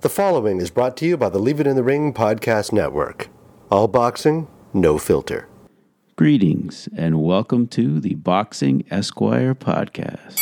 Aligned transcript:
The 0.00 0.08
following 0.08 0.60
is 0.60 0.70
brought 0.70 0.96
to 0.98 1.06
you 1.06 1.16
by 1.16 1.28
the 1.28 1.40
Leave 1.40 1.58
It 1.58 1.66
in 1.66 1.74
the 1.74 1.82
Ring 1.82 2.14
podcast 2.14 2.72
network. 2.72 3.28
All 3.68 3.88
boxing, 3.88 4.46
no 4.72 4.96
filter. 4.96 5.48
Greetings 6.14 6.88
and 6.96 7.20
welcome 7.20 7.66
to 7.66 7.98
the 7.98 8.14
Boxing 8.14 8.84
Esquire 8.92 9.56
podcast. 9.56 10.38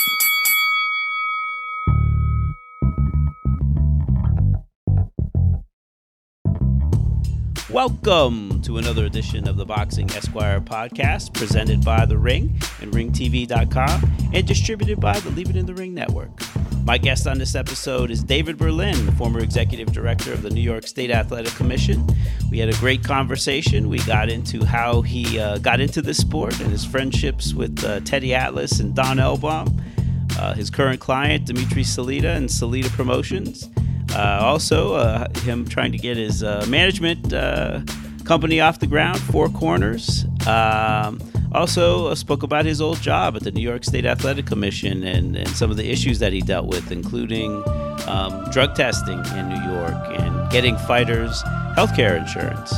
Welcome 7.70 8.61
to 8.61 8.77
another 8.77 9.07
edition 9.07 9.48
of 9.48 9.57
the 9.57 9.64
Boxing 9.64 10.11
Esquire 10.11 10.61
podcast 10.61 11.32
presented 11.32 11.82
by 11.82 12.04
The 12.04 12.18
Ring 12.18 12.61
and 12.82 12.93
RingTV.com 12.93 14.30
and 14.34 14.46
distributed 14.46 15.00
by 15.00 15.18
the 15.20 15.30
Leave 15.30 15.48
It 15.48 15.57
in 15.57 15.64
the 15.64 15.75
Ring 15.75 15.95
network. 15.95 16.43
My 16.87 16.98
guest 16.98 17.27
on 17.27 17.39
this 17.39 17.57
episode 17.57 18.12
is 18.12 18.23
David 18.23 18.59
Berlin, 18.59 19.07
the 19.07 19.12
former 19.12 19.41
executive 19.41 19.91
director 19.91 20.32
of 20.32 20.43
the 20.43 20.50
New 20.50 20.61
York 20.61 20.86
State 20.86 21.11
Athletic 21.11 21.53
Commission. 21.54 22.07
We 22.49 22.61
had 22.61 22.68
a 22.68 22.75
great 22.75 23.03
conversation. 23.03 23.89
We 23.89 23.99
got 24.04 24.29
into 24.29 24.64
how 24.64 25.03
he 25.03 25.36
uh, 25.40 25.59
got 25.59 25.81
into 25.81 26.00
this 26.00 26.18
sport 26.18 26.61
and 26.61 26.71
his 26.71 26.85
friendships 26.85 27.54
with 27.54 27.82
uh, 27.82 27.99
Teddy 28.00 28.36
Atlas 28.36 28.79
and 28.79 28.95
Don 28.95 29.17
Elbaum, 29.17 29.82
uh, 30.39 30.54
his 30.54 30.71
current 30.71 31.00
client, 31.00 31.46
Dimitri 31.46 31.82
Salita 31.82 32.36
and 32.36 32.48
Salita 32.48 32.89
Promotions. 32.91 33.69
Uh, 34.14 34.39
also, 34.41 34.95
uh, 34.95 35.28
him 35.41 35.67
trying 35.67 35.91
to 35.91 35.98
get 35.98 36.17
his 36.17 36.45
uh, 36.45 36.64
management 36.69 37.33
company 38.25 38.61
off 38.61 38.78
the 38.78 38.87
ground, 38.87 39.19
Four 39.19 39.48
Corners. 39.48 40.25
Um, 40.47 41.19
also, 41.56 42.09
uh, 42.09 42.15
spoke 42.15 42.42
about 42.42 42.65
his 42.65 42.81
old 42.81 43.01
job 43.01 43.34
at 43.37 43.42
the 43.42 43.51
New 43.51 43.62
York 43.62 43.84
State 43.84 44.05
Athletic 44.05 44.47
Commission 44.47 45.03
and, 45.03 45.37
and 45.37 45.48
some 45.48 45.70
of 45.70 45.77
the 45.77 45.91
issues 45.91 46.19
that 46.19 46.33
he 46.33 46.41
dealt 46.41 46.67
with, 46.67 46.92
including 46.92 47.62
um, 48.06 48.48
drug 48.51 48.75
testing 48.75 49.19
in 49.37 49.48
New 49.48 49.73
York 49.73 49.97
and 50.19 50.51
getting 50.51 50.77
fighters 50.79 51.42
healthcare 51.77 52.17
insurance, 52.17 52.73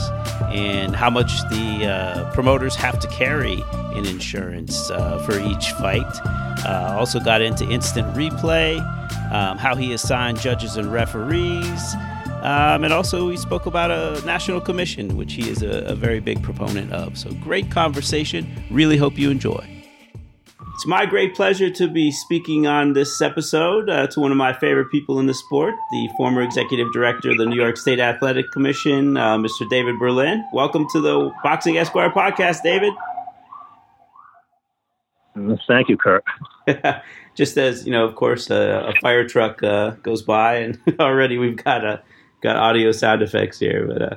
and 0.53 0.97
how 0.97 1.11
much 1.11 1.41
the 1.51 1.87
uh, 1.87 2.33
promoters 2.33 2.75
have 2.75 2.99
to 2.99 3.09
carry 3.09 3.63
in 3.95 4.07
insurance 4.07 4.89
for 5.27 5.39
each 5.39 5.71
fight. 5.73 6.07
also, 6.67 7.21
got 7.21 7.43
into 7.43 7.69
instant 7.69 8.07
replay 8.15 8.79
um, 9.33 9.59
how 9.59 9.75
he 9.75 9.93
assigned 9.93 10.41
judges 10.41 10.77
and 10.77 10.93
referees. 10.93 11.95
Um, 12.43 12.85
and 12.85 12.93
also, 12.93 13.29
we 13.29 13.37
spoke 13.37 13.67
about 13.67 13.91
a 13.91 14.25
national 14.25 14.61
commission, 14.61 15.17
which 15.17 15.33
he 15.33 15.51
is 15.51 15.63
a, 15.63 15.87
a, 15.87 15.95
very 15.97 16.21
big 16.21 16.41
proponent 16.41 16.93
of. 16.93 17.19
So, 17.19 17.33
great 17.35 17.69
conversation. 17.69 18.47
Really 18.71 18.97
hope 18.97 19.19
you 19.19 19.31
enjoy. 19.31 19.69
It's 20.75 20.87
my 20.87 21.05
great 21.05 21.35
pleasure 21.35 21.69
to 21.71 21.89
be 21.89 22.13
speaking 22.13 22.69
on 22.69 22.93
this 22.93 23.21
episode 23.21 23.91
uh, 23.91 24.07
to 24.07 24.21
one 24.21 24.31
of 24.31 24.37
my 24.37 24.53
favorite 24.53 24.89
people 24.93 25.19
in 25.19 25.27
the 25.27 25.35
sport, 25.35 25.75
the 25.91 26.09
former 26.17 26.41
executive 26.41 26.93
director 26.93 27.33
of 27.33 27.39
the 27.39 27.47
New 27.47 27.57
York 27.57 27.77
State 27.77 27.99
Athletic 27.99 28.53
Commission, 28.53 29.17
uh, 29.17 29.37
Mr. 29.37 29.69
David 29.69 29.99
Berlin. 29.99 30.45
Welcome 30.53 30.87
to 30.93 31.01
the 31.01 31.33
Boxing 31.43 31.77
Esquire 31.77 32.11
podcast, 32.11 32.63
David. 32.63 32.93
Thank 35.67 35.89
you, 35.89 35.97
Kurt. 35.97 36.23
just 37.35 37.57
as 37.57 37.85
you 37.85 37.91
know, 37.91 38.05
of 38.05 38.15
course, 38.15 38.49
a, 38.51 38.93
a 38.95 39.01
fire 39.01 39.27
truck 39.27 39.63
uh, 39.63 39.91
goes 40.03 40.23
by, 40.23 40.59
and 40.59 40.79
already 41.01 41.39
we've 41.39 41.57
got 41.57 41.85
a 41.85 42.03
got 42.41 42.57
audio 42.57 42.93
sound 42.93 43.23
effects 43.23 43.59
here. 43.59 43.87
But 43.87 44.03
uh, 44.03 44.17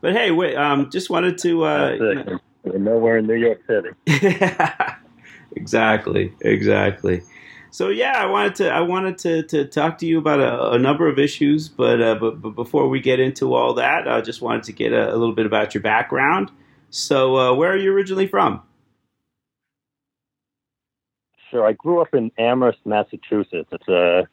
but 0.00 0.12
hey, 0.12 0.30
wait, 0.30 0.56
um, 0.56 0.90
just 0.90 1.10
wanted 1.10 1.38
to. 1.38 1.64
Uh, 1.64 2.38
We're 2.62 2.78
nowhere 2.78 3.18
in 3.18 3.26
New 3.26 3.34
York 3.34 3.60
City. 3.66 3.90
exactly, 5.56 6.34
exactly. 6.40 7.22
So 7.70 7.88
yeah, 7.88 8.14
I 8.16 8.26
wanted 8.26 8.54
to 8.56 8.70
I 8.70 8.80
wanted 8.80 9.18
to, 9.18 9.42
to 9.44 9.64
talk 9.64 9.98
to 9.98 10.06
you 10.06 10.18
about 10.18 10.40
a, 10.40 10.72
a 10.72 10.78
number 10.78 11.08
of 11.08 11.18
issues, 11.18 11.68
but, 11.68 12.02
uh, 12.02 12.16
but 12.16 12.42
but 12.42 12.50
before 12.50 12.88
we 12.88 13.00
get 13.00 13.20
into 13.20 13.54
all 13.54 13.74
that, 13.74 14.08
I 14.08 14.20
just 14.20 14.42
wanted 14.42 14.64
to 14.64 14.72
get 14.72 14.92
a, 14.92 15.14
a 15.14 15.16
little 15.16 15.34
bit 15.34 15.46
about 15.46 15.72
your 15.72 15.82
background. 15.82 16.50
So 16.90 17.36
uh, 17.36 17.54
where 17.54 17.72
are 17.72 17.76
you 17.76 17.92
originally 17.92 18.26
from? 18.26 18.62
Sure. 21.50 21.66
I 21.66 21.72
grew 21.72 22.00
up 22.00 22.14
in 22.14 22.30
Amherst, 22.38 22.78
Massachusetts. 22.84 23.68
It's 23.72 23.88
a 23.88 24.28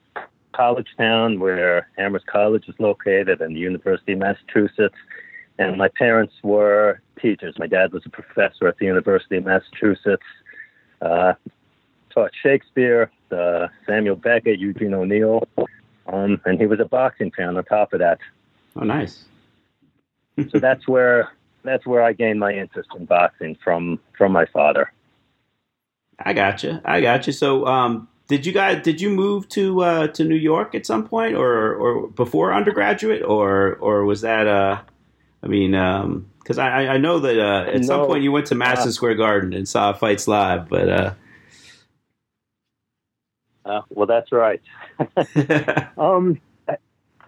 college 0.58 0.88
town 0.98 1.40
where 1.40 1.88
Amherst 1.98 2.26
College 2.26 2.68
is 2.68 2.76
located 2.80 3.42
and 3.42 3.56
the 3.56 3.60
University 3.60 4.14
of 4.14 4.20
Massachusetts. 4.20 4.96
And 5.60 5.78
my 5.78 5.90
parents 5.90 6.34
were 6.44 7.02
teachers. 7.22 7.56
My 7.60 7.68
dad 7.68 7.94
was 7.94 8.04
a 8.06 8.10
professor 8.10 8.68
at 8.68 8.78
the 8.78 8.86
University 8.86 9.38
of 9.38 9.46
Massachusetts. 9.46 10.24
Uh, 11.02 11.34
taught 12.10 12.32
Shakespeare, 12.42 13.12
uh, 13.32 13.68
Samuel 13.86 14.16
Beckett, 14.16 14.60
Eugene 14.60 14.96
O'Neill, 14.96 15.48
um, 16.08 16.42
and 16.46 16.60
he 16.60 16.66
was 16.66 16.80
a 16.80 16.86
boxing 16.86 17.32
fan 17.32 17.56
on 17.56 17.64
top 17.66 17.94
of 17.94 18.00
that. 18.00 18.18
Oh, 18.76 18.84
nice. 18.84 19.26
so 20.50 20.60
that's 20.60 20.88
where 20.88 21.32
that's 21.64 21.86
where 21.86 22.02
I 22.02 22.14
gained 22.14 22.40
my 22.40 22.54
interest 22.54 22.90
in 22.98 23.06
boxing 23.06 23.58
from 23.64 24.00
from 24.18 24.32
my 24.32 24.46
father. 24.48 24.92
I 26.20 26.34
got 26.34 26.64
you. 26.64 26.80
I 26.84 27.02
got 27.02 27.28
you. 27.28 27.34
So, 27.34 27.68
um, 27.68 28.08
did 28.28 28.46
you 28.46 28.52
guys 28.52 28.84
did 28.84 29.00
you 29.00 29.10
move 29.10 29.48
to 29.50 29.82
uh, 29.82 30.08
to 30.08 30.24
New 30.24 30.36
York 30.36 30.76
at 30.76 30.86
some 30.86 31.08
point, 31.08 31.36
or 31.36 31.76
or 31.76 32.08
before 32.08 32.54
undergraduate, 32.54 33.24
or 33.24 33.76
or 33.76 34.06
was 34.06 34.22
that 34.22 34.48
uh, 34.48 34.82
I 35.44 35.48
mean, 35.48 35.72
because 35.72 36.60
um, 36.60 36.66
I 36.66 36.90
I 36.90 36.98
know 36.98 37.20
that 37.20 37.40
uh, 37.40 37.70
at 37.70 37.82
no, 37.82 37.82
some 37.82 38.06
point 38.08 38.24
you 38.24 38.32
went 38.32 38.48
to 38.48 38.56
Madison 38.56 38.90
uh, 38.90 38.92
Square 38.92 39.16
Garden 39.16 39.54
and 39.54 39.68
saw 39.68 39.94
fights 39.94 40.28
live, 40.28 40.70
but. 40.70 40.90
Uh, 40.90 41.14
uh, 43.66 43.82
well, 43.90 44.08
that's 44.08 44.32
right. 44.32 44.62
um, 45.98 46.40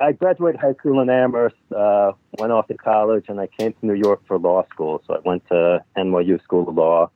I 0.02 0.14
graduated 0.14 0.62
high 0.62 0.74
school 0.74 1.02
in 1.02 1.10
Amherst, 1.10 1.58
uh, 1.76 2.14
went 2.38 2.54
off 2.54 2.68
to 2.68 2.76
college, 2.76 3.26
and 3.28 3.40
I 3.40 3.48
came 3.48 3.74
to 3.74 3.86
New 3.86 3.94
York 3.94 4.22
for 4.26 4.40
law 4.40 4.66
school. 4.70 5.04
So 5.06 5.16
I 5.16 5.20
went 5.26 5.46
to 5.50 5.84
NYU 5.98 6.42
School 6.42 6.70
of 6.70 6.76
Law, 6.76 7.12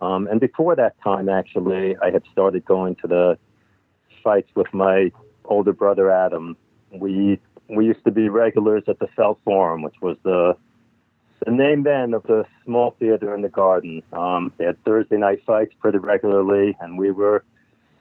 um, 0.00 0.26
and 0.26 0.40
before 0.40 0.76
that 0.76 0.94
time, 1.02 1.28
actually, 1.28 1.96
I 2.02 2.10
had 2.10 2.22
started 2.30 2.64
going 2.64 2.96
to 2.96 3.06
the 3.06 3.38
fights 4.22 4.50
with 4.54 4.72
my 4.72 5.10
older 5.44 5.72
brother 5.72 6.10
Adam. 6.10 6.56
We 6.90 7.38
we 7.68 7.86
used 7.86 8.04
to 8.04 8.10
be 8.10 8.28
regulars 8.28 8.84
at 8.88 8.98
the 8.98 9.08
Felt 9.16 9.40
Forum, 9.44 9.82
which 9.82 9.96
was 10.00 10.16
the 10.22 10.56
the 11.44 11.50
name 11.50 11.82
then 11.82 12.14
of 12.14 12.22
the 12.24 12.44
small 12.64 12.96
theater 12.98 13.34
in 13.34 13.42
the 13.42 13.48
garden. 13.48 14.02
Um, 14.12 14.52
they 14.56 14.64
had 14.64 14.82
Thursday 14.84 15.16
night 15.16 15.42
fights 15.46 15.72
pretty 15.80 15.98
regularly, 15.98 16.76
and 16.80 16.98
we 16.98 17.10
were 17.10 17.44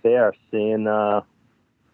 there 0.03 0.33
seeing 0.51 0.87
uh, 0.87 1.21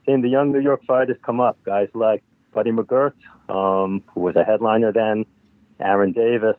seeing 0.05 0.21
the 0.21 0.29
young 0.29 0.51
New 0.51 0.61
York 0.61 0.83
fighters 0.85 1.17
come 1.23 1.39
up. 1.39 1.57
Guys 1.63 1.89
like 1.93 2.23
Buddy 2.53 2.71
McGirt, 2.71 3.13
um, 3.49 4.03
who 4.13 4.21
was 4.21 4.35
a 4.35 4.43
headliner 4.43 4.91
then, 4.91 5.25
Aaron 5.79 6.11
Davis, 6.11 6.57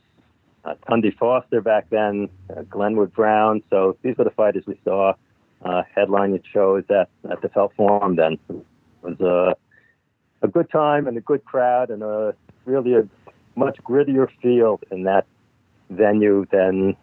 uh, 0.64 0.74
Tundi 0.88 1.16
Foster 1.16 1.60
back 1.60 1.90
then, 1.90 2.28
uh, 2.54 2.62
Glenwood 2.62 3.12
Brown. 3.12 3.62
So 3.70 3.96
these 4.02 4.16
were 4.16 4.24
the 4.24 4.30
fighters 4.30 4.64
we 4.66 4.78
saw 4.84 5.14
uh, 5.64 5.82
headlining 5.96 6.42
shows 6.52 6.84
at, 6.90 7.08
at 7.30 7.42
the 7.42 7.48
Felt 7.48 7.72
Forum 7.76 8.16
then. 8.16 8.38
It 8.48 8.64
was 9.02 9.20
a, 9.20 9.56
a 10.44 10.48
good 10.48 10.70
time 10.70 11.06
and 11.06 11.16
a 11.16 11.20
good 11.20 11.44
crowd 11.44 11.90
and 11.90 12.02
a 12.02 12.34
really 12.64 12.94
a 12.94 13.08
much 13.56 13.78
grittier 13.82 14.28
field 14.40 14.84
in 14.90 15.04
that 15.04 15.26
venue 15.90 16.46
than 16.50 16.96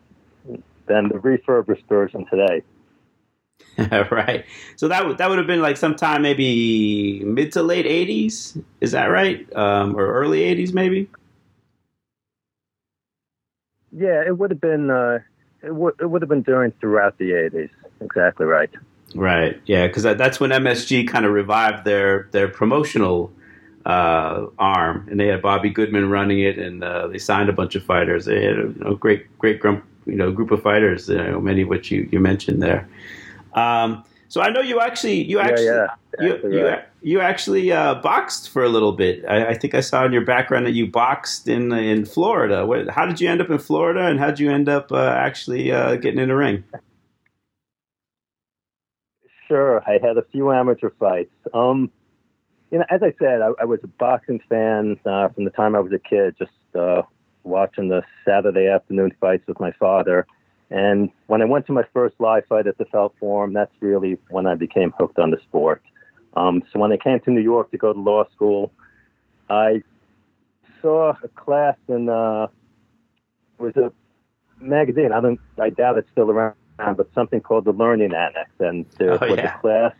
than 0.87 1.09
the 1.09 1.19
refurbished 1.19 1.87
version 1.87 2.25
today. 2.25 2.63
right. 4.11 4.45
So 4.75 4.87
that 4.87 5.05
would 5.05 5.17
that 5.19 5.29
would 5.29 5.37
have 5.37 5.47
been 5.47 5.61
like 5.61 5.77
sometime 5.77 6.21
maybe 6.21 7.23
mid 7.23 7.51
to 7.53 7.63
late 7.63 7.85
'80s. 7.85 8.61
Is 8.81 8.91
that 8.91 9.05
right? 9.05 9.45
Um, 9.55 9.95
or 9.95 10.11
early 10.13 10.41
'80s 10.41 10.73
maybe? 10.73 11.09
Yeah, 13.91 14.23
it 14.25 14.37
would 14.37 14.51
have 14.51 14.61
been. 14.61 14.89
Uh, 14.89 15.19
it 15.61 15.75
would 15.75 15.95
it 15.99 16.09
would 16.09 16.21
have 16.21 16.29
been 16.29 16.41
during 16.41 16.71
throughout 16.73 17.17
the 17.17 17.31
'80s. 17.31 17.69
Exactly 18.01 18.45
right. 18.45 18.69
Right. 19.15 19.59
Yeah, 19.65 19.87
because 19.87 20.03
that's 20.03 20.39
when 20.39 20.51
MSG 20.51 21.07
kind 21.07 21.25
of 21.25 21.31
revived 21.31 21.85
their 21.85 22.29
their 22.31 22.47
promotional 22.47 23.31
uh, 23.85 24.45
arm, 24.59 25.07
and 25.09 25.19
they 25.19 25.27
had 25.27 25.41
Bobby 25.41 25.69
Goodman 25.69 26.09
running 26.09 26.39
it, 26.39 26.59
and 26.59 26.83
uh, 26.83 27.07
they 27.07 27.17
signed 27.17 27.49
a 27.49 27.53
bunch 27.53 27.75
of 27.75 27.83
fighters. 27.83 28.25
They 28.25 28.45
had 28.45 28.59
a 28.59 28.63
you 28.63 28.75
know, 28.79 28.95
great 28.95 29.37
great 29.39 29.59
group 29.59 29.83
you 30.05 30.15
know 30.15 30.31
group 30.31 30.51
of 30.51 30.61
fighters. 30.61 31.09
You 31.09 31.17
know, 31.17 31.41
many 31.41 31.63
of 31.63 31.69
which 31.69 31.91
you 31.91 32.07
you 32.11 32.19
mentioned 32.19 32.61
there. 32.61 32.87
Um, 33.53 34.03
so 34.29 34.41
I 34.41 34.51
know 34.51 34.61
you 34.61 34.79
actually 34.79 35.23
you 35.23 35.39
actually 35.39 35.65
yeah, 35.65 35.87
yeah. 36.19 36.25
you, 36.43 36.51
you, 36.51 36.77
you 37.01 37.19
actually 37.19 37.71
uh, 37.71 37.95
boxed 37.95 38.49
for 38.49 38.63
a 38.63 38.69
little 38.69 38.91
bit. 38.91 39.25
I, 39.27 39.47
I, 39.47 39.53
think 39.55 39.73
I 39.73 39.79
saw 39.81 40.05
in 40.05 40.13
your 40.13 40.23
background 40.23 40.67
that 40.67 40.73
you 40.73 40.85
boxed 40.85 41.47
in 41.47 41.73
in 41.73 42.05
Florida. 42.05 42.65
What, 42.65 42.89
how 42.89 43.07
did 43.07 43.19
you 43.19 43.27
end 43.27 43.41
up 43.41 43.49
in 43.49 43.57
Florida, 43.57 44.05
and 44.05 44.19
how 44.19 44.27
did 44.27 44.39
you 44.39 44.51
end 44.51 44.69
up 44.69 44.91
uh, 44.91 45.09
actually 45.09 45.71
uh, 45.71 45.95
getting 45.95 46.19
in 46.19 46.29
the 46.29 46.35
ring? 46.35 46.63
Sure, 49.47 49.83
I 49.87 49.93
had 49.93 50.17
a 50.17 50.23
few 50.31 50.51
amateur 50.51 50.91
fights. 50.99 51.33
Um, 51.53 51.91
you 52.71 52.77
know, 52.77 52.85
as 52.91 53.01
I 53.01 53.13
said, 53.17 53.41
I, 53.41 53.49
I 53.59 53.65
was 53.65 53.79
a 53.83 53.87
boxing 53.87 54.39
fan 54.47 54.99
uh, 55.07 55.29
from 55.29 55.45
the 55.45 55.49
time 55.49 55.75
I 55.75 55.79
was 55.79 55.91
a 55.91 55.97
kid, 55.97 56.35
just 56.37 56.51
uh, 56.77 57.01
watching 57.43 57.89
the 57.89 58.03
Saturday 58.25 58.67
afternoon 58.67 59.11
fights 59.19 59.47
with 59.47 59.59
my 59.59 59.71
father. 59.71 60.27
And 60.71 61.09
when 61.27 61.41
I 61.41 61.45
went 61.45 61.65
to 61.67 61.71
my 61.71 61.83
first 61.93 62.15
live 62.19 62.45
fight 62.47 62.67
at 62.67 62.77
the 62.77 62.85
Felt 62.85 63.15
Forum, 63.19 63.53
that's 63.53 63.73
really 63.79 64.17
when 64.29 64.45
I 64.45 64.55
became 64.55 64.93
hooked 64.99 65.17
on 65.17 65.31
the 65.31 65.39
sport. 65.41 65.81
Um, 66.35 66.61
so 66.71 66.79
when 66.79 66.91
I 66.91 66.97
came 66.97 67.19
to 67.21 67.31
New 67.31 67.41
York 67.41 67.71
to 67.71 67.77
go 67.77 67.91
to 67.91 67.99
law 67.99 68.25
school, 68.35 68.71
I 69.49 69.81
saw 70.81 71.13
a 71.23 71.27
class 71.29 71.75
in 71.87 72.07
uh, 72.07 72.47
it 73.59 73.63
was 73.63 73.75
a 73.77 73.91
magazine. 74.63 75.11
I 75.11 75.21
don't. 75.21 75.39
I 75.59 75.69
doubt 75.71 75.97
it's 75.97 76.09
still 76.11 76.29
around, 76.29 76.55
but 76.77 77.09
something 77.15 77.41
called 77.41 77.65
the 77.65 77.71
Learning 77.73 78.13
Annex, 78.13 78.49
and 78.59 78.85
there 78.97 79.13
Oh, 79.23 79.27
was 79.27 79.37
yeah. 79.37 79.57
a 79.57 79.59
class 79.59 79.93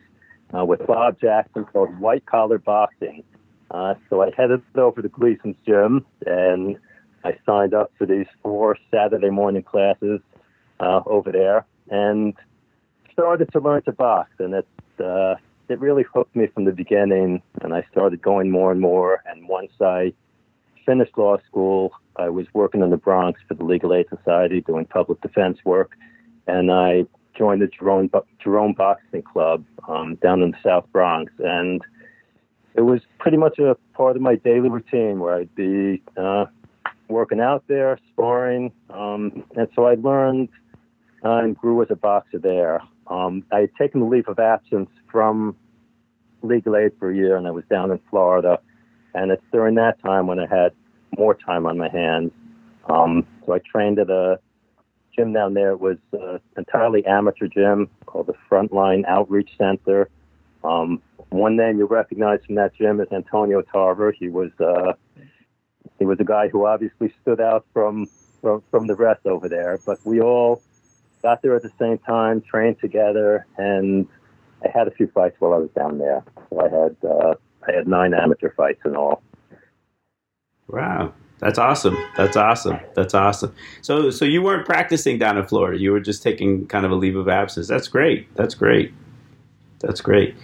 uh, 0.57 0.63
with 0.65 0.85
Bob 0.85 1.19
Jackson 1.19 1.65
called 1.65 1.99
White 1.99 2.25
Collar 2.27 2.59
Boxing. 2.59 3.23
Uh, 3.71 3.95
so 4.09 4.21
I 4.21 4.31
headed 4.37 4.61
over 4.75 5.01
to 5.01 5.09
Gleason's 5.09 5.57
gym, 5.65 6.05
and 6.25 6.77
I 7.23 7.37
signed 7.45 7.73
up 7.73 7.91
for 7.97 8.05
these 8.05 8.27
four 8.43 8.77
Saturday 8.91 9.29
morning 9.29 9.63
classes 9.63 10.21
uh, 10.79 11.01
over 11.05 11.31
there, 11.31 11.65
and 11.89 12.33
started 13.11 13.51
to 13.51 13.59
learn 13.59 13.81
to 13.83 13.91
box. 13.91 14.29
And 14.39 14.53
it 14.53 14.67
uh, 14.99 15.35
it 15.69 15.79
really 15.79 16.03
hooked 16.03 16.35
me 16.35 16.47
from 16.47 16.65
the 16.65 16.71
beginning, 16.71 17.41
and 17.61 17.73
I 17.73 17.85
started 17.91 18.21
going 18.21 18.49
more 18.49 18.71
and 18.71 18.81
more. 18.81 19.23
And 19.25 19.47
once 19.47 19.71
I 19.79 20.13
finished 20.85 21.17
law 21.17 21.37
school, 21.47 21.93
I 22.15 22.29
was 22.29 22.47
working 22.53 22.81
in 22.81 22.89
the 22.89 22.97
Bronx 22.97 23.39
for 23.47 23.53
the 23.53 23.63
Legal 23.63 23.93
Aid 23.93 24.07
Society 24.09 24.61
doing 24.61 24.85
public 24.85 25.21
defense 25.21 25.59
work, 25.63 25.91
and 26.47 26.71
I 26.71 27.05
joined 27.37 27.61
the 27.61 27.67
Jerome, 27.67 28.09
Jerome 28.43 28.73
Boxing 28.73 29.21
Club 29.21 29.63
um, 29.87 30.15
down 30.15 30.41
in 30.41 30.51
the 30.51 30.57
South 30.63 30.85
Bronx, 30.91 31.31
and 31.39 31.81
it 32.75 32.81
was 32.81 33.01
pretty 33.19 33.37
much 33.37 33.59
a 33.59 33.77
part 33.93 34.15
of 34.15 34.21
my 34.21 34.35
daily 34.35 34.69
routine 34.69 35.19
where 35.19 35.35
I'd 35.35 35.55
be 35.55 36.01
uh, 36.17 36.45
working 37.07 37.39
out 37.39 37.63
there, 37.67 37.99
sparring, 38.11 38.71
um, 38.89 39.43
and 39.55 39.67
so 39.75 39.85
I 39.85 39.95
learned 39.95 40.49
uh, 41.23 41.37
and 41.37 41.57
grew 41.57 41.81
as 41.81 41.89
a 41.89 41.95
boxer 41.95 42.39
there. 42.39 42.81
Um, 43.07 43.43
I 43.51 43.61
had 43.61 43.75
taken 43.75 44.01
a 44.01 44.07
leave 44.07 44.27
of 44.27 44.39
absence 44.39 44.89
from 45.11 45.55
legal 46.41 46.75
aid 46.75 46.91
for 46.99 47.09
a 47.11 47.15
year, 47.15 47.37
and 47.37 47.47
I 47.47 47.51
was 47.51 47.63
down 47.69 47.91
in 47.91 47.99
Florida. 48.09 48.59
And 49.13 49.31
it's 49.31 49.43
during 49.51 49.75
that 49.75 49.99
time 50.01 50.27
when 50.27 50.39
I 50.39 50.47
had 50.47 50.71
more 51.17 51.33
time 51.33 51.65
on 51.65 51.77
my 51.77 51.89
hands. 51.89 52.31
Um, 52.87 53.25
so 53.45 53.53
I 53.53 53.59
trained 53.59 53.99
at 53.99 54.09
a 54.09 54.39
gym 55.15 55.33
down 55.33 55.53
there. 55.53 55.71
It 55.71 55.79
was 55.79 55.97
an 56.13 56.39
entirely 56.57 57.05
amateur 57.05 57.47
gym 57.47 57.89
called 58.05 58.27
the 58.27 58.35
Frontline 58.49 59.05
Outreach 59.05 59.49
Center. 59.57 60.09
Um, 60.63 61.01
one 61.29 61.55
name 61.55 61.77
you 61.77 61.85
recognize 61.85 62.39
from 62.45 62.55
that 62.55 62.75
gym 62.75 62.99
is 63.01 63.07
Antonio 63.11 63.61
Tarver. 63.61 64.11
He 64.11 64.29
was 64.29 64.51
uh, 64.59 64.93
he 65.99 66.05
was 66.05 66.19
a 66.19 66.23
guy 66.23 66.47
who 66.47 66.65
obviously 66.65 67.13
stood 67.21 67.39
out 67.41 67.65
from, 67.73 68.07
from 68.41 68.63
from 68.71 68.87
the 68.87 68.95
rest 68.95 69.25
over 69.25 69.47
there. 69.47 69.79
But 69.85 69.99
we 70.05 70.21
all 70.21 70.61
got 71.21 71.41
there 71.41 71.55
at 71.55 71.63
the 71.63 71.71
same 71.79 71.97
time, 71.99 72.41
trained 72.41 72.79
together, 72.79 73.45
and 73.57 74.07
I 74.63 74.69
had 74.73 74.87
a 74.87 74.91
few 74.91 75.07
fights 75.07 75.35
while 75.39 75.53
I 75.53 75.57
was 75.57 75.69
down 75.71 75.97
there. 75.97 76.23
So 76.49 76.59
I 76.59 76.69
had 76.69 76.95
uh, 77.03 77.35
I 77.67 77.75
had 77.75 77.87
nine 77.87 78.13
amateur 78.13 78.51
fights 78.51 78.81
in 78.85 78.95
all. 78.95 79.21
Wow. 80.67 81.13
That's 81.39 81.57
awesome. 81.57 81.97
That's 82.17 82.35
awesome. 82.35 82.79
That's 82.95 83.13
awesome. 83.13 83.55
So, 83.81 84.09
so 84.09 84.25
you 84.25 84.41
weren't 84.41 84.65
practicing 84.65 85.17
down 85.17 85.37
in 85.37 85.47
Florida. 85.47 85.79
You 85.79 85.91
were 85.91 86.01
just 86.01 86.21
taking 86.21 86.67
kind 86.67 86.85
of 86.85 86.91
a 86.91 86.95
leave 86.95 87.15
of 87.15 87.29
absence. 87.29 87.67
That's 87.67 87.87
great. 87.87 88.33
That's 88.35 88.53
great. 88.53 88.93
That's 89.79 90.01
great. 90.01 90.35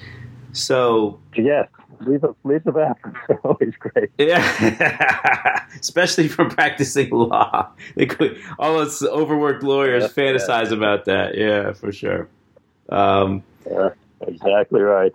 So, 0.54 1.20
Yes, 1.36 1.68
leave 2.02 2.24
of 2.24 2.36
leave 2.44 2.66
absence 2.68 3.16
are 3.30 3.36
always 3.44 3.74
great. 3.80 4.10
yeah, 4.18 5.66
especially 5.80 6.28
from 6.28 6.50
practicing 6.50 7.10
law, 7.12 7.70
could, 8.10 8.40
all 8.60 8.80
us 8.80 9.02
overworked 9.04 9.64
lawyers 9.64 10.04
Yeah, 10.04 10.24
fantasize 10.24 10.72
about 10.72 11.06
that. 11.06 11.38
Yeah, 11.38 11.74
for 11.74 11.92
sure. 11.92 12.28
Um, 12.90 13.44
Yeah, 13.70 13.90
exactly 14.22 14.82
right. 14.82 15.12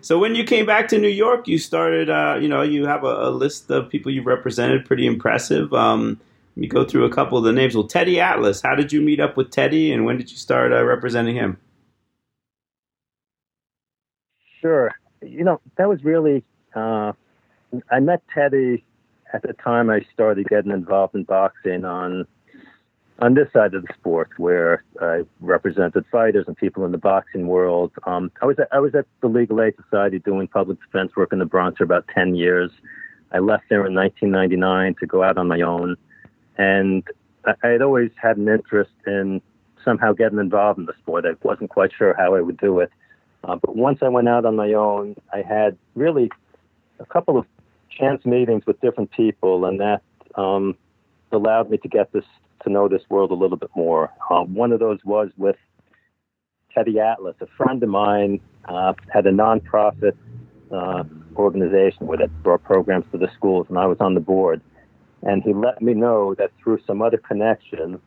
so 0.00 0.18
when 0.18 0.34
you 0.34 0.44
came 0.44 0.66
back 0.66 0.88
to 0.88 0.98
New 0.98 1.08
York, 1.08 1.48
you 1.48 1.58
started. 1.58 2.10
Uh, 2.10 2.38
you 2.40 2.48
know, 2.48 2.62
you 2.62 2.86
have 2.86 3.04
a, 3.04 3.28
a 3.28 3.30
list 3.30 3.70
of 3.70 3.88
people 3.88 4.12
you've 4.12 4.26
represented, 4.26 4.84
pretty 4.84 5.06
impressive. 5.06 5.72
Um, 5.72 6.20
let 6.56 6.60
me 6.60 6.66
go 6.68 6.84
through 6.84 7.04
a 7.06 7.10
couple 7.10 7.38
of 7.38 7.44
the 7.44 7.52
names. 7.52 7.74
Well, 7.74 7.86
Teddy 7.88 8.20
Atlas. 8.20 8.60
How 8.60 8.74
did 8.74 8.92
you 8.92 9.00
meet 9.00 9.20
up 9.20 9.36
with 9.38 9.50
Teddy, 9.50 9.92
and 9.92 10.04
when 10.04 10.18
did 10.18 10.30
you 10.30 10.36
start 10.36 10.72
uh, 10.72 10.84
representing 10.84 11.34
him? 11.34 11.58
Sure. 14.60 14.92
You 15.22 15.44
know, 15.44 15.60
that 15.76 15.88
was 15.88 16.02
really, 16.04 16.44
uh, 16.74 17.12
I 17.90 18.00
met 18.00 18.22
Teddy 18.34 18.84
at 19.32 19.42
the 19.42 19.54
time 19.54 19.90
I 19.90 20.00
started 20.12 20.48
getting 20.48 20.72
involved 20.72 21.14
in 21.14 21.24
boxing 21.24 21.84
on 21.84 22.26
on 23.18 23.34
this 23.34 23.46
side 23.52 23.72
of 23.72 23.82
the 23.82 23.94
sport 23.94 24.30
where 24.36 24.82
I 25.00 25.22
represented 25.40 26.04
fighters 26.10 26.46
and 26.48 26.56
people 26.56 26.84
in 26.84 26.90
the 26.90 26.98
boxing 26.98 27.46
world. 27.46 27.92
Um, 28.04 28.32
I 28.40 28.46
was 28.46 28.58
at, 28.58 28.66
I 28.72 28.80
was 28.80 28.96
at 28.96 29.06
the 29.20 29.28
Legal 29.28 29.62
Aid 29.62 29.74
Society 29.76 30.18
doing 30.18 30.48
public 30.48 30.78
defense 30.80 31.12
work 31.14 31.32
in 31.32 31.38
the 31.38 31.44
Bronx 31.44 31.78
for 31.78 31.84
about 31.84 32.08
10 32.12 32.34
years. 32.34 32.70
I 33.30 33.38
left 33.38 33.64
there 33.68 33.86
in 33.86 33.94
1999 33.94 34.96
to 34.98 35.06
go 35.06 35.22
out 35.22 35.38
on 35.38 35.46
my 35.46 35.60
own. 35.60 35.96
And 36.58 37.04
I, 37.44 37.54
I 37.62 37.68
had 37.68 37.82
always 37.82 38.10
had 38.20 38.38
an 38.38 38.48
interest 38.48 38.90
in 39.06 39.40
somehow 39.84 40.12
getting 40.12 40.38
involved 40.38 40.80
in 40.80 40.86
the 40.86 40.94
sport. 40.98 41.24
I 41.24 41.34
wasn't 41.42 41.70
quite 41.70 41.92
sure 41.96 42.14
how 42.14 42.34
I 42.34 42.40
would 42.40 42.56
do 42.58 42.80
it. 42.80 42.90
Uh, 43.44 43.56
but 43.56 43.76
once 43.76 43.98
I 44.02 44.08
went 44.08 44.28
out 44.28 44.44
on 44.44 44.56
my 44.56 44.72
own, 44.72 45.16
I 45.32 45.42
had 45.42 45.76
really 45.94 46.30
a 47.00 47.06
couple 47.06 47.38
of 47.38 47.46
chance 47.90 48.24
meetings 48.24 48.64
with 48.66 48.80
different 48.80 49.10
people, 49.10 49.64
and 49.64 49.80
that 49.80 50.02
um, 50.36 50.76
allowed 51.32 51.70
me 51.70 51.78
to 51.78 51.88
get 51.88 52.12
this 52.12 52.24
to 52.64 52.70
know 52.70 52.88
this 52.88 53.02
world 53.08 53.30
a 53.30 53.34
little 53.34 53.56
bit 53.56 53.70
more. 53.74 54.10
Um, 54.30 54.54
one 54.54 54.72
of 54.72 54.78
those 54.78 55.00
was 55.04 55.30
with 55.36 55.56
Teddy 56.74 57.00
Atlas, 57.00 57.34
a 57.40 57.46
friend 57.56 57.82
of 57.82 57.88
mine, 57.88 58.40
uh, 58.66 58.94
had 59.12 59.26
a 59.26 59.32
nonprofit 59.32 60.16
uh, 60.70 61.04
organization 61.36 62.06
where 62.06 62.18
that 62.18 62.42
brought 62.42 62.62
programs 62.62 63.04
to 63.12 63.18
the 63.18 63.28
schools, 63.36 63.66
and 63.68 63.78
I 63.78 63.86
was 63.86 63.98
on 64.00 64.14
the 64.14 64.20
board. 64.20 64.60
And 65.22 65.42
he 65.42 65.52
let 65.52 65.80
me 65.82 65.94
know 65.94 66.34
that 66.34 66.50
through 66.62 66.80
some 66.86 67.02
other 67.02 67.18
connection, 67.18 68.00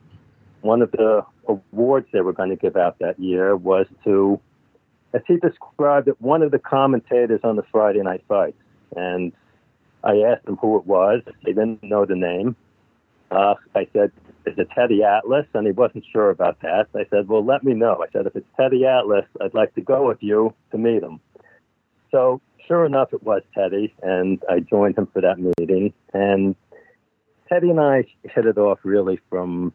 one 0.60 0.82
of 0.82 0.90
the 0.92 1.24
awards 1.48 2.08
they 2.12 2.20
were 2.20 2.32
going 2.32 2.50
to 2.50 2.56
give 2.56 2.76
out 2.76 2.98
that 2.98 3.18
year 3.18 3.56
was 3.56 3.86
to, 4.04 4.40
as 5.16 5.22
he 5.26 5.36
described 5.38 6.08
it, 6.08 6.20
one 6.20 6.42
of 6.42 6.50
the 6.50 6.58
commentators 6.58 7.40
on 7.42 7.56
the 7.56 7.62
Friday 7.72 8.02
Night 8.02 8.22
Fights. 8.28 8.58
And 8.94 9.32
I 10.04 10.18
asked 10.18 10.46
him 10.46 10.56
who 10.56 10.76
it 10.76 10.86
was. 10.86 11.22
He 11.40 11.52
didn't 11.52 11.82
know 11.82 12.04
the 12.04 12.14
name. 12.14 12.54
Uh, 13.30 13.54
I 13.74 13.88
said, 13.94 14.12
is 14.44 14.58
it 14.58 14.68
Teddy 14.74 15.02
Atlas? 15.02 15.46
And 15.54 15.66
he 15.66 15.72
wasn't 15.72 16.04
sure 16.12 16.28
about 16.28 16.60
that. 16.60 16.88
I 16.94 17.06
said, 17.10 17.28
well, 17.28 17.44
let 17.44 17.64
me 17.64 17.72
know. 17.72 18.04
I 18.06 18.10
said, 18.12 18.26
if 18.26 18.36
it's 18.36 18.46
Teddy 18.56 18.84
Atlas, 18.84 19.24
I'd 19.40 19.54
like 19.54 19.74
to 19.74 19.80
go 19.80 20.06
with 20.06 20.22
you 20.22 20.54
to 20.70 20.78
meet 20.78 21.02
him. 21.02 21.18
So 22.10 22.40
sure 22.68 22.84
enough, 22.84 23.12
it 23.12 23.22
was 23.22 23.42
Teddy, 23.54 23.94
and 24.02 24.42
I 24.50 24.60
joined 24.60 24.98
him 24.98 25.06
for 25.12 25.22
that 25.22 25.38
meeting. 25.38 25.92
And 26.12 26.54
Teddy 27.48 27.70
and 27.70 27.80
I 27.80 28.04
hit 28.22 28.44
it 28.44 28.58
off 28.58 28.80
really 28.82 29.18
from 29.30 29.72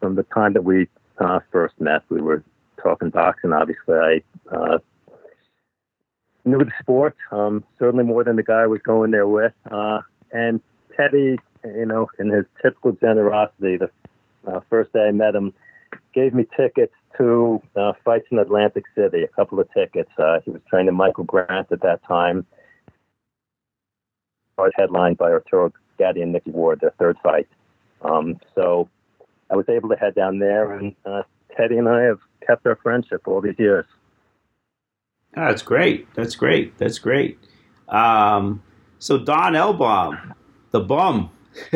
from 0.00 0.14
the 0.14 0.22
time 0.24 0.54
that 0.54 0.64
we 0.64 0.88
uh, 1.18 1.40
first 1.52 1.78
met. 1.78 2.02
We 2.08 2.20
were 2.22 2.42
talking 2.82 3.10
boxing. 3.10 3.52
Obviously, 3.52 3.94
I 3.94 4.22
uh, 4.54 4.78
knew 6.44 6.58
the 6.58 6.72
sport 6.80 7.16
um, 7.30 7.64
certainly 7.78 8.04
more 8.04 8.24
than 8.24 8.36
the 8.36 8.42
guy 8.42 8.62
I 8.62 8.66
was 8.66 8.80
going 8.82 9.10
there 9.10 9.28
with. 9.28 9.52
Uh, 9.70 10.00
and 10.32 10.60
Teddy, 10.96 11.38
you 11.64 11.86
know, 11.86 12.08
in 12.18 12.30
his 12.30 12.44
typical 12.62 12.92
generosity, 12.92 13.76
the 13.76 13.90
uh, 14.46 14.60
first 14.68 14.92
day 14.92 15.08
I 15.08 15.12
met 15.12 15.34
him, 15.34 15.52
gave 16.14 16.34
me 16.34 16.46
tickets 16.56 16.94
to 17.18 17.60
uh, 17.76 17.92
fights 18.04 18.26
in 18.30 18.38
Atlantic 18.38 18.84
City. 18.94 19.22
A 19.22 19.28
couple 19.28 19.60
of 19.60 19.72
tickets. 19.72 20.10
Uh, 20.18 20.40
he 20.44 20.50
was 20.50 20.60
training 20.68 20.94
Michael 20.94 21.24
Grant 21.24 21.70
at 21.70 21.82
that 21.82 22.00
time. 22.06 22.46
Card 24.56 24.72
headlined 24.76 25.18
by 25.18 25.30
Arturo 25.30 25.72
Gatti 25.98 26.22
and 26.22 26.32
Nicky 26.32 26.50
Ward, 26.50 26.80
their 26.80 26.94
third 26.98 27.16
fight. 27.22 27.48
Um, 28.02 28.38
so 28.54 28.88
I 29.50 29.56
was 29.56 29.68
able 29.68 29.88
to 29.90 29.96
head 29.96 30.14
down 30.14 30.38
there, 30.38 30.72
and 30.72 30.94
uh, 31.04 31.22
Teddy 31.56 31.76
and 31.76 31.88
I 31.88 32.02
have 32.02 32.20
kept 32.50 32.66
our 32.66 32.76
friendship 32.76 33.22
all 33.28 33.40
these 33.40 33.58
years. 33.58 33.86
Oh, 35.36 35.46
that's 35.46 35.62
great. 35.62 36.12
That's 36.14 36.34
great. 36.34 36.76
That's 36.78 36.98
great. 36.98 37.38
Um, 37.88 38.62
so 38.98 39.18
Don 39.18 39.52
Elbaum, 39.52 40.34
the 40.72 40.80
bum 40.80 41.30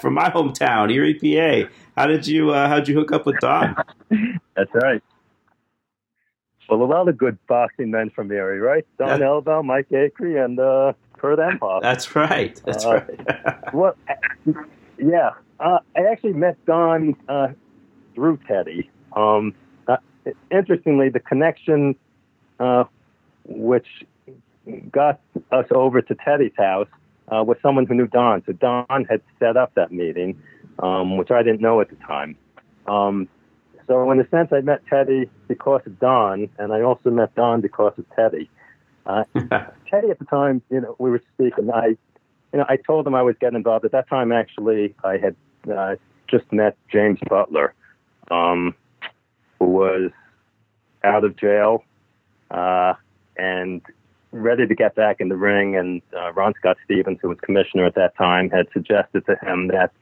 from 0.00 0.14
my 0.14 0.30
hometown, 0.30 0.92
Erie, 0.92 1.14
PA. 1.14 1.68
How 1.96 2.06
did 2.06 2.26
you 2.26 2.50
uh, 2.52 2.68
how 2.68 2.76
did 2.76 2.88
you 2.88 2.94
hook 2.94 3.12
up 3.12 3.26
with 3.26 3.38
Don? 3.40 3.76
That's 4.56 4.70
right. 4.74 5.02
Well, 6.68 6.82
a 6.82 6.84
lot 6.84 7.08
of 7.08 7.18
good 7.18 7.36
boxing 7.48 7.90
men 7.90 8.08
from 8.10 8.28
the 8.28 8.36
area, 8.36 8.60
right? 8.60 8.86
Don. 8.98 9.20
Elbaum, 9.20 9.64
Mike 9.66 9.92
Acri, 9.92 10.38
and 10.38 10.58
uh, 10.58 10.92
Kurt 11.18 11.38
Emhoff. 11.38 11.82
That's 11.82 12.14
right. 12.16 12.60
That's 12.64 12.84
Uh, 12.86 13.04
right. 13.04 13.48
Well, 13.74 13.94
yeah, 14.96 15.30
uh, 15.60 15.78
I 15.96 16.00
actually 16.10 16.32
met 16.34 16.56
Don 16.64 17.14
uh, 17.28 17.48
through 18.14 18.38
Teddy. 18.48 18.90
Um, 19.14 19.54
interestingly, 20.50 21.08
the 21.08 21.20
connection 21.20 21.96
uh, 22.60 22.84
which 23.44 23.86
got 24.90 25.20
us 25.50 25.66
over 25.70 26.00
to 26.02 26.14
Teddy's 26.14 26.52
house 26.56 26.88
uh, 27.28 27.42
was 27.42 27.56
someone 27.62 27.86
who 27.86 27.94
knew 27.94 28.06
Don. 28.06 28.42
So 28.46 28.52
Don 28.52 29.06
had 29.08 29.20
set 29.38 29.56
up 29.56 29.74
that 29.74 29.92
meeting, 29.92 30.40
um, 30.78 31.16
which 31.16 31.30
I 31.30 31.42
didn't 31.42 31.60
know 31.60 31.80
at 31.80 31.88
the 31.90 31.96
time. 31.96 32.36
Um, 32.86 33.28
so 33.86 34.10
in 34.10 34.20
a 34.20 34.28
sense, 34.28 34.50
I 34.52 34.60
met 34.60 34.86
Teddy 34.86 35.28
because 35.48 35.82
of 35.86 35.98
Don, 35.98 36.48
and 36.58 36.72
I 36.72 36.82
also 36.82 37.10
met 37.10 37.34
Don 37.34 37.60
because 37.60 37.92
of 37.98 38.04
Teddy. 38.14 38.48
Uh, 39.06 39.24
Teddy 39.90 40.10
at 40.10 40.18
the 40.18 40.24
time, 40.24 40.62
you 40.70 40.80
know, 40.80 40.94
we 40.98 41.10
were 41.10 41.22
speaking. 41.34 41.70
I, 41.70 41.96
you 42.52 42.58
know, 42.58 42.64
I 42.68 42.76
told 42.76 43.06
him 43.06 43.14
I 43.14 43.22
was 43.22 43.36
getting 43.40 43.56
involved. 43.56 43.84
At 43.84 43.92
that 43.92 44.08
time, 44.08 44.30
actually, 44.30 44.94
I 45.02 45.18
had 45.18 45.36
uh, 45.72 45.96
just 46.28 46.50
met 46.52 46.76
James 46.90 47.18
Butler, 47.28 47.74
um, 48.30 48.74
was 49.66 50.10
out 51.04 51.24
of 51.24 51.36
jail 51.36 51.84
uh, 52.50 52.94
and 53.36 53.82
ready 54.30 54.66
to 54.66 54.74
get 54.74 54.94
back 54.94 55.20
in 55.20 55.28
the 55.28 55.36
ring. 55.36 55.76
And 55.76 56.02
uh, 56.16 56.32
Ron 56.32 56.54
Scott 56.58 56.76
Stevens, 56.84 57.18
who 57.20 57.28
was 57.28 57.38
commissioner 57.40 57.86
at 57.86 57.94
that 57.94 58.16
time, 58.16 58.50
had 58.50 58.66
suggested 58.72 59.24
to 59.26 59.36
him 59.42 59.68
that 59.68 59.92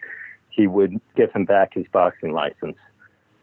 he 0.51 0.67
would 0.67 1.01
give 1.17 1.33
him 1.33 1.45
back 1.45 1.75
his 1.75 1.87
boxing 1.93 2.33
license. 2.33 2.77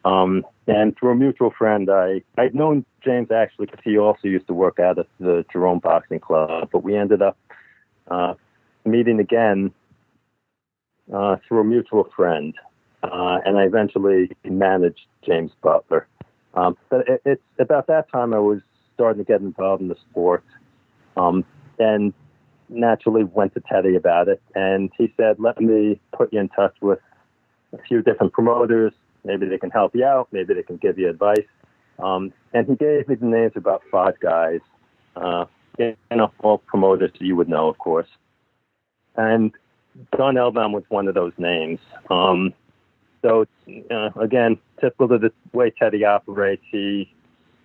Um, 0.06 0.46
and 0.68 0.98
through 0.98 1.12
a 1.12 1.16
mutual 1.16 1.52
friend, 1.52 1.90
I 1.90 2.22
I'd 2.38 2.56
known 2.56 2.86
James 3.04 3.32
actually 3.32 3.66
because 3.66 3.82
he 3.84 3.98
also 3.98 4.28
used 4.28 4.48
to 4.48 4.54
work 4.54 4.80
out 4.80 5.00
at 5.00 5.08
the 5.20 5.44
Jerome 5.52 5.80
Boxing 5.80 6.20
Club. 6.20 6.70
But 6.72 6.84
we 6.84 6.96
ended 6.96 7.22
up 7.22 7.38
uh, 8.08 8.36
meeting 8.86 9.20
again 9.20 9.74
uh, 11.14 11.38
through 11.48 11.62
a 11.62 11.64
mutual 11.64 12.06
friend, 12.16 12.54
uh, 13.04 13.40
and 13.46 13.58
I 13.58 13.64
eventually 13.64 14.32
managed 14.44 15.06
James 15.26 15.52
Butler. 15.62 16.08
Um, 16.54 16.78
but 16.90 17.08
it, 17.08 17.22
it's 17.26 17.42
about 17.60 17.88
that 17.88 18.12
time 18.12 18.34
I 18.34 18.40
was 18.40 18.62
starting 18.94 19.24
to 19.24 19.28
get 19.28 19.42
involved 19.42 19.82
in 19.82 19.90
the 19.90 19.98
sport, 20.10 20.44
um, 21.16 21.46
and 21.78 22.14
naturally 22.70 23.24
went 23.24 23.54
to 23.54 23.62
Teddy 23.62 23.96
about 23.96 24.28
it, 24.28 24.42
and 24.56 24.92
he 24.98 25.14
said, 25.18 25.40
"Let 25.40 25.62
me 25.62 26.00
put 26.14 26.34
you 26.34 26.40
in 26.40 26.50
touch 26.50 26.76
with 26.82 27.00
a 27.74 27.78
few 27.88 28.02
different 28.02 28.34
promoters. 28.34 28.94
Maybe 29.24 29.48
they 29.48 29.58
can 29.58 29.70
help 29.70 29.96
you 29.96 30.06
out. 30.06 30.30
Maybe 30.32 30.54
they 30.54 30.64
can 30.64 30.78
give 30.78 30.98
you 30.98 31.10
advice." 31.10 31.46
Um, 32.00 32.34
and 32.54 32.68
he 32.68 32.76
gave 32.76 33.08
me 33.08 33.16
the 33.16 33.26
names 33.26 33.54
of 33.56 33.64
about 33.64 33.82
five 33.92 34.20
guys, 34.20 34.60
uh, 35.16 35.46
you 35.78 35.96
all 36.40 36.58
promoters 36.60 37.12
you 37.20 37.36
would 37.36 37.50
know, 37.50 37.68
of 37.68 37.78
course. 37.78 38.08
And 39.16 39.52
Don 40.16 40.36
Elbaum 40.36 40.74
was 40.74 40.84
one 40.90 41.08
of 41.08 41.16
those 41.16 41.34
names. 41.38 41.80
Um, 42.10 42.54
so, 43.22 43.46
uh, 43.92 44.10
again, 44.20 44.58
typical 44.80 45.14
of 45.14 45.22
the 45.22 45.32
way 45.54 45.72
Teddy 45.72 46.06
operates, 46.06 46.64
he 46.72 47.12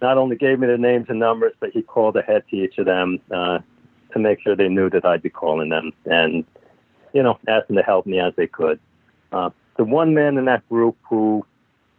not 0.01 0.19
only 0.19 0.37
gave 0.37 0.59
me 0.59 0.67
the 0.67 0.79
names 0.79 1.07
and 1.09 1.19
numbers, 1.19 1.53
but 1.61 1.71
he 1.71 1.83
called 1.83 2.17
ahead 2.17 2.45
to 2.51 2.57
each 2.57 2.79
of 2.79 2.87
them 2.87 3.21
uh, 3.31 3.59
to 4.13 4.19
make 4.19 4.41
sure 4.41 4.57
they 4.57 4.69
knew 4.69 4.91
that 4.91 5.05
I'd 5.05 5.23
be 5.23 5.31
calling 5.31 5.69
them 5.69 5.93
and, 6.07 6.45
you 7.13 7.23
know, 7.23 7.39
asked 7.49 7.69
them 7.69 7.77
to 7.77 7.83
help 7.83 8.07
me 8.07 8.19
as 8.19 8.33
they 8.37 8.47
could. 8.47 8.81
Uh, 9.31 9.51
the 9.77 9.85
one 9.85 10.15
man 10.15 10.37
in 10.39 10.45
that 10.47 10.69
group 10.69 10.97
who 11.09 11.47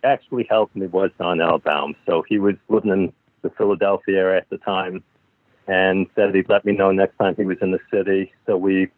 actually 0.03 0.45
helped 0.49 0.75
me 0.75 0.87
was 0.87 1.11
Don 1.17 1.37
Elbaum. 1.37 1.95
So 2.05 2.23
he 2.27 2.39
was 2.39 2.55
living 2.67 2.91
in 2.91 3.13
the 3.41 3.49
Philadelphia 3.51 4.17
area 4.17 4.37
at 4.41 4.49
the 4.49 4.57
time 4.57 5.03
and 5.67 6.07
said 6.15 6.35
he'd 6.35 6.49
let 6.49 6.65
me 6.65 6.73
know 6.73 6.91
next 6.91 7.17
time 7.17 7.35
he 7.35 7.45
was 7.45 7.57
in 7.61 7.71
the 7.71 7.79
city. 7.91 8.33
So 8.45 8.57
we 8.57 8.89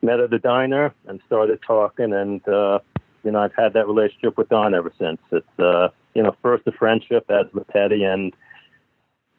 met 0.00 0.20
at 0.20 0.32
a 0.32 0.38
diner 0.38 0.94
and 1.06 1.20
started 1.26 1.60
talking 1.66 2.14
and, 2.14 2.46
uh, 2.48 2.78
you 3.22 3.30
know, 3.30 3.40
I've 3.40 3.54
had 3.54 3.72
that 3.74 3.86
relationship 3.86 4.36
with 4.36 4.48
Don 4.48 4.74
ever 4.74 4.92
since. 4.98 5.18
It's, 5.32 5.58
uh, 5.58 5.88
you 6.14 6.22
know, 6.22 6.34
first 6.42 6.66
a 6.66 6.72
friendship 6.72 7.24
as 7.30 7.46
with 7.52 7.66
Teddy 7.68 8.04
and, 8.04 8.32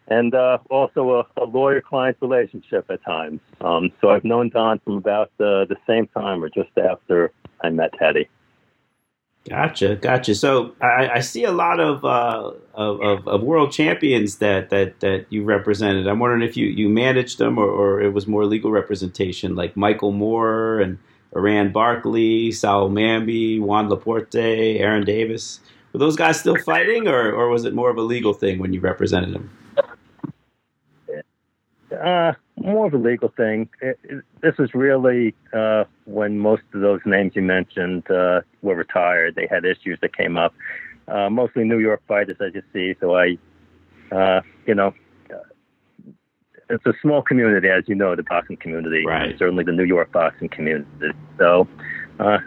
and 0.08 0.34
uh, 0.34 0.58
also 0.70 1.22
a, 1.38 1.42
a 1.42 1.46
lawyer-client 1.46 2.18
relationship 2.22 2.86
at 2.90 3.04
times. 3.04 3.40
Um, 3.62 3.92
so 4.02 4.10
I've 4.10 4.24
known 4.24 4.50
Don 4.50 4.80
from 4.80 4.98
about 4.98 5.32
the 5.38 5.76
same 5.88 6.08
time 6.08 6.44
or 6.44 6.50
just 6.50 6.78
after 6.78 7.32
I 7.62 7.70
met 7.70 7.94
Teddy. 7.98 8.28
Gotcha, 9.50 9.96
gotcha. 9.96 10.36
So 10.36 10.76
I, 10.82 11.10
I 11.16 11.20
see 11.22 11.46
a 11.46 11.52
lot 11.52 11.80
of, 11.80 12.06
uh, 12.06 12.52
of, 12.76 13.02
of, 13.02 13.28
of 13.28 13.42
world 13.42 13.72
champions 13.72 14.38
that, 14.38 14.70
that, 14.70 15.00
that 15.00 15.26
you 15.30 15.44
represented. 15.44 16.08
I'm 16.08 16.20
wondering 16.20 16.44
if 16.44 16.56
you, 16.56 16.68
you 16.68 16.90
managed 16.90 17.40
them 17.40 17.58
or, 17.58 17.68
or 17.68 18.02
it 18.02 18.14
was 18.14 18.28
more 18.28 18.46
legal 18.46 18.70
representation, 18.70 19.56
like 19.56 19.76
Michael 19.76 20.12
Moore 20.12 20.80
and 20.80 21.00
Iran 21.36 21.72
Barkley, 21.72 22.52
Saoul 22.52 22.90
Mamby, 22.90 23.60
Juan 23.60 23.90
Laporte, 23.90 24.36
Aaron 24.36 25.06
Davis. 25.06 25.60
Were 25.94 26.00
those 26.00 26.16
guys 26.16 26.40
still 26.40 26.58
fighting, 26.58 27.08
or, 27.08 27.32
or 27.32 27.50
was 27.50 27.66
it 27.66 27.74
more 27.74 27.90
of 27.90 27.98
a 27.98 28.02
legal 28.02 28.34
thing 28.34 28.60
when 28.60 28.74
you 28.74 28.80
represented 28.80 29.34
them? 29.34 29.50
Uh, 31.92 32.34
more 32.56 32.88
of 32.88 32.94
a 32.94 32.98
legal 32.98 33.30
thing. 33.36 33.70
It, 33.82 34.00
it, 34.04 34.24
this 34.42 34.58
was 34.58 34.74
really 34.74 35.36
uh, 35.54 35.84
when 36.06 36.40
most 36.40 36.64
of 36.74 36.82
those 36.82 37.02
names 37.06 37.34
you 37.36 37.42
mentioned 37.42 38.10
uh, 38.10 38.42
were 38.62 38.76
retired. 38.76 39.36
They 39.36 39.48
had 39.48 39.66
issues 39.66 40.00
that 40.02 40.16
came 40.16 40.38
up, 40.38 40.54
uh, 41.08 41.30
mostly 41.30 41.64
New 41.66 41.80
York 41.80 42.02
fighters, 42.08 42.38
as 42.40 42.54
you 42.54 42.64
see. 42.72 42.96
So 43.02 43.16
I, 43.16 43.38
uh, 44.12 44.42
you 44.66 44.76
know, 44.76 44.94
it's 46.72 46.86
a 46.86 46.94
small 47.02 47.22
community, 47.22 47.68
as 47.68 47.84
you 47.88 47.96
know, 47.96 48.16
the 48.16 48.24
boxing 48.24 48.58
community. 48.58 49.06
Right. 49.06 49.38
Certainly 49.38 49.66
the 49.66 49.72
New 49.72 49.84
York 49.84 50.12
boxing 50.12 50.50
community. 50.50 50.88
So 51.38 51.68
uh, 52.20 52.40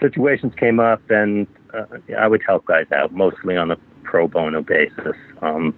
situations 0.00 0.54
came 0.56 0.80
up, 0.80 1.02
and 1.10 1.46
uh, 1.74 1.84
I 2.18 2.26
would 2.26 2.42
help 2.46 2.66
guys 2.66 2.86
out, 2.92 3.12
mostly 3.12 3.56
on 3.56 3.70
a 3.70 3.76
pro 4.02 4.26
bono 4.26 4.62
basis. 4.62 5.16
Um, 5.42 5.74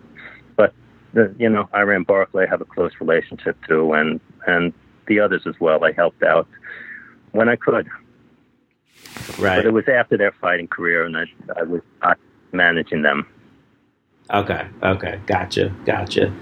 but 0.56 0.73
the, 1.12 1.35
you 1.38 1.49
know, 1.49 1.68
Iran 1.75 2.04
Barkley, 2.04 2.44
I 2.47 2.50
have 2.50 2.61
a 2.61 2.64
close 2.64 2.92
relationship 3.00 3.56
to, 3.68 3.92
and 3.94 4.20
and 4.47 4.73
the 5.06 5.20
others 5.20 5.42
as 5.47 5.54
well. 5.61 5.85
I 5.85 5.92
helped 5.92 6.23
out 6.23 6.47
when 7.32 7.49
I 7.49 7.56
could. 7.56 7.88
Right. 9.38 9.56
But 9.56 9.66
it 9.66 9.73
was 9.73 9.88
after 9.88 10.16
their 10.16 10.32
fighting 10.40 10.68
career, 10.68 11.04
and 11.04 11.16
I, 11.16 11.25
I 11.56 11.62
was 11.64 11.82
not 12.02 12.18
managing 12.52 13.02
them. 13.02 13.26
Okay. 14.33 14.67
Okay. 14.83 15.21
Gotcha. 15.27 15.75
Gotcha. 15.85 16.33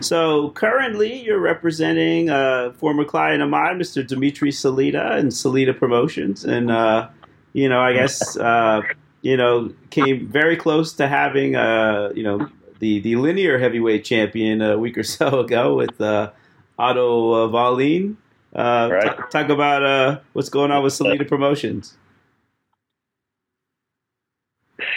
So 0.00 0.50
currently, 0.50 1.22
you're 1.22 1.40
representing 1.40 2.30
a 2.30 2.72
former 2.78 3.04
client 3.04 3.42
of 3.42 3.48
mine, 3.50 3.78
Mr. 3.78 4.06
Dimitri 4.06 4.50
Salita, 4.50 5.18
and 5.18 5.30
Salita 5.30 5.78
Promotions, 5.78 6.44
and 6.44 6.70
uh, 6.70 7.08
you 7.52 7.68
know, 7.68 7.80
I 7.80 7.92
guess 7.92 8.36
uh, 8.38 8.82
you 9.22 9.36
know, 9.36 9.72
came 9.90 10.26
very 10.26 10.56
close 10.56 10.92
to 10.94 11.06
having 11.08 11.54
uh, 11.56 12.12
you 12.14 12.22
know 12.22 12.48
the 12.78 13.00
the 13.00 13.16
linear 13.16 13.58
heavyweight 13.58 14.04
champion 14.04 14.62
a 14.62 14.78
week 14.78 14.96
or 14.96 15.02
so 15.16 15.40
ago 15.40 15.74
with 15.76 16.00
uh, 16.00 16.30
Otto 16.78 17.44
uh, 17.44 17.48
Wallin. 17.48 18.16
Uh, 18.54 18.88
Right. 18.90 19.16
t- 19.16 19.22
talk 19.30 19.48
about 19.48 19.84
uh, 19.84 20.18
what's 20.32 20.48
going 20.48 20.72
on 20.72 20.82
with 20.82 20.92
Salita 20.92 21.28
Promotions. 21.28 21.96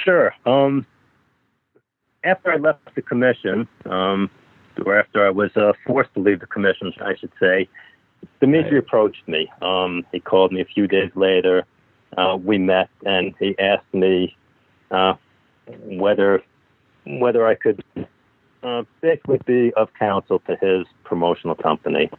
Sure. 0.03 0.33
Um, 0.45 0.87
after 2.23 2.51
I 2.51 2.57
left 2.57 2.79
the 2.95 3.01
commission, 3.01 3.67
um, 3.85 4.29
or 4.85 4.97
after 4.97 5.25
I 5.25 5.29
was 5.29 5.55
uh, 5.55 5.73
forced 5.85 6.13
to 6.15 6.19
leave 6.19 6.39
the 6.39 6.47
commission, 6.47 6.93
I 7.01 7.15
should 7.15 7.31
say, 7.39 7.67
Dimitri 8.39 8.77
approached 8.77 9.27
me. 9.27 9.51
Um, 9.61 10.05
he 10.11 10.19
called 10.19 10.51
me 10.51 10.61
a 10.61 10.65
few 10.65 10.87
days 10.87 11.11
later. 11.15 11.65
Uh, 12.17 12.37
we 12.37 12.57
met, 12.57 12.89
and 13.05 13.33
he 13.39 13.57
asked 13.59 13.93
me 13.93 14.35
uh, 14.91 15.15
whether 15.85 16.41
whether 17.05 17.45
I 17.45 17.55
could 17.55 17.83
uh, 18.63 18.83
basically 19.01 19.39
be 19.45 19.73
of 19.75 19.89
counsel 19.99 20.39
to 20.47 20.55
his 20.55 20.85
promotional 21.03 21.55
company. 21.55 22.09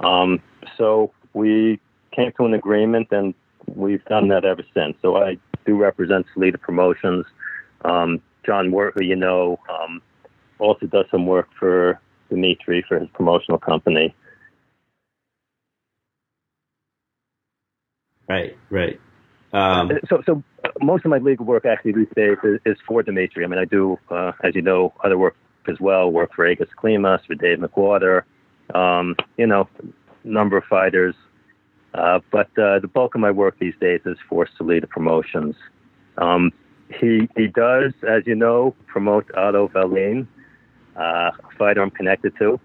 Um, 0.00 0.40
so 0.76 1.12
we 1.34 1.80
came 2.12 2.30
to 2.36 2.44
an 2.44 2.54
agreement, 2.54 3.08
and 3.10 3.34
we've 3.66 4.04
done 4.04 4.28
that 4.28 4.44
ever 4.44 4.62
since. 4.74 4.96
So 5.02 5.16
I 5.16 5.38
do 5.66 5.76
represent 5.76 6.26
Salita 6.34 6.60
Promotions. 6.60 7.26
Um, 7.84 8.20
John 8.48 8.72
Wirt, 8.72 8.94
who 8.96 9.04
you 9.04 9.14
know, 9.14 9.58
um, 9.68 10.00
also 10.58 10.86
does 10.86 11.04
some 11.10 11.26
work 11.26 11.48
for 11.58 12.00
Dimitri 12.30 12.82
for 12.88 12.98
his 12.98 13.08
promotional 13.12 13.58
company. 13.58 14.14
Right. 18.26 18.56
Right. 18.70 18.98
Um, 19.52 19.90
So, 20.08 20.22
so 20.24 20.42
uh, 20.64 20.68
most 20.80 21.04
of 21.04 21.10
my 21.10 21.18
legal 21.18 21.44
work 21.44 21.66
actually 21.66 21.92
these 21.92 22.14
days 22.16 22.38
is, 22.42 22.58
is 22.64 22.76
for 22.86 23.02
Dimitri. 23.02 23.44
I 23.44 23.48
mean, 23.48 23.58
I 23.58 23.66
do, 23.66 23.98
uh, 24.10 24.32
as 24.42 24.54
you 24.54 24.62
know, 24.62 24.94
other 25.04 25.18
work 25.18 25.36
as 25.68 25.76
well. 25.78 26.10
Work 26.10 26.30
for 26.34 26.46
Egis 26.46 26.68
Klimas, 26.82 27.20
for 27.26 27.34
Dave 27.34 27.58
McWater, 27.58 28.22
um, 28.74 29.14
you 29.36 29.46
know, 29.46 29.68
number 30.24 30.56
of 30.56 30.64
fighters. 30.64 31.14
Uh, 31.94 32.20
but 32.30 32.48
uh, 32.58 32.78
the 32.80 32.90
bulk 32.92 33.14
of 33.14 33.20
my 33.20 33.30
work 33.30 33.58
these 33.58 33.74
days 33.80 34.00
is 34.06 34.16
for 34.28 34.46
Salita 34.58 34.88
Promotions. 34.88 35.54
Um, 36.18 36.52
he 36.88 37.28
he 37.36 37.46
does, 37.48 37.92
as 38.06 38.26
you 38.26 38.34
know, 38.34 38.74
promote 38.86 39.30
Otto 39.34 39.70
Wallin, 39.74 40.26
uh, 40.96 41.30
a 41.38 41.56
fighter 41.58 41.82
I'm 41.82 41.90
connected 41.90 42.36
to, 42.38 42.60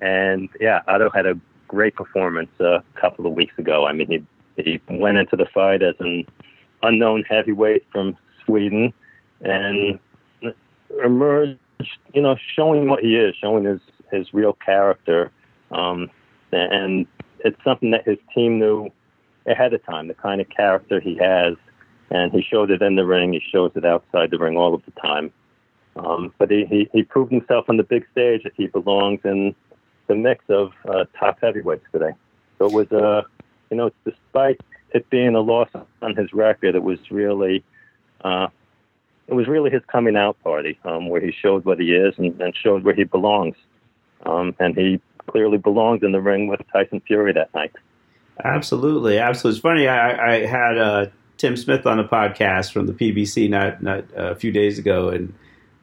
and 0.00 0.48
yeah, 0.60 0.82
Otto 0.88 1.10
had 1.10 1.26
a 1.26 1.38
great 1.68 1.94
performance 1.94 2.50
a 2.60 2.82
couple 2.94 3.26
of 3.26 3.32
weeks 3.32 3.54
ago. 3.58 3.86
I 3.86 3.92
mean, 3.92 4.08
he 4.08 4.62
he 4.62 4.80
went 4.88 5.16
into 5.16 5.36
the 5.36 5.46
fight 5.46 5.82
as 5.82 5.94
an 6.00 6.26
unknown 6.82 7.24
heavyweight 7.28 7.86
from 7.90 8.16
Sweden 8.44 8.92
and 9.40 9.98
emerged, 11.04 11.58
you 12.12 12.22
know, 12.22 12.36
showing 12.54 12.88
what 12.88 13.00
he 13.00 13.16
is, 13.16 13.34
showing 13.40 13.64
his, 13.64 13.80
his 14.10 14.32
real 14.34 14.52
character. 14.64 15.30
Um, 15.70 16.10
and 16.52 17.06
it's 17.44 17.62
something 17.64 17.90
that 17.92 18.06
his 18.06 18.18
team 18.34 18.58
knew 18.58 18.90
ahead 19.46 19.72
of 19.72 19.84
time, 19.84 20.08
the 20.08 20.14
kind 20.14 20.40
of 20.40 20.48
character 20.48 21.00
he 21.00 21.16
has. 21.16 21.54
And 22.12 22.30
he 22.30 22.42
showed 22.42 22.70
it 22.70 22.82
in 22.82 22.96
the 22.96 23.06
ring. 23.06 23.32
He 23.32 23.40
shows 23.50 23.72
it 23.74 23.86
outside 23.86 24.30
the 24.30 24.38
ring 24.38 24.56
all 24.56 24.74
of 24.74 24.82
the 24.84 24.90
time. 25.00 25.32
Um, 25.96 26.32
but 26.38 26.50
he, 26.50 26.66
he, 26.66 26.88
he 26.92 27.02
proved 27.02 27.32
himself 27.32 27.64
on 27.68 27.78
the 27.78 27.82
big 27.82 28.06
stage 28.12 28.42
that 28.44 28.52
he 28.54 28.66
belongs 28.66 29.20
in 29.24 29.54
the 30.08 30.14
mix 30.14 30.44
of 30.48 30.72
uh, 30.86 31.04
top 31.18 31.38
heavyweights 31.40 31.86
today. 31.90 32.12
So 32.58 32.66
it 32.66 32.72
was 32.72 32.86
a, 32.92 33.04
uh, 33.04 33.22
you 33.70 33.76
know, 33.78 33.90
despite 34.04 34.60
it 34.90 35.08
being 35.08 35.34
a 35.34 35.40
loss 35.40 35.68
on 36.02 36.14
his 36.14 36.34
record, 36.34 36.74
it 36.74 36.82
was 36.82 36.98
really, 37.10 37.64
uh, 38.22 38.48
it 39.26 39.34
was 39.34 39.48
really 39.48 39.70
his 39.70 39.82
coming 39.90 40.16
out 40.16 40.36
party, 40.42 40.78
um, 40.84 41.08
where 41.08 41.20
he 41.20 41.32
showed 41.32 41.64
what 41.64 41.80
he 41.80 41.94
is 41.94 42.14
and, 42.18 42.38
and 42.42 42.54
showed 42.54 42.84
where 42.84 42.94
he 42.94 43.04
belongs. 43.04 43.56
Um, 44.26 44.54
and 44.60 44.76
he 44.76 45.00
clearly 45.28 45.56
belonged 45.56 46.04
in 46.04 46.12
the 46.12 46.20
ring 46.20 46.46
with 46.46 46.60
Tyson 46.72 47.00
Fury 47.06 47.32
that 47.32 47.54
night. 47.54 47.72
Absolutely, 48.44 49.18
absolutely. 49.18 49.56
It's 49.56 49.62
funny. 49.62 49.88
I, 49.88 50.34
I 50.34 50.46
had 50.46 50.78
uh, 50.78 51.06
Tim 51.36 51.56
Smith 51.56 51.86
on 51.86 51.96
the 51.96 52.04
podcast 52.04 52.72
from 52.72 52.86
the 52.86 52.92
PBC 52.92 53.48
not 53.50 53.82
not 53.82 54.04
uh, 54.16 54.30
a 54.30 54.34
few 54.34 54.52
days 54.52 54.78
ago, 54.78 55.08
and 55.08 55.34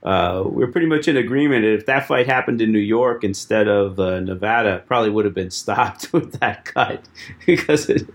uh, 0.01 0.43
we're 0.45 0.71
pretty 0.71 0.87
much 0.87 1.07
in 1.07 1.17
agreement. 1.17 1.65
If 1.65 1.85
that 1.87 2.07
fight 2.07 2.25
happened 2.25 2.61
in 2.61 2.71
New 2.71 2.79
York 2.79 3.23
instead 3.23 3.67
of 3.67 3.99
uh, 3.99 4.21
Nevada, 4.21 4.81
probably 4.87 5.09
would 5.09 5.25
have 5.25 5.33
been 5.33 5.51
stopped 5.51 6.13
with 6.13 6.39
that 6.39 6.65
cut 6.65 7.03
because, 7.45 7.89
it, 7.89 8.07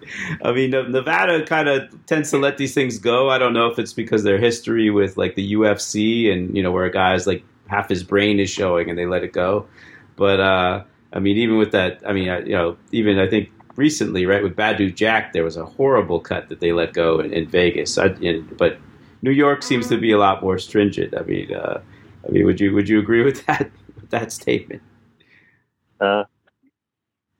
I 0.42 0.52
mean, 0.52 0.70
Nevada 0.70 1.44
kind 1.44 1.68
of 1.68 2.06
tends 2.06 2.30
to 2.30 2.38
let 2.38 2.56
these 2.56 2.72
things 2.72 2.98
go. 2.98 3.28
I 3.28 3.38
don't 3.38 3.52
know 3.52 3.66
if 3.66 3.78
it's 3.78 3.92
because 3.92 4.22
their 4.22 4.38
history 4.38 4.90
with 4.90 5.16
like 5.16 5.34
the 5.34 5.52
UFC 5.54 6.32
and 6.32 6.56
you 6.56 6.62
know 6.62 6.72
where 6.72 6.84
a 6.84 6.92
guy's 6.92 7.26
like 7.26 7.44
half 7.66 7.88
his 7.88 8.02
brain 8.02 8.40
is 8.40 8.50
showing 8.50 8.88
and 8.88 8.98
they 8.98 9.06
let 9.06 9.22
it 9.22 9.32
go. 9.32 9.66
But 10.16 10.40
uh, 10.40 10.84
I 11.12 11.18
mean, 11.18 11.36
even 11.36 11.58
with 11.58 11.72
that, 11.72 12.00
I 12.06 12.12
mean, 12.12 12.24
you 12.46 12.52
know, 12.52 12.76
even 12.92 13.18
I 13.18 13.28
think 13.28 13.50
recently, 13.76 14.26
right, 14.26 14.42
with 14.42 14.56
Badou 14.56 14.94
Jack, 14.94 15.32
there 15.32 15.44
was 15.44 15.56
a 15.56 15.64
horrible 15.64 16.20
cut 16.20 16.48
that 16.48 16.60
they 16.60 16.72
let 16.72 16.92
go 16.92 17.20
in, 17.20 17.32
in 17.32 17.48
Vegas. 17.48 17.98
I, 17.98 18.06
in, 18.20 18.46
but 18.58 18.78
New 19.22 19.30
York 19.30 19.62
seems 19.62 19.88
to 19.88 19.96
be 19.96 20.12
a 20.12 20.18
lot 20.18 20.42
more 20.42 20.58
stringent. 20.58 21.16
I 21.16 21.22
mean, 21.22 21.54
uh, 21.54 21.80
I 22.26 22.30
mean, 22.30 22.44
would 22.44 22.60
you 22.60 22.74
would 22.74 22.88
you 22.88 22.98
agree 22.98 23.22
with 23.22 23.44
that 23.46 23.70
with 23.94 24.10
that 24.10 24.32
statement? 24.32 24.82
Uh, 26.00 26.24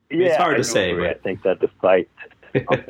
yeah, 0.09 0.27
it's 0.27 0.37
hard 0.37 0.55
I 0.55 0.57
to 0.57 0.63
say. 0.63 0.93
Right? 0.93 1.15
I 1.15 1.19
think 1.19 1.43
that 1.43 1.59
the 1.59 1.69
fight, 1.81 2.09
um, 2.69 2.83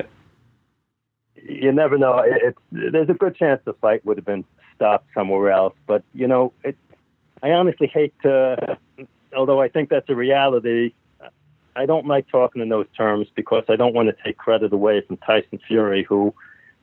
you 1.36 1.72
never 1.72 1.98
know. 1.98 2.18
It, 2.18 2.40
it's 2.42 2.58
there's 2.72 3.08
a 3.08 3.14
good 3.14 3.36
chance 3.36 3.60
the 3.64 3.74
fight 3.74 4.04
would 4.04 4.16
have 4.16 4.26
been 4.26 4.44
stopped 4.74 5.08
somewhere 5.14 5.50
else, 5.50 5.74
but 5.86 6.02
you 6.14 6.26
know, 6.26 6.52
it. 6.64 6.76
I 7.42 7.50
honestly 7.50 7.86
hate 7.86 8.14
to, 8.22 8.78
although 9.36 9.60
I 9.60 9.68
think 9.68 9.90
that's 9.90 10.08
a 10.08 10.14
reality. 10.14 10.94
I 11.76 11.84
don't 11.84 12.06
like 12.06 12.26
talking 12.28 12.62
in 12.62 12.70
those 12.70 12.86
terms 12.96 13.28
because 13.34 13.64
I 13.68 13.76
don't 13.76 13.94
want 13.94 14.08
to 14.08 14.24
take 14.24 14.38
credit 14.38 14.72
away 14.72 15.02
from 15.02 15.18
Tyson 15.18 15.60
Fury, 15.68 16.04
who 16.08 16.34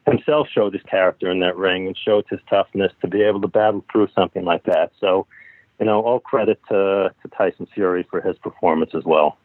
himself 0.06 0.48
showed 0.54 0.74
his 0.74 0.84
character 0.84 1.32
in 1.32 1.40
that 1.40 1.58
ring 1.58 1.88
and 1.88 1.98
showed 1.98 2.26
his 2.30 2.40
toughness 2.50 2.92
to 3.02 3.08
be 3.08 3.24
able 3.24 3.42
to 3.42 3.48
battle 3.48 3.84
through 3.92 4.10
something 4.14 4.46
like 4.46 4.64
that. 4.66 4.92
So, 5.00 5.26
you 5.80 5.86
know, 5.86 6.02
all 6.02 6.20
credit 6.20 6.60
to, 6.70 7.12
to 7.22 7.28
Tyson 7.36 7.68
Fury 7.74 8.04
for 8.04 8.22
his 8.22 8.38
performance 8.38 8.92
as 8.94 9.04
well. 9.04 9.38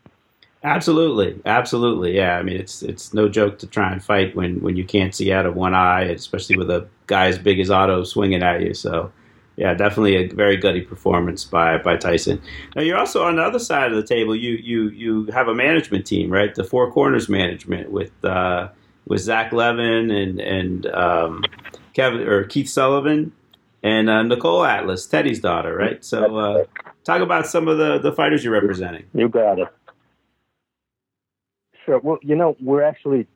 Absolutely, 0.64 1.40
absolutely, 1.46 2.16
yeah. 2.16 2.36
I 2.36 2.42
mean, 2.42 2.56
it's 2.56 2.82
it's 2.82 3.14
no 3.14 3.28
joke 3.28 3.60
to 3.60 3.66
try 3.66 3.92
and 3.92 4.02
fight 4.02 4.34
when, 4.34 4.60
when 4.60 4.76
you 4.76 4.84
can't 4.84 5.14
see 5.14 5.32
out 5.32 5.46
of 5.46 5.54
one 5.54 5.72
eye, 5.72 6.02
especially 6.02 6.56
with 6.56 6.68
a 6.68 6.88
guy 7.06 7.28
as 7.28 7.38
big 7.38 7.60
as 7.60 7.70
Otto 7.70 8.02
swinging 8.02 8.42
at 8.42 8.60
you. 8.60 8.74
So, 8.74 9.12
yeah, 9.58 9.74
definitely 9.74 10.14
a 10.14 10.28
very 10.28 10.56
gutty 10.56 10.82
performance 10.82 11.44
by 11.44 11.78
by 11.78 11.96
Tyson. 11.96 12.40
Now, 12.76 12.82
you're 12.82 12.96
also 12.96 13.24
on 13.24 13.36
the 13.36 13.42
other 13.42 13.58
side 13.58 13.90
of 13.90 13.96
the 13.96 14.06
table. 14.06 14.36
You 14.36 14.52
you 14.52 14.88
you 14.90 15.24
have 15.32 15.48
a 15.48 15.54
management 15.54 16.06
team, 16.06 16.30
right? 16.30 16.54
The 16.54 16.62
Four 16.62 16.92
Corners 16.92 17.28
Management 17.28 17.90
with 17.90 18.12
uh, 18.24 18.68
with 19.08 19.20
Zach 19.20 19.52
Levin 19.52 20.12
and 20.12 20.38
and 20.38 20.86
um, 20.86 21.44
Kevin 21.92 22.20
or 22.28 22.44
Keith 22.44 22.68
Sullivan 22.68 23.32
and 23.82 24.08
uh, 24.08 24.22
Nicole 24.22 24.64
Atlas, 24.64 25.06
Teddy's 25.06 25.40
daughter, 25.40 25.74
right? 25.74 26.04
So, 26.04 26.36
uh, 26.36 26.64
talk 27.02 27.20
about 27.20 27.48
some 27.48 27.66
of 27.66 27.78
the 27.78 27.98
the 27.98 28.12
fighters 28.12 28.44
you're 28.44 28.52
representing. 28.52 29.06
You 29.12 29.28
got 29.28 29.58
it. 29.58 29.68
Sure. 31.84 31.98
Well, 31.98 32.18
you 32.22 32.36
know, 32.36 32.56
we're 32.60 32.84
actually 32.84 33.26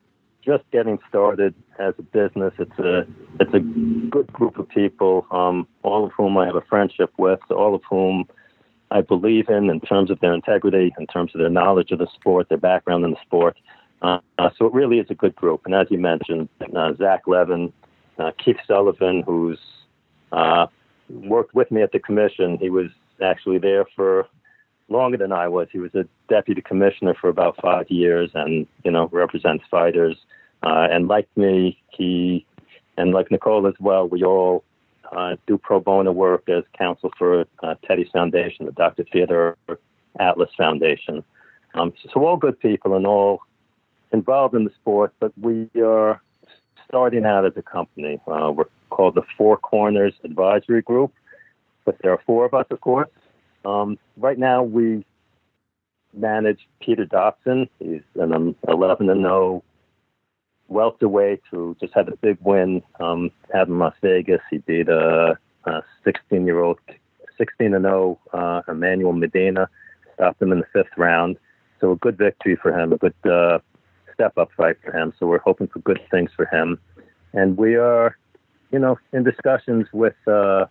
just 0.41 0.63
getting 0.71 0.99
started 1.09 1.53
as 1.79 1.93
a 1.97 2.01
business. 2.01 2.53
It's 2.57 2.79
a 2.79 3.05
it's 3.39 3.53
a 3.53 3.59
good 3.59 4.31
group 4.31 4.57
of 4.57 4.69
people, 4.69 5.25
um, 5.31 5.67
all 5.83 6.05
of 6.05 6.11
whom 6.11 6.37
I 6.37 6.45
have 6.45 6.55
a 6.55 6.61
friendship 6.61 7.11
with, 7.17 7.39
all 7.49 7.75
of 7.75 7.81
whom 7.89 8.25
I 8.91 9.01
believe 9.01 9.49
in 9.49 9.69
in 9.69 9.79
terms 9.81 10.11
of 10.11 10.19
their 10.19 10.33
integrity, 10.33 10.93
in 10.99 11.07
terms 11.07 11.31
of 11.33 11.39
their 11.39 11.49
knowledge 11.49 11.91
of 11.91 11.99
the 11.99 12.07
sport, 12.13 12.49
their 12.49 12.57
background 12.57 13.03
in 13.05 13.11
the 13.11 13.21
sport. 13.25 13.57
Uh, 14.01 14.19
so 14.57 14.65
it 14.65 14.73
really 14.73 14.99
is 14.99 15.07
a 15.09 15.15
good 15.15 15.35
group. 15.35 15.61
And 15.65 15.73
as 15.73 15.87
you 15.89 15.97
mentioned, 15.97 16.49
uh, 16.75 16.93
Zach 16.95 17.21
Levin, 17.25 17.71
uh, 18.19 18.31
Keith 18.43 18.57
Sullivan, 18.67 19.23
who's 19.25 19.59
uh, 20.33 20.67
worked 21.09 21.55
with 21.55 21.71
me 21.71 21.81
at 21.81 21.93
the 21.93 21.99
commission, 21.99 22.57
he 22.57 22.69
was 22.69 22.89
actually 23.21 23.59
there 23.59 23.85
for 23.95 24.27
longer 24.89 25.17
than 25.17 25.31
I 25.31 25.47
was. 25.47 25.67
He 25.71 25.79
was 25.79 25.95
a 25.95 26.05
deputy 26.27 26.61
commissioner 26.61 27.15
for 27.19 27.29
about 27.29 27.59
five 27.61 27.89
years, 27.89 28.29
and 28.33 28.67
you 28.83 28.91
know 28.91 29.09
represents 29.11 29.63
fighters. 29.71 30.17
Uh, 30.63 30.87
and 30.89 31.07
like 31.07 31.27
me, 31.35 31.77
he 31.89 32.45
and 32.97 33.13
like 33.13 33.29
Nicole 33.31 33.67
as 33.67 33.73
well, 33.79 34.07
we 34.07 34.23
all 34.23 34.63
uh, 35.11 35.35
do 35.47 35.57
pro 35.57 35.79
bono 35.79 36.11
work 36.11 36.47
as 36.47 36.63
counsel 36.77 37.11
for 37.17 37.45
Teddy's 37.85 38.09
Foundation, 38.13 38.65
the 38.65 38.71
Dr. 38.71 39.03
Theodore 39.11 39.57
Atlas 40.19 40.49
Foundation. 40.57 41.23
Um, 41.75 41.93
so, 42.13 42.23
all 42.25 42.37
good 42.37 42.59
people 42.59 42.95
and 42.95 43.05
all 43.05 43.41
involved 44.11 44.55
in 44.55 44.63
the 44.63 44.71
sport, 44.81 45.13
but 45.19 45.31
we 45.39 45.69
are 45.81 46.21
starting 46.87 47.25
out 47.25 47.45
as 47.45 47.53
a 47.55 47.61
company. 47.63 48.19
Uh, 48.27 48.51
we're 48.51 48.65
called 48.91 49.15
the 49.15 49.23
Four 49.37 49.57
Corners 49.57 50.13
Advisory 50.23 50.83
Group, 50.83 51.11
but 51.83 51.97
there 52.01 52.11
are 52.11 52.21
four 52.25 52.45
of 52.45 52.53
us, 52.53 52.67
of 52.69 52.79
course. 52.81 53.09
Um, 53.65 53.97
right 54.17 54.37
now, 54.37 54.61
we 54.61 55.03
manage 56.13 56.59
Peter 56.79 57.05
Dobson. 57.05 57.67
He's 57.79 58.01
an 58.15 58.55
11 58.67 59.09
and 59.09 59.21
0 59.21 59.63
welterweight 60.67 61.41
who 61.51 61.75
just 61.79 61.93
had 61.93 62.07
a 62.07 62.15
big 62.17 62.37
win 62.41 62.81
um, 62.99 63.31
out 63.53 63.67
in 63.67 63.79
Las 63.79 63.95
Vegas. 64.01 64.41
He 64.49 64.57
beat 64.59 64.89
a 64.89 65.37
16 66.03 66.45
year 66.45 66.61
old, 66.61 66.79
16 67.37 67.73
and 67.73 67.85
0 67.85 68.19
uh, 68.33 68.61
Emmanuel 68.67 69.13
Medina, 69.13 69.69
stopped 70.15 70.41
him 70.41 70.51
in 70.51 70.59
the 70.59 70.65
fifth 70.73 70.97
round. 70.97 71.37
So 71.79 71.91
a 71.91 71.95
good 71.97 72.17
victory 72.17 72.55
for 72.55 72.77
him, 72.77 72.93
a 72.93 72.97
good 72.97 73.15
uh, 73.25 73.59
step 74.13 74.37
up 74.37 74.49
fight 74.55 74.77
for 74.83 74.95
him. 74.95 75.13
So 75.19 75.27
we're 75.27 75.39
hoping 75.39 75.67
for 75.67 75.79
good 75.79 75.99
things 76.09 76.31
for 76.35 76.45
him, 76.45 76.79
and 77.33 77.57
we 77.57 77.75
are, 77.75 78.17
you 78.71 78.79
know, 78.79 78.97
in 79.11 79.23
discussions 79.23 79.87
with 79.91 80.15
uh, 80.27 80.65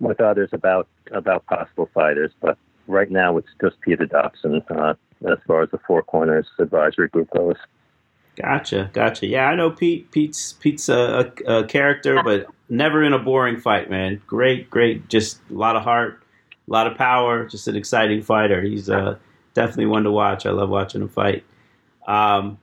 with 0.00 0.20
others 0.20 0.50
about 0.52 0.88
about 1.12 1.46
possible 1.46 1.88
fighters. 1.94 2.32
But 2.40 2.58
right 2.88 3.10
now, 3.10 3.36
it's 3.36 3.48
just 3.60 3.80
Peter 3.82 4.06
Dobson 4.06 4.62
uh, 4.70 4.94
as 5.30 5.38
far 5.46 5.62
as 5.62 5.70
the 5.70 5.78
Four 5.86 6.02
Corners 6.02 6.48
Advisory 6.58 7.08
Group 7.08 7.30
goes. 7.30 7.56
Gotcha, 8.36 8.90
gotcha. 8.92 9.26
Yeah, 9.26 9.46
I 9.46 9.54
know 9.54 9.70
Pete. 9.70 10.10
Pete's 10.10 10.54
Pete's 10.54 10.88
a, 10.88 11.32
a, 11.46 11.58
a 11.58 11.66
character, 11.66 12.22
but 12.22 12.46
never 12.68 13.02
in 13.02 13.12
a 13.12 13.18
boring 13.18 13.60
fight, 13.60 13.90
man. 13.90 14.22
Great, 14.26 14.70
great. 14.70 15.08
Just 15.08 15.38
a 15.50 15.54
lot 15.54 15.76
of 15.76 15.82
heart, 15.82 16.22
a 16.66 16.72
lot 16.72 16.86
of 16.86 16.96
power. 16.96 17.46
Just 17.46 17.68
an 17.68 17.76
exciting 17.76 18.22
fighter. 18.22 18.62
He's 18.62 18.88
uh, 18.88 19.16
definitely 19.52 19.86
one 19.86 20.04
to 20.04 20.10
watch. 20.10 20.46
I 20.46 20.50
love 20.50 20.70
watching 20.70 21.02
him 21.02 21.10
fight. 21.10 21.44
Um, 22.06 22.58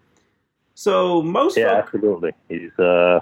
so 0.74 1.22
most 1.22 1.56
yeah, 1.56 1.76
folk- 1.76 1.86
absolutely. 1.86 2.32
He's 2.50 2.78
uh, 2.80 3.20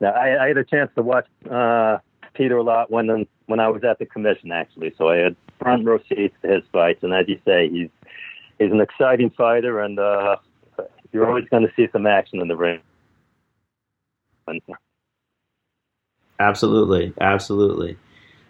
now 0.00 0.10
I, 0.10 0.44
I, 0.44 0.48
had 0.48 0.58
a 0.58 0.64
chance 0.64 0.90
to 0.96 1.02
watch 1.02 1.26
uh, 1.50 1.98
Peter 2.34 2.58
a 2.58 2.62
lot 2.62 2.90
when 2.90 3.26
when 3.46 3.60
I 3.60 3.68
was 3.68 3.82
at 3.82 3.98
the 3.98 4.06
commission 4.06 4.52
actually, 4.52 4.92
so 4.98 5.08
I 5.08 5.16
had 5.16 5.36
front 5.58 5.86
row 5.86 6.00
seats 6.08 6.34
to 6.42 6.48
his 6.48 6.64
fights, 6.70 7.02
and 7.02 7.14
as 7.14 7.28
you 7.28 7.38
say, 7.46 7.68
he's 7.68 7.88
he's 8.60 8.70
an 8.70 8.80
exciting 8.80 9.30
fighter, 9.30 9.80
and 9.80 9.98
uh, 9.98 10.36
you're 11.12 11.26
always 11.26 11.46
going 11.50 11.66
to 11.66 11.72
see 11.74 11.88
some 11.90 12.06
action 12.06 12.40
in 12.40 12.46
the 12.46 12.56
ring. 12.56 12.80
Absolutely, 16.38 17.12
absolutely. 17.20 17.96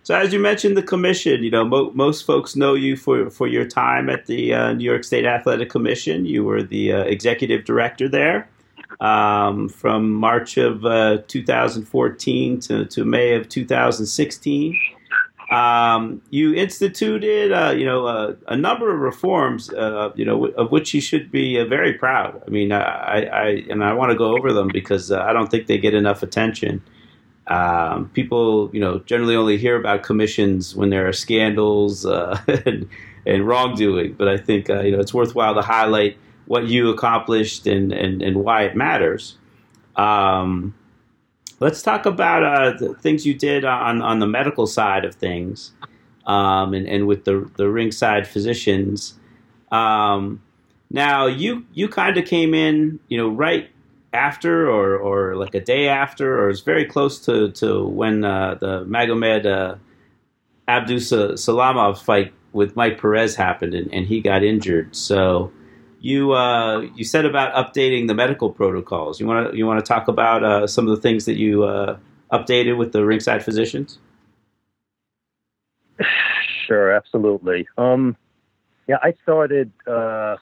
So, 0.03 0.15
as 0.15 0.33
you 0.33 0.39
mentioned, 0.39 0.77
the 0.77 0.83
commission, 0.83 1.43
you 1.43 1.51
know, 1.51 1.65
mo- 1.65 1.91
most 1.95 2.25
folks 2.25 2.57
know 2.57 2.75
you 2.75 2.97
for, 2.97 3.31
for 3.31 3.47
your 3.47 3.67
time 3.67 4.09
at 4.09 4.27
the 4.27 4.55
uh, 4.55 4.73
New 4.73 4.85
York 4.85 5.05
State 5.05 5.27
Athletic 5.27 5.69
Commission. 5.69 6.25
You 6.25 6.45
were 6.45 6.63
the 6.63 6.93
uh, 6.93 7.01
executive 7.03 7.65
director 7.65 8.09
there 8.09 8.49
um, 9.01 9.69
from 9.69 10.11
March 10.11 10.57
of 10.57 10.85
uh, 10.85 11.19
2014 11.29 12.61
to, 12.61 12.87
to 12.87 13.05
May 13.05 13.35
of 13.35 13.49
2016. 13.49 14.79
Um, 15.51 16.23
you 16.31 16.55
instituted, 16.55 17.51
uh, 17.51 17.71
you 17.71 17.85
know, 17.85 18.07
uh, 18.07 18.35
a 18.47 18.57
number 18.57 18.95
of 18.95 19.01
reforms, 19.01 19.69
uh, 19.73 20.13
you 20.15 20.25
know, 20.25 20.47
of 20.47 20.71
which 20.71 20.95
you 20.95 21.01
should 21.01 21.33
be 21.33 21.61
very 21.65 21.95
proud. 21.95 22.41
I 22.47 22.51
mean, 22.51 22.71
I, 22.71 23.25
I, 23.25 23.47
and 23.69 23.83
I 23.83 23.93
want 23.95 24.13
to 24.13 24.17
go 24.17 24.37
over 24.37 24.53
them 24.53 24.69
because 24.73 25.11
I 25.11 25.33
don't 25.33 25.51
think 25.51 25.67
they 25.67 25.79
get 25.79 25.93
enough 25.93 26.23
attention. 26.23 26.83
Um, 27.49 28.11
people, 28.11 28.71
you 28.73 28.79
know, 28.79 29.01
generally 29.01 29.35
only 29.35 29.59
hear 29.59 29.75
about 29.75 30.05
commissions 30.05 30.77
when 30.77 30.91
there 30.91 31.09
are 31.09 31.13
scandals 31.13 32.07
uh, 32.07 32.41
and, 32.65 32.89
and, 33.27 33.45
wrongdoing. 33.45 34.13
But 34.13 34.29
I 34.29 34.37
think 34.37 34.71
uh, 34.71 34.83
you 34.83 34.93
know 34.93 35.01
it's 35.01 35.13
worthwhile 35.13 35.57
to 35.57 35.63
highlight 35.63 36.17
what 36.47 36.69
you 36.69 36.91
accomplished 36.91 37.67
and 37.67 37.93
and, 37.93 38.23
and 38.23 38.37
why 38.37 38.63
it 38.63 38.77
matters. 38.77 39.37
Um, 39.97 40.75
let's 41.61 41.83
talk 41.83 42.07
about 42.07 42.43
uh, 42.43 42.77
the 42.79 42.95
things 42.95 43.25
you 43.25 43.35
did 43.35 43.65
on 43.65 44.03
on 44.03 44.19
the 44.19 44.27
medical 44.27 44.67
side 44.67 45.05
of 45.05 45.15
things. 45.15 45.73
um, 46.27 46.75
and 46.75 46.87
and 46.87 47.07
with 47.07 47.25
the 47.25 47.51
the 47.57 47.69
ringside 47.69 48.27
physicians. 48.27 49.15
Um, 49.73 50.43
now 50.91 51.27
you 51.27 51.65
you 51.73 51.89
kind 51.89 52.17
of 52.17 52.25
came 52.25 52.55
in, 52.55 53.01
you 53.09 53.19
know, 53.19 53.29
right 53.29 53.71
after 54.13 54.71
or 54.71 54.97
or 54.97 55.37
like 55.37 55.55
a 55.55 55.61
day 55.61 55.89
after, 55.89 56.39
or 56.39 56.51
it's 56.51 56.61
very 56.61 56.85
close 56.85 57.19
to 57.27 57.51
to 57.53 57.85
when 57.85 58.25
uh, 58.25 58.57
the 58.57 58.85
Magomed 58.85 59.47
uh, 59.47 59.77
Abdus 60.69 61.13
Salamov 61.35 62.03
fight 62.03 62.33
with 62.53 62.75
Mike 62.77 63.01
Perez 63.01 63.37
happened, 63.37 63.75
and, 63.75 63.93
and 63.93 64.07
he 64.07 64.21
got 64.21 64.43
injured. 64.43 64.95
So 64.95 65.53
you 66.01 66.33
uh, 66.33 66.81
you 66.95 67.05
said 67.05 67.27
about 67.27 67.55
updating 67.55 68.09
the 68.09 68.15
medical 68.15 68.51
protocols. 68.51 69.21
You 69.21 69.27
want 69.27 69.51
to 69.51 69.57
you 69.57 69.67
want 69.67 69.85
to 69.85 69.89
talk 69.89 70.09
about 70.09 70.43
uh, 70.43 70.67
some 70.67 70.89
of 70.89 70.97
the 70.97 71.01
things 71.01 71.27
that 71.27 71.37
you 71.37 71.65
uh, 71.65 71.99
updated 72.33 72.77
with 72.79 72.93
the 72.93 73.05
ringside 73.05 73.45
physicians? 73.45 73.99
Sure, 76.67 76.93
absolutely. 76.93 77.67
Um, 77.77 78.17
yeah, 78.87 78.99
I 79.03 79.15
started 79.25 79.73
uh, 79.89 80.37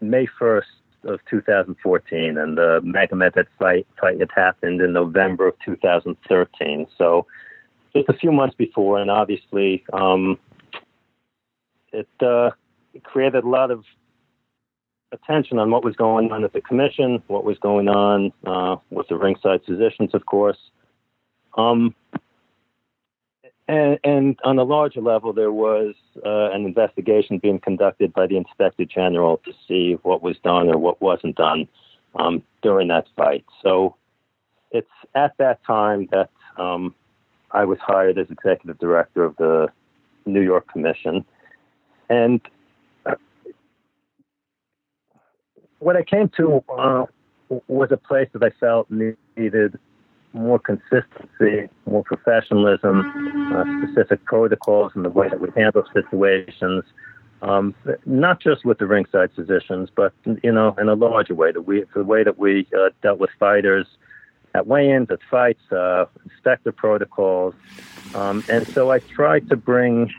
May 0.00 0.26
first 0.38 0.68
of 1.04 1.20
2014, 1.28 2.38
and 2.38 2.56
the 2.56 2.80
Magomed 2.82 3.46
fight 3.58 3.86
fight 4.00 4.18
had 4.18 4.30
happened 4.34 4.80
in 4.80 4.94
November 4.94 5.48
of 5.48 5.56
2013. 5.66 6.86
So 6.96 7.26
just 7.94 8.08
a 8.08 8.14
few 8.14 8.32
months 8.32 8.54
before, 8.56 8.98
and 8.98 9.10
obviously 9.10 9.84
um, 9.92 10.38
it, 11.92 12.08
uh, 12.20 12.50
it 12.94 13.04
created 13.04 13.44
a 13.44 13.48
lot 13.48 13.70
of 13.70 13.84
attention 15.12 15.58
on 15.58 15.70
what 15.70 15.84
was 15.84 15.96
going 15.96 16.30
on 16.30 16.44
at 16.44 16.52
the 16.52 16.60
commission, 16.60 17.22
what 17.28 17.44
was 17.44 17.58
going 17.58 17.88
on 17.88 18.32
uh, 18.46 18.76
with 18.90 19.08
the 19.08 19.16
ringside 19.16 19.60
physicians, 19.64 20.10
of 20.14 20.26
course. 20.26 20.58
Um, 21.56 21.94
and, 23.66 23.98
and, 24.02 24.38
on 24.44 24.58
a 24.58 24.62
larger 24.62 25.00
level, 25.00 25.32
there 25.32 25.52
was 25.52 25.94
uh, 26.24 26.50
an 26.52 26.64
investigation 26.64 27.38
being 27.38 27.58
conducted 27.58 28.12
by 28.14 28.26
the 28.26 28.36
Inspector 28.36 28.84
General 28.86 29.38
to 29.44 29.52
see 29.66 29.98
what 30.02 30.22
was 30.22 30.36
done 30.42 30.68
or 30.68 30.78
what 30.78 31.02
wasn't 31.02 31.36
done 31.36 31.68
um, 32.14 32.42
during 32.62 32.88
that 32.88 33.06
fight. 33.16 33.44
So 33.62 33.96
it's 34.70 34.88
at 35.14 35.36
that 35.38 35.62
time 35.64 36.08
that 36.12 36.30
um, 36.56 36.94
I 37.50 37.64
was 37.64 37.78
hired 37.78 38.18
as 38.18 38.30
executive 38.30 38.78
director 38.78 39.24
of 39.24 39.36
the 39.36 39.68
New 40.24 40.42
York 40.42 40.66
Commission. 40.68 41.24
And 42.08 42.40
uh, 43.04 43.16
what 45.78 45.96
I 45.96 46.02
came 46.02 46.30
to 46.36 46.62
uh, 46.76 47.06
was 47.68 47.90
a 47.90 47.96
place 47.96 48.28
that 48.32 48.42
I 48.42 48.50
felt 48.58 48.90
needed 48.90 49.78
more 50.32 50.58
consistency, 50.58 51.68
more 51.86 52.04
professionalism, 52.04 53.52
uh, 53.54 53.64
specific 53.86 54.24
protocols 54.24 54.92
in 54.94 55.02
the 55.02 55.10
way 55.10 55.28
that 55.28 55.40
we 55.40 55.48
handle 55.56 55.84
situations, 55.92 56.84
um, 57.40 57.74
not 58.04 58.40
just 58.40 58.64
with 58.64 58.78
the 58.78 58.86
ringside 58.86 59.30
physicians, 59.34 59.88
but 59.94 60.12
you 60.42 60.52
know, 60.52 60.74
in 60.78 60.88
a 60.88 60.94
larger 60.94 61.34
way, 61.34 61.52
the, 61.52 61.62
we, 61.62 61.84
the 61.94 62.04
way 62.04 62.22
that 62.24 62.38
we 62.38 62.66
uh, 62.78 62.90
dealt 63.02 63.18
with 63.18 63.30
fighters 63.38 63.86
at 64.54 64.66
weigh-ins, 64.66 65.10
at 65.10 65.20
fights, 65.30 65.60
uh, 65.72 66.04
inspector 66.24 66.72
protocols, 66.72 67.54
um, 68.14 68.44
and 68.48 68.66
so 68.68 68.90
I 68.90 68.98
tried 68.98 69.48
to 69.50 69.56
bring 69.56 70.12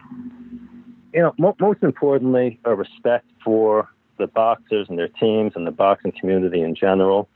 you 1.13 1.21
know, 1.21 1.33
mo- 1.37 1.55
most 1.59 1.83
importantly, 1.83 2.59
a 2.65 2.75
respect 2.75 3.25
for 3.43 3.89
the 4.19 4.27
boxers 4.27 4.87
and 4.89 4.99
their 4.99 5.07
teams 5.07 5.53
and 5.55 5.65
the 5.65 5.71
boxing 5.71 6.11
community 6.11 6.61
in 6.61 6.75
general, 6.75 7.27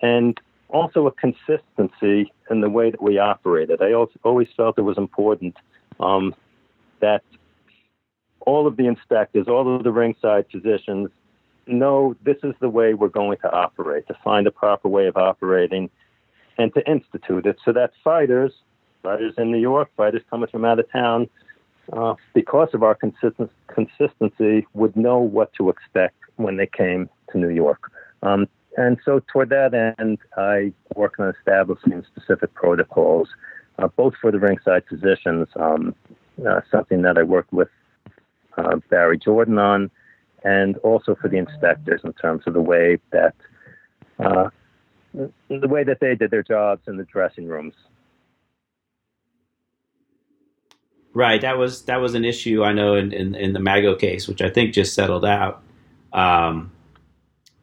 and 0.00 0.40
also 0.68 1.06
a 1.06 1.12
consistency 1.12 2.32
in 2.50 2.60
the 2.60 2.70
way 2.70 2.90
that 2.90 3.02
we 3.02 3.18
operated. 3.18 3.82
I 3.82 3.92
always 3.92 4.48
felt 4.56 4.78
it 4.78 4.82
was 4.82 4.98
important 4.98 5.56
um, 6.00 6.34
that 7.00 7.22
all 8.40 8.66
of 8.66 8.76
the 8.76 8.86
inspectors, 8.86 9.46
all 9.48 9.76
of 9.76 9.84
the 9.84 9.92
ringside 9.92 10.46
physicians 10.50 11.10
know 11.66 12.16
this 12.22 12.38
is 12.42 12.54
the 12.60 12.68
way 12.68 12.94
we're 12.94 13.08
going 13.08 13.38
to 13.38 13.52
operate, 13.52 14.06
to 14.08 14.16
find 14.24 14.46
a 14.46 14.50
proper 14.50 14.88
way 14.88 15.06
of 15.06 15.16
operating 15.16 15.90
and 16.56 16.72
to 16.74 16.90
institute 16.90 17.46
it 17.46 17.58
so 17.64 17.72
that 17.72 17.92
fighters, 18.02 18.52
fighters 19.02 19.34
in 19.38 19.50
New 19.50 19.58
York, 19.58 19.90
fighters 19.96 20.22
coming 20.30 20.48
from 20.48 20.64
out 20.64 20.78
of 20.78 20.90
town, 20.90 21.28
uh, 21.92 22.14
because 22.34 22.68
of 22.74 22.82
our 22.82 22.94
consistency, 22.94 24.66
would 24.74 24.96
know 24.96 25.18
what 25.18 25.52
to 25.54 25.70
expect 25.70 26.17
when 26.38 26.56
they 26.56 26.66
came 26.66 27.08
to 27.32 27.38
New 27.38 27.50
York. 27.50 27.90
Um, 28.22 28.48
and 28.76 28.96
so, 29.04 29.20
toward 29.32 29.48
that 29.50 29.74
end, 29.98 30.18
I 30.36 30.72
worked 30.94 31.18
on 31.20 31.34
establishing 31.38 32.04
specific 32.14 32.54
protocols, 32.54 33.28
uh, 33.78 33.88
both 33.88 34.14
for 34.20 34.30
the 34.30 34.38
ringside 34.38 34.84
physicians, 34.88 35.48
um, 35.56 35.94
uh, 36.48 36.60
something 36.70 37.02
that 37.02 37.18
I 37.18 37.24
worked 37.24 37.52
with 37.52 37.68
uh, 38.56 38.76
Barry 38.88 39.18
Jordan 39.18 39.58
on, 39.58 39.90
and 40.44 40.76
also 40.78 41.16
for 41.20 41.28
the 41.28 41.38
inspectors 41.38 42.00
in 42.04 42.12
terms 42.14 42.44
of 42.46 42.54
the 42.54 42.60
way 42.60 42.98
that 43.10 43.34
uh, 44.20 44.50
the 45.14 45.68
way 45.68 45.84
that 45.84 45.98
they 46.00 46.14
did 46.14 46.30
their 46.30 46.42
jobs 46.42 46.82
in 46.86 46.96
the 46.96 47.04
dressing 47.04 47.46
rooms. 47.46 47.74
Right. 51.14 51.40
That 51.40 51.58
was 51.58 51.82
that 51.86 51.96
was 51.96 52.14
an 52.14 52.24
issue 52.24 52.62
I 52.62 52.72
know 52.72 52.94
in, 52.94 53.12
in, 53.12 53.34
in 53.34 53.52
the 53.52 53.60
Mago 53.60 53.96
case, 53.96 54.28
which 54.28 54.40
I 54.40 54.50
think 54.50 54.72
just 54.72 54.94
settled 54.94 55.24
out. 55.24 55.62
Um, 56.12 56.72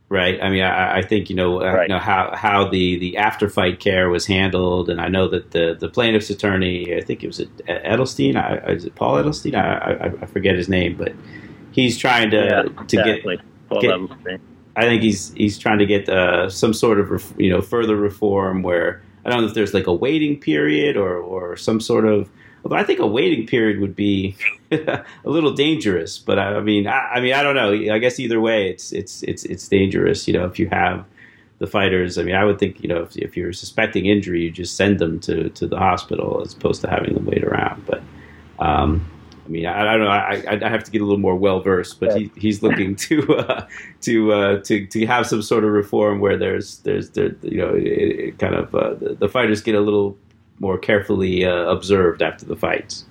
right. 0.10 0.42
I 0.42 0.50
mean, 0.50 0.64
I, 0.64 0.98
I 0.98 1.02
think 1.02 1.30
you 1.30 1.36
know, 1.36 1.62
right. 1.62 1.80
uh, 1.80 1.82
you 1.84 1.88
know 1.90 2.00
how 2.00 2.36
how 2.36 2.68
the 2.68 2.98
the 3.00 3.18
after 3.18 3.50
fight 3.50 3.80
care 3.80 4.10
was 4.10 4.26
handled, 4.26 4.90
and 4.90 5.00
I 5.02 5.08
know 5.08 5.28
that 5.28 5.52
the 5.52 5.76
the 5.80 5.90
plaintiff's 5.90 6.30
attorney, 6.30 6.96
I 6.96 7.02
think 7.02 7.24
it 7.24 7.28
was 7.28 7.40
Edelstein, 7.40 8.36
I, 8.36 8.58
is 8.72 8.86
it 8.86 8.96
Paul 8.96 9.16
Edelstein? 9.16 9.56
I, 9.56 10.06
I, 10.06 10.14
I 10.22 10.26
forget 10.26 10.56
his 10.56 10.70
name, 10.70 10.96
but 10.98 11.14
he's 11.72 11.98
trying 11.98 12.32
to 12.32 12.38
yeah, 12.38 12.62
to 12.86 13.00
exactly. 13.00 13.38
get. 13.38 13.46
Get 13.82 14.40
I 14.76 14.82
think 14.84 15.02
he's 15.02 15.34
he's 15.34 15.58
trying 15.58 15.80
to 15.80 15.86
get 15.86 16.10
uh, 16.10 16.50
some 16.50 16.74
sort 16.74 17.00
of 17.00 17.34
you 17.38 17.50
know 17.50 17.62
further 17.62 17.96
reform 17.96 18.62
where 18.62 19.02
I 19.26 19.30
don't 19.30 19.42
know 19.42 19.48
if 19.48 19.54
there's 19.54 19.74
like 19.74 19.88
a 19.88 19.94
waiting 19.94 20.40
period 20.40 20.98
or 20.98 21.18
or 21.18 21.56
some 21.56 21.80
sort 21.80 22.06
of 22.06 22.30
Although 22.66 22.78
I 22.78 22.84
think 22.84 23.00
a 23.00 23.06
waiting 23.06 23.46
period 23.46 23.80
would 23.80 23.96
be 23.96 24.36
a 24.72 25.04
little 25.24 25.54
dangerous, 25.54 26.18
but 26.18 26.40
I, 26.40 26.56
I 26.56 26.62
mean, 26.62 26.88
I, 26.88 26.98
I, 27.14 27.20
mean, 27.22 27.34
I 27.34 27.44
don't 27.44 27.54
know. 27.54 27.72
I 27.94 28.00
guess 28.00 28.20
either 28.20 28.42
way, 28.42 28.70
it's 28.72 28.92
it's 28.92 29.22
it's 29.22 29.46
it's 29.46 29.68
dangerous. 29.68 30.28
You 30.28 30.34
know, 30.34 30.46
if 30.46 30.58
you 30.58 30.68
have 30.70 31.06
the 31.60 31.68
fighters, 31.68 32.18
I 32.18 32.24
mean, 32.24 32.34
I 32.34 32.44
would 32.44 32.58
think 32.58 32.82
you 32.82 32.90
know 32.90 33.04
if, 33.04 33.16
if 33.18 33.38
you're 33.38 33.54
suspecting 33.54 34.08
injury, 34.08 34.42
you 34.46 34.52
just 34.52 34.76
send 34.76 34.98
them 34.98 35.20
to 35.22 35.50
to 35.50 35.68
the 35.68 35.78
hospital 35.78 36.42
as 36.44 36.54
opposed 36.54 36.82
to 36.82 36.90
having 36.90 37.14
them 37.14 37.28
wait 37.28 37.44
around. 37.44 37.86
But 37.86 38.02
um, 38.58 39.12
I 39.46 39.48
mean, 39.48 39.68
I, 39.68 39.82
I, 39.82 39.98
don't 39.98 40.06
know. 40.06 40.10
I, 40.10 40.66
I 40.66 40.70
have 40.70 40.84
to 40.86 40.92
get 40.92 41.02
a 41.02 41.06
little 41.06 41.20
more 41.20 41.36
well 41.36 41.60
versed, 41.60 42.00
but 42.00 42.18
he, 42.18 42.32
he's 42.36 42.64
looking 42.64 42.96
to 43.08 43.36
uh, 43.36 43.68
to 44.02 44.32
uh, 44.34 44.60
to 44.62 44.88
to 44.88 45.06
have 45.06 45.28
some 45.28 45.44
sort 45.44 45.64
of 45.64 45.70
reform 45.70 46.20
where 46.20 46.36
there's 46.36 46.80
there's 46.80 47.12
there, 47.12 47.36
you 47.44 47.58
know 47.58 47.76
it, 47.76 47.84
it 47.84 48.40
kind 48.40 48.56
of 48.56 48.74
uh, 48.74 48.96
the, 48.96 49.14
the, 49.14 49.30
fighters 49.30 49.62
get 49.62 49.76
a 49.76 49.82
little 49.82 50.18
more 50.60 50.78
carefully 50.78 51.46
uh, 51.46 51.66
observed 51.66 52.22
after 52.22 52.46
the 52.46 52.56
fights. 52.56 53.06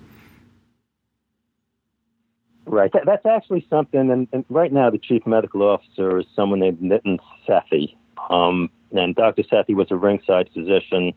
Right. 2.67 2.91
That, 2.93 3.03
that's 3.05 3.27
actually 3.27 3.67
something. 3.69 4.11
And, 4.11 4.27
and, 4.33 4.45
right 4.49 4.73
now, 4.73 4.91
the 4.91 4.99
chief 4.99 5.27
medical 5.27 5.63
officer 5.63 6.19
is 6.19 6.27
someone 6.35 6.61
named 6.61 6.81
Nitin 6.81 7.19
Sethi. 7.47 7.95
Um, 8.31 8.71
and 8.93 9.15
Dr. 9.15 9.43
Sethi 9.43 9.75
was 9.75 9.89
a 9.91 9.97
ringside 9.97 10.49
physician 10.55 11.13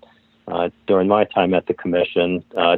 uh, 0.48 0.70
during 0.88 1.08
my 1.08 1.24
time 1.24 1.54
at 1.54 1.68
the 1.68 1.74
commission. 1.74 2.44
Uh, 2.56 2.78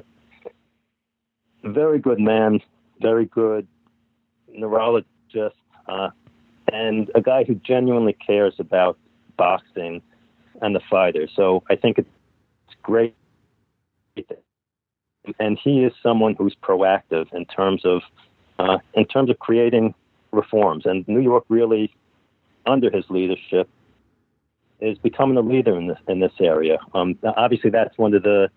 very 1.64 2.00
good 2.00 2.20
man, 2.20 2.60
very 3.02 3.26
good 3.26 3.68
neurologist, 4.54 5.56
uh, 5.88 6.10
and 6.72 7.10
a 7.16 7.22
guy 7.22 7.44
who 7.44 7.56
genuinely 7.56 8.14
cares 8.14 8.54
about 8.60 8.98
boxing 9.38 10.02
and 10.62 10.76
the 10.76 10.82
fighter. 10.90 11.28
So 11.36 11.64
I 11.70 11.76
think 11.76 11.98
it's 11.98 12.10
great 12.84 13.16
and 15.40 15.60
he 15.62 15.84
is 15.84 15.94
someone 16.02 16.36
who's 16.36 16.56
proactive 16.56 17.32
in 17.34 17.46
terms 17.46 17.86
of 17.86 18.02
uh, 18.58 18.78
in 18.94 19.06
terms 19.06 19.30
of 19.30 19.40
creating 19.40 19.94
reforms. 20.32 20.86
And 20.86 21.08
New 21.08 21.22
York 21.22 21.46
really, 21.50 21.94
under 22.66 22.90
his 22.90 23.06
leadership, 23.10 23.70
is 24.80 24.98
becoming 24.98 25.38
a 25.38 25.42
leader 25.42 25.78
in 25.78 25.88
this 25.88 26.00
in 26.08 26.20
this 26.20 26.34
area. 26.40 26.80
Um, 26.94 27.18
obviously, 27.24 27.70
that's 27.70 27.98
one 27.98 28.14
of 28.14 28.24
the 28.24 28.50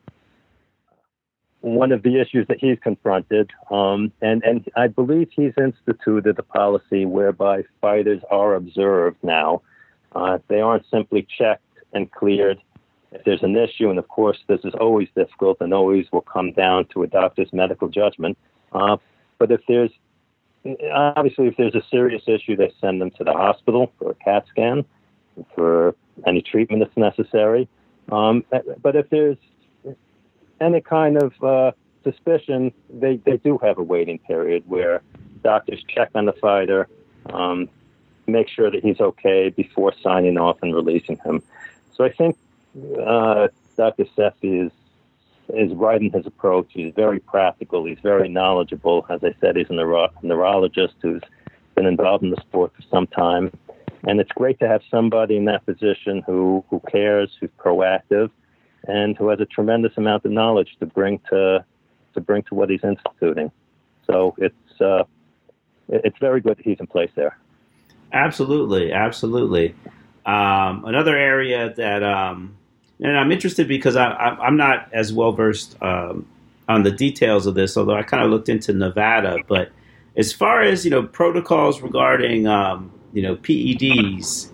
one 1.61 1.93
of 1.93 2.03
the 2.03 2.21
issues 2.21 2.47
that 2.49 2.59
he's 2.59 2.79
confronted, 2.83 3.51
um, 3.71 4.12
and 4.21 4.43
and 4.45 4.69
I 4.77 4.88
believe 4.88 5.29
he's 5.31 5.53
instituted 5.57 6.38
a 6.38 6.43
policy 6.43 7.07
whereby 7.07 7.65
fighters 7.81 8.21
are 8.31 8.55
observed 8.55 9.19
now. 9.23 9.62
Uh, 10.15 10.38
they 10.49 10.61
aren't 10.61 10.85
simply 10.91 11.27
checked 11.38 11.65
and 11.95 12.11
cleared 12.11 12.59
if 13.12 13.25
there's 13.25 13.42
an 13.42 13.57
issue, 13.57 13.90
and 13.90 13.98
of 13.98 14.09
course 14.09 14.38
this 14.46 14.61
is 14.64 14.75
always 14.81 15.09
difficult 15.14 15.59
and 15.61 15.72
always 15.72 16.07
will 16.12 16.22
come 16.22 16.53
down 16.53 16.87
to 16.87 17.03
a 17.03 17.07
doctor's 17.07 17.53
medical 17.53 17.88
judgment. 17.88 18.38
Uh, 18.72 18.96
but 19.38 19.51
if 19.51 19.61
there's 19.68 19.90
obviously 20.92 21.48
if 21.48 21.57
there's 21.57 21.75
a 21.75 21.83
serious 21.90 22.22
issue, 22.27 22.57
they 22.57 22.72
send 22.81 23.01
them 23.01 23.11
to 23.11 23.25
the 23.25 23.33
hospital 23.33 23.92
for 23.98 24.11
a 24.11 24.14
CAT 24.14 24.46
scan, 24.48 24.85
for 25.55 25.94
any 26.27 26.42
treatment 26.42 26.83
that's 26.83 26.96
necessary. 26.96 27.68
Um, 28.11 28.44
but 28.83 28.96
if 28.96 29.09
there's 29.11 29.38
any 30.61 30.81
kind 30.81 31.22
of 31.22 31.42
uh, 31.42 31.72
suspicion, 32.05 32.72
they, 32.90 33.16
they 33.16 33.37
do 33.37 33.59
have 33.59 33.79
a 33.79 33.83
waiting 33.83 34.18
period 34.18 34.64
where 34.66 35.03
doctors 35.42 35.83
check 35.88 36.11
on 36.14 36.27
the 36.27 36.33
fighter, 36.33 36.88
um, 37.33 37.68
make 38.27 38.48
sure 38.48 38.70
that 38.70 38.83
he's 38.83 39.01
okay 39.01 39.48
before 39.51 39.92
signing 40.03 40.38
off 40.38 40.59
and 40.62 40.75
releasing 40.75 41.16
him. 41.18 41.42
So 41.96 42.05
I 42.05 42.12
think 42.12 42.37
uh, 42.77 43.49
Dr. 43.77 44.05
Sethi 44.17 44.67
is 44.67 44.73
is 45.49 45.73
right 45.75 46.01
in 46.01 46.11
his 46.11 46.27
approach. 46.27 46.69
He's 46.71 46.95
very 46.95 47.19
practical. 47.19 47.85
He's 47.85 47.99
very 48.03 48.29
knowledgeable. 48.29 49.05
As 49.11 49.23
I 49.23 49.35
said, 49.41 49.57
he's 49.57 49.69
a 49.69 49.75
neuro- 49.75 50.09
neurologist 50.23 50.95
who's 51.03 51.21
been 51.75 51.85
involved 51.85 52.25
in 52.25 52.31
the 52.31 52.41
sport 52.41 52.73
for 52.75 52.83
some 52.91 53.07
time. 53.09 53.53
And 54.05 54.21
it's 54.21 54.31
great 54.33 54.59
to 54.61 54.69
have 54.69 54.81
somebody 54.91 55.37
in 55.37 55.45
that 55.47 55.67
position 55.67 56.23
who, 56.27 56.65
who 56.71 56.81
cares, 56.91 57.37
who's 57.39 57.51
proactive, 57.59 58.31
and 58.89 59.17
who 59.17 59.29
has 59.29 59.41
a 59.41 59.45
tremendous 59.45 59.93
amount 59.97 60.25
of 60.25 60.33
knowledge 60.33 60.77
to 60.81 60.87
bring 60.87 61.21
to 61.31 61.65
to 62.15 62.21
bring 62.21 62.43
to 62.45 62.55
what 62.55 62.71
he's 62.71 62.85
instituting. 62.85 63.51
So 64.07 64.35
it's 64.39 64.81
uh, 64.81 65.05
it's 65.89 66.19
very 66.19 66.41
good 66.41 66.57
that 66.59 66.65
he's 66.65 66.81
in 66.81 66.87
place 66.87 67.11
there. 67.15 67.37
Absolutely, 68.13 68.93
absolutely. 68.93 69.75
Um, 70.25 70.85
another 70.85 71.17
area 71.17 71.73
that, 71.77 72.03
um, 72.03 72.57
and 73.03 73.19
I'm 73.19 73.33
interested 73.33 73.69
because 73.69 73.97
I, 73.97 74.37
am 74.41 74.57
not 74.57 74.88
as 74.93 75.12
well 75.12 75.33
versed 75.33 75.77
um, 75.83 76.27
on 76.69 76.83
the 76.83 76.91
details 76.91 77.47
of 77.47 77.55
this, 77.55 77.77
although 77.77 77.97
I 77.97 78.03
kind 78.03 78.23
of 78.23 78.31
looked 78.31 78.49
into 78.49 78.73
Nevada. 78.73 79.38
But 79.49 79.71
as 80.17 80.33
far 80.33 80.62
as 80.62 80.85
you 80.85 80.91
know, 80.91 81.03
protocols 81.03 81.83
regarding 81.83 82.47
um, 82.47 82.93
you 83.12 83.23
know 83.23 83.37
PEDs, 83.37 84.51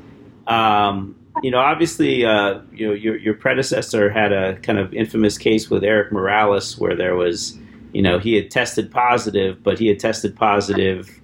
um, 0.46 1.14
you 1.42 1.50
know, 1.50 1.58
obviously, 1.58 2.24
uh, 2.24 2.60
you 2.72 2.88
know, 2.88 2.94
your 2.94 3.16
your 3.18 3.34
predecessor 3.34 4.10
had 4.10 4.32
a 4.32 4.56
kind 4.60 4.78
of 4.78 4.92
infamous 4.94 5.38
case 5.38 5.70
with 5.70 5.84
Erik 5.84 6.10
Morales 6.10 6.78
where 6.78 6.96
there 6.96 7.14
was, 7.14 7.56
you 7.92 8.02
know, 8.02 8.18
he 8.18 8.34
had 8.34 8.50
tested 8.50 8.90
positive, 8.90 9.62
but 9.62 9.78
he 9.78 9.86
had 9.88 10.00
tested 10.00 10.34
positive 10.34 11.18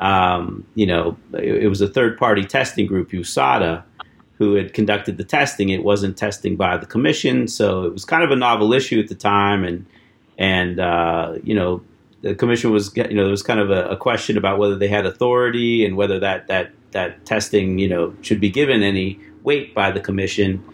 um, 0.00 0.66
you 0.74 0.86
know, 0.86 1.16
it, 1.34 1.64
it, 1.64 1.68
was 1.68 1.82
a 1.82 1.88
third 1.88 2.16
party 2.18 2.42
testing 2.42 2.86
group, 2.86 3.10
USADA, 3.10 3.84
who 4.40 4.54
had 4.54 4.72
conducted 4.72 5.18
the 5.18 5.22
testing. 5.22 5.68
It 5.68 5.84
wasn't 5.84 6.16
testing 6.16 6.56
by 6.56 6.78
the 6.78 6.86
commission, 6.86 7.46
so 7.46 7.84
it 7.84 7.92
was 7.92 8.06
kind 8.06 8.24
of 8.24 8.30
a 8.30 8.36
novel 8.36 8.72
issue 8.72 8.98
at 8.98 9.08
the 9.08 9.14
time, 9.14 9.64
and 9.64 9.84
and 10.38 10.80
uh, 10.80 11.34
you 11.44 11.54
know, 11.54 11.82
the 12.22 12.34
commission 12.34 12.72
was 12.72 12.90
you 12.96 13.04
know 13.04 13.24
there 13.24 13.30
was 13.30 13.42
kind 13.42 13.60
of 13.60 13.70
a, 13.70 13.90
a, 13.90 13.96
question 13.98 14.38
about 14.38 14.58
whether 14.58 14.74
they 14.74 14.88
had 14.88 15.04
authority 15.04 15.84
and 15.84 15.94
whether 15.94 16.18
that 16.18 16.46
that 16.46 16.72
that 16.92 17.26
testing 17.26 17.78
you 17.78 17.86
know 17.86 18.14
should 18.22 18.40
be 18.40 18.48
given 18.48 18.82
any 18.82 19.20
weight 19.42 19.74
by 19.74 19.90
the 19.90 20.00
commission. 20.00 20.64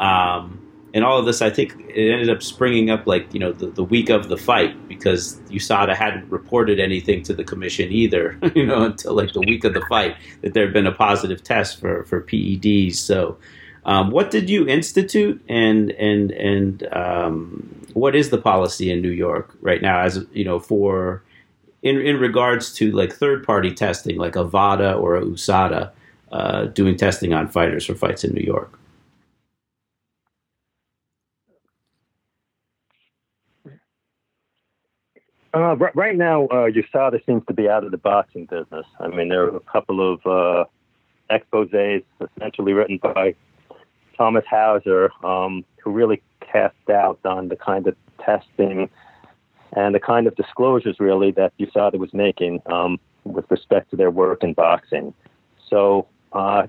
Um, 0.00 0.61
and 0.94 1.04
all 1.04 1.18
of 1.18 1.24
this, 1.24 1.40
I 1.40 1.48
think, 1.48 1.74
it 1.88 2.12
ended 2.12 2.28
up 2.28 2.42
springing 2.42 2.90
up 2.90 3.06
like 3.06 3.32
you 3.32 3.40
know 3.40 3.52
the, 3.52 3.66
the 3.66 3.84
week 3.84 4.10
of 4.10 4.28
the 4.28 4.36
fight 4.36 4.88
because 4.88 5.40
USADA 5.48 5.94
hadn't 5.94 6.30
reported 6.30 6.78
anything 6.78 7.22
to 7.24 7.34
the 7.34 7.44
commission 7.44 7.90
either, 7.90 8.38
you 8.54 8.66
know, 8.66 8.82
until 8.82 9.14
like 9.14 9.32
the 9.32 9.40
week 9.40 9.64
of 9.64 9.74
the 9.74 9.80
fight 9.88 10.16
that 10.42 10.52
there 10.54 10.64
had 10.64 10.72
been 10.72 10.86
a 10.86 10.92
positive 10.92 11.42
test 11.42 11.80
for 11.80 12.04
for 12.04 12.20
PEDs. 12.20 12.96
So, 12.96 13.38
um, 13.86 14.10
what 14.10 14.30
did 14.30 14.50
you 14.50 14.66
institute, 14.68 15.42
and 15.48 15.92
and 15.92 16.30
and 16.32 16.86
um, 16.92 17.74
what 17.94 18.14
is 18.14 18.28
the 18.28 18.38
policy 18.38 18.90
in 18.90 19.00
New 19.00 19.10
York 19.10 19.56
right 19.62 19.80
now, 19.80 20.00
as 20.00 20.26
you 20.32 20.44
know, 20.44 20.60
for 20.60 21.22
in 21.82 21.98
in 22.00 22.18
regards 22.18 22.70
to 22.74 22.92
like 22.92 23.14
third 23.14 23.46
party 23.46 23.72
testing, 23.72 24.18
like 24.18 24.36
a 24.36 24.44
VADA 24.44 24.92
or 24.92 25.16
a 25.16 25.22
USADA 25.22 25.90
uh, 26.32 26.64
doing 26.66 26.96
testing 26.96 27.32
on 27.32 27.48
fighters 27.48 27.86
for 27.86 27.94
fights 27.94 28.24
in 28.24 28.34
New 28.34 28.44
York? 28.44 28.78
Uh, 35.54 35.76
right 35.94 36.16
now, 36.16 36.46
uh, 36.46 36.70
USADA 36.70 37.24
seems 37.26 37.44
to 37.46 37.52
be 37.52 37.68
out 37.68 37.84
of 37.84 37.90
the 37.90 37.98
boxing 37.98 38.46
business. 38.46 38.86
I 38.98 39.08
mean, 39.08 39.28
there 39.28 39.44
are 39.44 39.56
a 39.56 39.60
couple 39.60 40.14
of 40.14 40.26
uh, 40.26 40.64
exposes 41.28 42.02
essentially 42.20 42.72
written 42.72 42.98
by 42.98 43.34
Thomas 44.16 44.44
Hauser 44.48 45.10
um, 45.22 45.64
who 45.82 45.90
really 45.90 46.22
cast 46.40 46.74
doubt 46.86 47.20
on 47.24 47.48
the 47.48 47.56
kind 47.56 47.86
of 47.86 47.96
testing 48.24 48.88
and 49.74 49.94
the 49.94 50.00
kind 50.00 50.26
of 50.26 50.34
disclosures, 50.36 50.96
really, 51.00 51.30
that 51.32 51.52
USADA 51.58 51.98
was 51.98 52.12
making 52.12 52.62
um, 52.66 52.98
with 53.24 53.50
respect 53.50 53.90
to 53.90 53.96
their 53.96 54.10
work 54.10 54.42
in 54.42 54.52
boxing. 54.52 55.14
So, 55.68 56.06
uh, 56.32 56.66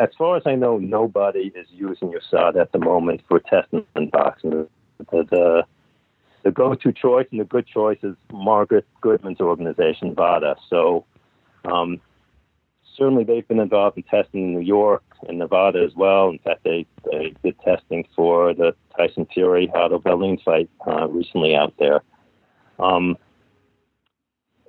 as 0.00 0.08
far 0.16 0.36
as 0.36 0.42
I 0.46 0.54
know, 0.54 0.78
nobody 0.78 1.52
is 1.54 1.66
using 1.70 2.12
USADA 2.12 2.60
at 2.60 2.72
the 2.72 2.78
moment 2.78 3.22
for 3.28 3.40
testing 3.40 3.84
in 3.96 4.08
boxing. 4.10 4.68
The, 4.98 5.24
the 5.30 5.64
the 6.44 6.52
go-to 6.52 6.92
choice 6.92 7.26
and 7.30 7.40
the 7.40 7.44
good 7.44 7.66
choice 7.66 7.98
is 8.02 8.14
Margaret 8.30 8.86
Goodman's 9.00 9.40
organization, 9.40 10.14
VADA. 10.14 10.56
So 10.68 11.06
um, 11.64 12.00
certainly 12.96 13.24
they've 13.24 13.48
been 13.48 13.60
involved 13.60 13.96
in 13.96 14.02
testing 14.04 14.44
in 14.44 14.54
New 14.54 14.60
York 14.60 15.02
and 15.26 15.38
Nevada 15.38 15.82
as 15.82 15.94
well. 15.96 16.28
In 16.28 16.38
fact, 16.38 16.62
they, 16.62 16.86
they 17.10 17.34
did 17.42 17.58
testing 17.60 18.06
for 18.14 18.52
the 18.52 18.74
Tyson 18.96 19.26
Fury 19.32 19.70
Otto 19.74 20.02
Wallin 20.04 20.38
fight 20.44 20.68
uh, 20.86 21.08
recently 21.08 21.56
out 21.56 21.72
there. 21.78 22.02
Um, 22.78 23.16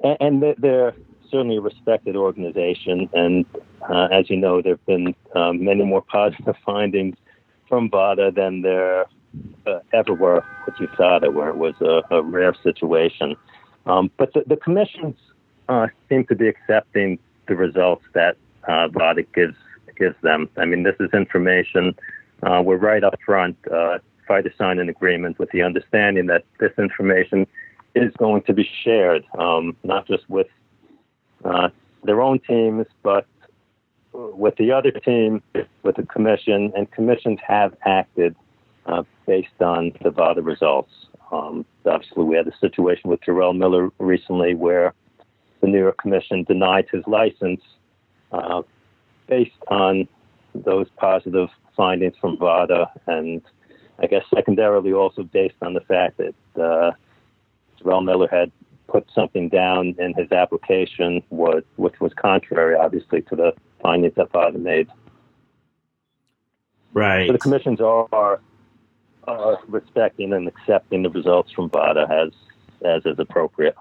and, 0.01 0.17
and, 0.19 0.55
they're 0.59 0.93
certainly 1.29 1.57
a 1.57 1.61
respected 1.61 2.15
organization. 2.15 3.09
And 3.13 3.45
uh, 3.89 4.07
as 4.11 4.29
you 4.29 4.37
know, 4.37 4.61
there 4.61 4.73
have 4.73 4.85
been 4.85 5.15
um, 5.35 5.63
many 5.63 5.83
more 5.83 6.01
positive 6.01 6.55
findings 6.65 7.17
from 7.67 7.89
VADA 7.89 8.31
than 8.31 8.61
there 8.61 9.05
uh, 9.67 9.79
ever 9.93 10.13
were 10.13 10.43
what 10.65 10.79
you 10.79 10.87
thought 10.97 11.23
it 11.23 11.33
were. 11.33 11.49
It 11.49 11.57
was 11.57 11.75
a, 11.81 12.01
a 12.15 12.21
rare 12.21 12.53
situation. 12.63 13.35
Um, 13.85 14.11
but 14.17 14.33
the, 14.33 14.43
the 14.47 14.57
commissions 14.57 15.15
uh, 15.69 15.87
seem 16.09 16.25
to 16.25 16.35
be 16.35 16.47
accepting 16.47 17.19
the 17.47 17.55
results 17.55 18.03
that 18.13 18.37
uh, 18.67 18.87
gives 19.33 19.55
gives 19.97 20.15
them. 20.21 20.49
I 20.57 20.65
mean, 20.65 20.83
this 20.83 20.95
is 20.99 21.09
information. 21.13 21.95
Uh, 22.43 22.61
we're 22.63 22.77
right 22.77 23.03
up 23.03 23.17
front. 23.25 23.57
Uh, 23.71 23.99
to 24.27 24.51
sign 24.57 24.79
an 24.79 24.89
agreement 24.89 25.37
with 25.37 25.51
the 25.51 25.61
understanding 25.61 26.25
that 26.25 26.43
this 26.59 26.71
information 26.79 27.45
is 27.93 28.11
going 28.17 28.41
to 28.43 28.53
be 28.53 28.67
shared, 28.83 29.23
um, 29.37 29.75
not 29.83 30.07
just 30.07 30.27
with 30.29 30.47
uh, 31.43 31.69
their 32.03 32.21
own 32.21 32.39
teams, 32.39 32.87
but 33.03 33.27
with 34.13 34.55
the 34.57 34.71
other 34.71 34.91
team, 34.91 35.41
with 35.83 35.95
the 35.95 36.03
commission, 36.03 36.71
and 36.75 36.89
commissions 36.91 37.39
have 37.45 37.75
acted 37.85 38.35
uh, 38.85 39.03
based 39.25 39.61
on 39.61 39.91
the 40.01 40.11
VADA 40.11 40.41
results. 40.41 40.91
Um, 41.31 41.65
obviously, 41.85 42.23
we 42.23 42.35
had 42.35 42.47
a 42.47 42.57
situation 42.59 43.09
with 43.09 43.21
Jarrell 43.21 43.57
Miller 43.57 43.89
recently 43.99 44.53
where 44.53 44.93
the 45.61 45.67
New 45.67 45.79
York 45.79 45.97
Commission 45.97 46.43
denied 46.43 46.87
his 46.91 47.03
license 47.07 47.61
uh, 48.31 48.61
based 49.27 49.51
on 49.69 50.07
those 50.53 50.87
positive 50.97 51.49
findings 51.75 52.15
from 52.21 52.37
VADA, 52.37 52.89
and 53.07 53.41
I 53.99 54.07
guess 54.07 54.23
secondarily 54.33 54.93
also 54.93 55.23
based 55.23 55.55
on 55.61 55.73
the 55.73 55.81
fact 55.81 56.17
that 56.17 56.35
uh, 56.61 56.91
Jarrell 57.81 58.05
Miller 58.05 58.27
had 58.29 58.51
put 58.87 59.07
something 59.13 59.49
down 59.49 59.95
in 59.97 60.13
his 60.13 60.31
application, 60.31 61.23
was, 61.29 61.63
which 61.75 61.99
was 61.99 62.13
contrary, 62.13 62.75
obviously, 62.75 63.21
to 63.23 63.35
the 63.35 63.53
findings 63.81 64.13
that 64.15 64.31
VADA 64.31 64.59
made. 64.59 64.87
Right. 66.93 67.27
So 67.27 67.33
the 67.33 67.39
commissions 67.39 67.81
are 67.81 68.39
uh, 69.27 69.55
respecting 69.67 70.33
and 70.33 70.47
accepting 70.47 71.03
the 71.03 71.09
results 71.09 71.51
from 71.51 71.69
VADA 71.69 72.07
as 72.09 72.31
as 72.83 73.05
is 73.05 73.19
appropriate. 73.19 73.75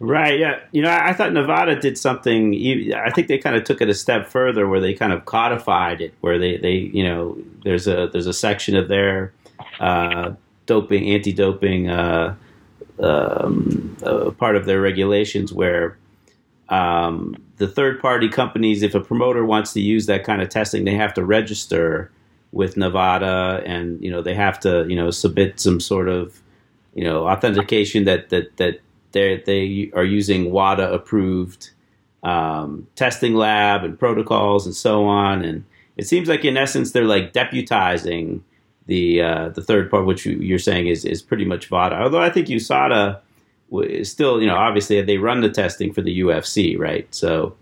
Right. 0.00 0.38
Yeah. 0.38 0.60
You 0.70 0.82
know, 0.82 0.90
I, 0.90 1.12
thought 1.12 1.32
Nevada 1.32 1.78
did 1.78 1.98
something. 1.98 2.54
I 2.94 3.10
think 3.10 3.26
they 3.26 3.38
kind 3.38 3.56
of 3.56 3.64
took 3.64 3.80
it 3.80 3.88
a 3.88 3.94
step 3.94 4.28
further, 4.28 4.68
where 4.68 4.80
they 4.80 4.94
kind 4.94 5.12
of 5.12 5.24
codified 5.24 6.00
it, 6.00 6.14
where 6.20 6.38
they 6.38 6.56
they 6.56 6.74
you 6.74 7.02
know 7.02 7.36
there's 7.64 7.88
a 7.88 8.08
there's 8.12 8.26
a 8.26 8.32
section 8.32 8.76
of 8.76 8.88
their 8.88 9.32
uh, 9.80 10.32
doping 10.66 11.08
anti-doping 11.10 11.88
uh, 11.88 12.36
um, 13.00 13.96
uh, 14.02 14.30
part 14.32 14.56
of 14.56 14.66
their 14.66 14.80
regulations 14.80 15.52
where. 15.52 15.98
Um, 16.70 17.34
the 17.56 17.66
third 17.66 17.98
party 17.98 18.28
companies, 18.28 18.82
if 18.82 18.94
a 18.94 19.00
promoter 19.00 19.42
wants 19.42 19.72
to 19.72 19.80
use 19.80 20.04
that 20.04 20.22
kind 20.22 20.42
of 20.42 20.50
testing, 20.50 20.84
they 20.84 20.94
have 20.94 21.14
to 21.14 21.24
register 21.24 22.12
with 22.52 22.76
Nevada, 22.76 23.62
and 23.66 24.02
you 24.02 24.10
know 24.10 24.22
they 24.22 24.34
have 24.34 24.58
to 24.60 24.86
you 24.88 24.96
know 24.96 25.10
submit 25.10 25.60
some 25.60 25.80
sort 25.80 26.08
of 26.08 26.40
you 26.94 27.04
know 27.04 27.28
authentication 27.28 28.04
that 28.04 28.30
that 28.30 28.56
that 28.56 28.80
they 29.12 29.42
they 29.44 29.90
are 29.94 30.04
using 30.04 30.50
WADA 30.50 30.92
approved 30.92 31.70
um, 32.22 32.86
testing 32.96 33.34
lab 33.34 33.84
and 33.84 33.98
protocols 33.98 34.66
and 34.66 34.74
so 34.74 35.04
on. 35.04 35.44
And 35.44 35.64
it 35.96 36.06
seems 36.06 36.28
like 36.28 36.44
in 36.44 36.56
essence 36.56 36.92
they're 36.92 37.04
like 37.04 37.32
deputizing 37.32 38.40
the 38.86 39.22
uh, 39.22 39.48
the 39.50 39.62
third 39.62 39.90
part, 39.90 40.06
which 40.06 40.26
you're 40.26 40.58
saying 40.58 40.88
is 40.88 41.04
is 41.04 41.22
pretty 41.22 41.44
much 41.44 41.68
VADA. 41.68 42.00
Although 42.00 42.22
I 42.22 42.30
think 42.30 42.48
USADA 42.48 43.20
is 43.84 44.10
still 44.10 44.40
you 44.40 44.46
know 44.46 44.56
obviously 44.56 45.00
they 45.02 45.18
run 45.18 45.42
the 45.42 45.50
testing 45.50 45.92
for 45.92 46.02
the 46.02 46.20
UFC, 46.20 46.78
right? 46.78 47.12
So. 47.14 47.56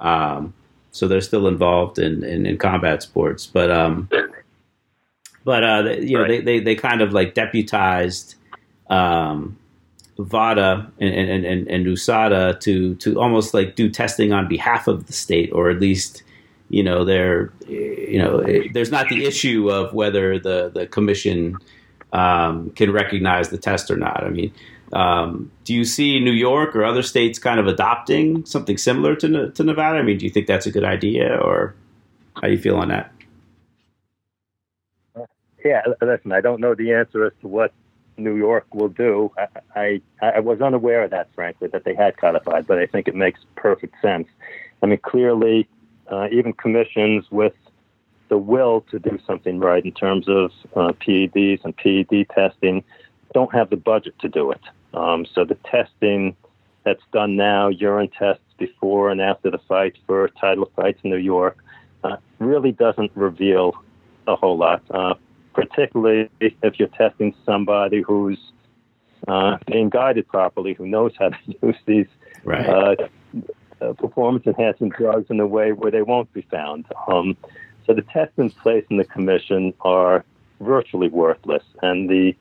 Um, 0.00 0.52
so 0.92 1.08
they're 1.08 1.22
still 1.22 1.48
involved 1.48 1.98
in, 1.98 2.22
in, 2.22 2.44
in 2.44 2.58
combat 2.58 3.02
sports. 3.02 3.46
But 3.46 3.70
um, 3.70 4.08
but 5.44 5.64
uh, 5.64 5.96
you 6.00 6.16
know, 6.16 6.26
they, 6.26 6.40
they, 6.40 6.60
they 6.60 6.74
kind 6.74 7.00
of 7.00 7.12
like 7.12 7.34
deputized 7.34 8.36
um, 8.90 9.56
VADA 10.18 10.90
and, 10.98 11.14
and, 11.14 11.44
and, 11.44 11.68
and 11.68 11.86
USADA 11.86 12.60
to 12.60 12.94
to 12.96 13.20
almost 13.20 13.54
like 13.54 13.74
do 13.74 13.88
testing 13.88 14.32
on 14.32 14.48
behalf 14.48 14.86
of 14.86 15.06
the 15.06 15.12
state, 15.12 15.50
or 15.52 15.70
at 15.70 15.80
least 15.80 16.22
you 16.68 16.82
know 16.82 17.04
there 17.04 17.52
you 17.66 18.18
know 18.18 18.42
there's 18.72 18.90
not 18.90 19.08
the 19.08 19.24
issue 19.24 19.70
of 19.70 19.92
whether 19.94 20.38
the 20.38 20.70
the 20.74 20.86
commission 20.86 21.56
um, 22.12 22.70
can 22.70 22.92
recognize 22.92 23.48
the 23.48 23.58
test 23.58 23.90
or 23.90 23.96
not. 23.96 24.22
I 24.22 24.28
mean, 24.28 24.52
um, 24.92 25.50
do 25.64 25.74
you 25.74 25.84
see 25.84 26.20
New 26.20 26.32
York 26.32 26.76
or 26.76 26.84
other 26.84 27.02
states 27.02 27.38
kind 27.38 27.58
of 27.58 27.66
adopting 27.66 28.44
something 28.44 28.76
similar 28.76 29.16
to 29.16 29.50
to 29.50 29.64
Nevada? 29.64 29.98
I 29.98 30.02
mean, 30.02 30.18
do 30.18 30.26
you 30.26 30.30
think 30.30 30.46
that's 30.46 30.66
a 30.66 30.70
good 30.70 30.84
idea, 30.84 31.36
or 31.36 31.74
how 32.34 32.42
do 32.42 32.52
you 32.52 32.58
feel 32.58 32.76
on 32.76 32.88
that? 32.88 33.12
Yeah, 35.64 35.82
listen, 36.00 36.32
I 36.32 36.40
don't 36.40 36.60
know 36.60 36.74
the 36.74 36.92
answer 36.92 37.26
as 37.26 37.32
to 37.40 37.48
what 37.48 37.72
New 38.16 38.36
York 38.36 38.66
will 38.74 38.88
do. 38.88 39.32
I, 39.76 40.00
I, 40.20 40.26
I 40.36 40.40
was 40.40 40.60
unaware 40.60 41.04
of 41.04 41.10
that, 41.10 41.28
frankly, 41.34 41.68
that 41.68 41.84
they 41.84 41.94
had 41.94 42.16
codified, 42.16 42.66
but 42.66 42.78
I 42.78 42.86
think 42.86 43.08
it 43.08 43.14
makes 43.14 43.40
perfect 43.56 43.94
sense. 44.02 44.28
I 44.82 44.86
mean, 44.86 44.98
clearly, 44.98 45.68
uh, 46.10 46.28
even 46.30 46.52
commissions 46.52 47.24
with 47.30 47.54
the 48.28 48.38
will 48.38 48.80
to 48.90 48.98
do 48.98 49.18
something 49.26 49.58
right 49.60 49.84
in 49.84 49.92
terms 49.92 50.28
of 50.28 50.50
uh, 50.74 50.92
PEDs 50.92 51.64
and 51.64 51.76
PED 51.76 52.26
testing 52.34 52.82
don't 53.34 53.52
have 53.52 53.70
the 53.70 53.76
budget 53.76 54.18
to 54.20 54.28
do 54.28 54.50
it. 54.50 54.60
Um, 54.94 55.26
so 55.34 55.44
the 55.44 55.56
testing 55.70 56.36
that's 56.84 57.02
done 57.12 57.36
now, 57.36 57.68
urine 57.68 58.10
tests 58.18 58.44
before 58.58 59.10
and 59.10 59.20
after 59.20 59.50
the 59.50 59.58
fight 59.68 59.96
for 60.06 60.28
title 60.28 60.70
fights 60.76 61.00
in 61.02 61.10
New 61.10 61.16
York, 61.16 61.58
uh, 62.04 62.16
really 62.38 62.72
doesn't 62.72 63.10
reveal 63.14 63.74
a 64.26 64.36
whole 64.36 64.56
lot. 64.56 64.82
Uh, 64.90 65.14
particularly 65.54 66.30
if 66.40 66.78
you're 66.78 66.88
testing 66.88 67.34
somebody 67.44 68.02
who's 68.02 68.38
uh, 69.28 69.58
being 69.66 69.88
guided 69.88 70.26
properly, 70.28 70.74
who 70.74 70.86
knows 70.86 71.12
how 71.18 71.28
to 71.28 71.38
use 71.62 71.76
these 71.86 72.06
right. 72.44 72.66
uh, 72.68 72.96
uh, 73.80 73.92
performance 73.94 74.46
enhancing 74.46 74.88
drugs 74.88 75.26
in 75.30 75.40
a 75.40 75.46
way 75.46 75.72
where 75.72 75.90
they 75.90 76.02
won't 76.02 76.32
be 76.32 76.42
found. 76.42 76.86
Um, 77.08 77.36
so 77.86 77.94
the 77.94 78.02
tests 78.02 78.34
in 78.36 78.50
place 78.50 78.84
in 78.90 78.96
the 78.96 79.04
commission 79.04 79.74
are 79.80 80.24
virtually 80.60 81.08
worthless, 81.08 81.64
and 81.82 82.08
the 82.08 82.34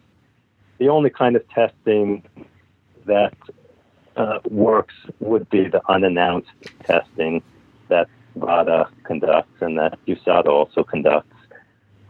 the 0.78 0.89
only 0.89 1.12
kind 1.12 1.36
of 1.36 1.47
testing 1.50 2.24
that 3.06 3.36
uh, 4.15 4.39
works 4.50 4.95
would 5.19 5.50
be 5.50 5.67
the 5.67 5.82
unannounced 5.89 6.50
testing 6.84 7.43
that 7.88 8.08
VADA 8.36 8.89
conducts 9.04 9.62
and 9.62 9.78
that 9.78 10.00
USADA 10.08 10.47
also 10.47 10.84
conducts. 10.84 11.31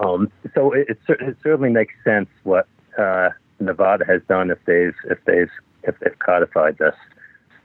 Um, 0.02 0.32
so 0.56 0.72
it, 0.74 0.88
it, 1.08 1.38
certainly 1.44 1.70
makes 1.70 1.94
sense 2.04 2.28
what 2.44 2.68
uh, 2.98 3.30
Nevada 3.60 4.06
has 4.06 4.22
done 4.28 4.50
if 4.50 4.58
they've 4.66 4.96
if 5.10 5.24
they've 5.26 5.52
if 5.84 6.00
they've 6.00 6.18
codified 6.20 6.78
this. 6.78 6.96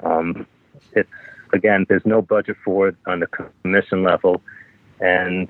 Um, 0.01 0.47
it's 0.93 1.09
again, 1.53 1.87
there's 1.89 2.05
no 2.05 2.21
budget 2.21 2.57
for 2.65 2.89
it 2.89 2.97
on 3.07 3.21
the 3.21 3.27
commission 3.27 4.03
level, 4.03 4.43
and 5.01 5.49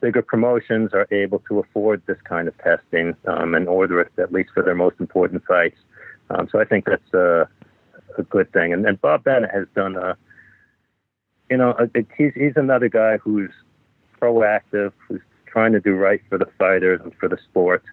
bigger 0.00 0.22
promotions 0.22 0.90
are 0.94 1.06
able 1.10 1.40
to 1.48 1.60
afford 1.60 2.02
this 2.06 2.18
kind 2.24 2.48
of 2.48 2.56
testing 2.58 3.14
um, 3.26 3.54
and 3.54 3.68
order 3.68 4.00
it 4.00 4.12
at 4.18 4.32
least 4.32 4.50
for 4.54 4.62
their 4.62 4.74
most 4.74 4.96
important 4.98 5.44
fights. 5.46 5.78
Um, 6.30 6.48
so 6.50 6.58
I 6.58 6.64
think 6.64 6.86
that's 6.86 7.14
a, 7.14 7.48
a 8.16 8.22
good 8.22 8.50
thing. 8.52 8.72
And, 8.72 8.86
and, 8.86 9.00
Bob 9.00 9.24
Bennett 9.24 9.50
has 9.52 9.66
done 9.74 9.96
a, 9.96 10.16
you 11.50 11.56
know, 11.58 11.76
a, 11.78 11.88
he's 12.16 12.32
he's 12.34 12.56
another 12.56 12.88
guy 12.88 13.18
who's 13.18 13.50
proactive, 14.20 14.92
who's 15.06 15.20
trying 15.52 15.72
to 15.72 15.80
do 15.80 15.94
right 15.94 16.22
for 16.28 16.38
the 16.38 16.48
fighters 16.58 17.00
and 17.04 17.14
for 17.16 17.28
the 17.28 17.36
sport. 17.36 17.84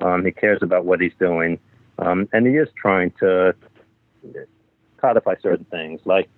Um, 0.00 0.24
he 0.24 0.30
cares 0.30 0.62
about 0.62 0.84
what 0.84 1.00
he's 1.00 1.12
doing, 1.18 1.58
um, 1.98 2.28
and 2.32 2.46
he 2.46 2.54
is 2.54 2.68
trying 2.76 3.10
to 3.20 3.54
codify 4.96 5.34
certain 5.42 5.66
things, 5.66 6.00
like 6.04 6.30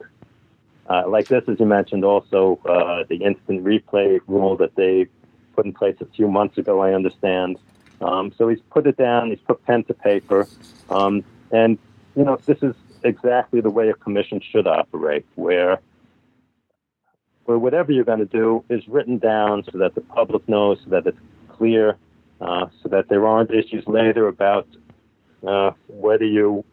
uh, 0.89 1.05
like 1.07 1.29
this, 1.29 1.45
as 1.47 1.61
you 1.61 1.67
mentioned, 1.67 2.05
also 2.05 2.59
uh, 2.67 3.05
the 3.09 3.17
instant 3.17 3.63
replay 3.65 4.21
rule 4.27 4.57
that 4.57 4.75
they 4.75 5.07
put 5.55 5.65
in 5.65 5.73
place 5.73 5.97
a 6.01 6.07
few 6.07 6.27
months 6.27 6.59
ago. 6.59 6.81
I 6.81 6.93
understand. 6.93 7.59
Um, 8.01 8.33
so 8.37 8.49
he's 8.49 8.61
put 8.71 8.87
it 8.87 8.97
down. 8.97 9.31
He's 9.31 9.41
put 9.41 9.65
pen 9.65 9.85
to 9.85 9.95
paper, 9.95 10.49
um, 10.91 11.23
and 11.53 11.79
you 12.17 12.25
know 12.25 12.37
this 12.47 12.63
is 12.63 12.75
exactly 13.05 13.61
the 13.61 13.71
way 13.71 13.91
a 13.91 13.95
commission 13.95 14.41
should 14.41 14.67
operate, 14.67 15.25
where 15.37 15.79
where 17.45 17.59
whatever 17.59 17.93
you're 17.93 18.05
going 18.05 18.19
to 18.19 18.25
do 18.25 18.65
is 18.69 18.87
written 18.89 19.19
down 19.19 19.65
so 19.71 19.79
that 19.79 19.95
the 19.95 20.01
public 20.01 20.49
knows, 20.49 20.79
so 20.85 20.91
that 20.91 21.07
it's 21.07 21.19
clear, 21.49 21.97
uh, 22.41 22.67
so 22.83 22.89
that 22.89 23.09
there 23.09 23.27
aren't 23.27 23.51
issues 23.51 23.85
later 23.87 24.29
about 24.29 24.67
uh, 25.47 25.73
whether 25.89 26.25
you 26.25 26.65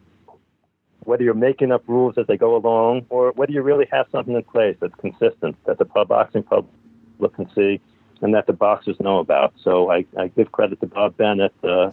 whether 1.06 1.24
you're 1.24 1.34
making 1.34 1.72
up 1.72 1.82
rules 1.88 2.16
as 2.18 2.28
they 2.28 2.38
go 2.38 2.56
along 2.56 3.06
or 3.10 3.32
whether 3.32 3.52
you 3.52 3.62
really 3.62 3.88
have 3.92 4.06
something 4.12 4.36
in 4.36 4.44
place 4.44 4.76
that's 4.80 4.94
consistent 4.96 5.56
that 5.66 5.78
the 5.80 5.86
pub 5.86 6.10
boxing 6.10 6.44
public 6.44 7.34
can 7.34 7.50
see 7.56 7.80
and 8.22 8.34
that 8.34 8.46
the 8.46 8.54
boxers 8.54 9.00
know 9.00 9.20
about. 9.20 9.54
So 9.64 9.90
I, 9.90 10.06
I 10.18 10.28
give 10.28 10.52
credit 10.52 10.80
to 10.82 10.88
Bob 10.88 11.18
Bennett 11.18 11.54
uh, 11.64 11.92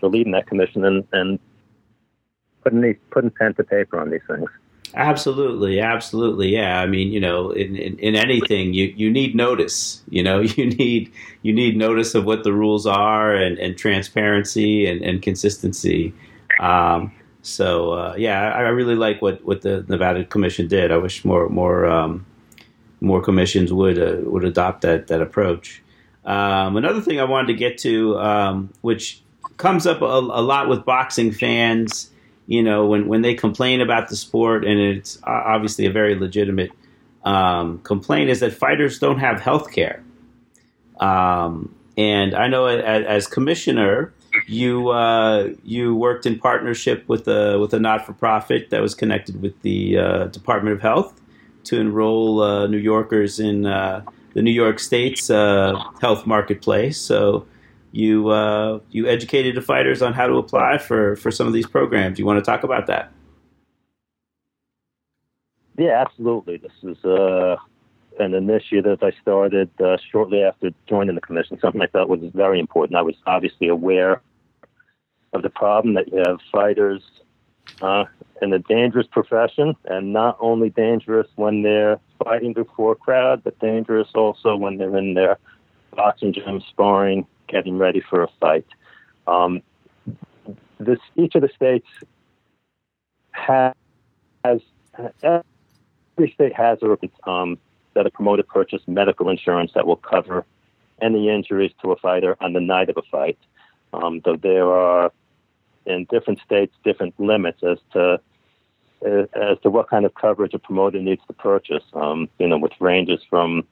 for 0.00 0.08
leading 0.08 0.32
that 0.32 0.46
commission 0.46 0.84
and, 0.84 1.06
and 1.12 1.38
putting 2.64 2.80
these, 2.80 2.96
putting 3.10 3.30
pen 3.30 3.54
to 3.54 3.62
paper 3.62 4.00
on 4.00 4.10
these 4.10 4.22
things. 4.26 4.48
Absolutely, 4.94 5.80
absolutely, 5.80 6.48
yeah. 6.48 6.80
I 6.80 6.86
mean, 6.86 7.12
you 7.12 7.20
know, 7.20 7.50
in, 7.50 7.76
in, 7.76 7.98
in, 7.98 8.16
anything, 8.16 8.72
you, 8.72 8.94
you 8.96 9.10
need 9.10 9.34
notice. 9.34 10.02
You 10.08 10.22
know, 10.22 10.40
you 10.56 10.66
need 10.66 11.12
you 11.42 11.52
need 11.52 11.76
notice 11.76 12.14
of 12.14 12.24
what 12.24 12.44
the 12.44 12.52
rules 12.52 12.86
are 12.86 13.34
and, 13.34 13.58
and 13.58 13.76
transparency 13.76 14.86
and, 14.86 15.02
and 15.02 15.20
consistency. 15.22 16.14
Um, 16.60 17.12
so 17.42 17.92
uh, 17.92 18.14
yeah, 18.16 18.52
I, 18.52 18.62
I, 18.62 18.68
really 18.68 18.94
like 18.96 19.22
what, 19.22 19.44
what 19.44 19.62
the 19.62 19.84
Nevada 19.88 20.24
Commission 20.24 20.66
did. 20.66 20.90
I 20.90 20.96
wish 20.96 21.24
more 21.24 21.48
more 21.48 21.86
um, 21.86 22.24
more 23.00 23.22
commissions 23.22 23.72
would 23.72 23.98
uh, 23.98 24.28
would 24.28 24.44
adopt 24.44 24.82
that 24.82 25.08
that 25.08 25.20
approach. 25.20 25.82
Um, 26.24 26.76
another 26.76 27.00
thing 27.00 27.20
I 27.20 27.24
wanted 27.24 27.48
to 27.48 27.54
get 27.54 27.78
to, 27.78 28.18
um, 28.18 28.72
which 28.80 29.22
comes 29.58 29.86
up 29.86 30.02
a, 30.02 30.04
a 30.04 30.42
lot 30.42 30.68
with 30.68 30.84
boxing 30.84 31.30
fans 31.30 32.10
you 32.46 32.62
know, 32.62 32.86
when, 32.86 33.08
when 33.08 33.22
they 33.22 33.34
complain 33.34 33.80
about 33.80 34.08
the 34.08 34.16
sport, 34.16 34.64
and 34.64 34.78
it's 34.78 35.18
obviously 35.24 35.86
a 35.86 35.90
very 35.90 36.14
legitimate 36.14 36.70
um, 37.24 37.78
complaint, 37.80 38.30
is 38.30 38.40
that 38.40 38.52
fighters 38.52 38.98
don't 38.98 39.18
have 39.18 39.40
health 39.40 39.72
care. 39.72 40.02
Um, 41.00 41.74
and 41.96 42.34
I 42.34 42.48
know 42.48 42.66
as, 42.66 43.04
as 43.06 43.26
commissioner, 43.26 44.12
you 44.46 44.90
uh, 44.90 45.50
you 45.64 45.94
worked 45.94 46.26
in 46.26 46.38
partnership 46.38 47.08
with 47.08 47.26
a 47.26 47.58
with 47.58 47.72
a 47.74 47.80
not 47.80 48.04
for 48.06 48.12
profit 48.12 48.70
that 48.70 48.82
was 48.82 48.94
connected 48.94 49.40
with 49.40 49.60
the 49.62 49.98
uh, 49.98 50.24
Department 50.26 50.76
of 50.76 50.82
Health 50.82 51.20
to 51.64 51.80
enroll 51.80 52.42
uh, 52.42 52.66
New 52.66 52.78
Yorkers 52.78 53.40
in 53.40 53.66
uh, 53.66 54.04
the 54.34 54.42
New 54.42 54.52
York 54.52 54.78
State's 54.78 55.30
uh, 55.30 55.72
health 56.00 56.26
marketplace. 56.26 57.00
So 57.00 57.46
you 57.92 58.28
uh, 58.28 58.80
you 58.90 59.08
educated 59.08 59.54
the 59.56 59.62
fighters 59.62 60.02
on 60.02 60.12
how 60.12 60.26
to 60.26 60.34
apply 60.34 60.78
for 60.78 61.16
for 61.16 61.30
some 61.30 61.46
of 61.46 61.52
these 61.52 61.66
programs. 61.66 62.18
You 62.18 62.26
want 62.26 62.38
to 62.38 62.44
talk 62.44 62.62
about 62.62 62.86
that? 62.86 63.12
Yeah, 65.78 66.00
absolutely. 66.00 66.56
This 66.56 66.72
is 66.82 67.04
uh, 67.04 67.56
an 68.18 68.34
initiative 68.34 69.02
I 69.02 69.12
started 69.20 69.70
uh, 69.80 69.98
shortly 70.10 70.42
after 70.42 70.70
joining 70.88 71.14
the 71.14 71.20
commission. 71.20 71.58
Something 71.60 71.82
I 71.82 71.86
thought 71.86 72.08
was 72.08 72.20
very 72.34 72.58
important. 72.58 72.96
I 72.96 73.02
was 73.02 73.14
obviously 73.26 73.68
aware 73.68 74.22
of 75.32 75.42
the 75.42 75.50
problem 75.50 75.94
that 75.94 76.10
you 76.10 76.22
have 76.26 76.38
fighters 76.50 77.02
uh, 77.82 78.04
in 78.40 78.52
a 78.52 78.58
dangerous 78.58 79.06
profession, 79.06 79.76
and 79.84 80.12
not 80.12 80.38
only 80.40 80.70
dangerous 80.70 81.26
when 81.36 81.62
they're 81.62 81.98
fighting 82.22 82.52
before 82.52 82.92
a 82.92 82.96
crowd, 82.96 83.42
but 83.44 83.58
dangerous 83.58 84.08
also 84.14 84.56
when 84.56 84.78
they're 84.78 84.96
in 84.96 85.14
their 85.14 85.38
boxing 85.94 86.32
gym 86.32 86.62
sparring 86.68 87.26
getting 87.48 87.78
ready 87.78 88.00
for 88.00 88.22
a 88.22 88.28
fight. 88.40 88.66
Um, 89.26 89.62
this 90.78 90.98
each 91.16 91.34
of 91.34 91.42
the 91.42 91.48
states 91.48 91.88
has, 93.32 93.74
has 94.44 94.60
every 95.22 96.32
state 96.32 96.54
has 96.54 96.78
a 96.82 97.30
um, 97.30 97.58
that 97.94 98.06
a 98.06 98.10
promoter 98.10 98.42
purchase 98.42 98.82
medical 98.86 99.28
insurance 99.28 99.72
that 99.74 99.86
will 99.86 99.96
cover 99.96 100.44
any 101.00 101.28
injuries 101.28 101.72
to 101.82 101.92
a 101.92 101.96
fighter 101.96 102.36
on 102.40 102.52
the 102.52 102.60
night 102.60 102.88
of 102.88 102.96
a 102.96 103.02
fight. 103.10 103.38
Um, 103.92 104.20
though 104.24 104.36
there 104.36 104.68
are 104.68 105.12
in 105.86 106.06
different 106.10 106.40
states 106.40 106.74
different 106.84 107.18
limits 107.18 107.62
as 107.62 107.78
to 107.92 108.20
as 109.04 109.58
to 109.62 109.70
what 109.70 109.88
kind 109.88 110.04
of 110.04 110.14
coverage 110.14 110.54
a 110.54 110.58
promoter 110.58 111.00
needs 111.00 111.22
to 111.26 111.32
purchase. 111.32 111.84
Um, 111.92 112.28
you 112.38 112.48
know, 112.48 112.58
which 112.58 112.74
ranges 112.80 113.20
from 113.28 113.66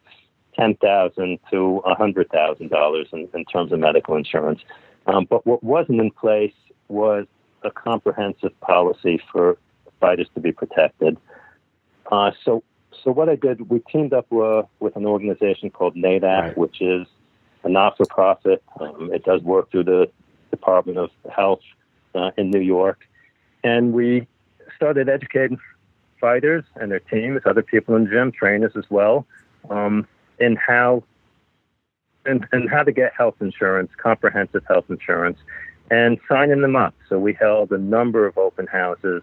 ten 0.55 0.75
thousand 0.77 1.39
to 1.51 1.83
a 1.85 1.95
hundred 1.95 2.31
thousand 2.31 2.71
dollars 2.71 3.09
in 3.13 3.45
terms 3.47 3.73
of 3.73 3.79
medical 3.79 4.17
insurance. 4.17 4.61
Um, 5.07 5.27
but 5.29 5.47
what 5.47 5.63
wasn't 5.63 6.01
in 6.01 6.11
place 6.11 6.55
was 6.89 7.27
a 7.63 7.71
comprehensive 7.71 8.59
policy 8.61 9.21
for 9.31 9.59
fighters 10.01 10.29
to 10.35 10.41
be 10.41 10.53
protected. 10.53 11.17
Uh, 12.11 12.31
so, 12.45 12.63
so 13.03 13.11
what 13.11 13.29
I 13.29 13.37
did, 13.37 13.71
we 13.71 13.81
teamed 13.81 14.13
up 14.13 14.31
uh, 14.33 14.63
with 14.81 14.97
an 14.97 15.07
organization 15.07 15.71
called 15.71 15.95
NADAP, 15.97 16.41
right. 16.41 16.59
which 16.59 16.81
is 16.81 17.07
a 17.65 17.69
not-for-profit. 17.69 18.63
Um, 18.81 19.11
it 19.13 19.25
does 19.25 19.43
work 19.43 19.71
through 19.71 19.85
the 19.85 20.11
Department 20.51 20.99
of 20.99 21.11
Health, 21.35 21.61
uh, 22.15 22.31
in 22.37 22.51
New 22.51 22.61
York, 22.61 23.07
and 23.63 23.93
we 23.93 24.27
started 24.77 25.09
educating 25.09 25.59
fighters 26.21 26.65
and 26.77 26.91
their 26.91 27.01
teams, 27.01 27.41
other 27.45 27.63
people 27.63 27.97
in 27.97 28.07
gym, 28.07 28.31
trainers 28.33 28.73
as 28.77 28.85
well, 28.89 29.27
um, 29.71 30.07
in 30.39 30.57
how 30.57 31.03
and, 32.27 32.47
and 32.53 32.71
how 32.71 32.83
to 32.83 32.93
get 32.93 33.13
health 33.17 33.37
insurance, 33.41 33.91
comprehensive 33.97 34.63
health 34.67 34.87
insurance, 34.89 35.39
and 35.91 36.19
signing 36.29 36.63
them 36.63 36.77
up. 36.77 36.95
So 37.09 37.19
we 37.19 37.35
held 37.35 37.71
a 37.73 37.79
number 37.79 38.27
of 38.27 38.39
open 38.39 38.67
houses, 38.67 39.23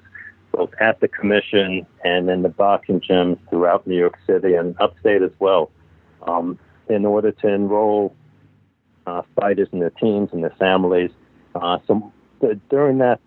both 0.51 0.71
at 0.79 0.99
the 0.99 1.07
commission 1.07 1.85
and 2.03 2.29
in 2.29 2.43
the 2.43 2.49
boxing 2.49 3.01
gyms 3.01 3.39
throughout 3.49 3.87
New 3.87 3.97
York 3.97 4.17
City 4.27 4.53
and 4.53 4.75
upstate 4.79 5.21
as 5.21 5.31
well, 5.39 5.71
um, 6.27 6.59
in 6.89 7.05
order 7.05 7.31
to 7.31 7.47
enroll 7.47 8.15
uh, 9.07 9.23
fighters 9.39 9.69
and 9.71 9.81
their 9.81 9.89
teams 9.89 10.29
and 10.31 10.43
their 10.43 10.55
families. 10.59 11.11
Uh, 11.55 11.79
so 11.87 12.11
during 12.69 12.99
that 12.99 13.19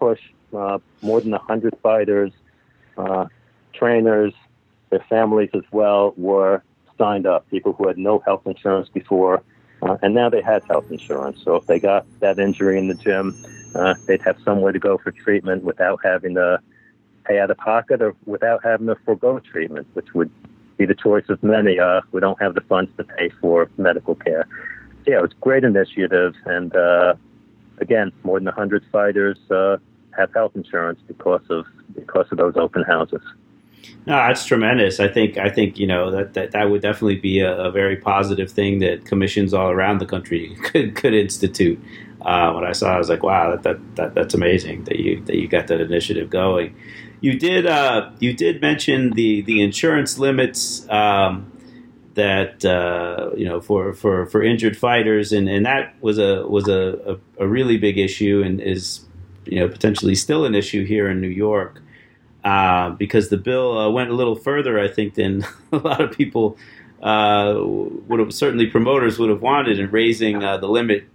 push, 0.00 0.20
uh, 0.56 0.78
more 1.02 1.20
than 1.20 1.30
100 1.30 1.76
fighters, 1.82 2.32
uh, 2.98 3.26
trainers, 3.72 4.32
their 4.90 5.04
families 5.08 5.50
as 5.54 5.64
well 5.70 6.14
were 6.16 6.62
signed 6.98 7.26
up, 7.26 7.48
people 7.50 7.72
who 7.72 7.88
had 7.88 7.98
no 7.98 8.20
health 8.20 8.42
insurance 8.46 8.88
before, 8.88 9.42
uh, 9.82 9.96
and 10.02 10.14
now 10.14 10.28
they 10.28 10.42
had 10.42 10.62
health 10.68 10.86
insurance. 10.90 11.40
So 11.44 11.56
if 11.56 11.66
they 11.66 11.78
got 11.78 12.06
that 12.20 12.38
injury 12.38 12.78
in 12.78 12.88
the 12.88 12.94
gym, 12.94 13.36
uh, 13.74 13.94
they'd 14.06 14.22
have 14.22 14.36
somewhere 14.44 14.72
to 14.72 14.78
go 14.78 14.98
for 14.98 15.10
treatment 15.10 15.64
without 15.64 16.00
having 16.02 16.34
to 16.34 16.60
pay 17.24 17.38
out 17.38 17.50
of 17.50 17.56
pocket 17.58 18.00
or 18.00 18.14
without 18.24 18.64
having 18.64 18.86
to 18.86 18.96
forego 19.04 19.38
treatment, 19.40 19.86
which 19.94 20.14
would 20.14 20.30
be 20.76 20.86
the 20.86 20.94
choice 20.94 21.24
of 21.28 21.42
many 21.42 21.78
uh, 21.78 22.00
who 22.10 22.20
don't 22.20 22.40
have 22.40 22.54
the 22.54 22.60
funds 22.62 22.90
to 22.96 23.04
pay 23.04 23.30
for 23.40 23.70
medical 23.76 24.14
care. 24.14 24.46
So, 25.04 25.10
yeah, 25.10 25.18
it 25.18 25.22
was 25.22 25.32
a 25.32 25.40
great 25.40 25.64
initiative, 25.64 26.34
and 26.44 26.74
uh, 26.74 27.14
again, 27.78 28.12
more 28.24 28.38
than 28.38 28.46
100 28.46 28.84
fighters 28.90 29.38
uh, 29.50 29.76
have 30.16 30.32
health 30.32 30.52
insurance 30.54 31.00
because 31.06 31.42
of 31.50 31.66
because 31.94 32.26
of 32.30 32.38
those 32.38 32.56
open 32.56 32.82
houses. 32.82 33.22
No, 34.06 34.14
that's 34.14 34.46
tremendous. 34.46 35.00
I 35.00 35.08
think 35.08 35.36
I 35.36 35.50
think 35.50 35.78
you 35.78 35.86
know 35.86 36.10
that 36.12 36.34
that, 36.34 36.52
that 36.52 36.70
would 36.70 36.82
definitely 36.82 37.16
be 37.16 37.40
a, 37.40 37.56
a 37.56 37.70
very 37.72 37.96
positive 37.96 38.50
thing 38.50 38.78
that 38.78 39.04
commissions 39.04 39.52
all 39.52 39.70
around 39.70 39.98
the 39.98 40.06
country 40.06 40.56
could 40.62 40.94
could 40.94 41.14
institute. 41.14 41.80
Uh, 42.22 42.52
when 42.52 42.64
I 42.64 42.72
saw, 42.72 42.92
it, 42.92 42.94
I 42.94 42.98
was 42.98 43.08
like, 43.08 43.22
wow, 43.22 43.50
that, 43.50 43.62
that, 43.62 43.96
that 43.96 44.14
that's 44.14 44.34
amazing 44.34 44.84
that 44.84 44.98
you 45.00 45.22
that 45.24 45.36
you 45.36 45.48
got 45.48 45.66
that 45.68 45.80
initiative 45.80 46.30
going. 46.30 46.74
You 47.20 47.38
did 47.38 47.66
uh, 47.66 48.10
you 48.20 48.32
did 48.32 48.60
mention 48.60 49.10
the 49.10 49.42
the 49.42 49.62
insurance 49.62 50.18
limits. 50.18 50.88
Um, 50.88 51.52
that 52.14 52.64
uh, 52.64 53.30
you 53.36 53.44
know 53.44 53.60
for, 53.60 53.92
for, 53.92 54.24
for 54.24 54.42
injured 54.42 54.74
fighters, 54.74 55.32
and, 55.32 55.50
and 55.50 55.66
that 55.66 55.94
was 56.00 56.18
a 56.18 56.46
was 56.48 56.66
a, 56.66 57.18
a, 57.38 57.44
a, 57.44 57.46
really 57.46 57.76
big 57.76 57.98
issue, 57.98 58.42
and 58.42 58.58
is 58.58 59.04
you 59.44 59.60
know 59.60 59.68
potentially 59.68 60.14
still 60.14 60.46
an 60.46 60.54
issue 60.54 60.86
here 60.86 61.10
in 61.10 61.20
New 61.20 61.28
York 61.28 61.82
uh, 62.46 62.90
because 62.90 63.28
the 63.28 63.36
bill 63.36 63.76
uh, 63.76 63.90
went 63.90 64.08
a 64.08 64.12
little 64.12 64.36
further, 64.36 64.78
I 64.78 64.86
think, 64.86 65.14
than 65.14 65.44
a 65.72 65.78
lot 65.78 66.00
of 66.00 66.12
people 66.12 66.56
uh, 67.02 67.56
would 67.58 68.20
have, 68.20 68.32
certainly 68.32 68.68
promoters 68.68 69.18
would 69.18 69.30
have 69.30 69.42
wanted 69.42 69.80
in 69.80 69.90
raising 69.90 70.44
uh, 70.44 70.56
the 70.56 70.68
limit 70.68 71.08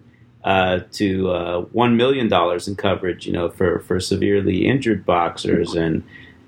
uh, 0.44 0.82
to 0.92 1.32
uh, 1.32 1.62
one 1.72 1.96
million 1.96 2.28
dollars 2.28 2.68
in 2.68 2.76
coverage, 2.76 3.26
you 3.26 3.32
know, 3.32 3.48
for, 3.50 3.80
for 3.80 3.98
severely 4.02 4.68
injured 4.68 5.06
boxers, 5.06 5.74
and 5.74 6.04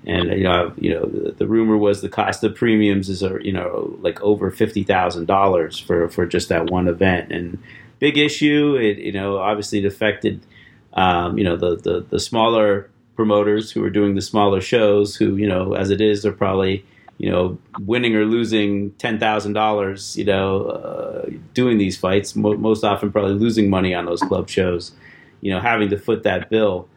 and 0.06 0.30
you 0.32 0.42
know, 0.42 0.74
you 0.76 0.90
know, 0.90 1.06
the, 1.06 1.32
the 1.32 1.46
rumor 1.46 1.78
was 1.78 2.02
the 2.02 2.10
cost 2.10 2.44
of 2.44 2.54
premiums 2.54 3.08
is, 3.08 3.22
you 3.40 3.52
know, 3.52 3.96
like 4.02 4.20
over 4.20 4.50
fifty 4.50 4.82
thousand 4.82 5.26
dollars 5.26 5.78
for 5.78 6.10
for 6.10 6.26
just 6.26 6.50
that 6.50 6.70
one 6.70 6.88
event, 6.88 7.32
and 7.32 7.62
big 8.00 8.18
issue. 8.18 8.74
It 8.74 8.98
you 8.98 9.12
know, 9.12 9.38
obviously 9.38 9.78
it 9.78 9.86
affected, 9.86 10.44
um, 10.92 11.38
you 11.38 11.44
know, 11.44 11.56
the, 11.56 11.76
the 11.76 12.06
the 12.10 12.20
smaller 12.20 12.90
promoters 13.16 13.70
who 13.70 13.84
are 13.84 13.90
doing 13.90 14.14
the 14.14 14.22
smaller 14.22 14.60
shows 14.60 15.16
who 15.16 15.36
you 15.36 15.48
know 15.48 15.74
as 15.74 15.90
it 15.90 16.00
is 16.00 16.24
are 16.26 16.32
probably 16.32 16.84
you 17.18 17.30
know 17.30 17.58
winning 17.80 18.14
or 18.16 18.24
losing 18.24 18.90
ten 18.92 19.18
thousand 19.18 19.52
dollars 19.52 20.16
you 20.16 20.24
know 20.24 20.66
uh, 20.66 21.30
doing 21.52 21.78
these 21.78 21.96
fights 21.96 22.34
Mo- 22.34 22.56
most 22.56 22.84
often 22.84 23.12
probably 23.12 23.34
losing 23.34 23.70
money 23.70 23.94
on 23.94 24.06
those 24.06 24.20
club 24.20 24.48
shows 24.48 24.92
you 25.40 25.52
know 25.52 25.60
having 25.60 25.90
to 25.90 25.98
foot 25.98 26.22
that 26.22 26.50
bill. 26.50 26.88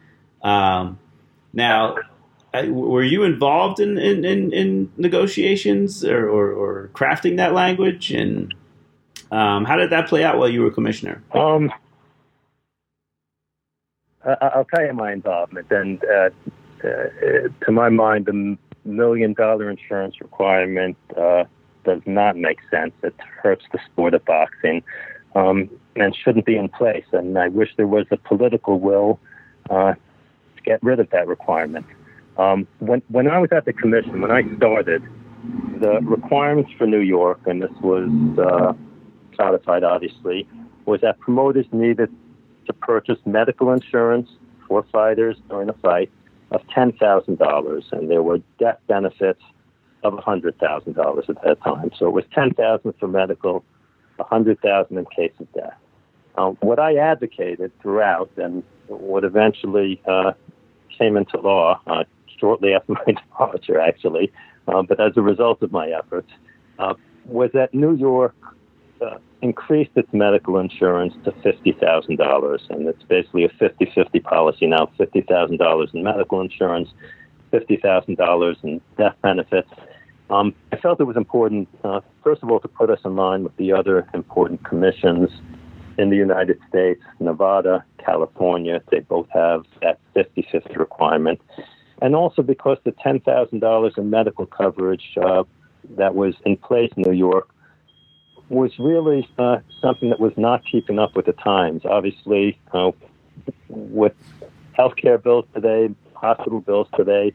Um, 0.42 0.98
now 1.52 1.96
were 2.66 3.02
you 3.02 3.24
involved 3.24 3.78
in, 3.78 3.98
in, 3.98 4.24
in, 4.24 4.52
in 4.52 4.90
negotiations 4.96 6.04
or, 6.04 6.28
or, 6.28 6.52
or, 6.52 6.90
crafting 6.94 7.36
that 7.36 7.52
language? 7.52 8.10
And 8.10 8.54
um, 9.30 9.64
how 9.64 9.76
did 9.76 9.90
that 9.90 10.08
play 10.08 10.24
out 10.24 10.38
while 10.38 10.48
you 10.48 10.62
were 10.62 10.70
commissioner? 10.70 11.22
Um, 11.32 11.72
I'll 14.24 14.66
tell 14.74 14.84
you 14.84 14.92
my 14.92 15.12
involvement. 15.12 15.70
And 15.70 16.02
uh, 16.04 16.30
uh, 16.84 17.48
to 17.64 17.72
my 17.72 17.88
mind, 17.88 18.26
the 18.26 18.56
million 18.84 19.32
dollar 19.34 19.70
insurance 19.70 20.20
requirement 20.20 20.96
uh, 21.16 21.44
does 21.84 22.02
not 22.06 22.36
make 22.36 22.58
sense. 22.70 22.92
It 23.02 23.14
hurts 23.42 23.64
the 23.72 23.78
sport 23.90 24.14
of 24.14 24.24
boxing 24.24 24.82
um, 25.34 25.70
and 25.96 26.16
shouldn't 26.16 26.46
be 26.46 26.56
in 26.56 26.68
place. 26.68 27.04
And 27.12 27.38
I 27.38 27.48
wish 27.48 27.70
there 27.76 27.86
was 27.86 28.06
a 28.10 28.16
political 28.16 28.80
will 28.80 29.20
uh, 29.70 29.94
to 29.94 30.62
get 30.64 30.82
rid 30.82 31.00
of 31.00 31.10
that 31.10 31.26
requirement. 31.26 31.86
Um, 32.36 32.66
when, 32.78 33.02
when 33.08 33.28
I 33.28 33.38
was 33.38 33.50
at 33.52 33.64
the 33.64 33.72
commission, 33.72 34.20
when 34.20 34.30
I 34.30 34.42
started, 34.56 35.02
the 35.80 36.00
requirements 36.02 36.70
for 36.76 36.86
New 36.86 37.00
York, 37.00 37.40
and 37.46 37.62
this 37.62 37.70
was 37.80 38.08
uh, 38.38 38.72
codified 39.36 39.84
obviously, 39.84 40.48
was 40.84 41.00
that 41.00 41.18
promoters 41.20 41.66
needed 41.72 42.10
to 42.68 42.72
purchase 42.72 43.18
medical 43.26 43.72
insurance 43.72 44.30
for 44.68 44.84
fighters 44.92 45.36
during 45.48 45.68
a 45.68 45.72
fight 45.72 46.10
of 46.52 46.62
$10,000, 46.68 47.92
and 47.92 48.10
there 48.10 48.22
were 48.22 48.38
death 48.58 48.78
benefits 48.86 49.42
of 50.04 50.14
$100,000 50.14 51.28
at 51.28 51.42
that 51.42 51.62
time. 51.62 51.90
So 51.98 52.06
it 52.06 52.12
was 52.12 52.24
10000 52.34 52.94
for 53.00 53.08
medical, 53.08 53.64
100000 54.16 54.96
in 54.96 55.04
case 55.06 55.32
of 55.40 55.52
death. 55.52 55.74
Um, 56.36 56.56
what 56.60 56.78
I 56.78 56.96
advocated 56.96 57.72
throughout, 57.80 58.30
and 58.36 58.62
what 58.86 59.24
eventually 59.24 60.00
uh, 60.06 60.32
came 60.96 61.16
into 61.16 61.40
law 61.40 61.80
uh, 61.86 62.04
shortly 62.38 62.74
after 62.74 62.92
my 62.92 63.04
departure, 63.06 63.80
actually, 63.80 64.30
uh, 64.68 64.82
but 64.82 65.00
as 65.00 65.12
a 65.16 65.22
result 65.22 65.62
of 65.62 65.72
my 65.72 65.88
efforts, 65.88 66.30
uh, 66.78 66.94
was 67.24 67.50
that 67.54 67.74
New 67.74 67.94
York 67.96 68.34
uh, 69.00 69.18
increased 69.42 69.90
its 69.96 70.12
medical 70.12 70.58
insurance 70.58 71.14
to 71.24 71.32
$50,000. 71.32 72.70
And 72.70 72.88
it's 72.88 73.02
basically 73.04 73.44
a 73.44 73.48
50 73.48 73.92
50 73.94 74.20
policy 74.20 74.66
now 74.66 74.90
$50,000 74.98 75.94
in 75.94 76.02
medical 76.02 76.40
insurance, 76.40 76.88
$50,000 77.52 78.64
in 78.64 78.80
death 78.96 79.14
benefits. 79.22 79.70
Um, 80.30 80.54
I 80.72 80.76
felt 80.76 81.00
it 81.00 81.04
was 81.04 81.16
important, 81.16 81.68
uh, 81.84 82.00
first 82.22 82.42
of 82.42 82.50
all, 82.50 82.60
to 82.60 82.68
put 82.68 82.90
us 82.90 83.00
in 83.04 83.16
line 83.16 83.44
with 83.44 83.56
the 83.56 83.72
other 83.72 84.06
important 84.12 84.62
commissions 84.64 85.30
in 85.96 86.10
the 86.10 86.16
United 86.16 86.58
States, 86.68 87.02
Nevada, 87.18 87.84
California. 87.98 88.82
They 88.90 89.00
both 89.00 89.28
have 89.30 89.64
that 89.82 89.98
50 90.14 90.46
50 90.52 90.76
requirement. 90.76 91.40
And 92.00 92.14
also 92.14 92.42
because 92.42 92.78
the 92.84 92.92
$10,000 92.92 93.98
in 93.98 94.10
medical 94.10 94.46
coverage 94.46 95.16
uh, 95.20 95.44
that 95.96 96.14
was 96.14 96.34
in 96.44 96.56
place 96.56 96.92
in 96.96 97.02
New 97.02 97.16
York 97.16 97.48
was 98.48 98.78
really 98.78 99.28
uh, 99.38 99.58
something 99.80 100.10
that 100.10 100.20
was 100.20 100.32
not 100.36 100.64
keeping 100.64 100.98
up 100.98 101.14
with 101.16 101.26
the 101.26 101.32
times. 101.32 101.82
Obviously, 101.84 102.58
uh, 102.72 102.92
with 103.68 104.14
healthcare 104.78 105.22
bills 105.22 105.44
today, 105.54 105.94
hospital 106.14 106.60
bills 106.60 106.88
today, 106.96 107.34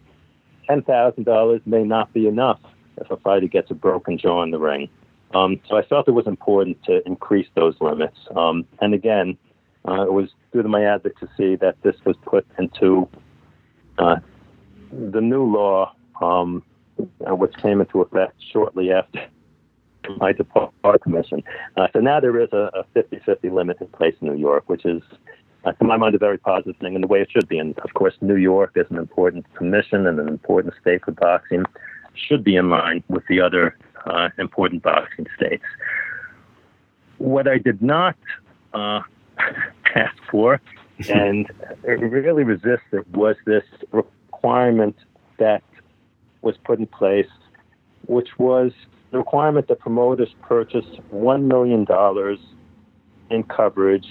ten 0.68 0.82
thousand 0.82 1.24
dollars 1.26 1.62
may 1.66 1.84
not 1.84 2.12
be 2.14 2.28
enough 2.28 2.60
if 2.98 3.10
a 3.12 3.18
fighter 3.18 3.48
gets 3.48 3.72
a 3.72 3.74
broken 3.74 4.18
jaw 4.18 4.44
in 4.44 4.52
the 4.52 4.60
ring. 4.60 4.90
Um, 5.34 5.60
so 5.68 5.78
I 5.78 5.82
felt 5.84 6.08
it 6.08 6.12
was 6.12 6.28
important 6.28 6.84
to 6.84 7.06
increase 7.08 7.48
those 7.56 7.76
limits. 7.82 8.18
Um, 8.36 8.66
and 8.82 8.94
again, 8.94 9.38
uh, 9.88 10.04
it 10.04 10.14
was 10.14 10.30
to 10.54 10.64
my 10.64 10.84
advocacy 10.86 11.56
that 11.58 11.76
this 11.82 11.96
was 12.06 12.16
put 12.24 12.46
into 12.60 13.10
uh, 13.98 14.18
the 14.92 15.22
new 15.22 15.44
law, 15.44 15.94
um, 16.22 16.64
uh, 17.28 17.36
which 17.36 17.56
came 17.58 17.82
into 17.82 18.02
effect 18.02 18.36
shortly 18.52 18.92
after 18.92 19.26
my 20.18 20.32
department 20.32 21.02
commission. 21.02 21.44
Uh, 21.78 21.88
so 21.94 22.00
now 22.00 22.20
there 22.20 22.40
is 22.40 22.52
a 22.54 22.86
50 22.94 23.20
50 23.26 23.50
limit 23.50 23.78
in 23.82 23.88
place 23.88 24.16
in 24.22 24.28
New 24.28 24.38
York, 24.38 24.64
which 24.68 24.86
is, 24.86 25.02
uh, 25.66 25.72
to 25.74 25.84
my 25.84 25.98
mind, 25.98 26.16
a 26.16 26.18
very 26.18 26.38
positive 26.38 26.76
thing 26.78 26.96
and 26.96 27.04
the 27.04 27.08
way 27.08 27.22
it 27.22 27.30
should 27.32 27.48
be. 27.48 27.58
And 27.58 27.78
of 27.80 27.94
course, 27.94 28.14
New 28.22 28.36
York 28.36 28.72
is 28.76 28.86
an 28.90 28.98
important 28.98 29.52
commission 29.56 30.08
and 30.08 30.20
an 30.20 30.28
important 30.28 30.74
state 30.82 31.04
for 31.04 31.12
boxing, 31.12 31.66
should 32.16 32.44
be 32.44 32.56
in 32.56 32.70
line 32.70 33.04
with 33.08 33.24
the 33.28 33.42
other 33.42 33.78
uh, 34.06 34.30
important 34.38 34.84
boxing 34.84 35.26
states. 35.36 35.64
What 37.18 37.48
I 37.48 37.58
did 37.58 37.82
not 37.82 38.16
uh, 38.74 39.02
ask 39.96 40.16
for 40.30 40.62
and 41.10 41.50
really 41.86 42.44
resisted 42.44 43.04
was 43.14 43.36
this 43.46 43.64
requirement 43.92 44.96
that 45.38 45.64
was 46.42 46.56
put 46.64 46.80
in 46.80 46.86
place, 46.86 47.30
which 48.06 48.30
was 48.38 48.72
the 49.14 49.20
requirement 49.20 49.68
that 49.68 49.80
promoters 49.80 50.34
purchase 50.42 50.86
$1 51.14 51.44
million 51.44 51.86
in 53.30 53.44
coverage 53.44 54.08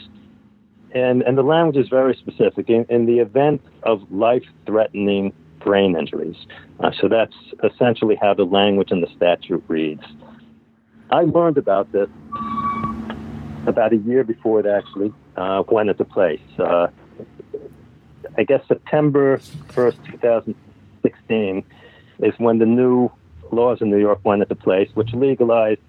and, 0.95 1.23
and 1.23 1.37
the 1.37 1.43
language 1.43 1.77
is 1.77 1.89
very 1.89 2.15
specific. 2.15 2.71
In, 2.71 2.87
in 2.89 3.07
the 3.07 3.19
event 3.19 3.63
of 3.83 4.01
life 4.13 4.45
threatening 4.65 5.33
brain 5.59 5.97
injuries. 5.97 6.37
Uh, 6.81 6.93
so 7.01 7.09
that's 7.09 7.35
essentially 7.65 8.17
how 8.21 8.35
the 8.35 8.45
language 8.45 8.93
in 8.93 9.01
the 9.01 9.09
statute 9.17 9.65
reads. 9.67 10.05
I 11.11 11.23
learned 11.23 11.59
about 11.59 11.91
this 11.93 12.09
about 13.67 13.93
a 13.93 13.97
year 13.97 14.23
before 14.23 14.61
it 14.61 14.67
actually 14.67 15.13
uh, 15.37 15.65
went 15.69 15.89
into 15.89 16.05
place. 16.05 16.41
Uh, 16.59 16.89
I 18.39 18.45
guess 18.45 18.63
September 18.69 19.39
1st, 19.69 20.13
2016 20.13 21.65
is 22.21 22.35
when 22.39 22.59
the 22.59 22.67
new 22.67 23.11
laws 23.53 23.81
in 23.81 23.91
New 23.91 23.99
York 23.99 24.21
went 24.25 24.43
into 24.43 24.55
place, 24.55 24.89
which 24.95 25.13
legalized 25.13 25.81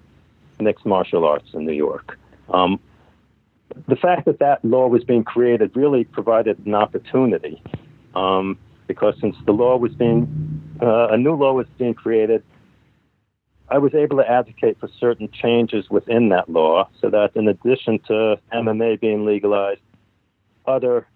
mixed 0.60 0.86
martial 0.86 1.24
arts 1.24 1.48
in 1.54 1.64
New 1.64 1.72
York. 1.72 2.18
Um, 2.52 2.78
the 3.88 3.96
fact 3.96 4.26
that 4.26 4.38
that 4.38 4.64
law 4.64 4.86
was 4.86 5.02
being 5.04 5.24
created 5.24 5.72
really 5.74 6.04
provided 6.04 6.64
an 6.66 6.74
opportunity 6.74 7.62
um, 8.14 8.58
because 8.86 9.14
since 9.20 9.36
the 9.46 9.52
law 9.52 9.76
was 9.76 9.92
being, 9.94 10.76
uh, 10.80 11.08
a 11.08 11.16
new 11.16 11.34
law 11.34 11.52
was 11.52 11.66
being 11.78 11.94
created, 11.94 12.42
I 13.68 13.78
was 13.78 13.94
able 13.94 14.18
to 14.18 14.30
advocate 14.30 14.78
for 14.78 14.88
certain 15.00 15.30
changes 15.30 15.88
within 15.90 16.28
that 16.28 16.48
law 16.48 16.88
so 17.00 17.10
that 17.10 17.34
in 17.34 17.48
addition 17.48 17.98
to 18.00 18.38
MMA 18.52 19.00
being 19.00 19.24
legalized, 19.24 19.80
other 20.66 21.06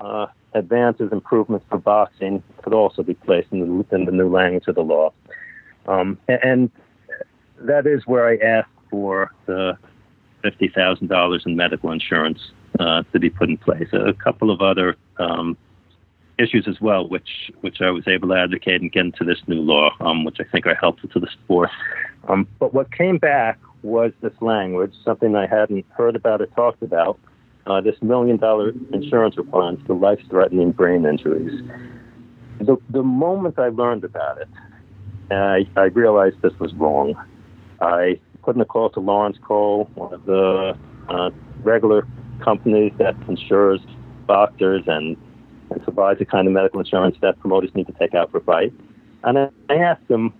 uh, 0.00 0.26
advances, 0.54 1.12
improvements 1.12 1.66
for 1.68 1.78
boxing 1.78 2.42
could 2.62 2.72
also 2.72 3.02
be 3.02 3.14
placed 3.14 3.52
in 3.52 3.60
the, 3.60 3.94
in 3.94 4.06
the 4.06 4.12
new 4.12 4.28
language 4.28 4.66
of 4.66 4.74
the 4.74 4.82
law. 4.82 5.12
Um, 5.90 6.18
and, 6.28 6.70
that 7.62 7.86
is 7.86 8.06
where 8.06 8.26
I 8.26 8.36
asked 8.36 8.70
for 8.88 9.32
the 9.44 9.76
$50,000 10.42 11.46
in 11.46 11.56
medical 11.56 11.92
insurance 11.92 12.52
uh, 12.78 13.02
to 13.12 13.18
be 13.18 13.28
put 13.28 13.50
in 13.50 13.58
place. 13.58 13.88
A 13.92 14.14
couple 14.14 14.50
of 14.50 14.62
other 14.62 14.96
um, 15.18 15.58
issues 16.38 16.66
as 16.66 16.80
well, 16.80 17.06
which 17.06 17.50
which 17.60 17.82
I 17.82 17.90
was 17.90 18.08
able 18.08 18.28
to 18.28 18.34
advocate 18.34 18.80
and 18.80 18.90
get 18.90 19.04
into 19.04 19.24
this 19.24 19.38
new 19.46 19.60
law, 19.60 19.90
um, 20.00 20.24
which 20.24 20.38
I 20.40 20.44
think 20.44 20.66
are 20.66 20.74
helpful 20.74 21.10
to 21.10 21.20
the 21.20 21.28
sport. 21.28 21.68
Um, 22.28 22.48
but 22.58 22.72
what 22.72 22.90
came 22.92 23.18
back 23.18 23.58
was 23.82 24.12
this 24.22 24.32
language, 24.40 24.94
something 25.04 25.36
I 25.36 25.46
hadn't 25.46 25.84
heard 25.90 26.16
about 26.16 26.40
or 26.40 26.46
talked 26.46 26.82
about. 26.82 27.18
Uh, 27.66 27.80
this 27.80 27.96
million 28.00 28.38
dollar 28.38 28.72
insurance 28.90 29.36
requirement 29.36 29.86
for 29.86 29.94
life 29.94 30.18
threatening 30.30 30.72
brain 30.72 31.04
injuries. 31.04 31.60
The, 32.58 32.78
the 32.88 33.02
moment 33.02 33.58
I 33.58 33.68
learned 33.68 34.02
about 34.02 34.40
it, 34.40 34.48
I, 35.38 35.66
I 35.76 35.84
realized 35.84 36.42
this 36.42 36.58
was 36.58 36.74
wrong. 36.74 37.14
I 37.80 38.20
put 38.42 38.56
in 38.56 38.60
a 38.60 38.64
call 38.64 38.90
to 38.90 39.00
Lawrence 39.00 39.38
Cole, 39.42 39.88
one 39.94 40.12
of 40.12 40.24
the 40.24 40.76
uh, 41.08 41.30
regular 41.62 42.06
companies 42.40 42.92
that 42.98 43.14
insures 43.28 43.80
doctors 44.26 44.82
and 44.86 45.16
and 45.70 45.82
provides 45.84 46.18
the 46.18 46.24
kind 46.24 46.48
of 46.48 46.52
medical 46.52 46.80
insurance 46.80 47.16
that 47.20 47.38
promoters 47.38 47.72
need 47.74 47.86
to 47.86 47.92
take 47.92 48.12
out 48.12 48.30
for 48.32 48.40
fight. 48.40 48.72
And 49.22 49.38
I, 49.38 49.50
I 49.68 49.76
asked 49.76 50.10
him, 50.10 50.32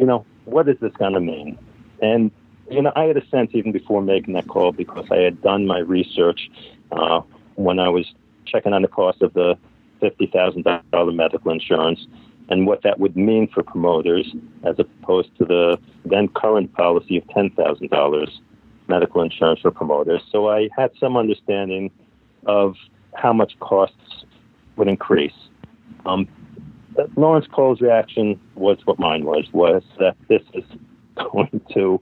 you 0.00 0.06
know, 0.06 0.26
what 0.44 0.68
is 0.68 0.76
this 0.80 0.92
going 0.94 1.12
to 1.12 1.20
mean? 1.20 1.56
And 2.00 2.32
you 2.70 2.82
know, 2.82 2.92
I 2.96 3.04
had 3.04 3.16
a 3.16 3.26
sense 3.28 3.50
even 3.54 3.70
before 3.72 4.02
making 4.02 4.34
that 4.34 4.48
call 4.48 4.72
because 4.72 5.06
I 5.10 5.18
had 5.18 5.40
done 5.42 5.66
my 5.66 5.78
research 5.78 6.50
uh, 6.90 7.20
when 7.56 7.78
I 7.78 7.88
was 7.88 8.12
checking 8.44 8.72
on 8.72 8.82
the 8.82 8.88
cost 8.88 9.22
of 9.22 9.34
the 9.34 9.56
fifty 10.00 10.26
thousand 10.26 10.64
dollar 10.90 11.12
medical 11.12 11.52
insurance 11.52 12.06
and 12.52 12.66
what 12.66 12.82
that 12.82 13.00
would 13.00 13.16
mean 13.16 13.48
for 13.48 13.62
promoters 13.62 14.26
as 14.64 14.76
opposed 14.78 15.34
to 15.38 15.44
the 15.46 15.78
then 16.04 16.28
current 16.28 16.70
policy 16.74 17.16
of 17.16 17.26
ten 17.28 17.48
thousand 17.50 17.88
dollars 17.88 18.42
medical 18.88 19.22
insurance 19.22 19.60
for 19.60 19.70
promoters. 19.70 20.20
So 20.30 20.50
I 20.50 20.68
had 20.76 20.90
some 21.00 21.16
understanding 21.16 21.90
of 22.44 22.74
how 23.14 23.32
much 23.32 23.58
costs 23.60 24.26
would 24.76 24.86
increase. 24.86 25.38
Um, 26.04 26.28
Lawrence 27.16 27.46
Cole's 27.50 27.80
reaction 27.80 28.38
was 28.54 28.76
what 28.84 28.98
mine 28.98 29.24
was, 29.24 29.46
was 29.54 29.82
that 29.98 30.14
this 30.28 30.42
is 30.52 30.64
going 31.32 31.58
to 31.72 31.98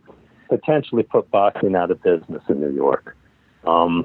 potentially 0.49 1.05
put 1.05 1.31
boxing 1.31 1.77
out 1.77 1.93
of 1.93 2.03
business 2.03 2.43
in 2.49 2.61
New 2.61 2.75
York. 2.75 3.17
Um, 3.65 4.05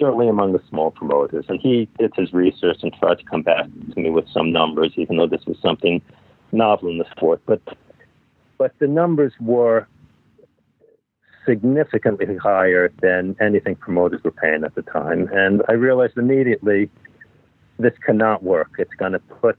certainly 0.00 0.28
among 0.28 0.52
the 0.52 0.62
small 0.68 0.90
promoters. 0.90 1.44
And 1.48 1.60
he 1.60 1.88
did 1.98 2.12
his 2.16 2.32
research 2.32 2.78
and 2.82 2.92
tried 2.94 3.18
to 3.18 3.24
come 3.24 3.42
back 3.42 3.66
to 3.94 4.00
me 4.00 4.10
with 4.10 4.26
some 4.32 4.50
numbers, 4.50 4.92
even 4.96 5.18
though 5.18 5.26
this 5.26 5.44
was 5.46 5.58
something 5.62 6.00
novel 6.50 6.88
in 6.88 6.98
the 6.98 7.06
sport. 7.16 7.40
But 7.46 7.60
but 8.58 8.72
the 8.78 8.88
numbers 8.88 9.32
were 9.40 9.86
significantly 11.46 12.36
higher 12.36 12.92
than 13.00 13.36
anything 13.40 13.74
promoters 13.74 14.22
were 14.24 14.30
paying 14.30 14.64
at 14.64 14.74
the 14.74 14.82
time. 14.82 15.28
And 15.32 15.62
I 15.68 15.72
realized 15.72 16.18
immediately 16.18 16.90
this 17.78 17.94
cannot 18.04 18.42
work. 18.42 18.72
It's 18.78 18.94
going 18.94 19.12
to 19.12 19.18
put 19.18 19.58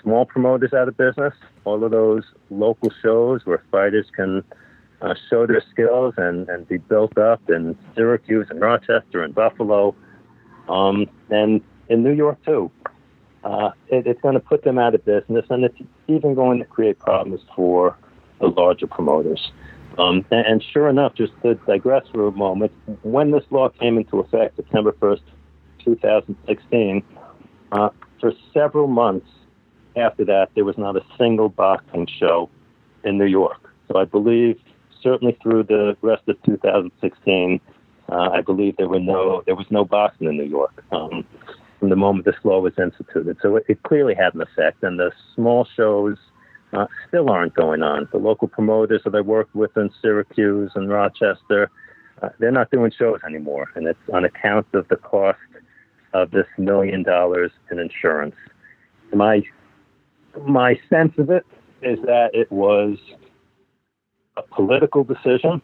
small 0.00 0.24
promoters 0.24 0.72
out 0.72 0.88
of 0.88 0.96
business. 0.96 1.34
All 1.64 1.82
of 1.82 1.90
those 1.90 2.22
local 2.50 2.92
shows 3.02 3.44
where 3.44 3.62
fighters 3.70 4.06
can 4.14 4.44
uh, 5.02 5.14
show 5.30 5.46
their 5.46 5.62
skills 5.70 6.14
and, 6.16 6.48
and 6.48 6.66
be 6.68 6.78
built 6.78 7.16
up 7.18 7.40
in 7.48 7.76
Syracuse 7.94 8.46
and 8.50 8.60
Rochester 8.60 9.22
and 9.22 9.34
Buffalo, 9.34 9.94
um, 10.68 11.06
and 11.30 11.60
in 11.88 12.02
New 12.02 12.12
York 12.12 12.42
too. 12.44 12.70
Uh, 13.44 13.70
it, 13.88 14.06
it's 14.06 14.20
going 14.20 14.34
to 14.34 14.40
put 14.40 14.64
them 14.64 14.78
out 14.78 14.94
of 14.94 15.04
business, 15.04 15.46
and 15.48 15.64
it's 15.64 15.78
even 16.08 16.34
going 16.34 16.58
to 16.58 16.64
create 16.64 16.98
problems 16.98 17.40
for 17.54 17.96
the 18.40 18.48
larger 18.48 18.86
promoters. 18.86 19.52
Um, 19.96 20.24
and, 20.30 20.46
and, 20.46 20.64
sure 20.72 20.88
enough, 20.88 21.14
just 21.14 21.32
to 21.42 21.54
digress 21.54 22.04
for 22.12 22.28
a 22.28 22.32
moment, 22.32 22.72
when 23.02 23.30
this 23.32 23.44
law 23.50 23.68
came 23.68 23.98
into 23.98 24.20
effect, 24.20 24.56
September 24.56 24.92
1st, 24.92 25.22
2016, 25.84 27.02
uh, 27.72 27.88
for 28.20 28.32
several 28.52 28.86
months 28.86 29.28
after 29.96 30.24
that, 30.24 30.50
there 30.54 30.64
was 30.64 30.78
not 30.78 30.96
a 30.96 31.02
single 31.16 31.48
boxing 31.48 32.06
show 32.06 32.48
in 33.04 33.18
New 33.18 33.26
York. 33.26 33.72
So 33.88 33.98
I 33.98 34.04
believe, 34.04 34.60
certainly 35.02 35.36
through 35.42 35.64
the 35.64 35.96
rest 36.02 36.22
of 36.28 36.42
2016, 36.44 37.60
uh, 38.10 38.30
I 38.32 38.40
believe 38.40 38.76
there 38.76 38.88
were 38.88 39.00
no 39.00 39.42
there 39.46 39.54
was 39.54 39.66
no 39.70 39.84
boxing 39.84 40.28
in 40.28 40.36
New 40.36 40.44
York 40.44 40.82
um, 40.92 41.24
from 41.78 41.90
the 41.90 41.96
moment 41.96 42.24
this 42.24 42.34
law 42.42 42.60
was 42.60 42.72
instituted. 42.78 43.36
So 43.42 43.56
it, 43.56 43.64
it 43.68 43.82
clearly 43.82 44.14
had 44.14 44.34
an 44.34 44.40
effect, 44.40 44.82
and 44.82 44.98
the 44.98 45.12
small 45.34 45.66
shows 45.76 46.16
uh, 46.72 46.86
still 47.06 47.30
aren't 47.30 47.54
going 47.54 47.82
on. 47.82 48.08
The 48.12 48.18
local 48.18 48.48
promoters 48.48 49.02
that 49.04 49.14
I 49.14 49.20
worked 49.20 49.54
with 49.54 49.76
in 49.76 49.90
Syracuse 50.00 50.72
and 50.74 50.88
Rochester, 50.88 51.70
uh, 52.22 52.30
they're 52.38 52.50
not 52.50 52.70
doing 52.70 52.92
shows 52.96 53.20
anymore, 53.26 53.70
and 53.74 53.86
it's 53.86 53.98
on 54.12 54.24
account 54.24 54.66
of 54.72 54.88
the 54.88 54.96
cost 54.96 55.38
of 56.14 56.30
this 56.30 56.46
million 56.56 57.02
dollars 57.02 57.50
in 57.70 57.78
insurance. 57.78 58.34
My 59.12 59.42
my 60.46 60.78
sense 60.88 61.12
of 61.18 61.30
it 61.30 61.44
is 61.82 61.98
that 62.02 62.30
it 62.32 62.50
was 62.50 62.98
a 64.38 64.42
political 64.54 65.04
decision, 65.04 65.60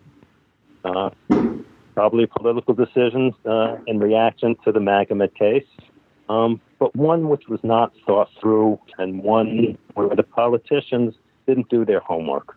uh, 0.85 1.11
probably 1.95 2.25
a 2.25 2.39
political 2.39 2.75
decision 2.75 3.33
uh, 3.47 3.77
in 3.87 3.99
reaction 3.99 4.57
to 4.65 4.73
the 4.73 4.81
Magomed 4.81 5.35
case, 5.35 5.67
um, 6.29 6.61
but 6.79 6.95
one 6.97 7.29
which 7.29 7.49
was 7.49 7.61
not 7.63 7.93
thought 8.07 8.29
through 8.41 8.79
and 8.99 9.23
one 9.23 9.79
where 9.95 10.17
the 10.17 10.23
politicians 10.23 11.15
didn't 11.47 11.69
do 11.69 11.85
their 11.85 12.01
homework. 12.01 12.57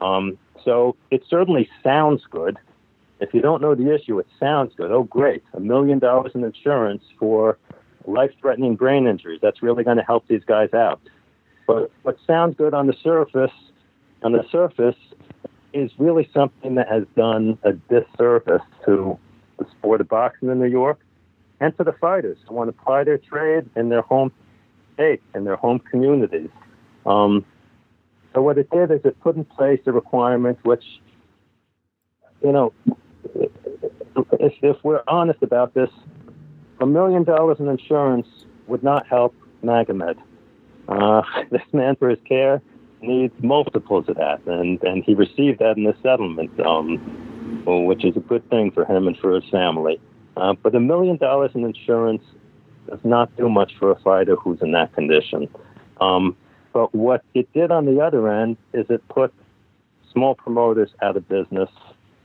Um, 0.00 0.38
so 0.64 0.96
it 1.10 1.22
certainly 1.28 1.68
sounds 1.82 2.22
good 2.30 2.58
if 3.20 3.34
you 3.34 3.40
don't 3.42 3.60
know 3.60 3.74
the 3.74 3.94
issue, 3.94 4.18
it 4.18 4.26
sounds 4.38 4.72
good. 4.76 4.90
Oh, 4.90 5.04
great, 5.04 5.44
a 5.52 5.60
million 5.60 5.98
dollars 5.98 6.32
in 6.34 6.42
insurance 6.42 7.04
for 7.18 7.58
life-threatening 8.06 8.76
brain 8.76 9.06
injuries. 9.06 9.40
That's 9.42 9.62
really 9.62 9.84
going 9.84 9.98
to 9.98 10.02
help 10.02 10.26
these 10.26 10.42
guys 10.44 10.72
out. 10.72 11.00
But 11.66 11.92
what 12.02 12.16
sounds 12.26 12.56
good 12.56 12.72
on 12.72 12.86
the 12.86 12.96
surface, 13.02 13.52
on 14.22 14.32
the 14.32 14.44
surface, 14.50 14.96
is 15.72 15.90
really 15.98 16.28
something 16.34 16.74
that 16.74 16.88
has 16.88 17.04
done 17.16 17.58
a 17.62 17.72
disservice 17.72 18.62
to 18.84 19.18
the 19.58 19.66
sport 19.70 20.00
of 20.00 20.08
boxing 20.08 20.50
in 20.50 20.58
New 20.58 20.68
York 20.68 20.98
and 21.60 21.76
to 21.76 21.84
the 21.84 21.92
fighters 21.92 22.38
who 22.48 22.54
want 22.54 22.68
to 22.68 22.84
ply 22.84 23.04
their 23.04 23.18
trade 23.18 23.68
in 23.76 23.88
their 23.88 24.02
home 24.02 24.32
state, 24.94 25.22
in 25.34 25.44
their 25.44 25.56
home 25.56 25.78
communities. 25.78 26.48
Um, 27.06 27.44
so 28.34 28.42
what 28.42 28.58
it 28.58 28.70
did 28.70 28.90
is 28.90 29.00
it 29.04 29.20
put 29.20 29.36
in 29.36 29.44
place 29.44 29.80
a 29.86 29.92
requirement 29.92 30.58
which, 30.62 30.84
you 32.42 32.52
know, 32.52 32.72
if, 33.34 34.52
if 34.62 34.76
we're 34.82 35.02
honest 35.06 35.42
about 35.42 35.74
this, 35.74 35.90
a 36.80 36.86
million 36.86 37.24
dollars 37.24 37.58
in 37.60 37.68
insurance 37.68 38.26
would 38.66 38.82
not 38.82 39.06
help 39.06 39.34
Magomed. 39.62 40.16
Uh, 40.88 41.22
this 41.50 41.62
man, 41.72 41.96
for 41.96 42.08
his 42.08 42.18
care, 42.26 42.62
needs 43.02 43.34
multiples 43.42 44.08
of 44.08 44.16
that, 44.16 44.40
and, 44.46 44.82
and 44.82 45.04
he 45.04 45.14
received 45.14 45.58
that 45.60 45.76
in 45.76 45.84
the 45.84 45.94
settlement, 46.02 46.58
um, 46.60 46.98
which 47.86 48.04
is 48.04 48.16
a 48.16 48.20
good 48.20 48.48
thing 48.50 48.70
for 48.70 48.84
him 48.84 49.06
and 49.06 49.16
for 49.18 49.34
his 49.34 49.48
family. 49.50 50.00
Uh, 50.36 50.54
but 50.62 50.74
a 50.74 50.80
million 50.80 51.16
dollars 51.16 51.50
in 51.54 51.64
insurance 51.64 52.22
does 52.88 53.00
not 53.04 53.34
do 53.36 53.48
much 53.48 53.72
for 53.78 53.90
a 53.90 53.98
fighter 54.00 54.36
who's 54.36 54.60
in 54.62 54.72
that 54.72 54.92
condition. 54.94 55.48
Um, 56.00 56.36
but 56.72 56.94
what 56.94 57.22
it 57.34 57.52
did 57.52 57.70
on 57.70 57.86
the 57.86 58.00
other 58.00 58.28
end 58.28 58.56
is 58.72 58.86
it 58.90 59.06
put 59.08 59.32
small 60.12 60.34
promoters 60.34 60.90
out 61.02 61.16
of 61.16 61.28
business 61.28 61.68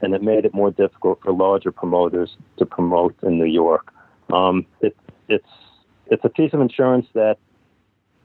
and 0.00 0.14
it 0.14 0.22
made 0.22 0.44
it 0.44 0.54
more 0.54 0.70
difficult 0.70 1.20
for 1.22 1.32
larger 1.32 1.72
promoters 1.72 2.36
to 2.58 2.66
promote 2.66 3.14
in 3.22 3.38
New 3.38 3.46
York. 3.46 3.92
Um, 4.32 4.66
it, 4.80 4.96
it's 5.28 5.48
it's 6.06 6.24
a 6.24 6.28
piece 6.28 6.52
of 6.52 6.60
insurance 6.60 7.06
that 7.14 7.38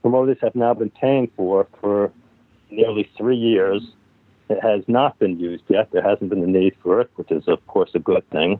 promoters 0.01 0.37
have 0.41 0.55
now 0.55 0.73
been 0.73 0.89
paying 0.89 1.31
for 1.35 1.67
for 1.79 2.11
nearly 2.71 3.09
three 3.17 3.37
years. 3.37 3.81
It 4.49 4.61
has 4.61 4.83
not 4.87 5.17
been 5.19 5.39
used 5.39 5.63
yet. 5.69 5.91
There 5.91 6.01
hasn't 6.01 6.29
been 6.29 6.43
a 6.43 6.47
need 6.47 6.75
for 6.81 7.01
it, 7.01 7.09
which 7.15 7.31
is 7.31 7.47
of 7.47 7.65
course 7.67 7.91
a 7.93 7.99
good 7.99 8.27
thing. 8.31 8.59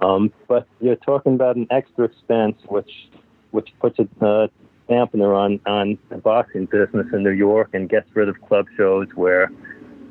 Um, 0.00 0.32
but 0.46 0.66
you're 0.80 0.96
talking 0.96 1.34
about 1.34 1.56
an 1.56 1.66
extra 1.70 2.04
expense, 2.04 2.56
which 2.66 3.08
which 3.50 3.70
puts 3.80 3.98
a 3.98 4.08
uh, 4.24 4.48
dampener 4.88 5.36
on 5.36 5.60
on 5.66 5.98
the 6.08 6.16
boxing 6.16 6.66
business 6.66 7.06
in 7.12 7.22
New 7.22 7.30
York 7.30 7.70
and 7.72 7.88
gets 7.88 8.08
rid 8.14 8.28
of 8.28 8.40
club 8.42 8.66
shows 8.76 9.08
where 9.14 9.50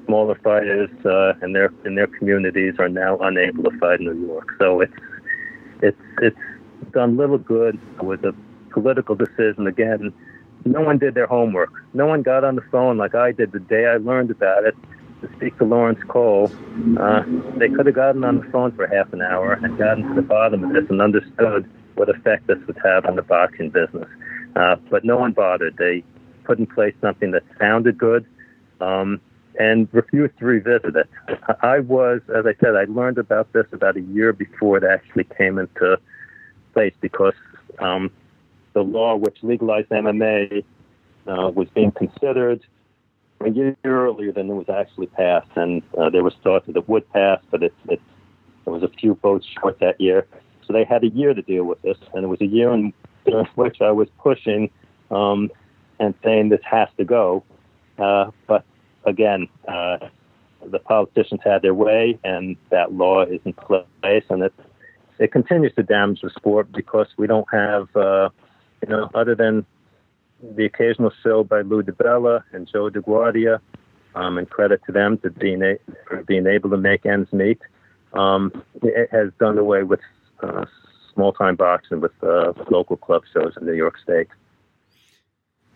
smaller 0.05 0.35
fighters 0.35 0.89
uh, 1.05 1.33
and 1.41 1.55
their 1.55 1.71
in 1.85 1.95
their 1.95 2.07
communities 2.07 2.75
are 2.79 2.89
now 2.89 3.17
unable 3.19 3.63
to 3.63 3.77
fight 3.79 3.99
in 3.99 4.05
New 4.05 4.27
York. 4.27 4.49
So 4.59 4.81
it's 4.81 4.93
it's 5.81 6.01
it's 6.21 6.37
done 6.91 7.17
little 7.17 7.37
good 7.37 7.79
with 8.01 8.23
a 8.23 8.33
political 8.71 9.15
decision 9.15 9.67
again. 9.67 10.13
No 10.65 10.81
one 10.81 10.97
did 10.97 11.13
their 11.13 11.27
homework. 11.27 11.71
No 11.93 12.05
one 12.05 12.21
got 12.21 12.43
on 12.43 12.55
the 12.55 12.61
phone 12.71 12.97
like 12.97 13.15
I 13.15 13.31
did 13.31 13.51
the 13.51 13.59
day 13.59 13.85
I 13.85 13.97
learned 13.97 14.31
about 14.31 14.65
it 14.65 14.75
to 15.21 15.29
speak 15.35 15.57
to 15.57 15.65
Lawrence 15.65 15.99
Cole. 16.07 16.51
Uh, 16.99 17.23
they 17.57 17.69
could 17.69 17.85
have 17.85 17.95
gotten 17.95 18.23
on 18.23 18.39
the 18.39 18.51
phone 18.51 18.71
for 18.73 18.87
half 18.87 19.11
an 19.13 19.21
hour 19.21 19.53
and 19.53 19.77
gotten 19.77 20.07
to 20.09 20.15
the 20.15 20.21
bottom 20.21 20.63
of 20.63 20.73
this 20.73 20.89
and 20.89 21.01
understood 21.01 21.69
what 21.95 22.09
effect 22.09 22.47
this 22.47 22.59
would 22.67 22.77
have 22.83 23.05
on 23.05 23.15
the 23.15 23.21
boxing 23.21 23.69
business. 23.69 24.07
Uh, 24.55 24.75
but 24.89 25.03
no 25.03 25.17
one 25.17 25.31
bothered. 25.33 25.77
They 25.77 26.03
put 26.43 26.59
in 26.59 26.67
place 26.67 26.93
something 27.01 27.31
that 27.31 27.43
sounded 27.59 27.97
good 27.97 28.25
um, 28.79 29.19
and 29.59 29.87
refused 29.91 30.37
to 30.39 30.45
revisit 30.45 30.95
it. 30.95 31.09
I 31.61 31.79
was, 31.79 32.21
as 32.35 32.45
I 32.45 32.53
said, 32.59 32.75
I 32.75 32.85
learned 32.85 33.17
about 33.17 33.51
this 33.53 33.65
about 33.71 33.97
a 33.97 34.01
year 34.01 34.33
before 34.33 34.77
it 34.77 34.83
actually 34.83 35.25
came 35.37 35.57
into 35.57 35.99
place 36.73 36.93
because 37.01 37.33
um, 37.79 38.11
the 38.78 38.84
law 38.84 39.15
which 39.15 39.38
legalized 39.41 39.89
MMA 39.89 40.63
uh, 41.25 41.49
was 41.49 41.67
being 41.73 41.91
considered 41.91 42.63
a 43.41 43.49
year 43.49 43.75
earlier 43.84 44.32
than 44.32 44.51
it 44.51 44.53
was 44.53 44.69
actually 44.69 45.07
passed, 45.07 45.49
and 45.55 45.82
uh, 45.97 46.11
there 46.11 46.23
was 46.23 46.36
thought 46.43 46.67
that 46.67 46.78
it 46.78 46.88
would 46.88 47.11
pass, 47.11 47.39
but 47.49 47.63
it, 47.63 47.73
it, 47.89 47.99
there 48.63 48.73
was 48.73 48.84
a 48.84 48.88
few 48.88 49.15
votes 49.15 49.47
short 49.59 49.80
that 49.80 49.99
year. 49.99 50.28
So 50.65 50.73
they 50.73 50.84
had 50.84 51.03
a 51.03 51.07
year 51.07 51.34
to 51.34 51.41
deal 51.41 51.63
with 51.63 51.82
this, 51.82 51.97
and 52.13 52.23
it 52.23 52.28
was 52.28 52.39
a 52.39 52.45
year 52.45 52.71
in, 52.71 52.93
which 53.55 53.82
I 53.82 53.91
was 53.91 54.09
pushing 54.19 54.69
um, 55.09 55.49
and 55.99 56.13
saying 56.23 56.49
this 56.49 56.61
has 56.63 56.89
to 56.97 57.03
go. 57.03 57.43
Uh, 57.97 58.30
but 58.45 58.63
again, 59.05 59.47
uh, 59.67 59.97
the 60.63 60.78
politicians 60.78 61.41
had 61.43 61.63
their 61.63 61.73
way, 61.73 62.19
and 62.23 62.57
that 62.69 62.93
law 62.93 63.23
is 63.23 63.41
in 63.43 63.53
place, 63.53 64.23
and 64.30 64.43
it 64.43 64.53
it 65.19 65.32
continues 65.32 65.73
to 65.75 65.84
damage 65.84 66.21
the 66.21 66.30
sport 66.30 66.71
because 66.71 67.07
we 67.17 67.28
don't 67.28 67.47
have, 67.51 67.95
uh, 67.95 68.30
you 68.82 68.89
know, 68.89 69.09
other 69.13 69.36
than 69.36 69.65
the 70.55 70.65
occasional 70.65 71.11
show 71.23 71.43
by 71.43 71.61
Lou 71.61 71.82
DiBella 71.84 72.43
and 72.51 72.67
Joe 72.71 72.89
DeGuardia, 72.89 73.59
um, 74.15 74.38
and 74.38 74.49
credit 74.49 74.82
to 74.86 74.91
them 74.91 75.17
to 75.19 75.30
being 75.30 75.61
a, 75.61 75.78
for 76.07 76.23
being 76.23 76.47
able 76.47 76.69
to 76.71 76.78
make 76.78 77.05
ends 77.05 77.32
meet. 77.32 77.59
Um, 78.13 78.63
it 78.82 79.09
has 79.11 79.32
done 79.39 79.57
away 79.57 79.84
with 79.84 79.99
uh, 80.41 80.65
small 81.13 81.34
time 81.34 81.55
boxing 81.55 82.01
with 82.01 82.11
uh, 82.23 82.53
local 82.69 82.97
club 82.97 83.23
shows 83.34 83.53
in 83.59 83.65
New 83.65 83.73
York 83.73 83.97
State. 84.01 84.28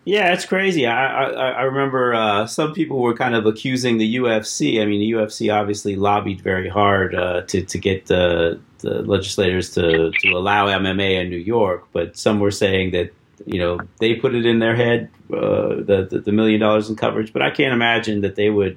Yeah, 0.04 0.32
it's 0.32 0.44
crazy. 0.44 0.86
I 0.86 1.24
I, 1.24 1.50
I 1.50 1.62
remember 1.62 2.12
uh, 2.12 2.46
some 2.46 2.72
people 2.72 3.00
were 3.00 3.14
kind 3.14 3.36
of 3.36 3.46
accusing 3.46 3.98
the 3.98 4.16
UFC. 4.16 4.82
I 4.82 4.84
mean, 4.84 5.00
the 5.00 5.12
UFC 5.12 5.52
obviously 5.54 5.94
lobbied 5.94 6.40
very 6.40 6.68
hard 6.68 7.14
uh, 7.14 7.42
to 7.42 7.62
to 7.64 7.78
get 7.78 8.06
the, 8.06 8.60
the 8.78 9.02
legislators 9.02 9.70
to 9.74 10.10
to 10.10 10.28
allow 10.30 10.66
MMA 10.66 11.20
in 11.20 11.30
New 11.30 11.36
York, 11.36 11.86
but 11.92 12.16
some 12.16 12.40
were 12.40 12.50
saying 12.50 12.90
that 12.92 13.12
you 13.46 13.60
know 13.60 13.78
they 14.00 14.14
put 14.14 14.34
it 14.34 14.44
in 14.44 14.58
their 14.58 14.74
head 14.74 15.08
uh, 15.32 15.76
the, 15.76 16.08
the, 16.10 16.20
the 16.20 16.32
million 16.32 16.60
dollars 16.60 16.90
in 16.90 16.96
coverage. 16.96 17.32
But 17.32 17.42
I 17.42 17.50
can't 17.50 17.72
imagine 17.72 18.22
that 18.22 18.34
they 18.34 18.50
would 18.50 18.76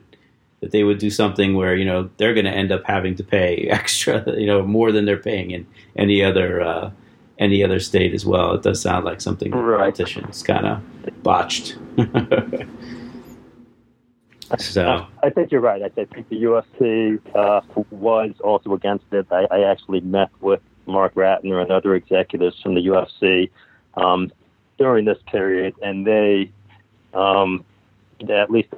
that 0.62 0.70
they 0.72 0.84
would 0.84 1.00
do 1.00 1.10
something 1.10 1.56
where 1.56 1.76
you 1.76 1.86
know 1.86 2.08
they're 2.18 2.36
going 2.36 2.46
to 2.46 2.52
end 2.52 2.72
up 2.72 2.84
having 2.86 3.16
to 3.16 3.24
pay 3.24 3.68
extra, 3.72 4.24
you 4.40 4.46
know, 4.46 4.62
more 4.62 4.92
than 4.92 5.06
they're 5.06 5.18
paying 5.18 5.50
in 5.50 5.66
any 5.96 6.24
other 6.24 6.62
uh, 6.62 6.92
any 7.40 7.64
other 7.64 7.80
state 7.80 8.14
as 8.14 8.26
well. 8.26 8.54
It 8.54 8.64
does 8.64 8.82
sound 8.82 9.06
like 9.06 9.22
something 9.22 9.52
right. 9.52 9.78
politicians 9.80 10.42
kind 10.44 10.66
of 10.66 10.82
botched. 11.24 11.78
so 14.60 15.06
I 15.24 15.30
think 15.30 15.52
you're 15.52 15.62
right. 15.62 15.82
I 15.82 15.90
think 15.90 16.30
the 16.30 16.44
UFC 16.44 17.20
uh, 17.36 17.62
was 17.92 18.32
also 18.44 18.74
against 18.74 19.06
it. 19.12 19.28
I, 19.32 19.48
I, 19.52 19.70
actually 19.70 20.02
met 20.02 20.30
with 20.42 20.62
Marc 20.86 21.16
Ratner 21.16 21.62
and 21.62 21.72
other 21.72 21.96
executives 21.96 22.56
from 22.62 22.76
the 22.76 22.82
UFC 22.82 23.50
um, 23.96 24.32
during 24.78 25.06
this 25.06 25.18
period, 25.28 25.74
and 25.82 26.06
they, 26.06 26.52
um, 27.14 27.66
at 28.30 28.50
least 28.50 28.70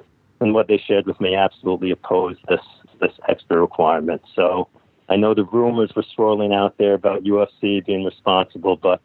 in 0.41 0.53
what 0.53 0.68
they 0.68 0.78
shared 0.78 1.05
with 1.05 1.20
me, 1.20 1.36
absolutely 1.36 1.91
opposed 1.91 2.39
this 2.47 2.62
this 2.99 3.12
extra 3.28 3.60
requirement. 3.60 4.22
So 4.36 4.68
I 5.10 5.16
know 5.16 5.34
the 5.34 5.45
rumors 5.45 5.91
were 5.95 6.05
swirling 6.16 6.53
out 6.53 6.78
there 6.78 6.93
about 6.93 7.24
UFC 7.24 7.86
being 7.86 8.03
responsible, 8.03 8.76
but 8.76 9.01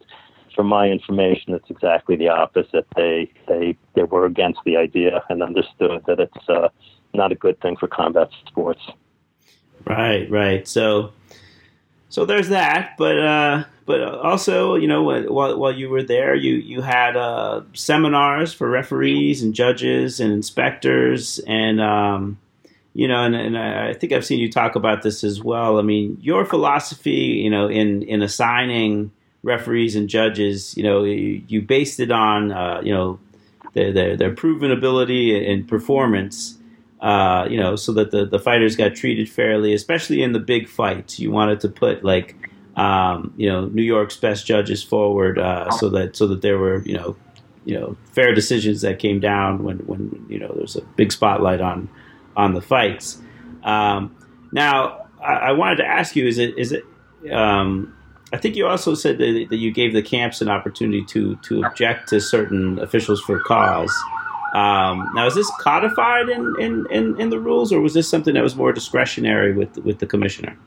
from 0.54 0.66
my 0.66 0.88
information, 0.88 1.54
it's 1.54 1.70
exactly 1.70 2.16
the 2.16 2.28
opposite. 2.28 2.86
They 2.96 3.30
they 3.46 3.76
they 3.94 4.02
were 4.02 4.26
against 4.26 4.60
the 4.64 4.76
idea 4.76 5.22
and 5.28 5.42
understood 5.42 6.02
that 6.06 6.20
it's 6.20 6.48
uh, 6.48 6.68
not 7.14 7.32
a 7.32 7.34
good 7.34 7.60
thing 7.60 7.76
for 7.76 7.88
combat 7.88 8.30
sports. 8.46 8.82
Right, 9.86 10.30
right. 10.30 10.66
So, 10.66 11.12
so 12.08 12.24
there's 12.24 12.48
that. 12.48 12.94
But 12.98 13.18
uh, 13.18 13.64
but 13.86 14.02
also, 14.02 14.74
you 14.74 14.86
know, 14.88 15.02
while 15.02 15.58
while 15.58 15.72
you 15.72 15.88
were 15.88 16.02
there, 16.02 16.34
you 16.34 16.54
you 16.54 16.82
had 16.82 17.16
uh, 17.16 17.62
seminars 17.72 18.52
for 18.52 18.68
referees 18.68 19.42
and 19.42 19.54
judges 19.54 20.20
and 20.20 20.32
inspectors 20.32 21.38
and 21.46 21.80
um, 21.80 22.38
you 22.94 23.08
know, 23.08 23.24
and, 23.24 23.34
and 23.34 23.58
I 23.58 23.94
think 23.94 24.12
I've 24.12 24.24
seen 24.24 24.38
you 24.38 24.50
talk 24.50 24.76
about 24.76 25.02
this 25.02 25.24
as 25.24 25.42
well. 25.42 25.78
I 25.78 25.82
mean, 25.82 26.18
your 26.20 26.44
philosophy, 26.44 27.40
you 27.42 27.50
know, 27.50 27.68
in 27.68 28.02
in 28.02 28.22
assigning 28.22 29.12
referees 29.42 29.96
and 29.96 30.08
judges, 30.08 30.76
you 30.76 30.82
know, 30.82 31.04
you, 31.04 31.42
you 31.48 31.62
based 31.62 32.00
it 32.00 32.10
on, 32.12 32.52
uh, 32.52 32.80
you 32.82 32.92
know, 32.92 33.18
their, 33.74 33.92
their, 33.92 34.16
their 34.16 34.34
proven 34.34 34.70
ability 34.70 35.50
and 35.50 35.66
performance, 35.66 36.58
uh, 37.00 37.46
you 37.50 37.58
know, 37.58 37.74
so 37.74 37.92
that 37.92 38.10
the, 38.10 38.24
the 38.24 38.38
fighters 38.38 38.76
got 38.76 38.94
treated 38.94 39.28
fairly, 39.28 39.72
especially 39.72 40.22
in 40.22 40.32
the 40.32 40.38
big 40.38 40.68
fights. 40.68 41.18
You 41.18 41.30
wanted 41.30 41.60
to 41.60 41.68
put 41.68 42.04
like, 42.04 42.36
um, 42.76 43.34
you 43.36 43.48
know, 43.48 43.66
New 43.66 43.82
York's 43.82 44.16
best 44.16 44.46
judges 44.46 44.82
forward, 44.82 45.38
uh, 45.38 45.70
so 45.72 45.88
that 45.90 46.16
so 46.16 46.26
that 46.28 46.42
there 46.42 46.58
were, 46.58 46.82
you 46.82 46.94
know, 46.94 47.16
you 47.64 47.78
know, 47.78 47.96
fair 48.12 48.34
decisions 48.34 48.80
that 48.82 48.98
came 48.98 49.20
down 49.20 49.64
when 49.64 49.78
when 49.78 50.24
you 50.28 50.38
know 50.38 50.52
there's 50.56 50.76
a 50.76 50.82
big 50.96 51.12
spotlight 51.12 51.60
on 51.60 51.88
on 52.36 52.54
the 52.54 52.60
fights. 52.60 53.20
Um, 53.64 54.16
now, 54.52 55.06
I, 55.20 55.32
I, 55.32 55.52
wanted 55.52 55.76
to 55.76 55.86
ask 55.86 56.16
you: 56.16 56.26
Is 56.26 56.38
it 56.38 56.58
is 56.58 56.72
it? 56.72 56.84
Um, 57.30 57.96
I 58.32 58.38
think 58.38 58.56
you 58.56 58.66
also 58.66 58.94
said 58.94 59.18
that, 59.18 59.46
that, 59.50 59.56
you 59.56 59.70
gave 59.70 59.92
the 59.92 60.02
camps 60.02 60.40
an 60.40 60.48
opportunity 60.48 61.04
to 61.06 61.36
to 61.36 61.62
object 61.64 62.08
to 62.08 62.20
certain 62.20 62.78
officials 62.78 63.20
for 63.20 63.40
cause. 63.40 63.94
Um, 64.54 65.08
now, 65.14 65.26
is 65.26 65.34
this 65.34 65.50
codified 65.60 66.28
in, 66.28 66.54
in, 66.60 66.86
in, 66.90 67.18
in, 67.18 67.30
the 67.30 67.40
rules, 67.40 67.72
or 67.72 67.80
was 67.80 67.94
this 67.94 68.06
something 68.06 68.34
that 68.34 68.42
was 68.42 68.54
more 68.54 68.72
discretionary 68.72 69.54
with 69.54 69.78
with 69.78 69.98
the 69.98 70.06
commissioner? 70.06 70.58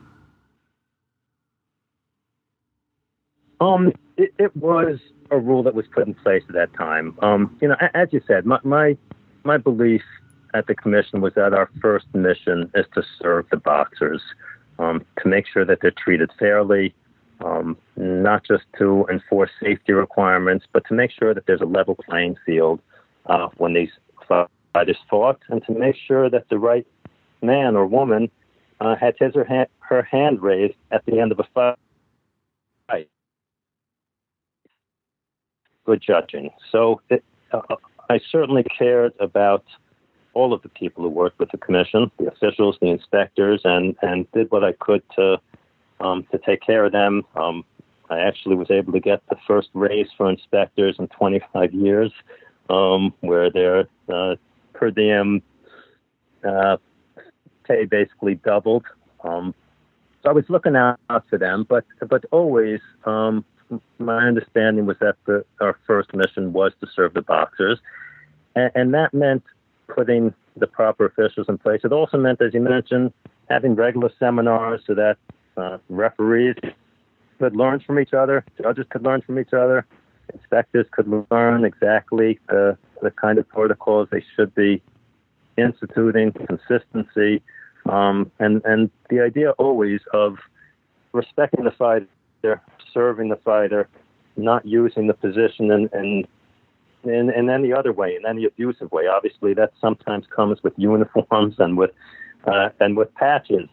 Um, 3.60 3.92
it, 4.16 4.34
it 4.38 4.56
was 4.56 4.98
a 5.30 5.38
rule 5.38 5.62
that 5.62 5.74
was 5.74 5.86
put 5.92 6.06
in 6.06 6.14
place 6.14 6.42
at 6.48 6.54
that 6.54 6.74
time. 6.74 7.16
Um, 7.22 7.56
you 7.60 7.68
know, 7.68 7.76
as 7.94 8.08
you 8.12 8.20
said, 8.26 8.44
my 8.44 8.58
my, 8.64 8.96
my 9.44 9.56
belief 9.56 10.02
the 10.66 10.74
commission 10.74 11.20
was 11.20 11.34
that 11.34 11.52
our 11.52 11.68
first 11.80 12.06
mission 12.14 12.70
is 12.74 12.86
to 12.94 13.02
serve 13.20 13.46
the 13.50 13.56
boxers, 13.56 14.22
um, 14.78 15.04
to 15.22 15.28
make 15.28 15.46
sure 15.46 15.64
that 15.64 15.78
they're 15.80 15.90
treated 15.90 16.30
fairly, 16.38 16.94
um, 17.44 17.76
not 17.96 18.44
just 18.44 18.64
to 18.78 19.06
enforce 19.10 19.50
safety 19.60 19.92
requirements, 19.92 20.66
but 20.72 20.84
to 20.86 20.94
make 20.94 21.10
sure 21.10 21.34
that 21.34 21.46
there's 21.46 21.60
a 21.60 21.66
level 21.66 21.96
playing 22.08 22.36
field 22.44 22.80
uh, 23.26 23.48
when 23.56 23.74
these 23.74 23.90
fighters 24.72 24.96
fought, 25.08 25.40
and 25.48 25.64
to 25.66 25.72
make 25.72 25.96
sure 26.06 26.30
that 26.30 26.48
the 26.48 26.58
right 26.58 26.86
man 27.42 27.76
or 27.76 27.86
woman 27.86 28.30
uh, 28.80 28.94
had 28.96 29.14
his 29.18 29.34
or 29.34 29.44
ha- 29.44 29.66
her 29.80 30.02
hand 30.02 30.42
raised 30.42 30.74
at 30.90 31.04
the 31.06 31.18
end 31.18 31.32
of 31.32 31.40
a 31.40 31.76
fight. 32.88 33.08
Good 35.84 36.02
judging. 36.02 36.50
So 36.72 37.00
it, 37.08 37.24
uh, 37.52 37.60
I 38.10 38.20
certainly 38.30 38.64
cared 38.64 39.12
about 39.20 39.64
all 40.36 40.52
of 40.52 40.60
the 40.60 40.68
people 40.68 41.02
who 41.02 41.08
worked 41.08 41.38
with 41.38 41.50
the 41.50 41.56
commission, 41.56 42.10
the 42.18 42.28
officials, 42.28 42.76
the 42.82 42.88
inspectors, 42.88 43.62
and, 43.64 43.96
and 44.02 44.30
did 44.32 44.50
what 44.50 44.62
I 44.62 44.72
could 44.72 45.02
to 45.16 45.40
um, 45.98 46.26
to 46.30 46.38
take 46.38 46.60
care 46.60 46.84
of 46.84 46.92
them. 46.92 47.22
Um, 47.34 47.64
I 48.10 48.20
actually 48.20 48.54
was 48.54 48.70
able 48.70 48.92
to 48.92 49.00
get 49.00 49.22
the 49.30 49.36
first 49.46 49.70
raise 49.72 50.08
for 50.14 50.28
inspectors 50.28 50.96
in 50.98 51.08
25 51.08 51.72
years, 51.72 52.12
um, 52.68 53.14
where 53.20 53.50
their 53.50 53.88
uh, 54.12 54.36
per 54.74 54.90
diem 54.90 55.42
uh, 56.46 56.76
pay 57.64 57.86
basically 57.86 58.34
doubled. 58.34 58.84
Um, 59.24 59.54
so 60.22 60.28
I 60.28 60.32
was 60.32 60.44
looking 60.50 60.76
out 60.76 61.00
for 61.30 61.38
them, 61.38 61.64
but 61.66 61.86
but 62.10 62.26
always 62.30 62.80
um, 63.06 63.42
my 63.98 64.26
understanding 64.26 64.84
was 64.84 64.98
that 65.00 65.16
the, 65.24 65.46
our 65.62 65.78
first 65.86 66.12
mission 66.14 66.52
was 66.52 66.72
to 66.82 66.86
serve 66.94 67.14
the 67.14 67.22
boxers, 67.22 67.78
and, 68.54 68.70
and 68.74 68.92
that 68.92 69.14
meant 69.14 69.42
putting 69.88 70.34
the 70.56 70.66
proper 70.66 71.06
officials 71.06 71.46
in 71.48 71.58
place. 71.58 71.80
It 71.84 71.92
also 71.92 72.18
meant, 72.18 72.40
as 72.40 72.54
you 72.54 72.60
mentioned, 72.60 73.12
having 73.48 73.74
regular 73.74 74.10
seminars 74.18 74.82
so 74.86 74.94
that 74.94 75.16
uh, 75.56 75.78
referees 75.88 76.56
could 77.38 77.56
learn 77.56 77.80
from 77.80 77.98
each 77.98 78.14
other, 78.14 78.44
judges 78.60 78.86
could 78.90 79.02
learn 79.02 79.22
from 79.22 79.38
each 79.38 79.52
other, 79.52 79.86
inspectors 80.32 80.86
could 80.90 81.26
learn 81.30 81.64
exactly 81.64 82.38
the, 82.48 82.76
the 83.02 83.10
kind 83.10 83.38
of 83.38 83.48
protocols 83.48 84.08
they 84.10 84.24
should 84.34 84.54
be 84.54 84.82
instituting, 85.56 86.32
consistency, 86.32 87.42
um, 87.88 88.30
and 88.38 88.62
and 88.64 88.90
the 89.10 89.20
idea 89.20 89.52
always 89.52 90.00
of 90.12 90.36
respecting 91.12 91.64
the 91.64 91.70
fighter, 91.70 92.60
serving 92.92 93.28
the 93.28 93.36
fighter, 93.36 93.88
not 94.36 94.66
using 94.66 95.06
the 95.06 95.14
position 95.14 95.70
in, 95.70 96.26
in 97.06 97.14
in, 97.14 97.30
in 97.30 97.50
any 97.50 97.72
other 97.72 97.92
way, 97.92 98.16
in 98.16 98.26
any 98.26 98.44
abusive 98.44 98.90
way. 98.92 99.06
Obviously, 99.06 99.54
that 99.54 99.72
sometimes 99.80 100.26
comes 100.34 100.62
with 100.62 100.74
uniforms 100.76 101.56
and 101.58 101.76
with 101.76 101.90
uh, 102.46 102.70
and 102.80 102.96
with 102.96 103.12
patches, 103.14 103.68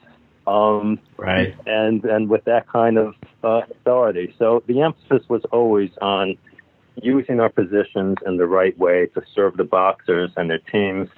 um, 0.48 1.00
right? 1.18 1.56
And 1.66 2.04
and 2.06 2.30
with 2.30 2.44
that 2.46 2.68
kind 2.68 2.98
of 2.98 3.16
uh, 3.44 3.62
authority. 3.72 4.34
So 4.38 4.64
the 4.68 4.82
emphasis 4.82 5.28
was 5.30 5.44
always 5.52 5.92
on 6.02 6.38
using 7.02 7.40
our 7.40 7.50
positions 7.50 8.18
in 8.26 8.38
the 8.38 8.46
right 8.46 8.78
way 8.78 9.08
to 9.08 9.22
serve 9.34 9.58
the 9.58 9.64
boxers 9.64 10.32
and 10.38 10.50
their 10.50 10.60
teams 10.60 11.10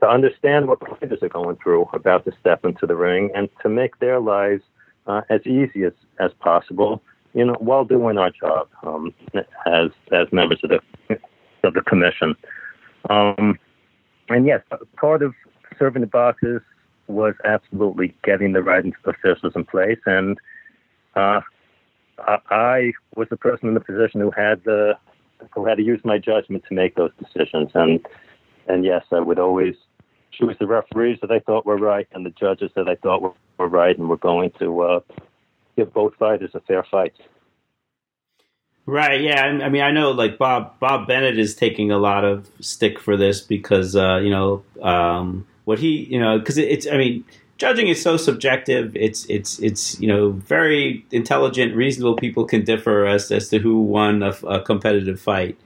to 0.00 0.08
understand 0.08 0.68
what 0.68 0.80
fighters 0.80 1.22
are 1.22 1.28
going 1.28 1.56
through 1.56 1.88
about 1.92 2.24
to 2.24 2.32
step 2.40 2.64
into 2.64 2.86
the 2.86 2.94
ring 2.94 3.30
and 3.34 3.48
to 3.62 3.68
make 3.68 3.98
their 3.98 4.20
lives 4.20 4.62
uh, 5.06 5.22
as 5.28 5.40
easy 5.46 5.84
as, 5.84 5.92
as 6.20 6.30
possible, 6.38 7.02
you 7.34 7.44
know, 7.44 7.56
while 7.58 7.84
doing 7.84 8.18
our 8.18 8.30
job 8.30 8.68
um, 8.82 9.12
as 9.66 9.90
as 10.12 10.30
members 10.32 10.60
of 10.62 10.70
the 10.70 10.80
of 11.64 11.74
the 11.74 11.82
commission. 11.82 12.34
Um, 13.10 13.58
and 14.28 14.46
yes, 14.46 14.62
part 14.96 15.22
of 15.22 15.34
serving 15.78 16.00
the 16.00 16.06
boxes 16.06 16.60
was 17.06 17.34
absolutely 17.44 18.14
getting 18.24 18.52
the 18.52 18.62
right 18.62 18.84
officials 19.04 19.52
in 19.54 19.64
place, 19.64 19.98
and 20.04 20.38
uh, 21.14 21.40
I 22.26 22.92
was 23.16 23.28
the 23.30 23.36
person 23.36 23.68
in 23.68 23.74
the 23.74 23.80
position 23.80 24.20
who 24.20 24.30
had 24.30 24.62
the 24.64 24.98
who 25.54 25.64
had 25.64 25.76
to 25.76 25.84
use 25.84 26.00
my 26.04 26.18
judgment 26.18 26.64
to 26.68 26.74
make 26.74 26.96
those 26.96 27.12
decisions. 27.18 27.70
And 27.74 28.04
and 28.66 28.84
yes, 28.84 29.04
I 29.12 29.20
would 29.20 29.38
always 29.38 29.74
choose 30.32 30.56
the 30.58 30.66
referees 30.66 31.18
that 31.22 31.30
I 31.30 31.40
thought 31.40 31.64
were 31.64 31.78
right 31.78 32.06
and 32.12 32.24
the 32.24 32.30
judges 32.30 32.70
that 32.76 32.88
I 32.88 32.96
thought 32.96 33.22
were, 33.22 33.68
right 33.68 33.96
and 33.98 34.08
were 34.08 34.18
going 34.18 34.52
to 34.58 34.80
uh, 34.82 35.00
give 35.76 35.92
both 35.92 36.14
fighters 36.16 36.50
a 36.54 36.60
fair 36.60 36.84
fight. 36.90 37.14
Right. 38.88 39.20
Yeah. 39.20 39.42
I 39.44 39.68
mean, 39.68 39.82
I 39.82 39.90
know 39.90 40.12
like 40.12 40.38
Bob 40.38 40.78
Bob 40.80 41.06
Bennett 41.06 41.38
is 41.38 41.54
taking 41.54 41.90
a 41.90 41.98
lot 41.98 42.24
of 42.24 42.48
stick 42.60 42.98
for 42.98 43.18
this 43.18 43.42
because 43.42 43.94
uh, 43.94 44.16
you 44.16 44.30
know 44.30 44.62
um, 44.80 45.46
what 45.66 45.78
he 45.78 46.04
you 46.04 46.18
know 46.18 46.38
because 46.38 46.56
it's 46.56 46.86
I 46.86 46.96
mean 46.96 47.22
judging 47.58 47.88
is 47.88 48.00
so 48.00 48.16
subjective. 48.16 48.96
It's 48.96 49.26
it's 49.26 49.58
it's 49.58 50.00
you 50.00 50.08
know 50.08 50.30
very 50.30 51.04
intelligent, 51.10 51.76
reasonable 51.76 52.16
people 52.16 52.46
can 52.46 52.64
differ 52.64 53.04
as 53.04 53.30
as 53.30 53.50
to 53.50 53.58
who 53.58 53.82
won 53.82 54.22
a, 54.22 54.30
a 54.46 54.62
competitive 54.62 55.20
fight. 55.20 55.58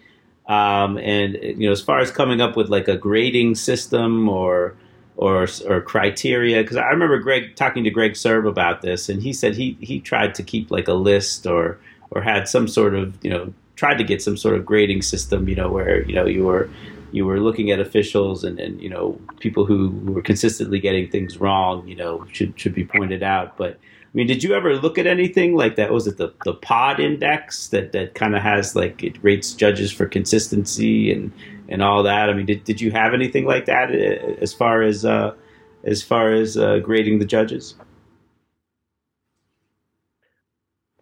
Um, 0.49 0.99
and 0.99 1.35
you 1.41 1.69
know, 1.69 1.71
as 1.71 1.81
far 1.81 2.01
as 2.01 2.11
coming 2.11 2.41
up 2.41 2.57
with 2.57 2.71
like 2.71 2.89
a 2.89 2.97
grading 2.97 3.55
system 3.55 4.29
or 4.29 4.75
or 5.17 5.47
or 5.69 5.81
criteria, 5.81 6.61
because 6.61 6.77
I 6.77 6.89
remember 6.89 7.21
Greg 7.21 7.55
talking 7.55 7.85
to 7.85 7.91
Greg 7.91 8.15
Sirb 8.15 8.49
about 8.49 8.83
this, 8.83 9.09
and 9.09 9.23
he 9.23 9.33
said 9.33 9.55
he 9.55 9.77
he 9.81 10.01
tried 10.01 10.35
to 10.35 10.43
keep 10.43 10.73
like 10.73 10.89
a 10.89 10.95
list 10.95 11.47
or 11.47 11.79
or 12.13 12.23
had 12.23 12.49
some 12.49 12.69
sort 12.69 12.95
of 12.95 13.17
you 13.23 13.31
know 13.31 13.53
tried 13.77 13.99
to 13.99 14.05
get 14.05 14.23
some 14.23 14.37
sort 14.37 14.55
of 14.55 14.65
grading 14.65 15.03
system, 15.03 15.49
you 15.49 15.57
know, 15.57 15.71
where 15.71 16.03
you 16.05 16.15
know 16.15 16.27
you 16.27 16.45
were 16.45 16.71
you 17.11 17.27
were 17.27 17.41
looking 17.41 17.71
at 17.71 17.79
officials 17.79 18.45
and, 18.45 18.59
and 18.59 18.81
you 18.81 18.89
know 18.89 19.21
people 19.41 19.67
who, 19.67 19.91
were 20.05 20.23
consistently 20.23 20.79
getting 20.81 21.11
things 21.11 21.39
wrong, 21.39 21.87
you 21.87 21.97
know, 21.97 22.27
should 22.33 22.59
should 22.59 22.75
be 22.75 22.85
pointed 22.85 23.23
out, 23.23 23.57
but 23.57 23.79
I 24.13 24.19
mean, 24.19 24.27
did 24.27 24.45
you 24.45 24.55
ever 24.55 24.77
look 24.77 24.99
at 24.99 25.07
anything 25.07 25.57
like 25.57 25.77
that? 25.77 25.91
Was 25.91 26.07
it 26.07 26.19
the, 26.19 26.35
the 26.45 26.53
pod 26.53 27.01
index 27.01 27.69
that, 27.69 27.93
that 27.93 28.15
kind 28.15 28.37
of 28.37 28.43
has 28.43 28.77
like 28.77 29.03
it 29.03 29.17
rates 29.23 29.55
judges 29.55 29.91
for 29.91 30.05
consistency 30.05 31.11
and, 31.11 31.33
and 31.71 31.83
all 31.83 32.03
that? 32.03 32.29
I 32.29 32.35
mean, 32.35 32.45
did, 32.45 32.63
did 32.65 32.79
you 32.79 32.91
have 32.91 33.15
anything 33.15 33.47
like 33.47 33.65
that 33.67 33.91
uh, 33.91 34.35
as 34.43 34.53
far 34.53 34.83
as 34.83 35.07
uh, 35.07 35.35
as 35.85 36.03
far 36.03 36.31
as 36.31 36.59
uh, 36.59 36.81
grading 36.81 37.21
the 37.21 37.25
judges? 37.25 37.75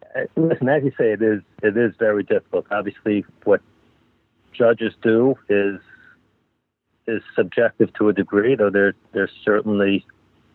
listen, 0.35 0.69
as 0.69 0.83
you 0.83 0.91
say, 0.97 1.11
it 1.11 1.21
is 1.21 1.41
it 1.63 1.77
is 1.77 1.93
very 1.97 2.23
difficult. 2.23 2.65
Obviously, 2.71 3.25
what 3.43 3.61
judges 4.53 4.93
do 5.01 5.35
is 5.49 5.79
is 7.07 7.21
subjective 7.35 7.93
to 7.93 8.09
a 8.09 8.13
degree, 8.13 8.55
though 8.55 8.69
there 8.69 8.93
there's 9.13 9.31
certainly 9.43 10.05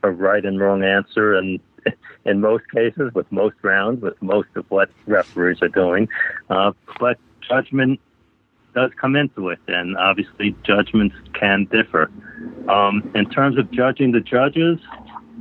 a 0.02 0.10
right 0.10 0.44
and 0.44 0.60
wrong 0.60 0.82
answer, 0.82 1.34
and 1.34 1.60
in 2.24 2.40
most 2.40 2.64
cases, 2.70 3.12
with 3.14 3.30
most 3.30 3.56
rounds, 3.62 4.02
with 4.02 4.20
most 4.22 4.48
of 4.56 4.64
what 4.70 4.90
referees 5.06 5.62
are 5.62 5.68
doing. 5.68 6.08
Uh, 6.50 6.72
but 7.00 7.18
judgment 7.46 8.00
does 8.74 8.90
come 9.00 9.16
into 9.16 9.48
it, 9.48 9.58
and 9.68 9.96
obviously 9.96 10.54
judgments 10.62 11.16
can 11.32 11.66
differ. 11.70 12.10
Um, 12.68 13.10
in 13.14 13.28
terms 13.30 13.58
of 13.58 13.70
judging 13.70 14.12
the 14.12 14.20
judges 14.20 14.78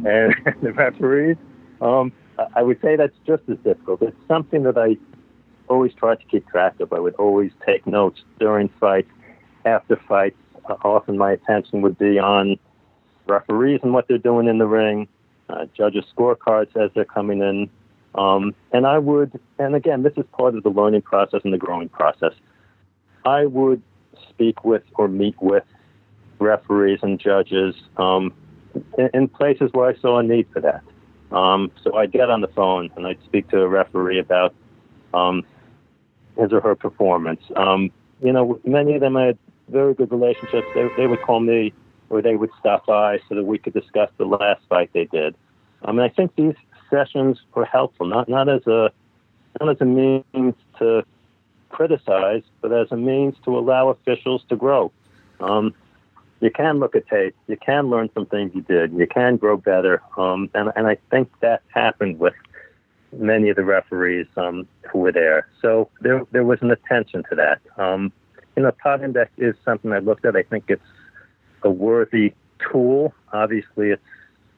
and 0.05 0.34
the 0.61 0.72
referees, 0.72 1.38
um, 1.82 2.13
I 2.55 2.61
would 2.63 2.81
say 2.81 2.95
that's 2.95 3.15
just 3.25 3.43
as 3.49 3.57
difficult. 3.59 4.01
It's 4.01 4.17
something 4.27 4.63
that 4.63 4.77
I 4.77 4.97
always 5.67 5.93
try 5.93 6.15
to 6.15 6.25
keep 6.25 6.47
track 6.47 6.79
of. 6.79 6.93
I 6.93 6.99
would 6.99 7.15
always 7.15 7.51
take 7.65 7.88
notes 7.88 8.21
during 8.39 8.69
fights, 8.79 9.09
after 9.65 9.95
fights. 10.07 10.38
Uh, 10.69 10.75
often 10.83 11.17
my 11.17 11.31
attention 11.31 11.81
would 11.81 11.97
be 11.97 12.19
on 12.19 12.57
referees 13.27 13.79
and 13.83 13.93
what 13.93 14.07
they're 14.07 14.17
doing 14.17 14.47
in 14.47 14.57
the 14.57 14.67
ring, 14.67 15.07
uh, 15.49 15.65
judges' 15.75 16.05
scorecards 16.15 16.75
as 16.75 16.91
they're 16.93 17.05
coming 17.05 17.41
in. 17.41 17.69
Um, 18.15 18.55
and 18.71 18.88
I 18.88 18.97
would, 18.97 19.39
and 19.59 19.75
again, 19.75 20.03
this 20.03 20.13
is 20.17 20.25
part 20.31 20.55
of 20.55 20.63
the 20.63 20.69
learning 20.69 21.01
process 21.01 21.41
and 21.43 21.53
the 21.53 21.57
growing 21.57 21.89
process. 21.89 22.31
I 23.25 23.45
would 23.45 23.81
speak 24.29 24.63
with 24.63 24.83
or 24.95 25.07
meet 25.07 25.36
with 25.41 25.63
referees 26.39 26.99
and 27.01 27.19
judges 27.19 27.75
um, 27.97 28.33
in, 28.97 29.09
in, 29.13 29.27
places 29.27 29.69
where 29.73 29.89
I 29.89 29.95
saw 29.95 30.19
a 30.19 30.23
need 30.23 30.47
for 30.53 30.61
that. 30.61 30.83
Um, 31.32 31.71
so 31.84 31.95
I'd 31.95 32.11
get 32.11 32.30
on 32.30 32.41
the 32.41 32.47
phone 32.47 32.89
and 32.95 33.05
I'd 33.07 33.21
speak 33.23 33.49
to 33.49 33.61
a 33.61 33.67
referee 33.67 34.19
about 34.19 34.53
um, 35.13 35.43
his 36.38 36.51
or 36.53 36.61
her 36.61 36.76
performance. 36.76 37.41
Um, 37.55 37.91
you 38.21 38.32
know, 38.32 38.59
many 38.63 38.95
of 38.95 39.01
them 39.01 39.17
I 39.17 39.28
had 39.28 39.38
very 39.69 39.93
good 39.93 40.11
relationships. 40.11 40.67
They, 40.73 40.88
they 40.97 41.07
would 41.07 41.21
call 41.21 41.39
me 41.39 41.73
or 42.09 42.21
they 42.21 42.36
would 42.36 42.51
stop 42.59 42.86
by 42.86 43.19
so 43.28 43.36
that 43.36 43.43
we 43.43 43.57
could 43.57 43.73
discuss 43.73 44.09
the 44.17 44.26
last 44.26 44.61
fight 44.69 44.91
they 44.93 45.05
did. 45.05 45.36
I 45.84 45.91
mean, 45.91 46.01
I 46.01 46.09
think 46.09 46.36
these 46.36 46.55
sessions 46.89 47.39
were 47.53 47.65
helpful, 47.65 48.05
not 48.05 48.30
not 48.30 48.47
as 48.47 48.65
a 48.67 48.91
not 49.59 49.69
as 49.69 49.82
a 49.82 49.86
means 49.86 50.55
to 50.80 51.03
criticize, 51.69 52.43
but 52.61 52.71
as 52.71 52.88
a 52.91 52.97
means 52.97 53.36
to 53.43 53.57
allow 53.57 53.89
officials 53.89 54.43
to 54.49 54.55
grow. 54.55 54.91
Um, 55.39 55.73
you 56.41 56.51
can 56.51 56.79
look 56.79 56.95
at 56.95 57.07
tape, 57.07 57.36
you 57.47 57.57
can 57.57 57.89
learn 57.89 58.09
some 58.13 58.25
things 58.25 58.51
you 58.53 58.61
did, 58.61 58.93
you 58.93 59.07
can 59.07 59.38
grow 59.38 59.57
better, 59.57 60.01
um, 60.17 60.49
and 60.53 60.71
and 60.75 60.88
I 60.88 60.97
think 61.09 61.29
that 61.41 61.61
happened 61.73 62.19
with 62.19 62.33
many 63.13 63.49
of 63.49 63.55
the 63.55 63.63
referees 63.63 64.27
um, 64.38 64.67
who 64.91 64.99
were 64.99 65.11
there. 65.11 65.47
So 65.61 65.89
there 66.01 66.21
there 66.31 66.43
was 66.43 66.59
an 66.61 66.71
attention 66.71 67.23
to 67.29 67.36
that. 67.36 67.61
Um, 67.77 68.11
you 68.55 68.63
know, 68.63 68.71
pod 68.71 69.03
index 69.03 69.31
is 69.38 69.55
something 69.63 69.91
I 69.91 69.99
looked 69.99 70.25
at. 70.25 70.36
I 70.36 70.43
think 70.43 70.65
it's 70.67 70.81
a 71.63 71.69
worthy 71.69 72.33
tool. 72.71 73.13
Obviously, 73.33 73.91
it's 73.91 74.03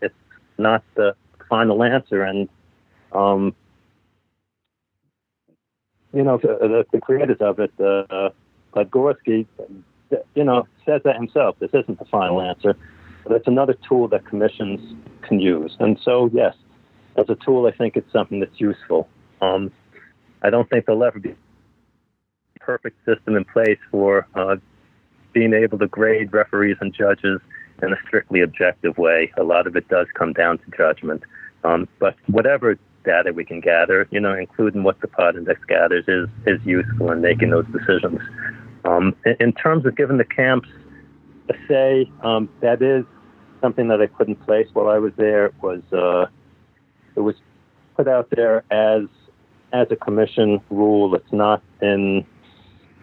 it's 0.02 0.16
not 0.58 0.84
the 0.96 1.16
final 1.50 1.84
answer, 1.84 2.24
and 2.24 2.50
um, 3.12 3.56
you 6.14 6.24
know 6.24 6.38
the, 6.38 6.86
the 6.92 7.00
creators 7.00 7.38
of 7.40 7.60
it, 7.60 7.72
uh, 7.80 8.30
Podgorski, 8.74 9.46
you 10.36 10.44
know, 10.44 10.68
says 10.86 11.02
that 11.04 11.16
himself. 11.16 11.58
This 11.60 11.72
isn't 11.74 12.00
the 12.00 12.06
final 12.06 12.42
answer, 12.42 12.76
but 13.24 13.34
it's 13.34 13.48
another 13.48 13.76
tool 13.88 14.08
that 14.10 14.26
commissions 14.26 14.96
can 15.22 15.40
use. 15.40 15.76
And 15.80 16.00
so, 16.04 16.30
yes, 16.34 16.56
as 17.18 17.30
a 17.30 17.36
tool, 17.36 17.66
I 17.68 17.72
think 17.72 17.96
it's 17.96 18.12
something 18.12 18.40
that's 18.40 18.60
useful. 18.60 19.08
Um, 19.42 19.72
I 20.42 20.50
don't 20.50 20.70
think 20.70 20.86
there'll 20.86 21.04
ever 21.04 21.20
be 21.20 21.32
a 21.32 22.60
perfect 22.60 22.98
system 23.06 23.36
in 23.36 23.46
place 23.46 23.80
for 23.92 24.28
uh, 24.36 24.58
being 25.34 25.54
able 25.54 25.78
to 25.80 25.88
grade 25.88 26.32
referees 26.34 26.78
and 26.80 26.94
judges 26.94 27.40
in 27.82 27.94
a 27.94 27.98
strictly 28.08 28.42
objective 28.42 28.98
way. 28.98 29.32
A 29.38 29.44
lot 29.44 29.68
of 29.68 29.76
it 29.76 29.88
does 29.88 30.08
come 30.14 30.34
down 30.34 30.58
to 30.60 30.78
judgment. 30.78 31.24
Um, 31.64 31.88
but 32.00 32.16
whatever 32.28 32.78
data 33.04 33.32
we 33.34 33.46
can 33.46 33.62
gather, 33.62 34.08
you 34.12 34.20
know, 34.20 34.34
including 34.34 34.84
what 34.84 35.00
the 35.02 35.08
pod 35.08 35.36
index 35.36 35.60
gathers, 35.68 36.06
is 36.08 36.30
is 36.46 36.60
useful 36.66 37.12
in 37.12 37.22
making 37.22 37.50
those 37.50 37.66
decisions. 37.68 38.20
Um, 38.88 39.16
in, 39.40 39.52
terms 39.52 39.86
of 39.86 39.98
giving 39.98 40.18
the 40.18 40.24
camps 40.24 40.70
a 41.50 41.54
say, 41.68 42.10
um, 42.24 42.48
that 42.62 42.82
is 42.82 43.04
something 43.60 43.90
that 43.90 44.02
I 44.02 44.08
put 44.08 44.30
in 44.30 44.36
place 44.36 44.68
while 44.72 44.88
I 44.88 44.98
was 44.98 45.12
there. 45.18 45.48
It 45.48 45.56
was 45.62 45.82
uh, 45.92 46.28
it 47.16 47.20
was 47.20 47.36
put 47.98 48.08
out 48.08 48.30
there 48.34 48.64
as 48.72 49.04
as 49.74 49.88
a 49.92 49.98
commission 49.98 50.62
rule. 50.70 51.16
It's 51.16 51.34
not 51.34 51.62
in 51.82 52.26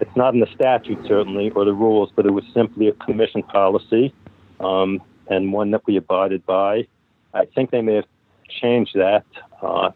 it's 0.01 0.17
not 0.17 0.33
in 0.33 0.41
the 0.41 0.49
statute 0.55 1.07
certainly 1.07 1.51
or 1.51 1.67
the 1.67 1.75
rules, 1.75 2.11
but 2.17 2.25
it 2.25 2.33
was 2.33 2.45
simply 2.55 2.89
a 2.89 2.93
commission 2.93 3.43
policy 3.43 4.15
um, 4.61 5.03
and 5.29 5.53
one 5.53 5.71
that 5.73 5.87
we 5.87 5.99
abided 5.99 6.47
by. 6.47 6.87
I 7.35 7.45
think 7.55 7.73
they 7.73 7.83
may 7.83 7.97
have 7.97 8.07
changed 8.49 8.95
that. 8.95 9.27
Uh, 9.61 9.91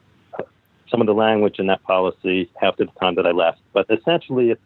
some 0.91 1.01
of 1.01 1.07
the 1.07 1.15
language 1.15 1.57
in 1.59 1.67
that 1.67 1.83
policy 1.83 2.51
after 2.63 2.85
the 2.85 2.93
time 3.01 3.15
that 3.15 3.27
I 3.27 3.31
left, 3.31 3.61
but 3.73 3.87
essentially 3.91 4.51
it 4.51 4.61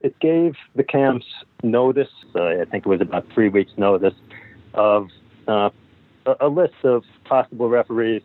it 0.00 0.18
gave 0.20 0.54
the 0.74 0.84
camps 0.84 1.26
notice. 1.62 2.08
Uh, 2.34 2.44
I 2.44 2.64
think 2.64 2.86
it 2.86 2.88
was 2.88 3.00
about 3.00 3.26
three 3.32 3.48
weeks' 3.48 3.72
notice 3.76 4.14
of 4.74 5.08
uh, 5.48 5.70
a, 6.40 6.48
list 6.48 6.74
of 6.84 7.04
possible 7.24 7.68
referees, 7.68 8.22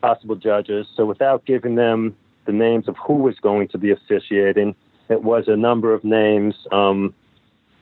possible 0.00 0.36
judges. 0.36 0.86
So 0.96 1.04
without 1.04 1.44
giving 1.44 1.74
them 1.74 2.16
the 2.46 2.52
names 2.52 2.88
of 2.88 2.96
who 2.96 3.14
was 3.14 3.36
going 3.40 3.68
to 3.68 3.78
be 3.78 3.90
officiating, 3.90 4.74
it 5.08 5.22
was 5.22 5.44
a 5.48 5.56
number 5.56 5.92
of 5.92 6.04
names, 6.04 6.54
um, 6.72 7.14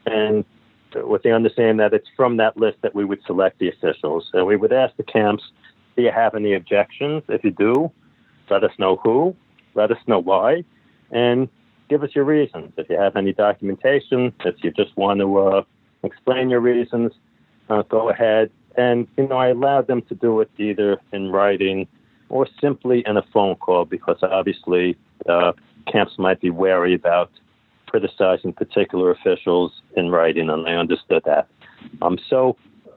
and 0.06 0.44
with 0.94 1.22
the 1.22 1.32
understanding 1.32 1.76
that 1.78 1.94
it's 1.94 2.08
from 2.16 2.36
that 2.38 2.56
list 2.56 2.78
that 2.82 2.94
we 2.94 3.04
would 3.04 3.20
select 3.26 3.58
the 3.58 3.68
officials. 3.68 4.30
And 4.32 4.46
we 4.46 4.56
would 4.56 4.72
ask 4.72 4.96
the 4.96 5.04
camps, 5.04 5.44
do 5.96 6.02
you 6.02 6.10
have 6.10 6.34
any 6.34 6.54
objections? 6.54 7.22
If 7.28 7.44
you 7.44 7.50
do, 7.50 7.90
let 8.50 8.64
us 8.64 8.72
know 8.78 8.96
who, 8.96 9.36
let 9.74 9.90
us 9.90 9.98
know 10.06 10.18
why, 10.18 10.64
and 11.10 11.48
give 11.88 12.02
us 12.02 12.10
your 12.14 12.24
reasons. 12.24 12.72
If 12.76 12.88
you 12.88 12.98
have 12.98 13.16
any 13.16 13.32
documentation, 13.32 14.32
if 14.44 14.56
you 14.62 14.70
just 14.70 14.96
want 14.96 15.20
to 15.20 15.38
uh, 15.38 15.62
explain 16.02 16.50
your 16.50 16.60
reasons, 16.60 17.12
uh, 17.68 17.82
go 17.82 18.10
ahead. 18.10 18.50
And, 18.76 19.06
you 19.16 19.28
know, 19.28 19.36
I 19.36 19.48
allowed 19.48 19.86
them 19.86 20.02
to 20.02 20.14
do 20.14 20.40
it 20.40 20.50
either 20.58 20.98
in 21.12 21.30
writing 21.30 21.86
or 22.28 22.46
simply 22.60 23.04
in 23.06 23.16
a 23.16 23.22
phone 23.32 23.56
call 23.56 23.84
because 23.84 24.16
obviously 24.22 24.96
uh, 25.28 25.52
camps 25.90 26.18
might 26.18 26.40
be 26.40 26.50
wary 26.50 26.94
about 26.94 27.30
criticizing 27.86 28.54
particular 28.54 29.10
officials 29.10 29.82
in 29.96 30.10
writing, 30.10 30.48
and 30.48 30.66
I 30.66 30.72
understood 30.76 31.22
that. 31.26 31.46
Um, 32.00 32.18
so 32.30 32.56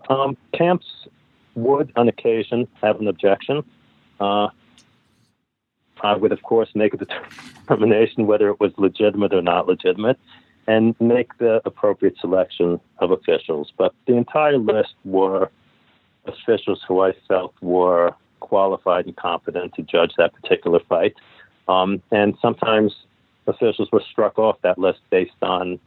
um, 0.10 0.38
camps 0.54 0.86
would, 1.56 1.92
on 1.98 2.08
occasion, 2.08 2.68
have 2.82 3.02
an 3.02 3.08
objection. 3.08 3.64
Uh, 4.22 4.48
I 6.02 6.16
would, 6.16 6.32
of 6.32 6.42
course, 6.44 6.70
make 6.76 6.94
a 6.94 6.98
determination 7.68 8.28
whether 8.28 8.50
it 8.50 8.60
was 8.60 8.72
legitimate 8.78 9.34
or 9.34 9.42
not 9.42 9.68
legitimate 9.68 10.20
and 10.68 10.96
make 11.00 11.38
the 11.38 11.62
appropriate 11.66 12.18
selection 12.20 12.80
of 13.00 13.12
officials. 13.12 13.72
But 13.78 13.94
the 14.08 14.16
entire 14.16 14.58
list 14.58 14.96
were 15.04 15.52
officials 16.26 16.82
who 16.88 17.02
I 17.02 17.14
felt 17.28 17.54
were 17.62 18.14
qualified 18.40 19.06
and 19.06 19.16
competent 19.16 19.74
to 19.76 19.84
judge 19.84 20.14
that 20.18 20.34
particular 20.34 20.80
fight. 20.90 21.16
Um, 21.68 22.02
and 22.12 22.36
sometimes 22.42 22.96
officials 23.48 23.92
were 23.92 24.04
struck 24.12 24.40
off 24.40 24.58
that 24.62 24.78
list 24.78 25.00
based 25.10 25.42
on 25.42 25.80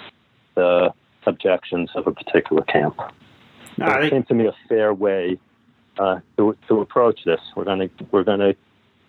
the 0.54 0.92
objections 1.26 1.90
of 1.94 2.06
a 2.06 2.12
particular 2.12 2.62
camp. 2.62 2.96
So 3.78 3.84
it 3.84 4.10
seemed 4.10 4.28
to 4.28 4.34
me 4.34 4.46
a 4.46 4.54
fair 4.68 4.92
way 4.92 5.38
uh, 5.98 6.20
to, 6.36 6.56
to 6.68 6.80
approach 6.80 7.24
this. 7.24 7.40
We're 7.54 7.64
going 7.64 7.88
to 7.88 8.04
we're 8.10 8.24
going 8.24 8.40
to 8.40 8.56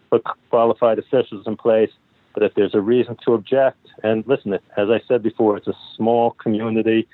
put 0.09 0.23
qualified 0.49 0.99
officials 0.99 1.45
in 1.47 1.57
place, 1.57 1.91
but 2.33 2.43
if 2.43 2.53
there's 2.55 2.75
a 2.75 2.81
reason 2.81 3.17
to 3.25 3.33
object, 3.33 3.87
and 4.03 4.25
listen, 4.27 4.53
as 4.53 4.89
I 4.89 5.01
said 5.07 5.23
before, 5.23 5.57
it's 5.57 5.67
a 5.67 5.77
small 5.95 6.31
community. 6.31 7.07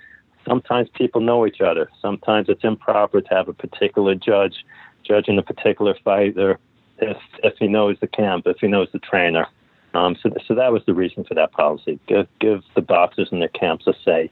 Sometimes 0.48 0.90
people 0.94 1.22
know 1.22 1.46
each 1.46 1.62
other. 1.62 1.90
Sometimes 2.02 2.50
it's 2.50 2.64
improper 2.64 3.22
to 3.22 3.30
have 3.30 3.48
a 3.48 3.54
particular 3.54 4.16
judge 4.16 4.66
judging 5.04 5.38
a 5.38 5.44
particular 5.44 5.96
fighter 6.04 6.60
if 7.00 7.18
if 7.44 7.54
he 7.60 7.68
knows 7.68 7.98
the 8.00 8.08
camp, 8.08 8.48
if 8.48 8.58
he 8.60 8.68
knows 8.68 8.88
the 8.92 9.00
trainer. 9.00 9.48
Um, 9.96 10.18
so, 10.22 10.30
so 10.46 10.54
that 10.56 10.74
was 10.74 10.84
the 10.86 10.94
reason 10.94 11.24
for 11.24 11.36
that 11.36 11.54
policy. 11.54 12.00
Give, 12.08 12.28
give 12.40 12.64
the 12.76 12.82
boxers 12.82 13.30
and 13.32 13.42
their 13.42 13.50
camps 13.50 13.88
a 13.88 13.94
say. 14.04 14.30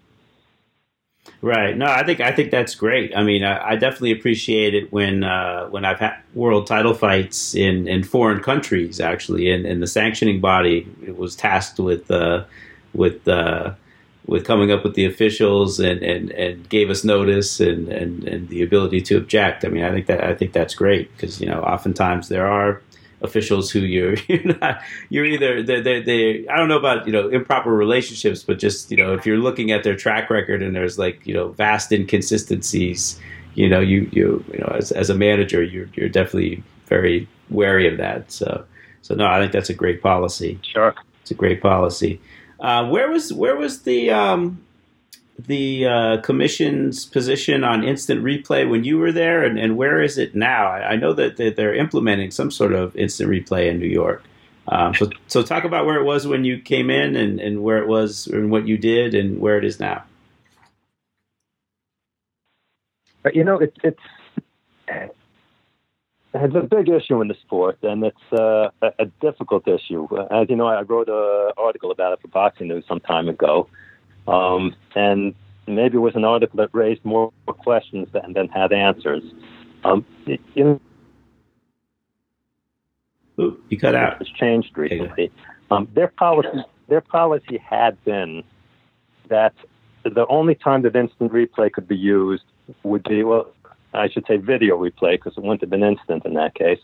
Right. 1.41 1.75
No, 1.77 1.87
I 1.87 2.05
think 2.05 2.21
I 2.21 2.31
think 2.31 2.51
that's 2.51 2.73
great. 2.73 3.15
I 3.15 3.23
mean, 3.23 3.43
I, 3.43 3.71
I 3.71 3.75
definitely 3.75 4.11
appreciate 4.11 4.73
it 4.73 4.91
when 4.93 5.23
uh, 5.23 5.67
when 5.67 5.83
I've 5.83 5.99
had 5.99 6.15
world 6.33 6.67
title 6.67 6.93
fights 6.93 7.53
in, 7.53 7.87
in 7.87 8.03
foreign 8.03 8.41
countries. 8.41 9.01
Actually, 9.01 9.51
and, 9.51 9.65
and 9.65 9.81
the 9.81 9.87
sanctioning 9.87 10.39
body 10.39 10.87
was 11.17 11.35
tasked 11.35 11.79
with 11.79 12.09
uh, 12.09 12.45
with 12.93 13.27
uh, 13.27 13.73
with 14.25 14.45
coming 14.45 14.71
up 14.71 14.83
with 14.83 14.95
the 14.95 15.05
officials 15.05 15.79
and, 15.79 16.01
and, 16.01 16.31
and 16.31 16.69
gave 16.69 16.89
us 16.89 17.03
notice 17.03 17.59
and, 17.59 17.89
and, 17.89 18.23
and 18.23 18.47
the 18.49 18.61
ability 18.61 19.01
to 19.01 19.17
object. 19.17 19.65
I 19.65 19.67
mean, 19.67 19.83
I 19.83 19.91
think 19.91 20.05
that 20.07 20.23
I 20.23 20.33
think 20.33 20.53
that's 20.53 20.75
great 20.75 21.11
because 21.15 21.41
you 21.41 21.47
know 21.47 21.61
oftentimes 21.61 22.29
there 22.29 22.47
are 22.47 22.81
officials 23.23 23.71
who 23.71 23.79
you're 23.79 24.15
you're, 24.27 24.57
not, 24.59 24.81
you're 25.09 25.25
either 25.25 25.63
they 25.63 25.81
they 25.81 26.01
they 26.01 26.47
I 26.47 26.57
don't 26.57 26.67
know 26.67 26.77
about 26.77 27.07
you 27.07 27.13
know 27.13 27.29
improper 27.29 27.73
relationships, 27.73 28.43
but 28.43 28.59
just 28.59 28.91
you 28.91 28.97
know 28.97 29.13
if 29.13 29.25
you're 29.25 29.37
looking 29.37 29.71
at 29.71 29.83
their 29.83 29.95
track 29.95 30.29
record 30.29 30.61
and 30.61 30.75
there's 30.75 30.99
like 30.99 31.25
you 31.25 31.33
know 31.33 31.49
vast 31.49 31.91
inconsistencies, 31.91 33.19
you 33.55 33.69
know 33.69 33.79
you 33.79 34.09
you 34.11 34.43
you 34.51 34.59
know 34.59 34.75
as 34.75 34.91
as 34.91 35.09
a 35.09 35.15
manager 35.15 35.63
you're 35.63 35.87
you're 35.93 36.09
definitely 36.09 36.63
very 36.87 37.27
wary 37.49 37.87
of 37.87 37.97
that. 37.97 38.31
So 38.31 38.65
so 39.01 39.15
no, 39.15 39.25
I 39.25 39.39
think 39.39 39.51
that's 39.51 39.69
a 39.69 39.73
great 39.73 40.01
policy. 40.01 40.59
Sure, 40.61 40.93
it's 41.21 41.31
a 41.31 41.35
great 41.35 41.61
policy. 41.61 42.21
Uh, 42.59 42.87
where 42.87 43.09
was 43.09 43.33
where 43.33 43.55
was 43.55 43.81
the 43.81 44.11
um, 44.11 44.63
the 45.39 45.87
uh, 45.87 46.17
commission's 46.21 47.05
position 47.05 47.63
on 47.63 47.83
instant 47.83 48.23
replay 48.23 48.69
when 48.69 48.83
you 48.83 48.97
were 48.97 49.11
there, 49.11 49.43
and, 49.43 49.57
and 49.57 49.77
where 49.77 50.01
is 50.01 50.17
it 50.17 50.35
now? 50.35 50.67
I, 50.67 50.91
I 50.91 50.95
know 50.95 51.13
that, 51.13 51.37
they're 51.37 51.75
implementing 51.75 52.31
some 52.31 52.51
sort 52.51 52.73
of 52.73 52.95
instant 52.95 53.29
replay 53.29 53.69
in 53.69 53.79
New 53.79 53.87
York. 53.87 54.23
Um, 54.67 54.93
so, 54.93 55.09
so 55.27 55.43
talk 55.43 55.65
about 55.65 55.85
where 55.85 55.99
it 55.99 56.03
was 56.03 56.25
when 56.27 56.45
you 56.45 56.59
came 56.59 56.89
in, 56.89 57.15
and, 57.15 57.39
and 57.39 57.63
where 57.63 57.79
it 57.79 57.87
was, 57.87 58.27
and 58.27 58.51
what 58.51 58.67
you 58.67 58.77
did, 58.77 59.13
and 59.15 59.39
where 59.39 59.57
it 59.57 59.65
is 59.65 59.79
now. 59.79 60.03
You 63.33 63.43
know, 63.43 63.57
it, 63.57 63.73
it's 63.83 63.99
it's 66.35 66.55
a 66.55 66.61
big 66.61 66.89
issue 66.89 67.21
in 67.21 67.27
the 67.27 67.35
sport, 67.35 67.77
and 67.83 68.03
it's 68.03 68.33
uh, 68.33 68.69
a, 68.81 68.91
a 68.99 69.05
difficult 69.21 69.67
issue. 69.67 70.07
As 70.31 70.49
you 70.49 70.55
know, 70.55 70.67
I 70.67 70.81
wrote 70.81 71.07
an 71.07 71.51
article 71.57 71.91
about 71.91 72.13
it 72.13 72.21
for 72.21 72.27
Boxing 72.27 72.67
News 72.67 72.83
some 72.87 72.99
time 72.99 73.29
ago. 73.29 73.69
Um, 74.27 74.75
and 74.95 75.35
maybe 75.67 75.97
it 75.97 76.01
was 76.01 76.15
an 76.15 76.25
article 76.25 76.57
that 76.57 76.69
raised 76.73 77.03
more 77.03 77.31
questions 77.47 78.07
than, 78.13 78.33
than 78.33 78.47
had 78.49 78.71
answers. 78.71 79.23
Um, 79.83 80.05
you 80.25 80.39
know, 80.55 80.81
Ooh, 83.39 83.61
you 83.69 83.79
cut 83.79 83.95
out. 83.95 84.21
It's 84.21 84.29
changed 84.29 84.77
recently. 84.77 85.31
Um, 85.71 85.87
their 85.93 86.07
policy, 86.07 86.63
their 86.87 87.01
policy 87.01 87.57
had 87.57 88.03
been 88.05 88.43
that 89.29 89.53
the 90.03 90.27
only 90.27 90.55
time 90.55 90.83
that 90.83 90.95
instant 90.95 91.31
replay 91.31 91.71
could 91.71 91.87
be 91.87 91.97
used 91.97 92.43
would 92.83 93.03
be 93.03 93.23
well, 93.23 93.51
I 93.93 94.09
should 94.09 94.25
say 94.27 94.37
video 94.37 94.77
replay 94.77 95.13
because 95.13 95.33
it 95.37 95.41
wouldn't 95.41 95.61
have 95.61 95.69
been 95.69 95.83
instant 95.83 96.25
in 96.25 96.33
that 96.35 96.55
case. 96.55 96.79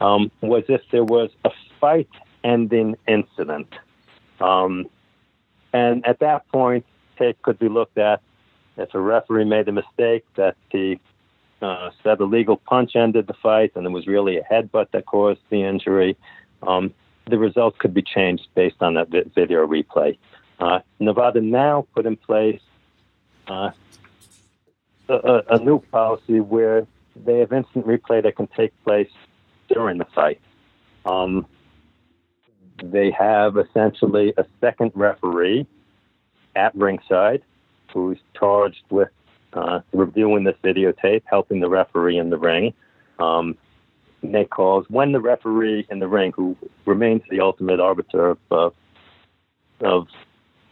Um, 0.00 0.30
was 0.42 0.64
if 0.68 0.82
there 0.90 1.04
was 1.04 1.30
a 1.44 1.50
fight-ending 1.80 2.96
incident. 3.06 3.68
Um, 4.40 4.86
and 5.74 6.06
at 6.06 6.20
that 6.20 6.48
point, 6.48 6.86
it 7.18 7.42
could 7.42 7.58
be 7.58 7.68
looked 7.68 7.98
at 7.98 8.22
if 8.76 8.94
a 8.94 9.00
referee 9.00 9.44
made 9.44 9.68
a 9.68 9.72
mistake 9.72 10.24
that 10.36 10.56
he 10.70 11.00
uh, 11.60 11.90
said 12.02 12.20
a 12.20 12.24
legal 12.24 12.56
punch 12.56 12.94
ended 12.94 13.26
the 13.26 13.34
fight 13.34 13.72
and 13.74 13.84
it 13.84 13.90
was 13.90 14.06
really 14.06 14.38
a 14.38 14.42
headbutt 14.44 14.90
that 14.92 15.04
caused 15.06 15.40
the 15.50 15.62
injury. 15.64 16.16
Um, 16.62 16.94
the 17.26 17.38
result 17.38 17.78
could 17.78 17.92
be 17.92 18.02
changed 18.02 18.46
based 18.54 18.76
on 18.80 18.94
that 18.94 19.08
video 19.10 19.66
replay. 19.66 20.16
Uh, 20.60 20.80
Nevada 21.00 21.40
now 21.40 21.86
put 21.94 22.06
in 22.06 22.16
place 22.16 22.60
uh, 23.48 23.70
a, 25.08 25.42
a, 25.50 25.58
new 25.58 25.80
policy 25.80 26.40
where 26.40 26.86
they 27.16 27.40
have 27.40 27.52
instant 27.52 27.86
replay 27.86 28.22
that 28.22 28.36
can 28.36 28.46
take 28.46 28.72
place 28.84 29.10
during 29.68 29.98
the 29.98 30.06
fight. 30.14 30.40
Um, 31.04 31.46
they 32.82 33.10
have 33.10 33.56
essentially 33.56 34.32
a 34.36 34.44
second 34.60 34.92
referee 34.94 35.66
at 36.56 36.74
ringside 36.74 37.42
who's 37.92 38.18
charged 38.38 38.82
with 38.90 39.08
uh, 39.52 39.80
reviewing 39.92 40.44
this 40.44 40.56
videotape, 40.64 41.22
helping 41.26 41.60
the 41.60 41.68
referee 41.68 42.18
in 42.18 42.30
the 42.30 42.38
ring. 42.38 42.74
Um, 43.18 43.56
make 44.22 44.50
calls 44.50 44.86
when 44.88 45.12
the 45.12 45.20
referee 45.20 45.86
in 45.90 45.98
the 45.98 46.08
ring, 46.08 46.32
who 46.34 46.56
remains 46.86 47.22
the 47.30 47.40
ultimate 47.40 47.78
arbiter 47.78 48.30
of, 48.30 48.38
uh, 48.50 48.70
of 49.80 50.08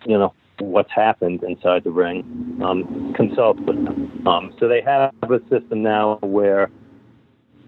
you 0.06 0.18
know, 0.18 0.32
what's 0.58 0.90
happened 0.90 1.42
inside 1.44 1.84
the 1.84 1.90
ring, 1.90 2.58
um, 2.64 3.12
consults 3.14 3.60
with 3.60 3.84
them. 3.84 4.26
Um, 4.26 4.54
so 4.58 4.68
they 4.68 4.80
have 4.80 5.14
a 5.22 5.40
system 5.48 5.82
now 5.82 6.18
where 6.22 6.70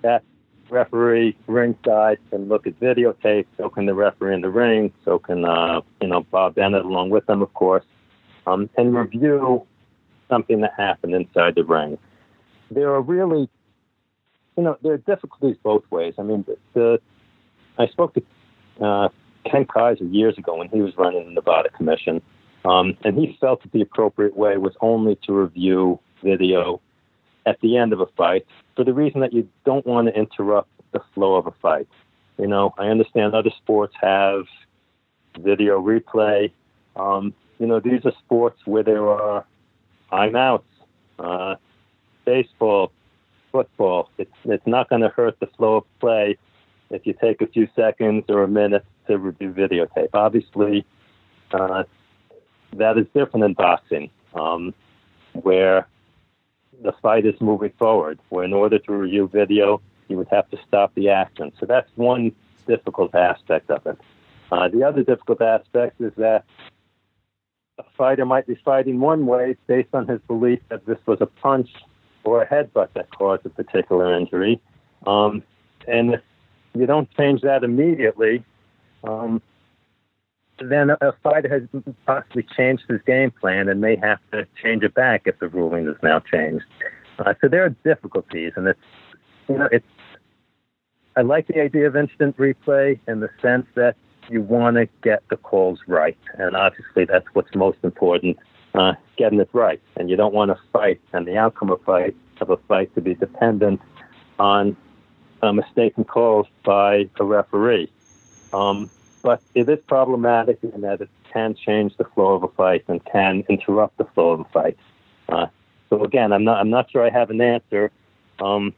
that 0.03 0.23
referee 0.71 1.37
ringside 1.47 2.19
can 2.31 2.49
look 2.49 2.67
at 2.67 2.79
videotape, 2.81 3.47
so 3.57 3.69
can 3.69 3.87
the 3.87 3.95
referee 3.95 4.35
in 4.35 4.41
the 4.41 4.51
ring, 4.51 4.93
so 5.05 5.19
can 5.19 5.45
uh, 5.45 5.81
you 6.01 6.09
know 6.09 6.23
Bob 6.31 6.55
Bennett 6.55 6.85
along 6.85 7.11
with 7.11 7.27
them, 7.27 7.43
of 7.43 7.53
course, 7.55 7.85
um, 8.47 8.69
and 8.77 8.95
review 8.95 9.67
something 10.29 10.61
that 10.61 10.73
happened 10.77 11.15
inside 11.15 11.55
the 11.55 11.65
ring. 11.65 11.99
There 12.71 12.93
are 12.93 13.01
really, 13.01 13.49
you 14.57 14.63
know, 14.63 14.77
there 14.83 14.95
are 14.95 14.99
difficulties 14.99 15.57
both 15.63 15.85
ways. 15.91 16.15
I 16.19 16.23
mean, 16.23 16.45
the, 16.47 16.57
the 16.75 17.01
I 17.79 17.87
spoke 17.89 18.15
to 18.15 18.23
uh, 18.85 19.09
Keith 19.45 19.69
Kizer 19.69 20.13
years 20.13 20.39
ago 20.39 20.57
when 20.57 20.69
he 20.69 20.81
was 20.81 20.97
running 20.97 21.27
the 21.27 21.33
Nevada 21.33 21.71
Commission, 21.71 22.23
um, 22.65 22.97
and 23.05 23.19
he 23.19 23.37
felt 23.41 23.63
that 23.63 23.73
the 23.73 23.83
appropriate 23.83 24.37
way 24.37 24.57
was 24.57 24.75
only 24.81 25.19
to 25.27 25.33
review 25.33 26.01
video 26.23 26.81
at 27.47 27.61
the 27.61 27.77
end 27.77 27.93
of 27.93 28.01
a 28.01 28.07
fight 28.17 28.47
for 28.77 28.85
the 28.85 28.93
reason 28.93 29.21
that 29.21 29.33
you 29.33 29.49
don't 29.65 29.87
want 29.87 30.09
to 30.09 30.15
interrupt 30.19 30.71
the 30.93 31.01
flow 31.15 31.35
of 31.35 31.47
a 31.47 31.53
fight. 31.63 31.89
You 32.39 32.47
know, 32.47 32.75
I 32.79 32.87
understand 32.87 33.35
other 33.35 33.51
sports 33.59 33.95
have 34.01 34.45
video 35.39 35.81
replay. 35.81 36.51
Um, 36.97 37.35
you 37.59 37.67
know, 37.67 37.81
these 37.81 38.05
are 38.05 38.13
sports 38.25 38.61
where 38.65 38.83
there 38.83 39.09
are 39.09 39.45
timeouts, 40.11 40.63
uh, 41.19 41.57
baseball, 42.25 42.93
football. 43.53 44.11
It's 44.19 44.35
it's 44.45 44.67
not 44.67 44.89
going 44.89 45.03
to 45.03 45.09
hurt 45.09 45.39
the 45.41 45.47
flow 45.47 45.77
of 45.77 45.85
play 46.01 46.37
if 46.91 47.07
you 47.07 47.15
take 47.21 47.41
a 47.41 47.47
few 47.47 47.69
seconds 47.77 48.25
or 48.29 48.43
a 48.43 48.49
minute 48.49 48.85
to 49.07 49.19
review 49.19 49.53
videotape. 49.53 50.09
Obviously, 50.13 50.85
uh, 51.53 51.85
that 52.77 52.99
is 52.99 53.07
different 53.15 53.45
in 53.45 53.55
boxing, 53.55 54.11
um, 54.35 54.75
where 55.33 55.87
the 56.83 56.93
fight 57.03 57.27
is 57.27 57.41
moving 57.41 57.73
forward. 57.79 58.19
Where 58.29 58.45
in 58.45 58.53
order 58.53 58.79
to 58.79 58.93
review 58.93 59.29
video, 59.33 59.81
you 60.09 60.17
would 60.17 60.29
have 60.31 60.49
to 60.51 60.59
stop 60.67 60.95
the 60.95 61.09
action. 61.09 61.53
So 61.59 61.67
that's 61.67 61.91
one 61.97 62.33
difficult 62.67 63.15
aspect 63.15 63.71
of 63.71 63.87
it. 63.87 63.99
Uh, 64.53 64.69
the 64.69 64.83
other 64.83 65.03
difficult 65.03 65.41
aspect 65.41 66.01
is 66.01 66.13
that 66.17 66.45
a 67.79 67.85
fighter 67.97 68.25
might 68.25 68.47
be 68.47 68.55
fighting 68.65 69.01
one 69.01 69.27
way 69.27 69.57
based 69.67 69.95
on 69.95 70.07
his 70.07 70.21
belief 70.29 70.61
that 70.69 70.87
this 70.87 70.99
was 71.07 71.21
a 71.21 71.27
punch 71.27 71.71
or 72.23 72.43
a 72.43 72.47
headbutt 72.47 72.89
that 72.95 73.11
caused 73.11 73.45
a 73.47 73.51
particular 73.51 74.17
injury. 74.17 74.61
Um, 75.07 75.43
and 75.89 76.15
if 76.15 76.21
you 76.75 76.87
don't 76.87 77.11
change 77.17 77.43
that 77.43 77.65
immediately, 77.65 78.45
um, 79.03 79.43
then 80.59 80.91
a 80.91 81.13
fighter 81.23 81.49
has 81.49 81.83
possibly 82.07 82.47
changed 82.57 82.85
his 82.89 83.01
game 83.03 83.31
plan 83.31 83.69
and 83.69 83.81
may 83.81 83.97
have 83.97 84.19
to 84.33 84.47
change 84.63 84.83
it 84.83 84.95
back 84.95 85.23
if 85.27 85.39
the 85.39 85.49
ruling 85.49 85.89
is 85.89 85.97
now 86.03 86.21
changed. 86.21 86.65
Uh, 87.19 87.35
so 87.41 87.49
there 87.49 87.65
are 87.65 87.71
difficulties, 87.85 88.53
and 88.57 88.67
it's 88.67 88.81
you 89.49 89.59
know 89.59 89.69
it's. 89.71 89.87
I 91.17 91.23
like 91.23 91.47
the 91.47 91.61
idea 91.61 91.87
of 91.87 91.95
instant 91.95 92.37
replay 92.37 92.99
in 93.07 93.21
the 93.21 93.31
sense 93.41 93.67
that 93.77 93.97
you 94.29 94.43
want 94.43 94.77
to 94.77 94.89
get 95.03 95.23
the 95.29 95.37
calls 95.37 95.79
right, 95.87 96.19
and 96.39 96.57
obviously 96.57 97.05
that's 97.05 97.27
what's 97.35 97.55
most 97.55 97.79
important, 97.85 98.37
uh, 98.75 98.95
getting 99.17 99.39
it 99.41 99.49
right. 99.53 99.81
And 99.97 100.11
you 100.11 100.17
don't 100.17 100.35
want 100.35 100.51
to 100.51 100.59
fight 100.73 101.01
and 101.13 101.27
the 101.27 101.37
outcome 101.37 101.71
of 101.71 101.81
fight 101.83 102.17
of 102.41 102.51
a 102.51 102.57
fight 102.57 102.93
to 102.97 103.01
be 103.01 103.15
dependent 103.15 103.81
on 104.39 104.77
uh, 105.43 105.53
mistaken 105.53 106.05
calls 106.05 106.47
by 106.65 107.09
a 107.21 107.25
referee. 107.25 107.91
Um, 108.53 108.91
but 109.25 109.41
it 109.55 109.69
is 109.71 109.81
problematic 109.87 110.59
in 110.63 110.83
that 110.83 111.01
it 111.01 111.09
can 111.33 111.55
change 111.55 111.97
the 111.97 112.05
flow 112.05 112.35
of 112.35 112.43
a 112.45 112.49
fight 112.49 112.85
and 112.87 113.03
can 113.07 113.43
interrupt 113.49 113.97
the 113.97 114.05
flow 114.05 114.33
of 114.33 114.41
a 114.41 114.45
fight. 114.45 114.79
Uh, 115.31 115.47
so 115.89 116.05
again, 116.05 116.33
I'm 116.33 116.45
not 116.45 116.59
I'm 116.59 116.71
not 116.71 116.91
sure 116.91 117.05
I 117.05 117.11
have 117.11 117.31
an 117.31 117.41
answer. 117.41 117.91
Um, 118.39 118.75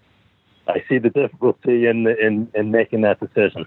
I 0.68 0.84
see 0.88 0.98
the 0.98 1.10
difficulty 1.10 1.86
in 1.86 2.06
in 2.06 2.48
in 2.54 2.70
making 2.70 3.00
that 3.02 3.18
decision. 3.18 3.66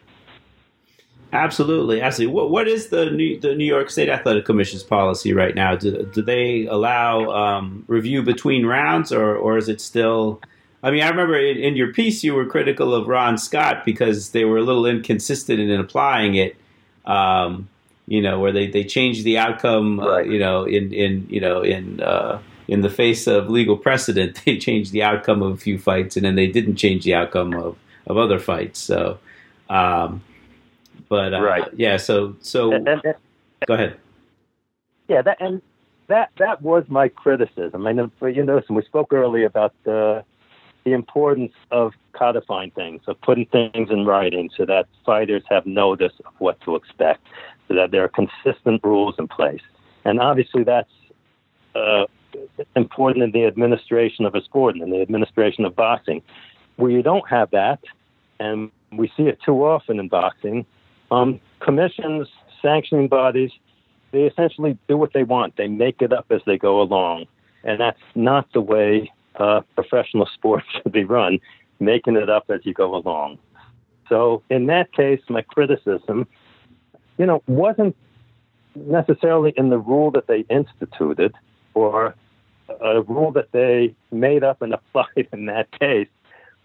Absolutely, 1.33 2.01
absolutely. 2.01 2.33
What 2.33 2.49
what 2.49 2.67
is 2.69 2.87
the 2.87 3.11
New, 3.11 3.39
the 3.39 3.53
New 3.55 3.65
York 3.65 3.89
State 3.89 4.07
Athletic 4.07 4.45
Commission's 4.45 4.83
policy 4.83 5.33
right 5.33 5.53
now? 5.53 5.75
Do, 5.75 6.09
do 6.13 6.21
they 6.21 6.65
allow 6.65 7.29
um, 7.29 7.83
review 7.87 8.23
between 8.23 8.65
rounds, 8.65 9.11
or 9.11 9.35
or 9.35 9.57
is 9.57 9.67
it 9.67 9.81
still? 9.81 10.41
I 10.81 10.91
mean, 10.91 11.03
I 11.03 11.09
remember 11.09 11.37
in, 11.37 11.57
in, 11.57 11.75
your 11.75 11.91
piece 11.91 12.23
you 12.23 12.33
were 12.33 12.45
critical 12.45 12.95
of 12.95 13.09
Ron 13.09 13.37
Scott 13.37 13.83
because 13.83 14.29
they 14.29 14.45
were 14.45 14.59
a 14.59 14.63
little 14.63 14.85
inconsistent 14.85 15.59
in 15.59 15.77
applying 15.77 16.35
it 16.35 16.55
um, 17.09 17.67
you 18.07 18.21
know, 18.21 18.39
where 18.39 18.51
they, 18.51 18.67
they 18.67 18.83
changed 18.83 19.23
the 19.23 19.37
outcome, 19.37 19.99
uh, 19.99 20.19
you 20.19 20.39
know, 20.39 20.63
in, 20.63 20.93
in, 20.93 21.27
you 21.29 21.41
know, 21.41 21.61
in, 21.61 21.99
uh, 22.01 22.39
in 22.67 22.81
the 22.81 22.89
face 22.89 23.27
of 23.27 23.49
legal 23.49 23.75
precedent, 23.75 24.41
they 24.45 24.57
changed 24.57 24.91
the 24.91 25.03
outcome 25.03 25.41
of 25.41 25.53
a 25.53 25.57
few 25.57 25.77
fights 25.77 26.15
and 26.15 26.25
then 26.25 26.35
they 26.35 26.47
didn't 26.47 26.75
change 26.75 27.03
the 27.03 27.15
outcome 27.15 27.53
of, 27.55 27.75
of 28.07 28.17
other 28.17 28.39
fights. 28.39 28.79
So, 28.79 29.19
um, 29.69 30.23
but, 31.09 31.33
uh, 31.33 31.41
right. 31.41 31.67
yeah, 31.75 31.97
so, 31.97 32.35
so 32.41 32.71
and, 32.71 32.87
and, 32.87 33.01
and, 33.03 33.15
go 33.67 33.73
ahead. 33.73 33.97
Yeah. 35.07 35.23
That, 35.23 35.37
and 35.39 35.61
that, 36.07 36.29
that 36.37 36.61
was 36.61 36.85
my 36.87 37.09
criticism. 37.09 37.87
I 37.87 37.91
know, 37.91 38.11
you 38.21 38.43
know, 38.43 38.61
we 38.69 38.83
spoke 38.83 39.13
earlier 39.13 39.47
about 39.47 39.73
the, 39.83 40.23
the 40.89 40.95
importance 40.95 41.53
of 41.69 41.93
codifying 42.13 42.71
things, 42.71 43.01
of 43.05 43.21
putting 43.21 43.45
things 43.45 43.89
in 43.91 44.05
writing 44.05 44.49
so 44.57 44.65
that 44.65 44.87
fighters 45.05 45.43
have 45.47 45.65
notice 45.67 46.13
of 46.25 46.33
what 46.39 46.59
to 46.61 46.75
expect, 46.75 47.21
so 47.67 47.75
that 47.75 47.91
there 47.91 48.03
are 48.03 48.09
consistent 48.09 48.83
rules 48.83 49.13
in 49.19 49.27
place. 49.27 49.61
And 50.03 50.19
obviously, 50.19 50.63
that's 50.63 50.89
uh, 51.75 52.05
important 52.75 53.23
in 53.23 53.31
the 53.31 53.45
administration 53.45 54.25
of 54.25 54.33
a 54.33 54.43
sport 54.43 54.75
and 54.75 54.83
in 54.83 54.89
the 54.89 55.01
administration 55.01 55.63
of 55.63 55.75
boxing. 55.75 56.23
Where 56.77 56.89
you 56.89 57.03
don't 57.03 57.29
have 57.29 57.51
that, 57.51 57.79
and 58.39 58.71
we 58.91 59.11
see 59.15 59.23
it 59.23 59.39
too 59.45 59.63
often 59.63 59.99
in 59.99 60.07
boxing, 60.07 60.65
um, 61.11 61.39
commissions, 61.59 62.27
sanctioning 62.63 63.09
bodies, 63.09 63.51
they 64.11 64.23
essentially 64.23 64.75
do 64.87 64.97
what 64.97 65.13
they 65.13 65.23
want. 65.23 65.55
They 65.55 65.67
make 65.67 66.01
it 66.01 66.11
up 66.11 66.25
as 66.31 66.41
they 66.47 66.57
go 66.57 66.81
along. 66.81 67.27
And 67.63 67.79
that's 67.79 67.99
not 68.15 68.51
the 68.53 68.61
way 68.61 69.11
uh, 69.39 69.61
professional 69.75 70.27
sports 70.33 70.65
should 70.71 70.91
be 70.91 71.03
run, 71.03 71.39
making 71.79 72.15
it 72.15 72.29
up 72.29 72.45
as 72.49 72.61
you 72.63 72.73
go 72.73 72.95
along. 72.95 73.39
So 74.07 74.41
in 74.49 74.65
that 74.67 74.91
case, 74.91 75.21
my 75.29 75.41
criticism, 75.41 76.27
you 77.17 77.25
know, 77.25 77.43
wasn't 77.47 77.95
necessarily 78.75 79.53
in 79.55 79.69
the 79.69 79.77
rule 79.77 80.11
that 80.11 80.27
they 80.27 80.45
instituted 80.49 81.33
or 81.73 82.15
a 82.81 83.01
rule 83.01 83.31
that 83.31 83.51
they 83.51 83.95
made 84.11 84.43
up 84.43 84.61
and 84.61 84.73
applied 84.95 85.27
in 85.31 85.45
that 85.45 85.67
case. 85.79 86.07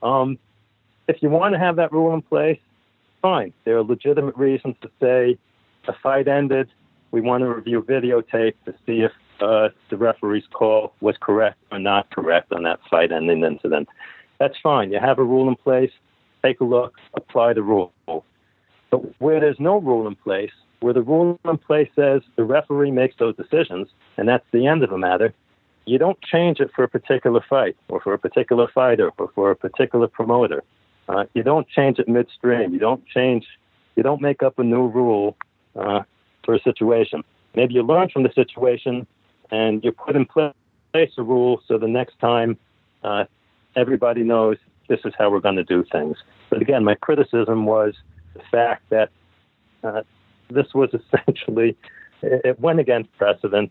Um, 0.03 0.39
if 1.09 1.23
you 1.23 1.29
want 1.29 1.53
to 1.55 1.59
have 1.59 1.77
that 1.77 1.93
rule 1.93 2.15
in 2.15 2.23
place, 2.23 2.59
fine. 3.21 3.53
There 3.65 3.77
are 3.77 3.83
legitimate 3.83 4.37
reasons 4.37 4.77
to 4.83 4.91
say 5.01 5.39
a 5.87 5.93
fight 6.03 6.29
ended. 6.29 6.69
We 7.11 7.21
want 7.21 7.43
to 7.43 7.49
review 7.49 7.83
videotape 7.83 8.55
to 8.65 8.75
see 8.87 9.01
if 9.03 9.13
uh, 9.41 9.69
the 9.91 9.97
referee's 9.97 10.45
call 10.53 10.93
was 11.01 11.17
correct 11.21 11.59
or 11.73 11.79
not 11.79 12.11
correct 12.11 12.53
on 12.53 12.63
that 12.65 12.81
fight 12.91 13.13
ending 13.13 13.45
incident. 13.45 13.89
That's 14.39 14.59
fine. 14.63 14.93
You 14.93 15.01
have 15.01 15.19
a 15.19 15.25
rule 15.25 15.49
in 15.49 15.57
place. 15.57 15.91
Take 16.43 16.61
a 16.61 16.65
look. 16.65 16.95
Apply 17.15 17.53
the 17.53 17.63
rule. 17.63 17.93
But 18.91 19.21
where 19.21 19.41
there's 19.41 19.61
no 19.61 19.79
rule 19.79 20.07
in 20.07 20.15
place, 20.15 20.53
where 20.81 20.93
the 20.93 21.03
rule 21.03 21.39
in 21.45 21.59
place 21.59 21.89
says 21.97 22.23
the 22.37 22.45
referee 22.45 22.91
makes 22.91 23.17
those 23.19 23.35
decisions, 23.37 23.89
and 24.17 24.29
that's 24.29 24.45
the 24.53 24.67
end 24.67 24.83
of 24.83 24.91
the 24.91 24.99
matter, 24.99 25.33
you 25.87 25.99
don't 25.99 26.21
change 26.23 26.61
it 26.61 26.71
for 26.75 26.85
a 26.85 26.89
particular 26.89 27.41
fight 27.49 27.77
or 27.89 28.01
for 28.01 28.15
a 28.15 28.19
particular 28.19 28.69
fighter 28.69 29.11
or 29.19 29.31
for 29.35 29.51
a 29.51 29.57
particular 29.57 30.07
promoter. 30.07 30.63
Uh, 31.09 31.25
you 31.35 31.43
don't 31.43 31.69
change 31.69 31.99
it 31.99 32.09
midstream. 32.09 32.73
You 32.73 32.79
don't 32.79 33.07
change. 33.07 33.47
You 33.97 34.03
don't 34.03 34.23
make 34.23 34.43
up 34.43 34.59
a 34.59 34.65
new 34.65 34.87
rule 34.87 35.37
uh, 35.77 36.03
for 36.45 36.55
a 36.55 36.61
situation. 36.61 37.23
Maybe 37.55 37.75
you 37.75 37.83
learn 37.83 38.09
from 38.09 38.23
the 38.23 38.33
situation 38.35 39.07
and 39.51 39.85
you 39.85 39.93
put 39.93 40.17
in 40.17 40.27
place 40.27 40.55
a 41.19 41.23
rule 41.23 41.61
so 41.67 41.79
the 41.79 41.89
next 41.89 42.19
time 42.19 42.57
uh, 43.03 43.25
everybody 43.77 44.23
knows 44.23 44.57
this 44.89 45.01
is 45.05 45.13
how 45.19 45.31
we're 45.31 45.41
going 45.41 45.57
to 45.57 45.65
do 45.65 45.85
things. 45.91 46.19
But 46.51 46.61
again, 46.63 46.85
my 46.85 46.95
criticism 46.95 47.67
was 47.67 47.95
the 48.35 48.43
fact 48.51 48.89
that 48.91 49.11
uh, 49.83 50.03
this 50.51 50.75
was 50.75 50.91
essentially 50.95 51.77
it 52.23 52.59
went 52.61 52.81
against 52.81 53.17
precedent, 53.19 53.71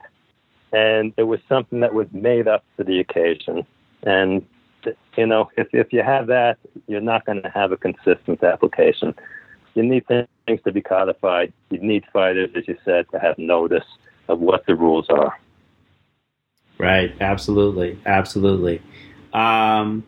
and 0.71 1.13
it 1.17 1.23
was 1.23 1.39
something 1.49 1.79
that 1.79 1.93
was 1.93 2.07
made 2.11 2.47
up 2.47 2.63
for 2.75 2.83
the 2.83 2.99
occasion. 2.99 3.65
And 4.03 4.45
you 5.17 5.25
know, 5.25 5.49
if 5.57 5.67
if 5.73 5.93
you 5.93 6.03
have 6.03 6.27
that, 6.27 6.57
you're 6.87 7.01
not 7.01 7.25
going 7.25 7.41
to 7.41 7.49
have 7.49 7.71
a 7.71 7.77
consistent 7.77 8.43
application. 8.43 9.15
You 9.75 9.83
need 9.83 10.05
things 10.07 10.61
to 10.65 10.71
be 10.71 10.81
codified. 10.81 11.51
You 11.71 11.79
need 11.79 12.03
fighters, 12.13 12.51
as 12.55 12.67
you 12.67 12.77
said, 12.85 13.09
to 13.11 13.19
have 13.19 13.37
notice 13.37 13.85
of 14.27 14.39
what 14.39 14.65
the 14.67 14.75
rules 14.75 15.09
are. 15.09 15.37
Right. 16.83 17.15
Absolutely. 17.21 17.97
Absolutely. 18.05 18.81
Um, 19.33 20.03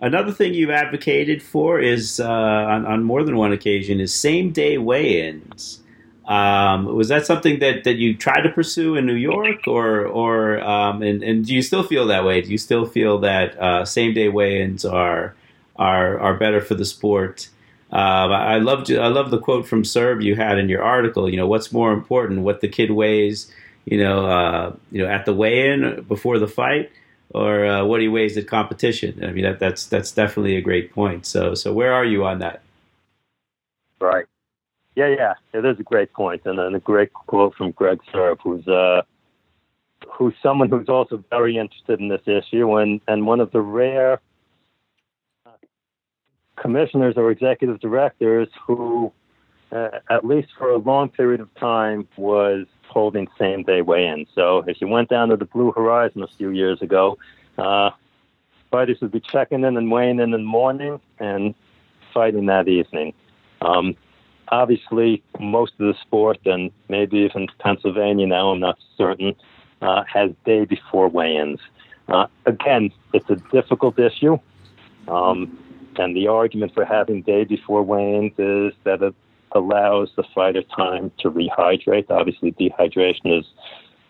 another 0.00 0.32
thing 0.32 0.54
you've 0.54 0.70
advocated 0.70 1.40
for 1.40 1.80
is 1.80 2.18
uh, 2.18 2.28
on, 2.28 2.84
on, 2.84 3.04
more 3.04 3.22
than 3.22 3.36
one 3.36 3.52
occasion 3.52 4.00
is 4.00 4.12
same 4.12 4.50
day 4.50 4.76
weigh-ins. 4.76 5.82
Um, 6.26 6.86
was 6.86 7.08
that 7.08 7.26
something 7.26 7.60
that, 7.60 7.84
that 7.84 7.94
you 7.94 8.16
tried 8.16 8.40
to 8.40 8.50
pursue 8.50 8.96
in 8.96 9.06
New 9.06 9.14
York, 9.14 9.68
or 9.68 10.04
or 10.04 10.60
um, 10.60 11.00
and, 11.00 11.22
and 11.22 11.46
do 11.46 11.54
you 11.54 11.62
still 11.62 11.84
feel 11.84 12.08
that 12.08 12.24
way? 12.24 12.40
Do 12.40 12.50
you 12.50 12.58
still 12.58 12.84
feel 12.84 13.18
that 13.20 13.56
uh, 13.62 13.84
same 13.84 14.12
day 14.12 14.28
weigh-ins 14.28 14.84
are 14.84 15.36
are 15.76 16.18
are 16.18 16.34
better 16.34 16.60
for 16.60 16.74
the 16.74 16.84
sport? 16.84 17.48
Uh, 17.92 18.26
I 18.56 18.58
loved 18.58 18.90
I 18.90 19.06
love 19.06 19.30
the 19.30 19.38
quote 19.38 19.68
from 19.68 19.84
Sirb 19.84 20.24
you 20.24 20.34
had 20.34 20.58
in 20.58 20.68
your 20.68 20.82
article. 20.82 21.30
You 21.30 21.36
know, 21.36 21.46
what's 21.46 21.70
more 21.70 21.92
important, 21.92 22.40
what 22.40 22.60
the 22.60 22.68
kid 22.68 22.90
weighs 22.90 23.48
you 23.86 23.98
know, 23.98 24.26
uh, 24.26 24.76
you 24.92 25.02
know, 25.02 25.08
at 25.08 25.24
the 25.24 25.32
weigh-in 25.32 26.04
before 26.06 26.38
the 26.38 26.46
fight, 26.46 26.90
or 27.30 27.64
uh, 27.64 27.84
what 27.84 28.02
he 28.02 28.08
weighs 28.08 28.36
at 28.36 28.46
competition. 28.46 29.24
I 29.24 29.32
mean, 29.32 29.44
that, 29.44 29.58
that's 29.58 29.86
that's 29.86 30.12
definitely 30.12 30.56
a 30.56 30.60
great 30.60 30.92
point. 30.92 31.24
So, 31.24 31.54
so 31.54 31.72
where 31.72 31.94
are 31.94 32.04
you 32.04 32.24
on 32.26 32.40
that? 32.40 32.62
Right. 34.00 34.26
Yeah, 34.94 35.08
yeah, 35.08 35.34
it 35.52 35.64
is 35.64 35.78
a 35.80 35.82
great 35.82 36.12
point, 36.12 36.42
and 36.44 36.58
a 36.58 36.78
great 36.80 37.12
quote 37.12 37.54
from 37.54 37.70
Greg 37.70 38.00
Sirb, 38.12 38.38
who's 38.42 38.66
uh, 38.66 39.02
who's 40.10 40.34
someone 40.42 40.68
who's 40.68 40.88
also 40.88 41.22
very 41.30 41.56
interested 41.56 42.00
in 42.00 42.08
this 42.08 42.26
issue, 42.26 42.76
and 42.76 43.00
and 43.06 43.26
one 43.26 43.40
of 43.40 43.50
the 43.52 43.60
rare 43.60 44.20
commissioners 46.56 47.14
or 47.16 47.30
executive 47.30 47.78
directors 47.80 48.48
who, 48.66 49.12
uh, 49.70 49.88
at 50.08 50.24
least 50.24 50.48
for 50.58 50.70
a 50.70 50.78
long 50.78 51.08
period 51.10 51.40
of 51.40 51.54
time, 51.56 52.08
was 52.16 52.66
holding 52.88 53.28
same 53.38 53.62
day 53.62 53.82
weigh-in. 53.82 54.26
So 54.34 54.64
if 54.66 54.80
you 54.80 54.88
went 54.88 55.08
down 55.08 55.28
to 55.28 55.36
the 55.36 55.44
Blue 55.44 55.72
Horizon 55.72 56.22
a 56.22 56.28
few 56.38 56.50
years 56.50 56.82
ago, 56.82 57.18
uh, 57.58 57.90
fighters 58.70 58.98
would 59.00 59.12
be 59.12 59.20
checking 59.20 59.64
in 59.64 59.76
and 59.76 59.90
weighing 59.90 60.18
in 60.18 60.20
in 60.20 60.30
the 60.32 60.38
morning 60.38 61.00
and 61.18 61.54
fighting 62.12 62.46
that 62.46 62.68
evening. 62.68 63.12
Um, 63.60 63.96
obviously, 64.48 65.22
most 65.38 65.72
of 65.78 65.86
the 65.86 65.94
sport, 66.00 66.38
and 66.44 66.70
maybe 66.88 67.18
even 67.18 67.48
Pennsylvania 67.58 68.26
now, 68.26 68.50
I'm 68.50 68.60
not 68.60 68.78
certain, 68.96 69.34
uh, 69.82 70.04
has 70.12 70.30
day 70.44 70.64
before 70.64 71.08
weigh-ins. 71.08 71.60
Uh, 72.08 72.26
again, 72.46 72.92
it's 73.12 73.28
a 73.30 73.36
difficult 73.52 73.98
issue, 73.98 74.38
um, 75.08 75.58
and 75.96 76.16
the 76.16 76.28
argument 76.28 76.72
for 76.74 76.84
having 76.84 77.22
day 77.22 77.44
before 77.44 77.82
weigh-ins 77.82 78.32
is 78.38 78.72
that 78.84 79.02
it 79.02 79.14
allows 79.52 80.10
the 80.16 80.24
fighter 80.34 80.62
time 80.76 81.10
to 81.20 81.30
rehydrate. 81.30 82.10
Obviously, 82.10 82.52
dehydration 82.52 83.38
is 83.38 83.44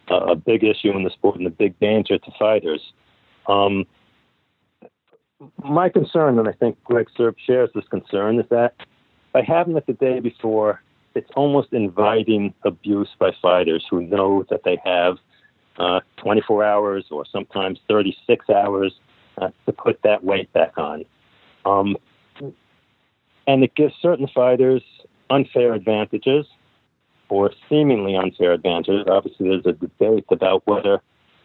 a 0.08 0.34
big 0.34 0.64
issue 0.64 0.90
in 0.90 1.04
the 1.04 1.10
sport 1.10 1.36
and 1.36 1.46
a 1.46 1.50
big 1.50 1.78
danger 1.80 2.18
to 2.18 2.30
fighters. 2.38 2.80
Um, 3.48 3.86
my 5.62 5.88
concern, 5.88 6.38
and 6.38 6.48
I 6.48 6.52
think 6.52 6.82
Greg 6.84 7.08
Sirb 7.18 7.34
shares 7.46 7.70
this 7.74 7.84
concern, 7.88 8.40
is 8.40 8.46
that 8.50 8.74
by 9.32 9.42
having 9.42 9.76
it 9.76 9.86
the 9.86 9.92
day 9.92 10.20
before, 10.20 10.82
it's 11.14 11.30
almost 11.36 11.72
inviting 11.72 12.54
abuse 12.64 13.08
by 13.18 13.30
fighters 13.42 13.84
who 13.90 14.02
know 14.02 14.44
that 14.50 14.62
they 14.64 14.78
have 14.84 15.16
uh, 15.78 16.00
24 16.18 16.64
hours 16.64 17.06
or 17.10 17.24
sometimes 17.30 17.78
36 17.88 18.48
hours 18.50 18.94
uh, 19.38 19.48
to 19.66 19.72
put 19.72 20.00
that 20.02 20.24
weight 20.24 20.52
back 20.52 20.76
on. 20.78 21.04
Um, 21.64 21.96
and 23.46 23.62
it 23.62 23.74
gives 23.74 23.94
certain 24.00 24.28
fighters 24.34 24.82
unfair 25.30 25.74
advantages 25.74 26.46
or 27.28 27.52
seemingly 27.68 28.16
unfair 28.16 28.52
advantages. 28.52 29.06
Obviously, 29.08 29.48
there's 29.48 29.66
a 29.66 29.72
debate 29.72 30.24
about 30.30 30.66
whether 30.66 31.00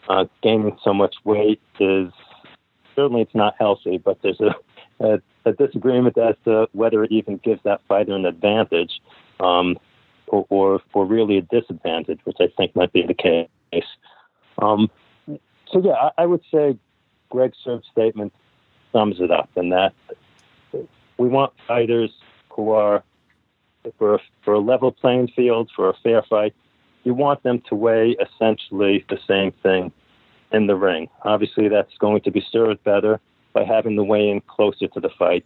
uh, 0.10 0.26
gaining 0.42 0.78
so 0.84 0.94
much 0.94 1.16
weight 1.24 1.62
is 1.80 2.12
certainly 2.96 3.22
it's 3.22 3.36
not 3.36 3.56
healthy, 3.58 3.98
but 3.98 4.22
there's 4.22 4.40
a, 4.42 4.54
a, 5.00 5.22
a 5.46 5.54
disagreement 5.54 6.18
as 6.18 6.36
to 6.46 6.68
whether 6.74 7.04
it 7.04 7.12
even 7.12 7.38
gives 7.38 7.62
that 7.64 7.82
fighter 7.88 8.16
an 8.16 8.26
advantage 8.26 9.02
um, 9.40 9.78
or, 10.28 10.46
or, 10.50 10.82
or 10.94 11.06
really 11.06 11.38
a 11.38 11.42
disadvantage, 11.42 12.20
which 12.26 12.38
I 12.40 12.48
think 12.58 12.76
might 12.76 12.94
be 12.94 13.06
the 13.06 13.14
case. 13.14 13.84
Um, 14.60 14.90
so, 15.72 15.82
yeah, 15.82 15.94
I, 15.94 16.12
I 16.20 16.26
would 16.26 16.44
say 16.52 16.78
Greg 17.30 17.54
statement 17.92 18.34
sums 18.92 19.20
it 19.20 19.32
up 19.32 19.50
in 19.56 19.70
that 19.70 19.94
we 21.22 21.28
want 21.28 21.54
fighters 21.68 22.10
who 22.50 22.72
are 22.72 23.04
for 23.98 24.16
a, 24.16 24.20
for 24.44 24.54
a 24.54 24.60
level 24.60 24.92
playing 24.92 25.30
field, 25.30 25.70
for 25.76 25.90
a 25.90 25.94
fair 26.04 26.22
fight, 26.24 26.54
you 27.04 27.14
want 27.14 27.44
them 27.44 27.62
to 27.70 27.76
weigh 27.76 28.16
essentially 28.22 29.06
the 29.10 29.20
same 29.28 29.52
thing 29.64 29.92
in 30.52 30.68
the 30.68 30.76
ring. 30.76 31.10
Obviously, 31.24 31.68
that's 31.68 31.98
going 31.98 32.22
to 32.22 32.32
be 32.32 32.46
served 32.52 32.84
better 32.84 33.20
by 33.54 33.64
having 33.64 33.96
the 33.96 34.04
weigh 34.04 34.30
in 34.30 34.42
closer 34.42 34.88
to 34.88 35.00
the 35.00 35.10
fight, 35.10 35.46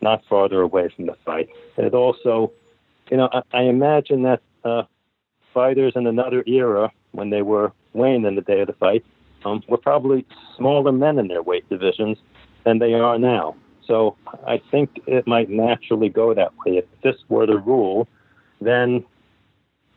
not 0.00 0.24
farther 0.28 0.60
away 0.60 0.88
from 0.94 1.06
the 1.06 1.16
fight. 1.24 1.48
And 1.76 1.86
it 1.86 1.94
also, 1.94 2.52
you 3.10 3.16
know, 3.16 3.28
I, 3.32 3.42
I 3.52 3.62
imagine 3.62 4.22
that 4.22 4.40
uh, 4.64 4.82
fighters 5.54 5.92
in 5.96 6.06
another 6.06 6.42
era, 6.46 6.90
when 7.12 7.30
they 7.30 7.42
were 7.42 7.72
weighing 7.92 8.24
in 8.24 8.34
the 8.34 8.42
day 8.42 8.60
of 8.60 8.66
the 8.66 8.72
fight, 8.74 9.04
um, 9.44 9.62
were 9.68 9.78
probably 9.78 10.26
smaller 10.56 10.92
men 10.92 11.18
in 11.18 11.28
their 11.28 11.42
weight 11.42 11.68
divisions 11.68 12.18
than 12.64 12.78
they 12.78 12.94
are 12.94 13.18
now. 13.18 13.56
So 13.90 14.16
I 14.46 14.62
think 14.70 15.00
it 15.08 15.26
might 15.26 15.50
naturally 15.50 16.08
go 16.08 16.32
that 16.32 16.52
way. 16.64 16.76
If 16.76 16.84
this 17.02 17.16
were 17.28 17.44
the 17.44 17.58
rule, 17.58 18.06
then 18.60 19.04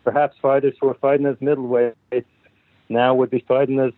perhaps 0.04 0.36
fighters 0.42 0.74
who 0.82 0.90
are 0.90 0.96
fighting 0.96 1.28
as 1.28 1.36
middleweights 1.36 2.26
now 2.90 3.14
would 3.14 3.30
be 3.30 3.46
fighting 3.48 3.80
as 3.80 3.92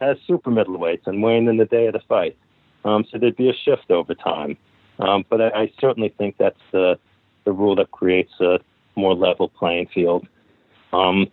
as 0.00 0.16
super 0.24 0.52
middleweights 0.52 1.06
and 1.06 1.20
weighing 1.20 1.48
in 1.48 1.56
the 1.56 1.64
day 1.64 1.88
of 1.88 1.94
the 1.94 2.00
fight. 2.08 2.38
Um, 2.84 3.04
so 3.10 3.18
there'd 3.18 3.36
be 3.36 3.50
a 3.50 3.54
shift 3.64 3.90
over 3.90 4.14
time. 4.14 4.56
Um, 5.00 5.24
but 5.28 5.40
I, 5.40 5.48
I, 5.48 5.72
certainly 5.78 6.14
think 6.16 6.36
that's 6.38 6.60
the, 6.72 6.98
the 7.44 7.52
rule 7.52 7.76
that 7.76 7.90
creates 7.90 8.32
a 8.40 8.60
more 8.96 9.14
level 9.14 9.50
playing 9.50 9.88
field. 9.92 10.26
Um, 10.94 11.26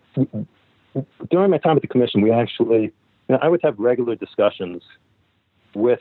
during 1.30 1.50
my 1.50 1.56
time 1.56 1.76
at 1.76 1.82
the 1.82 1.88
commission, 1.88 2.20
we 2.20 2.30
actually, 2.30 2.82
you 2.82 2.92
know, 3.30 3.38
I 3.40 3.48
would 3.48 3.60
have 3.62 3.78
regular 3.78 4.16
discussions 4.16 4.82
with 5.74 6.00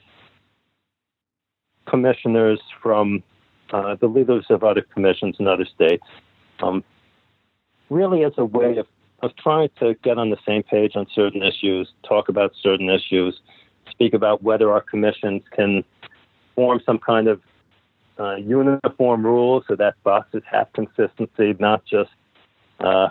commissioners 1.88 2.60
from 2.82 3.24
uh, 3.72 3.96
the 3.96 4.08
leaders 4.08 4.46
of 4.50 4.64
other 4.64 4.82
commissions 4.82 5.36
in 5.40 5.48
other 5.48 5.66
states, 5.66 6.06
um, 6.62 6.84
really 7.90 8.24
as 8.24 8.34
a 8.38 8.46
way 8.46 8.78
of 8.78 8.88
of 9.24 9.36
trying 9.36 9.70
to 9.80 9.96
get 10.04 10.18
on 10.18 10.30
the 10.30 10.38
same 10.46 10.62
page 10.62 10.96
on 10.96 11.08
certain 11.14 11.42
issues, 11.42 11.92
talk 12.08 12.30
about 12.30 12.52
certain 12.62 12.90
issues, 12.90 13.40
speak 13.90 14.14
about 14.14 14.44
whether 14.44 14.72
our 14.72 14.82
commissions 14.82 15.42
can 15.52 15.84
form 16.56 16.80
some 16.86 17.00
kind 17.00 17.28
of 17.28 17.42
uh, 18.20 18.36
uniform 18.36 19.26
rules 19.26 19.64
so 19.68 19.76
that 19.76 19.96
boxers 20.04 20.44
have 20.50 20.72
consistency, 20.74 21.56
not 21.60 21.84
just 21.86 22.12
uh, 22.80 23.10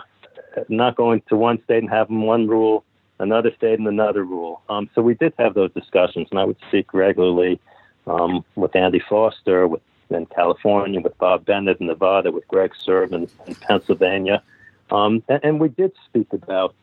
not 0.69 0.95
going 0.95 1.21
to 1.27 1.35
one 1.35 1.61
state 1.63 1.79
and 1.79 1.89
having 1.89 2.21
one 2.21 2.47
rule, 2.47 2.83
another 3.19 3.51
state 3.57 3.77
and 3.77 3.87
another 3.87 4.23
rule. 4.23 4.61
Um, 4.69 4.89
so 4.95 5.01
we 5.01 5.13
did 5.13 5.33
have 5.37 5.53
those 5.53 5.73
discussions, 5.73 6.27
and 6.31 6.39
I 6.39 6.45
would 6.45 6.57
speak 6.69 6.93
regularly 6.93 7.59
um, 8.07 8.43
with 8.55 8.75
Andy 8.75 8.99
Foster, 8.99 9.67
with 9.67 9.81
in 10.09 10.25
California, 10.27 11.01
with 11.01 11.17
Bob 11.17 11.45
Bennett 11.45 11.79
in 11.79 11.87
Nevada, 11.87 12.31
with 12.31 12.47
Greg 12.47 12.73
Sirb 12.73 13.11
in, 13.11 13.29
in 13.45 13.55
Pennsylvania. 13.55 14.41
Um, 14.89 15.21
and, 15.27 15.43
and, 15.43 15.59
we 15.59 15.67
did 15.67 15.91
speak 16.05 16.31
about 16.31 16.73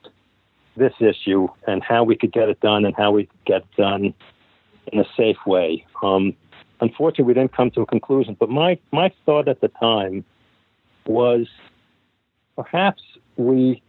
this 0.76 0.92
issue 1.00 1.48
and 1.66 1.82
how 1.82 2.04
we 2.04 2.16
could 2.16 2.32
get 2.32 2.50
it 2.50 2.60
done 2.60 2.84
and 2.84 2.94
how 2.94 3.12
we 3.12 3.24
could 3.24 3.44
get 3.46 3.62
it 3.62 3.76
done 3.78 4.14
in 4.92 5.00
a 5.00 5.06
safe 5.16 5.38
way. 5.46 5.86
Um, 6.02 6.34
unfortunately, 6.80 7.24
we 7.24 7.34
didn't 7.34 7.52
come 7.52 7.70
to 7.72 7.80
a 7.80 7.86
conclusion. 7.86 8.36
But 8.38 8.50
my, 8.50 8.78
my 8.92 9.10
thought 9.24 9.48
at 9.48 9.62
the 9.62 9.68
time 9.68 10.22
was 11.06 11.48
perhaps 12.56 13.02
we 13.36 13.82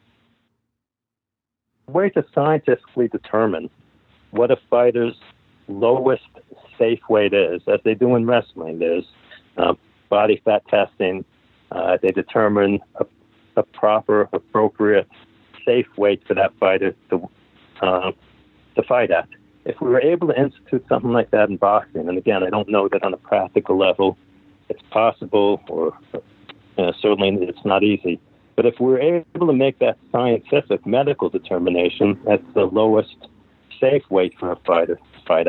way 1.87 2.09
to 2.11 2.25
scientifically 2.33 3.09
determine 3.09 3.69
what 4.31 4.49
a 4.49 4.57
fighter's 4.69 5.15
lowest 5.67 6.23
safe 6.77 7.01
weight 7.09 7.33
is, 7.33 7.61
as 7.67 7.79
they 7.83 7.93
do 7.93 8.15
in 8.15 8.25
wrestling. 8.25 8.79
There's 8.79 9.05
uh, 9.57 9.73
body 10.09 10.41
fat 10.43 10.67
testing. 10.67 11.25
Uh, 11.71 11.97
they 12.01 12.11
determine 12.11 12.79
a 12.95 13.05
a 13.57 13.63
proper, 13.63 14.27
appropriate, 14.33 15.07
safe 15.65 15.87
weight 15.97 16.21
for 16.27 16.33
that 16.35 16.53
fighter 16.59 16.95
to 17.09 17.29
uh, 17.81 18.11
to 18.75 18.83
fight 18.83 19.11
at. 19.11 19.27
If 19.65 19.81
we 19.81 19.89
were 19.89 20.01
able 20.01 20.27
to 20.27 20.39
institute 20.39 20.85
something 20.87 21.11
like 21.11 21.31
that 21.31 21.49
in 21.49 21.57
boxing, 21.57 22.07
and 22.07 22.17
again, 22.17 22.43
I 22.43 22.49
don't 22.49 22.69
know 22.69 22.87
that 22.89 23.03
on 23.03 23.13
a 23.13 23.17
practical 23.17 23.77
level 23.77 24.17
it's 24.69 24.81
possible, 24.91 25.61
or 25.67 25.97
uh, 26.77 26.91
certainly 27.01 27.47
it's 27.47 27.65
not 27.65 27.83
easy. 27.83 28.19
But 28.55 28.65
if 28.65 28.75
we're 28.79 28.99
able 28.99 29.47
to 29.47 29.53
make 29.53 29.79
that 29.79 29.97
scientific 30.11 30.85
medical 30.85 31.29
determination 31.29 32.19
as 32.29 32.39
the 32.53 32.65
lowest 32.65 33.15
safe 33.79 34.03
weight 34.09 34.33
for 34.39 34.51
a 34.51 34.55
fighter 34.67 34.99
to 35.25 35.27
fight 35.27 35.47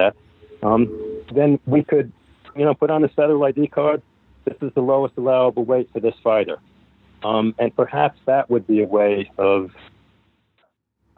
um, 0.62 1.22
then 1.32 1.58
we 1.66 1.82
could, 1.82 2.12
you 2.54 2.64
know, 2.64 2.74
put 2.74 2.90
on 2.90 3.04
a 3.04 3.08
federal 3.08 3.44
ID 3.44 3.68
card. 3.68 4.02
This 4.44 4.56
is 4.62 4.72
the 4.74 4.80
lowest 4.80 5.14
allowable 5.16 5.64
weight 5.64 5.90
for 5.92 6.00
this 6.00 6.14
fighter. 6.22 6.58
Um, 7.22 7.54
and 7.58 7.74
perhaps 7.74 8.18
that 8.26 8.48
would 8.50 8.66
be 8.66 8.82
a 8.82 8.86
way 8.86 9.30
of 9.38 9.70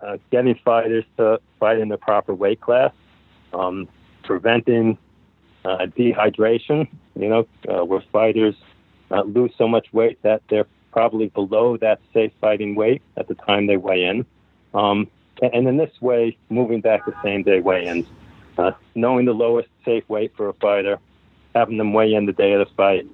uh, 0.00 0.16
getting 0.30 0.54
fighters 0.64 1.04
to 1.16 1.40
fight 1.58 1.78
in 1.78 1.88
the 1.88 1.98
proper 1.98 2.34
weight 2.34 2.60
class, 2.60 2.92
um, 3.52 3.88
preventing 4.24 4.96
uh, 5.64 5.86
dehydration, 5.98 6.88
you 7.16 7.28
know, 7.28 7.46
uh, 7.68 7.84
where 7.84 8.02
fighters 8.12 8.54
uh, 9.10 9.22
lose 9.22 9.50
so 9.58 9.68
much 9.68 9.92
weight 9.92 10.18
that 10.22 10.42
they're 10.48 10.66
probably 10.92 11.28
below 11.28 11.76
that 11.76 12.00
safe 12.14 12.32
fighting 12.40 12.74
weight 12.74 13.02
at 13.16 13.28
the 13.28 13.34
time 13.34 13.66
they 13.66 13.76
weigh 13.76 14.04
in. 14.04 14.24
Um, 14.72 15.08
and 15.42 15.68
in 15.68 15.76
this 15.76 15.92
way, 16.00 16.36
moving 16.48 16.80
back 16.80 17.04
to 17.04 17.14
same 17.22 17.42
day 17.42 17.60
weigh 17.60 17.86
ins, 17.86 18.06
uh, 18.58 18.72
knowing 18.94 19.24
the 19.24 19.32
lowest 19.32 19.68
safe 19.84 20.08
weight 20.08 20.32
for 20.36 20.48
a 20.48 20.52
fighter, 20.54 20.98
having 21.54 21.78
them 21.78 21.92
weigh 21.92 22.12
in 22.14 22.26
the 22.26 22.32
day 22.32 22.52
of 22.52 22.66
the 22.66 22.74
fight, 22.74 23.06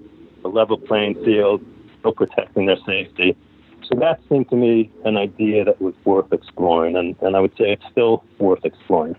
a 0.45 0.49
level 0.49 0.79
playing 0.79 1.23
field, 1.25 1.65
still 1.99 2.13
protecting 2.13 2.67
their 2.67 2.79
safety. 2.87 3.37
So 3.89 3.99
that 4.01 4.21
seemed 4.29 4.49
to 4.51 4.57
me 4.57 4.91
an 5.05 5.17
idea 5.17 5.65
that 5.65 5.81
was 5.81 5.95
worth 6.05 6.33
exploring, 6.33 6.97
and, 6.97 7.15
and 7.21 7.37
I 7.37 7.41
would 7.41 7.53
say 7.57 7.73
it's 7.73 7.85
still 7.91 8.25
worth 8.39 8.65
exploring. 8.65 9.17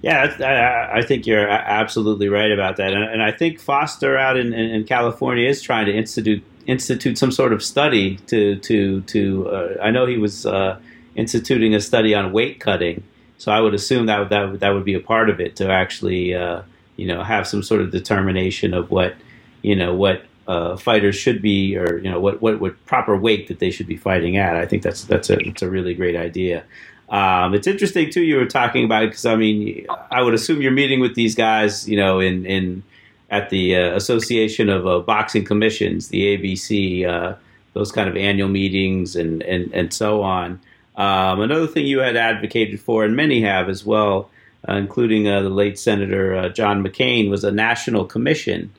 Yeah, 0.00 0.34
I, 0.38 0.98
I 0.98 1.02
think 1.02 1.26
you're 1.26 1.48
absolutely 1.48 2.28
right 2.28 2.52
about 2.52 2.76
that, 2.76 2.92
and, 2.92 3.04
and 3.04 3.22
I 3.22 3.32
think 3.32 3.58
Foster 3.58 4.18
out 4.18 4.36
in, 4.36 4.52
in, 4.52 4.84
California 4.84 5.48
is 5.48 5.62
trying 5.62 5.86
to 5.86 5.96
institute 5.96 6.42
institute 6.66 7.16
some 7.16 7.30
sort 7.30 7.54
of 7.54 7.62
study 7.62 8.16
to 8.26 8.56
to 8.56 9.00
to. 9.02 9.48
Uh, 9.48 9.74
I 9.82 9.90
know 9.90 10.04
he 10.04 10.18
was 10.18 10.44
uh, 10.44 10.78
instituting 11.16 11.74
a 11.74 11.80
study 11.80 12.14
on 12.14 12.32
weight 12.32 12.60
cutting, 12.60 13.02
so 13.44 13.52
I 13.52 13.60
would 13.60 13.74
assume 13.74 14.06
that 14.06 14.30
that 14.30 14.60
that 14.60 14.70
would 14.70 14.86
be 14.86 14.94
a 14.94 15.00
part 15.00 15.28
of 15.28 15.38
it 15.38 15.56
to 15.56 15.70
actually 15.70 16.34
uh, 16.34 16.62
you 16.96 17.06
know 17.06 17.22
have 17.22 17.46
some 17.46 17.62
sort 17.62 17.82
of 17.82 17.90
determination 17.90 18.72
of 18.72 18.90
what 18.90 19.16
you 19.60 19.76
know 19.76 19.94
what 19.94 20.24
uh, 20.48 20.78
fighters 20.78 21.14
should 21.14 21.42
be, 21.42 21.76
or 21.76 21.98
you 21.98 22.10
know 22.10 22.18
what, 22.18 22.40
what 22.40 22.58
what 22.58 22.86
proper 22.86 23.14
weight 23.14 23.48
that 23.48 23.58
they 23.58 23.70
should 23.70 23.86
be 23.86 23.98
fighting 23.98 24.38
at. 24.38 24.56
I 24.56 24.64
think 24.64 24.82
that's 24.82 25.04
that's 25.04 25.28
a 25.28 25.36
it's 25.40 25.60
a 25.60 25.68
really 25.68 25.92
great 25.92 26.16
idea. 26.16 26.64
Um, 27.10 27.52
it's 27.54 27.66
interesting 27.66 28.08
too. 28.08 28.22
You 28.22 28.36
were 28.36 28.46
talking 28.46 28.86
about 28.86 29.10
because 29.10 29.26
I 29.26 29.36
mean, 29.36 29.86
I 30.10 30.22
would 30.22 30.32
assume 30.32 30.62
you're 30.62 30.72
meeting 30.72 31.00
with 31.00 31.14
these 31.14 31.34
guys, 31.34 31.86
you 31.86 31.98
know, 31.98 32.20
in 32.20 32.46
in 32.46 32.82
at 33.28 33.50
the 33.50 33.76
uh, 33.76 33.94
Association 33.94 34.70
of 34.70 34.86
uh, 34.86 35.00
Boxing 35.00 35.44
Commissions, 35.44 36.08
the 36.08 36.38
ABC, 36.38 37.06
uh, 37.06 37.34
those 37.74 37.92
kind 37.92 38.08
of 38.08 38.16
annual 38.16 38.48
meetings, 38.48 39.16
and 39.16 39.42
and 39.42 39.70
and 39.74 39.92
so 39.92 40.22
on. 40.22 40.60
Um, 40.96 41.40
another 41.40 41.66
thing 41.66 41.86
you 41.86 41.98
had 41.98 42.16
advocated 42.16 42.80
for, 42.80 43.04
and 43.04 43.16
many 43.16 43.42
have 43.42 43.68
as 43.68 43.84
well, 43.84 44.30
uh, 44.68 44.74
including 44.74 45.28
uh, 45.28 45.42
the 45.42 45.50
late 45.50 45.78
Senator 45.78 46.34
uh, 46.34 46.48
John 46.48 46.84
McCain, 46.84 47.30
was 47.30 47.44
a 47.44 47.50
national 47.50 48.04
commission. 48.04 48.72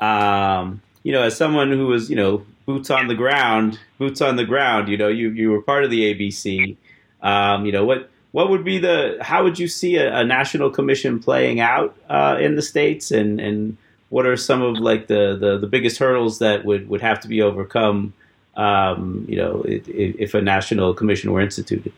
Um, 0.00 0.82
you 1.02 1.12
know, 1.12 1.22
as 1.22 1.36
someone 1.36 1.70
who 1.70 1.86
was, 1.86 2.10
you 2.10 2.16
know, 2.16 2.44
boots 2.66 2.90
on 2.90 3.08
the 3.08 3.14
ground, 3.14 3.78
boots 3.98 4.20
on 4.20 4.36
the 4.36 4.44
ground, 4.44 4.88
you 4.88 4.98
know, 4.98 5.08
you 5.08 5.30
you 5.30 5.50
were 5.50 5.62
part 5.62 5.84
of 5.84 5.90
the 5.90 6.14
ABC. 6.14 6.76
Um, 7.22 7.64
you 7.64 7.72
know, 7.72 7.84
what 7.84 8.10
what 8.32 8.50
would 8.50 8.64
be 8.64 8.78
the 8.78 9.18
how 9.22 9.44
would 9.44 9.58
you 9.58 9.68
see 9.68 9.96
a, 9.96 10.18
a 10.18 10.24
national 10.24 10.70
commission 10.70 11.20
playing 11.20 11.60
out 11.60 11.96
uh, 12.10 12.36
in 12.38 12.56
the 12.56 12.62
states, 12.62 13.10
and 13.10 13.40
and 13.40 13.78
what 14.08 14.26
are 14.26 14.36
some 14.36 14.62
of 14.62 14.78
like 14.78 15.06
the, 15.08 15.36
the, 15.38 15.58
the 15.58 15.66
biggest 15.66 15.98
hurdles 15.98 16.38
that 16.38 16.64
would, 16.64 16.88
would 16.88 17.00
have 17.00 17.20
to 17.20 17.28
be 17.28 17.42
overcome? 17.42 18.14
Um, 18.56 19.26
you 19.28 19.36
know, 19.36 19.62
if, 19.66 19.86
if 19.86 20.34
a 20.34 20.40
national 20.40 20.94
commission 20.94 21.30
were 21.32 21.42
instituted. 21.42 21.92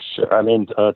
Sure. 0.00 0.34
I 0.34 0.42
mean, 0.42 0.66
uh, 0.76 0.92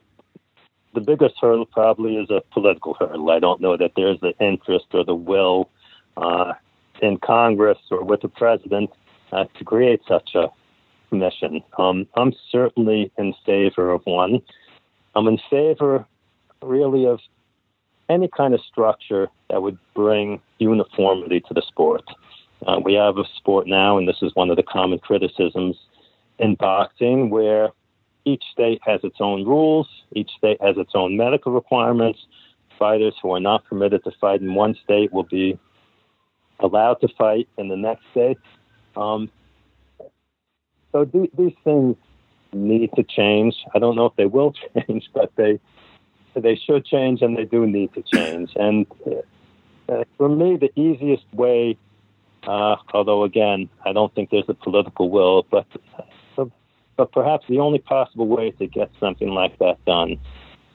the 0.94 1.00
biggest 1.00 1.34
hurdle 1.40 1.66
probably 1.66 2.16
is 2.16 2.30
a 2.30 2.42
political 2.52 2.94
hurdle. 2.94 3.30
I 3.30 3.38
don't 3.38 3.60
know 3.60 3.76
that 3.76 3.92
there's 3.96 4.20
the 4.20 4.32
interest 4.40 4.86
or 4.92 5.04
the 5.04 5.14
will 5.14 5.70
uh, 6.16 6.54
in 7.00 7.18
Congress 7.18 7.78
or 7.90 8.04
with 8.04 8.22
the 8.22 8.28
president 8.28 8.90
uh, 9.32 9.44
to 9.58 9.64
create 9.64 10.00
such 10.08 10.34
a 10.34 10.48
commission. 11.08 11.62
Um, 11.78 12.06
I'm 12.16 12.32
certainly 12.50 13.12
in 13.18 13.34
favor 13.44 13.90
of 13.92 14.02
one. 14.04 14.40
I'm 15.14 15.28
in 15.28 15.38
favor, 15.50 16.06
really, 16.62 17.06
of 17.06 17.20
any 18.08 18.28
kind 18.28 18.54
of 18.54 18.60
structure 18.60 19.28
that 19.50 19.62
would 19.62 19.78
bring 19.94 20.40
uniformity 20.58 21.40
to 21.40 21.54
the 21.54 21.62
sport. 21.62 22.02
Uh, 22.66 22.80
we 22.84 22.94
have 22.94 23.18
a 23.18 23.24
sport 23.36 23.66
now, 23.66 23.98
and 23.98 24.06
this 24.06 24.18
is 24.22 24.34
one 24.34 24.50
of 24.50 24.56
the 24.56 24.62
common 24.62 24.98
criticisms 24.98 25.76
in 26.38 26.54
boxing, 26.54 27.30
where 27.30 27.70
each 28.24 28.44
state 28.52 28.80
has 28.84 29.00
its 29.02 29.16
own 29.20 29.44
rules, 29.44 29.88
each 30.12 30.30
state 30.36 30.60
has 30.60 30.76
its 30.76 30.92
own 30.94 31.16
medical 31.16 31.52
requirements. 31.52 32.20
Fighters 32.78 33.14
who 33.22 33.32
are 33.32 33.40
not 33.40 33.64
permitted 33.64 34.02
to 34.04 34.12
fight 34.20 34.40
in 34.40 34.54
one 34.54 34.76
state 34.82 35.12
will 35.12 35.24
be 35.24 35.58
allowed 36.60 36.94
to 36.94 37.08
fight 37.18 37.48
in 37.58 37.68
the 37.68 37.76
next 37.76 38.02
state. 38.12 38.38
Um, 38.96 39.30
so 40.92 41.04
th- 41.04 41.30
these 41.36 41.54
things 41.64 41.96
need 42.52 42.90
to 42.96 43.02
change. 43.02 43.56
I 43.74 43.78
don't 43.78 43.96
know 43.96 44.06
if 44.06 44.16
they 44.16 44.26
will 44.26 44.52
change, 44.86 45.08
but 45.14 45.32
they 45.36 45.58
they 46.34 46.56
should 46.56 46.84
change 46.86 47.20
and 47.20 47.36
they 47.36 47.44
do 47.44 47.66
need 47.66 47.92
to 47.94 48.02
change. 48.02 48.52
And 48.56 48.86
uh, 49.88 50.04
for 50.16 50.28
me, 50.28 50.56
the 50.56 50.70
easiest 50.80 51.24
way, 51.34 51.76
uh, 52.46 52.76
although 52.92 53.24
again, 53.24 53.68
I 53.84 53.92
don't 53.92 54.14
think 54.14 54.30
there's 54.30 54.48
a 54.48 54.54
political 54.54 55.10
will, 55.10 55.46
but 55.50 55.66
but 56.96 57.12
perhaps 57.12 57.44
the 57.48 57.58
only 57.58 57.78
possible 57.78 58.28
way 58.28 58.50
to 58.52 58.66
get 58.66 58.90
something 59.00 59.28
like 59.28 59.58
that 59.58 59.82
done 59.86 60.18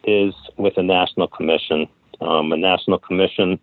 is 0.03 0.33
with 0.57 0.77
a 0.77 0.83
national 0.83 1.27
commission. 1.27 1.87
Um, 2.21 2.51
a 2.51 2.57
national 2.57 2.99
commission 2.99 3.59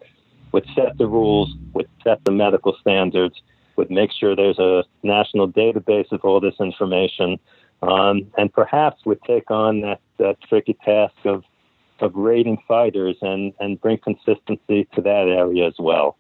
would 0.53 0.67
set 0.75 0.97
the 0.99 1.07
rules, 1.07 1.53
would 1.73 1.89
set 2.05 2.25
the 2.25 2.31
medical 2.31 2.77
standards, 2.81 3.35
would 3.77 3.91
make 3.91 4.13
sure 4.13 4.37
there's 4.37 4.59
a 4.59 4.85
national 5.03 5.51
database 5.51 6.13
of 6.13 6.25
all 6.25 6.39
this 6.41 6.55
information, 6.61 7.39
um, 7.83 8.31
and 8.39 8.53
perhaps 8.53 9.05
would 9.05 9.21
take 9.25 9.51
on 9.51 9.81
that, 9.81 10.01
that 10.19 10.37
tricky 10.49 10.77
task 10.85 11.15
of 11.25 11.45
of 12.01 12.13
rating 12.15 12.59
fighters 12.67 13.17
and 13.23 13.53
and 13.61 13.81
bring 13.81 13.99
consistency 13.99 14.87
to 14.95 15.01
that 15.01 15.29
area 15.29 15.67
as 15.67 15.75
well. 15.79 16.17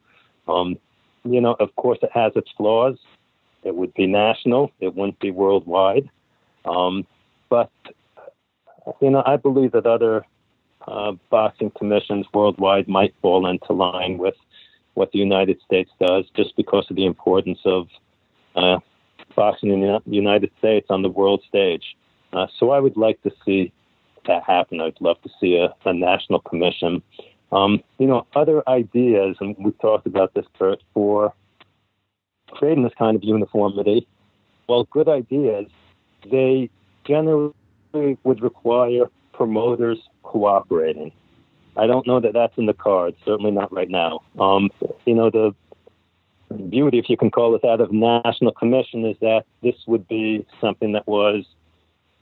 Um, 0.46 0.76
you 1.24 1.40
know, 1.40 1.56
of 1.58 1.74
course, 1.76 1.98
it 2.02 2.10
has 2.12 2.32
its 2.36 2.50
flaws. 2.56 2.98
It 3.62 3.74
would 3.74 3.94
be 3.94 4.06
national. 4.06 4.70
It 4.80 4.94
wouldn't 4.94 5.18
be 5.20 5.30
worldwide. 5.30 6.08
Um, 6.64 7.06
but 7.48 7.70
you 9.00 9.10
know, 9.10 9.22
I 9.24 9.36
believe 9.36 9.72
that 9.72 9.86
other 9.86 10.24
uh, 10.86 11.12
boxing 11.30 11.70
commissions 11.70 12.26
worldwide 12.34 12.88
might 12.88 13.14
fall 13.22 13.46
into 13.46 13.72
line 13.72 14.18
with 14.18 14.34
what 14.94 15.10
the 15.12 15.18
United 15.18 15.60
States 15.64 15.90
does, 15.98 16.24
just 16.36 16.54
because 16.56 16.86
of 16.90 16.96
the 16.96 17.06
importance 17.06 17.58
of 17.64 17.88
uh, 18.54 18.78
boxing 19.34 19.70
in 19.70 19.80
the 19.80 20.00
United 20.06 20.50
States 20.58 20.86
on 20.90 21.02
the 21.02 21.08
world 21.08 21.42
stage. 21.48 21.96
Uh, 22.32 22.46
so 22.58 22.70
I 22.70 22.80
would 22.80 22.96
like 22.96 23.20
to 23.22 23.32
see 23.44 23.72
that 24.26 24.42
happen. 24.44 24.80
I'd 24.80 25.00
love 25.00 25.20
to 25.22 25.30
see 25.40 25.56
a, 25.56 25.74
a 25.88 25.92
national 25.92 26.40
commission. 26.40 27.02
Um, 27.52 27.82
you 27.98 28.06
know, 28.06 28.26
other 28.34 28.68
ideas, 28.68 29.36
and 29.40 29.54
we've 29.58 29.78
talked 29.78 30.06
about 30.06 30.34
this, 30.34 30.46
for 30.92 31.32
creating 32.50 32.84
this 32.84 32.92
kind 32.98 33.16
of 33.16 33.22
uniformity. 33.22 34.06
Well, 34.68 34.84
good 34.90 35.08
ideas, 35.08 35.66
they 36.30 36.70
generally 37.04 37.52
would 38.24 38.42
require 38.42 39.04
promoters 39.32 39.98
cooperating. 40.22 41.12
I 41.76 41.86
don't 41.86 42.06
know 42.06 42.20
that 42.20 42.32
that's 42.32 42.56
in 42.56 42.66
the 42.66 42.74
cards, 42.74 43.16
certainly 43.24 43.50
not 43.50 43.72
right 43.72 43.90
now. 43.90 44.20
Um, 44.38 44.70
you 45.04 45.14
know, 45.14 45.30
the 45.30 45.54
beauty, 46.70 46.98
if 46.98 47.08
you 47.08 47.16
can 47.16 47.30
call 47.30 47.54
it 47.54 47.62
that, 47.62 47.80
of 47.80 47.92
National 47.92 48.52
Commission 48.52 49.04
is 49.04 49.16
that 49.20 49.44
this 49.62 49.74
would 49.86 50.06
be 50.06 50.46
something 50.60 50.92
that 50.92 51.06
was 51.06 51.44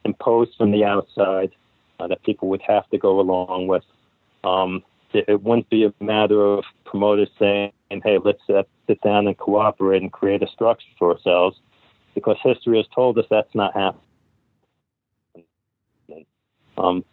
imposed 0.05 0.57
from 0.57 0.73
the 0.73 0.85
outside 0.85 1.53
uh, 2.01 2.07
that 2.07 2.23
people 2.23 2.49
would 2.49 2.62
have 2.62 2.89
to 2.90 2.99
go 2.99 3.20
along 3.20 3.66
with. 3.66 3.85
Um, 4.43 4.82
it, 5.14 5.43
wouldn't 5.43 5.68
be 5.70 5.84
a 5.84 5.93
matter 6.01 6.43
of 6.43 6.64
promoters 6.84 7.30
saying, 7.39 7.72
hey, 7.90 8.18
let's 8.22 8.43
uh, 8.48 8.62
sit 8.86 9.01
down 9.02 9.26
and 9.26 9.36
cooperate 9.36 10.02
and 10.02 10.12
create 10.12 10.43
a 10.43 10.48
structure 10.48 10.86
for 10.98 11.12
ourselves, 11.12 11.59
because 12.14 12.36
history 12.43 12.76
has 12.78 12.86
told 12.94 13.18
us 13.18 13.26
that's 13.30 13.55
not 13.55 13.74
happening. 13.74 14.01
Um, 16.78 17.05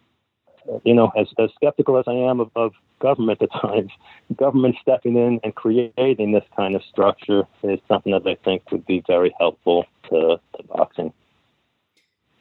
you 0.84 0.94
know, 0.94 1.12
as, 1.16 1.26
as 1.38 1.50
skeptical 1.54 1.98
as 1.98 2.04
I 2.06 2.12
am 2.12 2.40
of, 2.40 2.50
of 2.56 2.72
government 3.00 3.42
at 3.42 3.52
times, 3.60 3.90
government 4.36 4.76
stepping 4.80 5.16
in 5.16 5.40
and 5.42 5.54
creating 5.54 6.32
this 6.32 6.44
kind 6.56 6.74
of 6.74 6.82
structure 6.84 7.44
is 7.62 7.80
something 7.88 8.12
that 8.12 8.26
I 8.26 8.36
think 8.44 8.70
would 8.70 8.86
be 8.86 9.02
very 9.06 9.34
helpful 9.38 9.86
to, 10.10 10.40
to 10.56 10.62
boxing. 10.68 11.12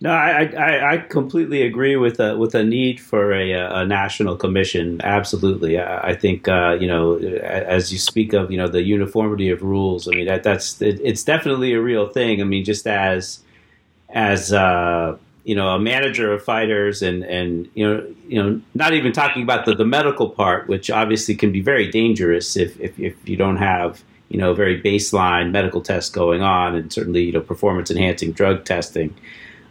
No, 0.02 0.12
I, 0.12 0.46
I, 0.58 0.94
I 0.94 0.98
completely 0.98 1.62
agree 1.64 1.98
with 1.98 2.22
a 2.22 2.38
with 2.38 2.56
a 2.56 2.64
need 2.64 3.02
for 3.02 3.34
a, 3.34 3.52
a 3.52 3.86
national 3.86 4.38
commission. 4.38 5.02
Absolutely, 5.04 5.78
I, 5.78 6.12
I 6.12 6.16
think 6.16 6.48
uh, 6.48 6.78
you 6.80 6.88
know 6.88 7.18
as 7.18 7.92
you 7.92 8.00
speak 8.00 8.32
of 8.32 8.50
you 8.50 8.58
know 8.58 8.70
the 8.70 8.82
uniformity 8.82 9.50
of 9.50 9.62
rules. 9.62 10.08
I 10.08 10.12
mean 10.12 10.28
that 10.28 10.44
that's 10.44 10.82
it, 10.82 11.02
it's 11.04 11.24
definitely 11.26 11.74
a 11.74 11.82
real 11.82 12.08
thing. 12.08 12.40
I 12.40 12.46
mean 12.46 12.64
just 12.64 12.88
as 12.88 13.40
as 14.08 14.54
uh, 14.54 15.18
you 15.44 15.54
know 15.54 15.68
a 15.76 15.80
manager 15.80 16.32
of 16.32 16.42
fighters 16.46 17.02
and 17.02 17.26
and 17.26 17.68
you 17.74 17.86
know 17.86 18.08
you 18.26 18.42
know 18.42 18.62
not 18.76 18.94
even 18.94 19.12
talking 19.12 19.44
about 19.44 19.66
the, 19.66 19.76
the 19.76 19.86
medical 19.86 20.30
part, 20.30 20.70
which 20.70 20.90
obviously 20.90 21.36
can 21.36 21.52
be 21.52 21.60
very 21.60 21.92
dangerous 21.92 22.56
if 22.56 22.80
if, 22.80 22.98
if 22.98 23.28
you 23.28 23.36
don't 23.36 23.58
have 23.58 24.02
you 24.30 24.38
know 24.38 24.54
very 24.54 24.82
baseline 24.82 25.52
medical 25.52 25.82
tests 25.82 26.10
going 26.10 26.42
on 26.42 26.74
and 26.74 26.94
certainly 26.94 27.24
you 27.24 27.34
know 27.34 27.42
performance 27.42 27.92
enhancing 27.92 28.32
drug 28.32 28.64
testing. 28.64 29.14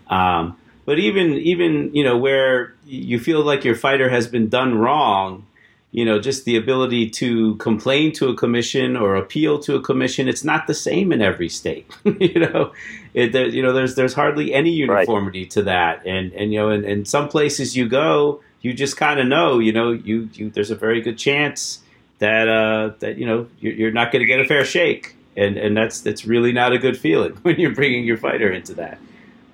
Um, 0.09 0.57
but 0.85 0.99
even 0.99 1.35
even 1.35 1.95
you 1.95 2.03
know 2.03 2.17
where 2.17 2.75
you 2.87 3.19
feel 3.19 3.43
like 3.43 3.65
your 3.65 3.75
fighter 3.75 4.09
has 4.09 4.27
been 4.27 4.49
done 4.49 4.79
wrong, 4.79 5.47
you 5.91 6.05
know, 6.05 6.19
just 6.19 6.45
the 6.45 6.57
ability 6.57 7.11
to 7.11 7.57
complain 7.57 8.13
to 8.13 8.29
a 8.29 8.35
commission 8.35 8.97
or 8.97 9.17
appeal 9.17 9.59
to 9.61 9.75
a 9.75 9.83
commission, 9.83 10.29
it's 10.29 10.45
not 10.45 10.67
the 10.67 10.75
same 10.75 11.13
in 11.13 11.23
every 11.23 11.49
state. 11.49 11.91
you 12.05 12.41
know, 12.41 12.73
it, 13.15 13.33
there, 13.33 13.49
you 13.49 13.63
know, 13.63 13.73
there's 13.73 13.95
there's 13.95 14.15
hardly 14.15 14.53
any 14.53 14.71
uniformity 14.71 15.43
right. 15.43 15.51
to 15.51 15.63
that, 15.63 16.07
and 16.07 16.33
and 16.33 16.53
you 16.53 16.59
know, 16.59 16.71
in, 16.71 16.85
in 16.85 17.05
some 17.05 17.29
places 17.29 17.77
you 17.77 17.89
go, 17.89 18.41
you 18.61 18.75
just 18.75 18.97
kind 18.97 19.21
of 19.21 19.27
know, 19.27 19.59
you 19.59 19.73
know, 19.73 19.93
you, 19.93 20.29
you 20.35 20.51
there's 20.51 20.71
a 20.71 20.77
very 20.77 21.01
good 21.01 21.19
chance 21.19 21.81
that 22.19 22.49
uh, 22.49 22.93
that 22.99 23.17
you 23.17 23.27
know 23.27 23.47
you're, 23.61 23.75
you're 23.75 23.93
not 23.93 24.13
going 24.13 24.21
to 24.21 24.27
get 24.27 24.41
a 24.41 24.45
fair 24.45 24.65
shake, 24.65 25.17
and 25.37 25.57
and 25.57 25.77
that's 25.77 26.01
that's 26.01 26.27
really 26.27 26.53
not 26.53 26.73
a 26.73 26.79
good 26.79 26.99
feeling 26.99 27.33
when 27.43 27.59
you're 27.59 27.75
bringing 27.75 28.05
your 28.05 28.17
fighter 28.17 28.51
into 28.51 28.75
that. 28.75 28.99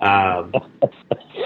Um, 0.05 0.53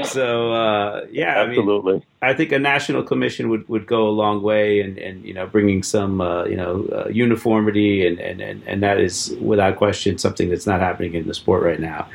so 0.02 0.52
uh, 0.52 1.06
yeah, 1.12 1.42
absolutely. 1.42 1.92
I, 1.92 1.96
mean, 1.96 2.04
I 2.22 2.34
think 2.34 2.50
a 2.50 2.58
national 2.58 3.04
commission 3.04 3.50
would, 3.50 3.68
would 3.68 3.86
go 3.86 4.08
a 4.08 4.10
long 4.10 4.42
way, 4.42 4.80
and, 4.80 4.98
and 4.98 5.24
you 5.24 5.32
know, 5.32 5.46
bringing 5.46 5.82
some 5.84 6.20
uh, 6.20 6.44
you 6.44 6.56
know 6.56 6.86
uh, 6.92 7.08
uniformity, 7.08 8.06
and, 8.06 8.18
and, 8.18 8.40
and 8.40 8.62
and 8.66 8.82
that 8.82 9.00
is 9.00 9.34
without 9.40 9.76
question 9.76 10.18
something 10.18 10.50
that's 10.50 10.66
not 10.66 10.80
happening 10.80 11.14
in 11.14 11.28
the 11.28 11.34
sport 11.34 11.62
right 11.62 11.80
now. 11.80 12.08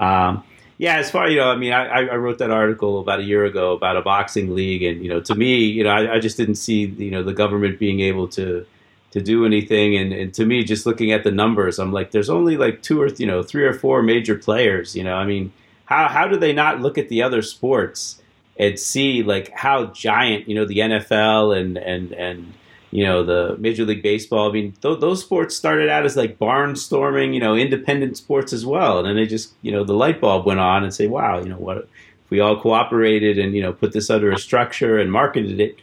Um, 0.00 0.42
yeah, 0.78 0.96
as 0.96 1.10
far 1.10 1.28
you 1.28 1.38
know, 1.38 1.50
I 1.50 1.56
mean, 1.56 1.72
I, 1.72 1.84
I 1.84 2.16
wrote 2.16 2.38
that 2.38 2.50
article 2.50 2.98
about 2.98 3.20
a 3.20 3.22
year 3.22 3.44
ago 3.44 3.72
about 3.72 3.96
a 3.96 4.02
boxing 4.02 4.54
league, 4.54 4.82
and 4.82 5.00
you 5.00 5.08
know, 5.08 5.20
to 5.20 5.34
me, 5.36 5.64
you 5.64 5.84
know, 5.84 5.90
I, 5.90 6.14
I 6.14 6.18
just 6.18 6.36
didn't 6.36 6.56
see 6.56 6.86
you 6.86 7.12
know 7.12 7.22
the 7.22 7.34
government 7.34 7.78
being 7.78 8.00
able 8.00 8.26
to 8.28 8.66
to 9.12 9.20
do 9.20 9.46
anything, 9.46 9.96
and, 9.96 10.12
and 10.12 10.34
to 10.34 10.44
me, 10.44 10.64
just 10.64 10.86
looking 10.86 11.12
at 11.12 11.22
the 11.22 11.30
numbers, 11.30 11.78
I'm 11.78 11.92
like, 11.92 12.10
there's 12.10 12.28
only 12.28 12.56
like 12.56 12.82
two 12.82 13.00
or 13.00 13.06
you 13.10 13.26
know 13.26 13.44
three 13.44 13.64
or 13.64 13.72
four 13.72 14.02
major 14.02 14.34
players. 14.34 14.96
You 14.96 15.04
know, 15.04 15.14
I 15.14 15.24
mean, 15.24 15.52
how 15.84 16.08
how 16.08 16.28
do 16.28 16.36
they 16.36 16.52
not 16.52 16.80
look 16.80 16.98
at 16.98 17.08
the 17.08 17.22
other 17.22 17.42
sports 17.42 18.20
and 18.58 18.78
see 18.78 19.22
like 19.22 19.50
how 19.50 19.86
giant 19.86 20.48
you 20.48 20.54
know 20.54 20.64
the 20.64 20.78
NFL 20.78 21.58
and 21.58 21.76
and 21.76 22.12
and 22.12 22.52
you 22.90 23.04
know 23.04 23.24
the 23.24 23.56
Major 23.58 23.84
League 23.84 24.02
Baseball. 24.02 24.48
I 24.48 24.52
mean, 24.52 24.72
th- 24.80 25.00
those 25.00 25.20
sports 25.20 25.56
started 25.56 25.88
out 25.88 26.04
as 26.04 26.16
like 26.16 26.38
barnstorming, 26.38 27.34
you 27.34 27.40
know, 27.40 27.56
independent 27.56 28.16
sports 28.16 28.52
as 28.52 28.64
well, 28.64 28.98
and 28.98 29.08
then 29.08 29.16
they 29.16 29.26
just 29.26 29.52
you 29.62 29.72
know 29.72 29.84
the 29.84 29.94
light 29.94 30.20
bulb 30.20 30.46
went 30.46 30.60
on 30.60 30.84
and 30.84 30.94
say, 30.94 31.06
wow, 31.06 31.40
you 31.40 31.48
know 31.48 31.58
what? 31.58 31.78
If 31.78 32.30
we 32.30 32.40
all 32.40 32.60
cooperated 32.60 33.38
and 33.38 33.54
you 33.54 33.62
know 33.62 33.72
put 33.72 33.92
this 33.92 34.10
under 34.10 34.30
a 34.30 34.38
structure 34.38 34.98
and 34.98 35.10
marketed 35.10 35.60
it, 35.60 35.76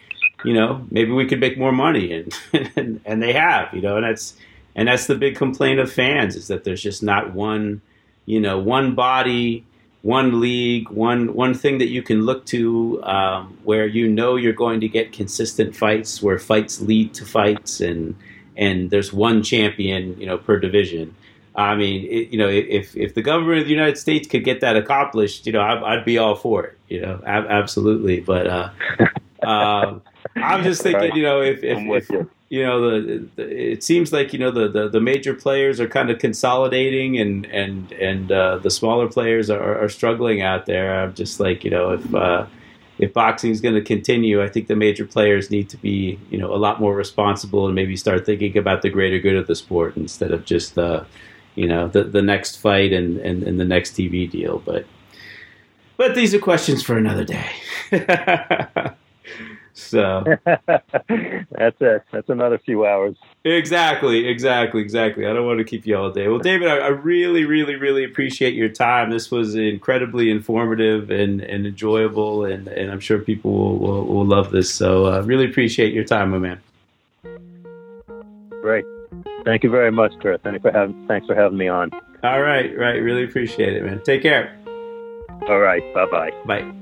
you 0.45 0.53
know, 0.53 0.85
maybe 0.89 1.11
we 1.11 1.27
could 1.27 1.39
make 1.39 1.57
more 1.57 1.73
money, 1.73 2.13
and 2.13 2.33
and, 2.77 3.01
and 3.05 3.21
they 3.21 3.33
have, 3.33 3.73
you 3.73 3.81
know, 3.81 3.97
and 3.97 4.05
that's 4.05 4.35
and 4.75 4.87
that's 4.87 5.07
the 5.07 5.15
big 5.15 5.35
complaint 5.35 5.79
of 5.79 5.91
fans 5.91 6.37
is 6.37 6.47
that 6.47 6.63
there's 6.63 6.81
just 6.81 7.03
not 7.03 7.33
one, 7.33 7.81
you 8.25 8.39
know, 8.39 8.57
one 8.57 8.95
body 8.95 9.65
one 10.01 10.41
league, 10.41 10.89
one 10.89 11.33
one 11.33 11.53
thing 11.53 11.77
that 11.77 11.89
you 11.89 12.01
can 12.01 12.23
look 12.23 12.45
to 12.47 13.03
um, 13.03 13.57
where 13.63 13.85
you 13.85 14.07
know 14.07 14.35
you're 14.35 14.53
going 14.53 14.79
to 14.81 14.87
get 14.87 15.13
consistent 15.13 15.75
fights, 15.75 16.21
where 16.21 16.39
fights 16.39 16.81
lead 16.81 17.13
to 17.15 17.25
fights, 17.25 17.81
and 17.81 18.15
and 18.57 18.89
there's 18.89 19.13
one 19.13 19.43
champion, 19.43 20.19
you 20.19 20.25
know, 20.25 20.37
per 20.37 20.59
division. 20.59 21.15
I 21.55 21.75
mean, 21.75 22.05
it, 22.05 22.29
you 22.29 22.37
know, 22.37 22.47
if 22.47 22.95
if 22.95 23.13
the 23.13 23.21
government 23.21 23.59
of 23.59 23.65
the 23.65 23.71
United 23.71 23.97
States 23.97 24.27
could 24.27 24.43
get 24.43 24.61
that 24.61 24.75
accomplished, 24.75 25.45
you 25.45 25.51
know, 25.51 25.61
I, 25.61 25.95
would 25.95 26.05
be 26.05 26.17
all 26.17 26.35
for 26.35 26.63
it. 26.63 26.77
You 26.87 27.01
know, 27.01 27.21
ab- 27.25 27.47
absolutely. 27.49 28.21
But 28.21 28.47
uh, 28.47 28.69
uh, 29.43 29.99
I'm 30.35 30.63
just 30.63 30.81
thinking, 30.81 31.15
you 31.15 31.23
know, 31.23 31.41
if 31.41 31.63
if, 31.63 32.09
if, 32.09 32.27
you 32.51 32.61
know 32.61 33.01
the, 33.01 33.25
the, 33.37 33.71
it 33.71 33.81
seems 33.81 34.11
like 34.11 34.33
you 34.33 34.39
know 34.39 34.51
the, 34.51 34.67
the, 34.67 34.89
the 34.89 34.99
major 34.99 35.33
players 35.33 35.79
are 35.79 35.87
kind 35.87 36.09
of 36.09 36.19
consolidating 36.19 37.17
and 37.17 37.45
and 37.45 37.93
and 37.93 38.29
uh, 38.29 38.57
the 38.57 38.69
smaller 38.69 39.07
players 39.07 39.49
are, 39.49 39.81
are 39.81 39.87
struggling 39.87 40.41
out 40.41 40.65
there. 40.65 41.01
I'm 41.01 41.13
just 41.13 41.39
like 41.39 41.63
you 41.63 41.71
know 41.71 41.91
if 41.91 42.13
uh, 42.13 42.45
if 42.99 43.13
boxing 43.13 43.51
is 43.51 43.61
going 43.61 43.73
to 43.73 43.81
continue 43.81 44.43
i 44.43 44.47
think 44.47 44.67
the 44.67 44.75
major 44.75 45.05
players 45.05 45.49
need 45.49 45.67
to 45.69 45.77
be 45.77 46.19
you 46.29 46.37
know 46.37 46.53
a 46.53 46.57
lot 46.57 46.79
more 46.79 46.93
responsible 46.93 47.65
and 47.65 47.73
maybe 47.73 47.95
start 47.95 48.25
thinking 48.25 48.55
about 48.55 48.83
the 48.83 48.89
greater 48.91 49.17
good 49.17 49.35
of 49.35 49.47
the 49.47 49.55
sport 49.55 49.97
instead 49.97 50.31
of 50.31 50.45
just 50.45 50.77
uh, 50.77 51.03
you 51.55 51.67
know 51.67 51.87
the 51.87 52.03
the 52.03 52.21
next 52.21 52.57
fight 52.57 52.93
and, 52.93 53.17
and 53.17 53.43
and 53.43 53.59
the 53.59 53.65
next 53.65 53.95
tv 53.95 54.29
deal. 54.29 54.59
But 54.59 54.85
but 55.97 56.15
these 56.15 56.33
are 56.33 56.39
questions 56.39 56.83
for 56.83 56.97
another 56.97 57.23
day 57.23 57.49
So 59.73 60.23
that's 60.45 61.77
it. 61.79 62.03
That's 62.11 62.29
another 62.29 62.57
few 62.57 62.85
hours. 62.85 63.15
Exactly, 63.43 64.27
exactly, 64.27 64.81
exactly. 64.81 65.25
I 65.25 65.33
don't 65.33 65.45
want 65.45 65.59
to 65.59 65.63
keep 65.63 65.85
you 65.85 65.97
all 65.97 66.11
day. 66.11 66.27
Well, 66.27 66.39
David, 66.39 66.67
I, 66.67 66.77
I 66.77 66.87
really, 66.87 67.45
really, 67.45 67.75
really 67.75 68.03
appreciate 68.03 68.53
your 68.53 68.69
time. 68.69 69.09
This 69.09 69.31
was 69.31 69.55
incredibly 69.55 70.29
informative 70.29 71.09
and, 71.09 71.41
and 71.41 71.65
enjoyable, 71.65 72.45
and, 72.45 72.67
and 72.67 72.91
I'm 72.91 72.99
sure 72.99 73.19
people 73.19 73.51
will, 73.51 73.77
will, 73.77 74.05
will 74.05 74.25
love 74.25 74.51
this. 74.51 74.73
So, 74.73 75.05
uh, 75.07 75.21
really 75.21 75.45
appreciate 75.45 75.93
your 75.93 76.03
time, 76.03 76.31
my 76.31 76.37
man. 76.37 76.59
Great. 78.61 78.85
Thank 79.43 79.63
you 79.63 79.69
very 79.69 79.91
much, 79.91 80.13
Chris. 80.19 80.39
Thanks 80.43 80.61
for 80.61 80.71
having, 80.71 81.07
thanks 81.07 81.25
for 81.25 81.35
having 81.35 81.57
me 81.57 81.67
on. 81.67 81.91
All 82.23 82.41
right, 82.41 82.77
right. 82.77 82.97
Really 82.97 83.23
appreciate 83.23 83.73
it, 83.73 83.83
man. 83.83 84.01
Take 84.03 84.21
care. 84.21 84.57
All 85.47 85.59
right. 85.59 85.81
Bye-bye. 85.93 86.31
Bye. 86.45 86.80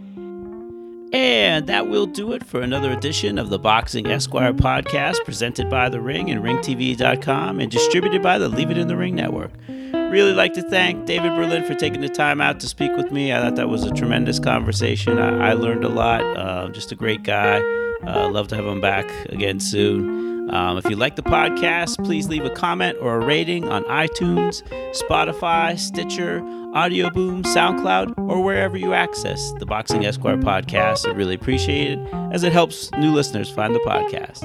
And 1.11 1.65
that 1.68 1.88
will 1.88 2.06
do 2.06 2.34
it 2.34 2.45
for 2.45 2.61
another 2.61 2.91
edition 2.91 3.40
of 3.40 3.49
the 3.49 3.57
Boxing 3.57 4.06
Esquire 4.06 4.53
podcast 4.53 5.23
presented 5.26 5.68
by 5.68 5.90
The 5.90 5.99
Ring 5.99 6.30
and 6.30 6.44
RingTV.com 6.44 7.60
and 7.60 7.72
distributed 7.72 8.22
by 8.22 8.38
the 8.38 8.48
Leave 8.48 8.69
It 8.69 8.77
in 8.77 8.88
the 8.88 8.95
Ring 8.95 9.15
network. 9.15 9.52
Really 9.68 10.34
like 10.34 10.53
to 10.53 10.61
thank 10.61 11.07
David 11.07 11.36
Berlin 11.36 11.65
for 11.65 11.73
taking 11.73 12.02
the 12.02 12.10
time 12.10 12.41
out 12.41 12.60
to 12.60 12.68
speak 12.68 12.95
with 12.95 13.11
me. 13.11 13.34
I 13.34 13.40
thought 13.40 13.56
that 13.56 13.69
was 13.69 13.86
a 13.86 13.91
tremendous 13.94 14.38
conversation. 14.40 15.18
I, 15.18 15.49
I 15.49 15.53
learned 15.53 15.84
a 15.84 15.90
lot. 15.90 16.22
Uh, 16.22 16.69
just 16.69 16.91
a 16.91 16.95
great 16.95 17.23
guy. 17.23 17.60
Uh, 18.06 18.30
love 18.30 18.48
to 18.49 18.56
have 18.56 18.65
him 18.65 18.80
back 18.80 19.10
again 19.30 19.60
soon. 19.60 20.49
Um, 20.52 20.77
if 20.77 20.90
you 20.90 20.95
like 20.95 21.15
the 21.15 21.23
podcast, 21.23 22.03
please 22.03 22.27
leave 22.27 22.44
a 22.45 22.49
comment 22.49 22.98
or 23.02 23.22
a 23.22 23.26
rating 23.26 23.68
on 23.68 23.84
iTunes, 23.86 24.64
Spotify, 24.94 25.77
Stitcher, 25.77 26.40
Audio 26.74 27.10
Boom, 27.10 27.41
SoundCloud, 27.44 28.14
or 28.30 28.44
wherever 28.44 28.78
you 28.78 28.94
access 28.94 29.52
the 29.60 29.66
Boxing 29.66 30.06
Esquire 30.06 30.38
podcast. 30.38 31.08
I 31.08 31.14
really 31.14 31.34
appreciate 31.34 31.94
it 31.98 32.14
as 32.32 32.44
it 32.44 32.52
helps 32.52 32.91
new 32.94 33.12
listeners 33.12 33.50
find 33.50 33.74
the 33.74 33.80
podcast. 33.80 34.44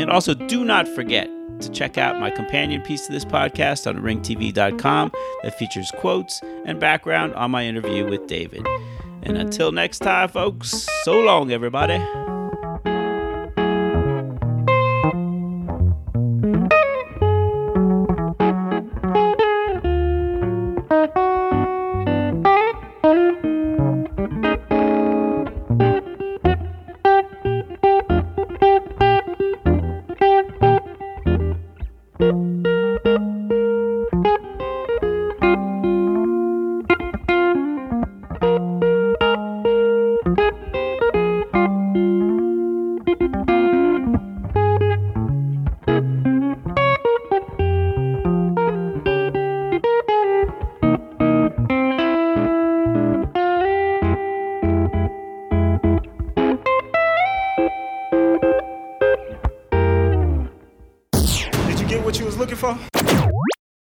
And 0.00 0.10
also, 0.10 0.32
do 0.32 0.64
not 0.64 0.88
forget 0.88 1.28
to 1.60 1.70
check 1.70 1.98
out 1.98 2.18
my 2.18 2.30
companion 2.30 2.80
piece 2.80 3.06
to 3.06 3.12
this 3.12 3.26
podcast 3.26 3.86
on 3.86 4.02
ringtv.com 4.02 5.12
that 5.42 5.58
features 5.58 5.92
quotes 5.98 6.40
and 6.64 6.80
background 6.80 7.34
on 7.34 7.50
my 7.50 7.66
interview 7.66 8.08
with 8.08 8.26
David. 8.26 8.66
And 9.22 9.36
until 9.36 9.70
next 9.70 9.98
time, 9.98 10.30
folks, 10.30 10.88
so 11.04 11.20
long, 11.20 11.52
everybody. 11.52 12.02